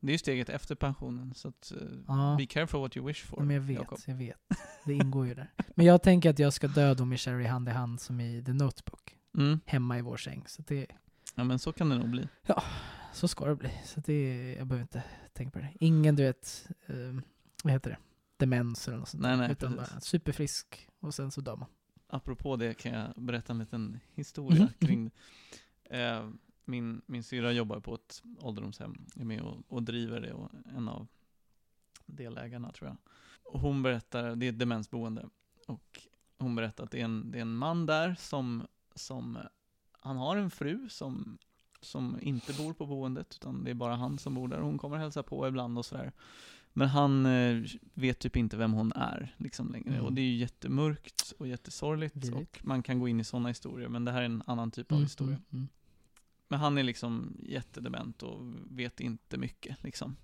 [0.00, 1.34] Det är ju steget efter pensionen.
[1.34, 2.34] Så att, eh, Ja.
[2.38, 3.38] be careful what you wish for.
[3.40, 3.98] Ja, men jag vet, Jakob.
[4.06, 4.40] jag vet.
[4.84, 5.52] Det ingår ju där.
[5.74, 8.44] Men jag tänker att jag ska dö då med Sherry hand i hand som i
[8.44, 9.16] The Notebook.
[9.38, 9.60] Mm.
[9.66, 10.44] Hemma i vår säng.
[10.46, 10.86] Så det,
[11.34, 12.28] Ja men så kan det nog bli.
[13.12, 13.70] så ska det bli.
[13.84, 15.02] Så det, jag behöver inte
[15.32, 15.72] tänka på det.
[15.80, 17.20] Ingen, du vet, eh,
[17.64, 17.98] vad heter det?
[18.36, 19.92] Demens eller något sånt Nej, nej, Utan precis.
[19.92, 21.68] bara superfrisk och sen så dör man.
[22.06, 25.10] Apropå det kan jag berätta en liten historia Mhm, kring
[25.84, 26.28] eh,
[26.64, 30.88] min, min syra jobbar på ett ålderdomshem, är med och, och driver det och en
[30.88, 31.06] av
[32.06, 32.96] delägarna tror jag.
[33.42, 35.28] Och hon berättar, det är ett demensboende,
[35.66, 36.00] och
[36.38, 39.38] hon berättar att det är en, det är en man där som, som
[40.00, 41.38] han har en fru som,
[41.80, 44.58] som inte bor på boendet, utan det är bara han som bor där.
[44.60, 46.12] Hon kommer hälsa på ibland och sådär.
[46.72, 47.62] Men han eh,
[47.94, 49.92] vet typ inte vem hon är liksom längre.
[49.94, 50.04] Mm.
[50.04, 52.16] Och det är ju jättemörkt och jättesorgligt.
[52.16, 52.36] Vidrigt.
[52.56, 54.92] Och man kan gå in i sådana historier, men det här är en annan typ
[54.92, 55.34] av Mm, historia.
[55.36, 55.68] mm, mm.
[56.48, 60.16] Men han är liksom jättedement och vet inte mycket liksom.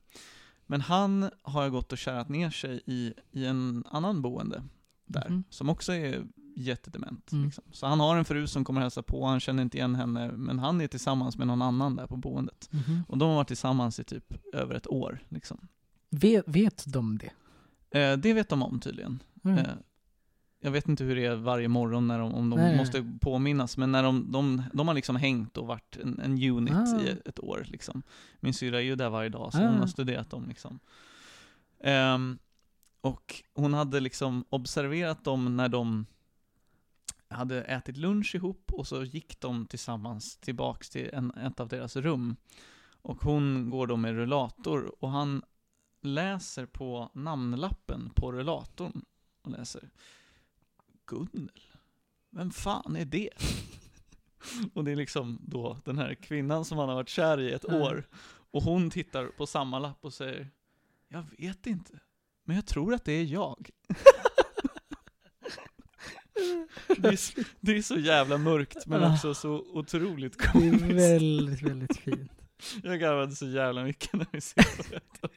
[0.67, 4.63] Men han har gått och kärat ner sig i, i en annan boende
[5.05, 5.45] där, Mhm.
[5.51, 7.33] som också är jättedement.
[7.33, 7.44] Mm.
[7.44, 7.65] Liksom.
[7.73, 10.59] Så han har en fru som kommer hälsa på, han känner inte igen henne, men
[10.59, 12.68] han är tillsammans med någon annan där på boendet.
[12.73, 13.02] Mhm.
[13.09, 15.18] Och de har varit tillsammans i typ över ett år.
[15.28, 15.68] Liksom.
[16.10, 17.31] Vet, vet de det?
[18.01, 19.23] Eh, det vet de om tydligen.
[19.44, 19.59] Mm.
[19.59, 19.67] Eh,
[20.60, 23.76] jag vet inte hur det är varje morgon när de, om de Nej, måste påminnas,
[23.76, 27.01] men när de, de, de har liksom hängt och varit en, en unit Ah.
[27.01, 27.65] i ett, år.
[27.68, 28.02] Liksom.
[28.41, 29.67] Min syra är ju där varje dag, så Ah.
[29.68, 30.44] hon har studerat dem.
[30.49, 30.78] Liksom.
[31.81, 32.39] Ehm,
[33.01, 36.07] och hon hade liksom observerat dem när de
[37.29, 41.97] hade ätit lunch ihop och så gick de tillsammans tillbaks till en, ett av deras
[41.97, 42.37] rum.
[43.03, 45.43] Och hon går då med rullator och han
[46.01, 49.05] läser på namnlappen på rullatorn
[49.43, 49.91] och läser
[51.07, 51.61] Gunnel?
[52.31, 53.31] Vem fan är det?
[54.75, 57.65] och det är liksom då den här kvinnan som han har varit kär i ett
[57.65, 57.83] Mm.
[57.83, 58.09] år.
[58.51, 60.51] Och hon tittar på samma lapp och säger
[61.09, 62.01] Jag vet inte,
[62.45, 63.71] men jag tror att det är jag.
[66.98, 69.12] det, är, så- det är så jävla mörkt men Ah.
[69.15, 70.82] också så otroligt Det är komiskt.
[70.84, 72.32] väldigt, väldigt fint.
[72.82, 74.82] Jag garvade så jävla mycket när vi ser på
[75.23, 75.28] det.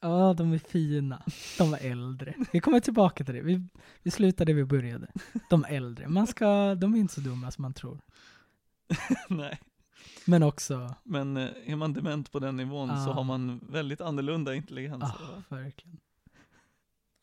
[0.00, 1.22] Ja, de är fina.
[1.58, 2.34] De var äldre.
[2.52, 3.40] Vi kommer tillbaka till det.
[3.40, 3.68] Vi,
[4.02, 5.06] vi slutade där vi började.
[5.50, 6.08] De äldre.
[6.08, 8.00] Man ska, de är inte så dumma som man tror.
[9.28, 9.60] Nej.
[10.24, 13.14] Men också, Men eh, är man dement på den nivån så Ah.
[13.14, 15.02] har man väldigt annorlunda intelligens.
[15.04, 15.98] ah, verkligen.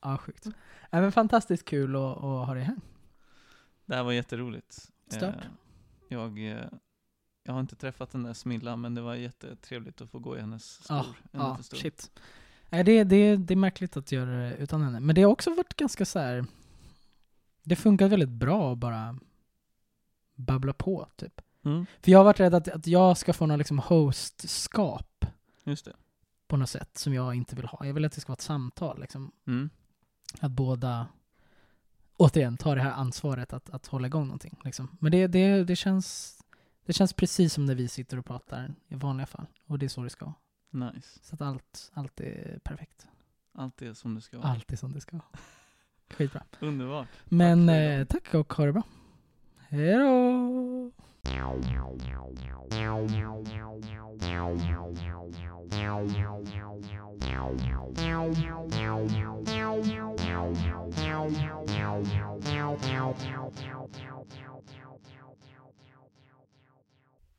[0.02, 0.46] Ja, sjukt.
[0.90, 2.76] Ja, men fantastiskt kul att, att ha dig här.
[3.86, 4.90] Det här var jätteroligt.
[5.08, 5.36] Stört.
[5.36, 5.42] Eh,
[6.10, 6.66] Jag, eh,
[7.44, 10.42] jag har inte träffat den där Smilla, men det var jättetrevligt att få gå i
[10.42, 12.12] hennes skor Ja, Ja, shit.
[12.70, 15.00] Nej, det, det, det är märkligt att göra det utan henne.
[15.00, 16.46] Men det har också varit ganska så här.
[17.64, 19.20] Det funkar väldigt bra att bara
[20.36, 21.42] babbla på, typ.
[21.66, 25.26] Mm, För jag har varit rädd att, att jag ska få någon liksom hostskap
[25.64, 25.96] just det.
[26.48, 27.86] på något sätt som jag inte vill ha.
[27.86, 29.32] Jag vill att det ska vara ett samtal, liksom.
[29.48, 29.70] Mm.
[30.40, 31.08] Att båda,
[32.18, 34.60] återigen, tar det här ansvaret att, att hålla igång någonting.
[34.64, 34.98] Liksom.
[35.00, 36.38] Men det, det, det, känns,
[36.86, 39.46] det känns precis som när vi sitter och pratar i vanliga fall.
[39.66, 40.36] Och det är så det ska vara.
[40.92, 41.20] Nice.
[41.24, 43.08] Så att allt, allt är perfekt.
[43.54, 44.48] Allt är som det ska vara.
[44.48, 45.28] Allt är som det ska vara.
[46.10, 46.44] Skitbra.
[46.60, 47.08] Underbart.
[47.26, 48.84] Men för eh, tack och ha det bra.
[49.58, 50.92] Hej då!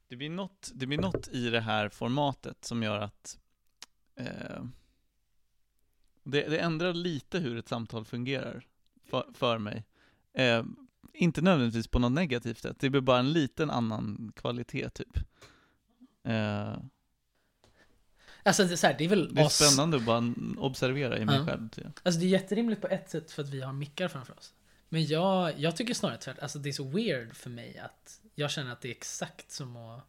[0.09, 3.39] Det blir, något, det blir något i det här formatet som gör att
[4.17, 4.65] eh,
[6.23, 8.67] det, det ändrar lite hur ett samtal fungerar
[9.05, 9.85] för, för mig.
[10.33, 10.65] Eh,
[11.15, 15.19] inte nödvändigtvis på något negativt sätt, det blir bara en liten annan kvalitet typ.
[16.25, 16.75] Eh,
[18.45, 19.55] Alltså det är, så här, det är väl det är oss.
[19.57, 21.47] spännande att bara observera i mig Ja.
[21.47, 21.69] själv.
[21.69, 21.87] typ.
[22.03, 24.55] Alltså det är jätterimligt på ett sätt för att vi har mickar framför oss.
[24.89, 26.43] Men jag, jag tycker snarare tvärtom.
[26.43, 29.77] Alltså det är så weird för mig att jag känner att det är exakt som
[29.77, 30.07] att...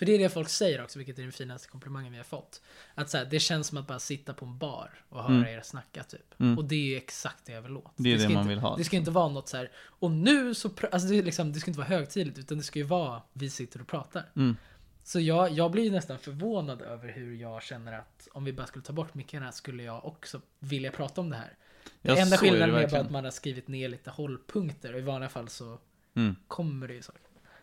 [0.00, 2.62] För det är det folk säger också, vilket är den finaste komplimangen vi har fått.
[2.94, 5.48] Att så här, det känns som att bara sitta på en bar och höra Mm.
[5.48, 6.40] er snacka typ.
[6.40, 6.58] Mm.
[6.58, 7.92] Och det är exakt det jag vill åt.
[7.96, 8.76] Det är det, ska man inte, vill ha.
[8.76, 9.70] Det ska inte vara något så här.
[9.76, 10.70] och nu så...
[10.92, 13.80] Alltså det, liksom, det ska inte vara högtidligt, utan det ska ju vara vi sitter
[13.80, 14.30] och pratar.
[14.36, 14.56] Mm.
[15.04, 18.66] Så jag, jag blir ju nästan förvånad över hur jag känner att om vi bara
[18.66, 21.56] skulle ta bort mickarna skulle jag också vilja prata om det här.
[22.02, 24.92] Det enda så är det skillnaden är bara att man har skrivit ner lite hållpunkter
[24.92, 25.78] och i vanliga fall så
[26.16, 26.36] Mm.
[26.48, 27.20] kommer det ju saker.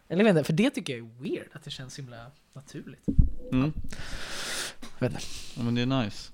[0.07, 2.31] Eller jag vet inte, för det tycker jag är weird, att det känns så himla
[2.53, 3.05] naturligt.
[3.51, 3.73] Mm.
[4.99, 5.25] Jag vet inte.
[5.55, 6.31] Ja, men det är nice.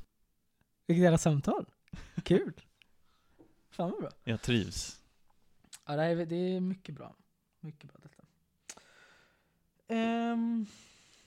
[0.87, 1.65] Vilket jävla samtal.
[2.23, 2.53] Kul.
[3.69, 4.09] Fan vad bra.
[4.23, 4.99] Jag trivs.
[5.85, 7.15] Ja, det är, det är mycket bra.
[7.59, 8.23] Mycket bra detta.
[9.95, 10.65] Um,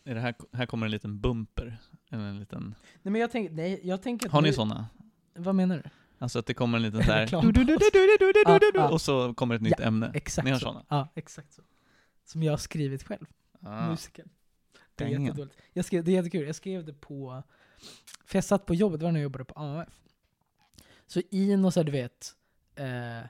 [0.05, 1.79] är det här, här kommer en liten bumper.
[2.11, 2.75] Eller En liten...
[3.03, 4.29] Nej, men jag, tänk, nej, jag tänker...
[4.29, 4.55] Har ni nu...
[4.55, 4.87] sådana?
[5.35, 5.91] Vad menar du?
[6.19, 8.93] Alltså att det kommer en liten så här...
[8.93, 10.11] Och så kommer ett nytt ja, ämne.
[10.15, 10.85] Exakt Ni har sådana?
[10.89, 11.63] Ja, exakt så.
[12.27, 13.27] Som jag har skrivit själv,
[13.61, 13.91] Ah.
[13.91, 14.29] musiken.
[14.95, 15.25] Det är Dang.
[15.27, 15.57] jättedåligt.
[15.73, 17.43] Jag skrev, det är jättekul, jag skrev det på,
[18.25, 20.01] för jag satt på jobbet, det var när jag jobbade på AF.
[21.07, 22.35] Så i något så här, du vet,
[22.75, 23.29] eh,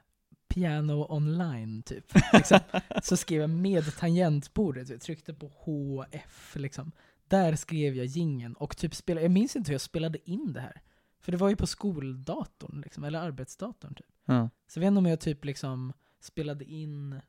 [0.49, 2.59] piano online typ, liksom,
[3.03, 6.93] så skrev jag med tangentbordet, jag tryckte på HF liksom.
[7.29, 10.61] Där skrev jag gingen och typ spelade, jag minns inte hur jag spelade in det
[10.61, 10.83] här.
[11.21, 14.07] För det var ju på skoldatorn liksom, eller arbetsdatorn typ.
[14.25, 14.51] Ja.
[14.67, 17.21] Så jag vet inte om jag typ liksom spelade in,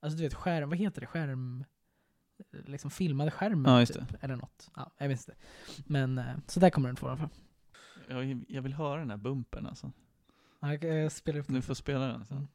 [0.00, 1.64] alltså du vet skärm, vad heter det, skärm,
[2.52, 4.70] liksom filmade skärmen Ja, just typ, eller något.
[4.76, 5.34] Ja, jag vet inte.
[5.86, 7.28] Men, eh, så där kommer den få fall.
[8.08, 9.92] Jag, jag vill höra den här bumpen alltså.
[10.60, 11.56] Ja, Jag, jag spelar upp den.
[11.56, 12.36] Du får spela den sen.
[12.36, 12.48] Mm.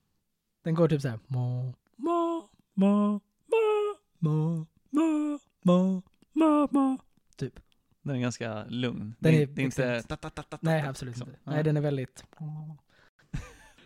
[0.64, 6.02] Den går typ såhär, ma, ma, ma, ma, ma, ma, ma,
[6.34, 6.98] ma, ma.
[7.36, 7.60] Typ.
[8.02, 9.16] Den är ganska lugn.
[9.20, 10.02] Den det, är det är inte...
[10.02, 11.30] ta, ta, ta, Nej, absolut liksom.
[11.30, 11.40] inte.
[11.44, 12.26] Nej, den är väldigt...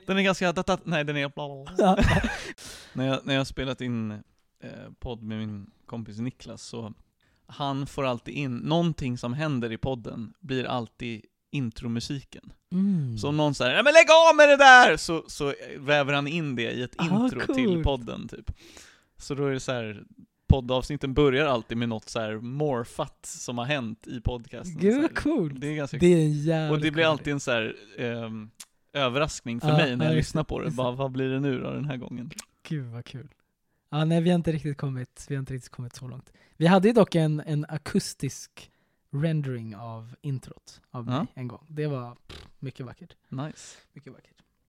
[0.06, 0.54] Den är ganska...
[0.54, 1.32] ta, ta, nej, den är...
[1.78, 1.98] Ja.
[2.94, 4.70] när, jag, när jag spelat in eh,
[5.00, 6.94] podd med min kompis Niklas så
[7.48, 12.54] han får alltid in, någonting som händer i podden blir alltid intromusiken.
[12.72, 13.18] Mm.
[13.18, 16.56] Så om någon säger men lägg av med det där!' så, så väver han in
[16.56, 17.58] det i ett Ah, intro coolt.
[17.58, 18.52] till podden typ.
[19.18, 20.04] Så då är det så här.
[20.48, 24.78] poddavsnitten börjar alltid med något så här morfat som har hänt i podcasten.
[24.78, 25.62] Gud vad coolt!
[25.62, 28.50] Det är ganska Det är jävla Och det blir cool alltid en så här ehm,
[28.96, 30.72] överraskning för Ja, mig när ja, jag lyssnar på det.
[30.72, 32.32] Bara, vad blir det nu då den här gången?
[32.68, 33.28] Gud vad kul.
[33.90, 36.34] Ja, nej vi har inte riktigt kommit, vi har inte riktigt kommit så långt.
[36.58, 38.72] Vi hade ju dock en, en akustisk
[39.12, 41.18] rendering av introt av Ja.
[41.20, 41.66] mig en gång.
[41.70, 43.16] Det var pff, mycket vackert.
[43.30, 43.78] Nice.
[43.94, 44.35] Mycket vackert.